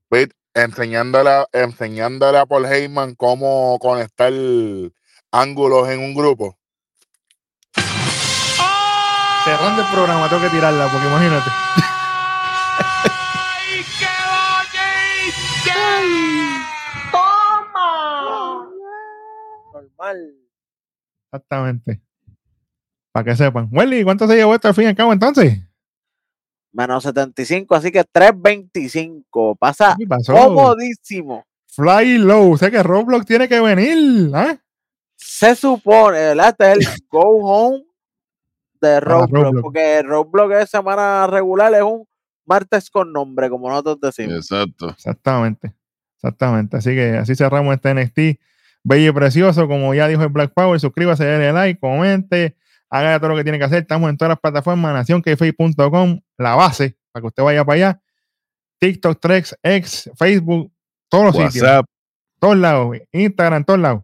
Pete, 0.08 0.34
enseñándole, 0.54 1.30
a- 1.30 1.46
enseñándole 1.52 2.38
a 2.38 2.46
Paul 2.46 2.66
Heyman 2.66 3.14
cómo 3.14 3.78
conectar 3.80 4.32
ángulos 5.32 5.88
en 5.88 6.00
un 6.00 6.14
grupo. 6.14 6.56
Cerrando 9.44 9.82
el 9.82 9.88
programa, 9.88 10.28
tengo 10.28 10.42
que 10.42 10.50
tirarla, 10.50 10.86
porque 10.92 11.06
imagínate. 11.06 11.50
Normal. 20.01 20.35
Exactamente. 21.32 22.01
Para 23.12 23.24
que 23.24 23.36
sepan. 23.36 23.68
Welly, 23.70 24.05
¿cuánto 24.05 24.27
se 24.27 24.36
llevó 24.36 24.55
esto 24.55 24.68
al 24.68 24.74
fin 24.74 24.85
y 24.85 24.89
al 24.89 24.97
cabo 24.97 25.12
entonces? 25.12 25.60
Menos 26.72 27.02
75, 27.02 27.74
así 27.74 27.90
que 27.90 28.05
325. 28.05 29.56
Pasa 29.56 29.97
comodísimo. 30.27 31.44
Fly 31.66 32.18
low. 32.18 32.52
O 32.52 32.56
sea 32.56 32.70
que 32.70 32.82
Roblox 32.82 33.27
tiene 33.27 33.48
que 33.48 33.60
venir. 33.60 34.31
¿ah? 34.35 34.56
Se 35.16 35.55
supone, 35.55 36.18
¿verdad? 36.18 36.48
Este 36.51 36.72
es 36.72 36.78
el 36.78 36.86
Go 37.10 37.44
Home 37.44 37.85
de 38.81 39.01
Roadblock, 39.01 39.31
Roadblock. 39.31 39.62
porque 39.62 40.02
Roadblock 40.02 40.52
es 40.52 40.70
semana 40.70 41.27
regular, 41.27 41.74
es 41.74 41.82
un 41.82 42.06
martes 42.47 42.89
con 42.90 43.12
nombre, 43.12 43.51
como 43.51 43.68
nosotros 43.68 44.01
decimos. 44.01 44.36
Exacto. 44.36 44.90
Exactamente. 44.90 45.74
Exactamente. 46.16 46.77
Así 46.77 46.90
que 46.90 47.16
así 47.16 47.35
cerramos 47.35 47.74
este 47.74 47.94
NXT. 47.94 48.40
Bello 48.82 49.11
y 49.11 49.12
precioso, 49.12 49.69
como 49.69 49.94
ya 49.94 50.09
dijo 50.09 50.23
el 50.23 50.28
Black 50.28 50.52
Power, 50.55 50.81
suscríbase, 50.81 51.24
denle 51.24 51.52
like, 51.52 51.78
comente, 51.81 52.57
haga 52.89 53.19
todo 53.19 53.31
lo 53.31 53.36
que 53.36 53.43
tiene 53.43 53.59
que 53.59 53.65
hacer. 53.65 53.82
Estamos 53.82 54.09
en 54.11 54.16
todas 54.16 54.31
las 54.31 54.40
plataformas, 54.40 54.94
nacionkfay.com, 54.94 56.20
la 56.39 56.55
base, 56.55 56.97
para 57.12 57.23
que 57.23 57.27
usted 57.27 57.43
vaya 57.43 57.65
para 57.65 57.74
allá. 57.77 58.01
TikTok, 58.78 59.20
Trex, 59.20 59.59
X, 59.62 60.11
Facebook, 60.16 60.73
todos 61.09 61.24
los 61.27 61.36
sitios, 61.36 61.62
WhatsApp. 61.65 61.86
todos 62.39 62.57
lados, 62.57 62.97
Instagram, 63.12 63.65
todos 63.65 63.81
lados. 63.81 64.02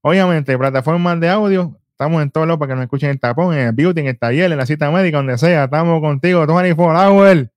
Obviamente, 0.00 0.56
plataformas 0.58 1.20
de 1.20 1.28
audio, 1.28 1.78
estamos 1.90 2.22
en 2.22 2.30
todos 2.30 2.46
lados 2.46 2.58
para 2.58 2.70
que 2.70 2.76
nos 2.76 2.84
escuchen 2.84 3.10
en 3.10 3.14
el 3.14 3.20
tapón, 3.20 3.54
en 3.54 3.68
el 3.68 3.72
beauty, 3.72 4.00
en 4.00 4.06
el 4.08 4.18
taller, 4.18 4.50
en 4.50 4.58
la 4.58 4.66
cita 4.66 4.90
médica, 4.90 5.18
donde 5.18 5.38
sea. 5.38 5.64
Estamos 5.64 6.00
contigo, 6.00 6.46
24 6.46 6.98
Hour. 6.98 7.50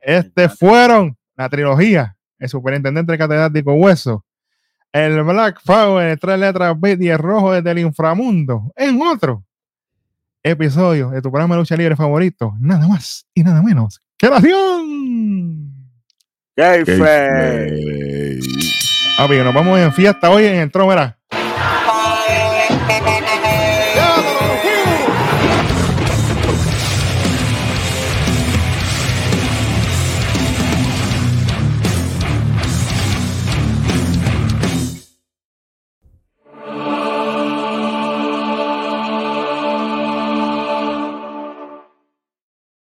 Este 0.00 0.48
fueron 0.48 1.16
la 1.36 1.48
trilogía, 1.48 2.16
el 2.38 2.48
superintendente 2.48 3.18
catedrático 3.18 3.74
Hueso, 3.74 4.24
el 4.96 5.22
Black 5.22 5.60
Power, 5.64 6.18
tres 6.18 6.38
letras 6.38 6.78
B 6.78 6.96
y 6.98 7.08
el 7.08 7.18
rojo 7.18 7.52
desde 7.52 7.70
el 7.70 7.78
inframundo, 7.80 8.72
en 8.76 9.00
otro 9.02 9.44
episodio 10.42 11.10
de 11.10 11.20
tu 11.20 11.30
programa 11.30 11.54
de 11.54 11.60
lucha 11.60 11.76
libre 11.76 11.96
favorito, 11.96 12.54
nada 12.58 12.86
más 12.88 13.26
y 13.34 13.42
nada 13.42 13.62
menos 13.62 14.00
que 14.16 14.30
Nación. 14.30 15.72
Kayfabe. 16.56 16.96
Kayfabe. 16.96 18.40
Papi, 19.18 19.36
nos 19.36 19.54
vamos 19.54 19.78
en 19.78 19.92
fiesta 19.92 20.30
hoy 20.30 20.44
en 20.44 20.56
el 20.56 20.70
tro, 20.70 20.86
mira. 20.86 21.06
Bye. 21.06 21.25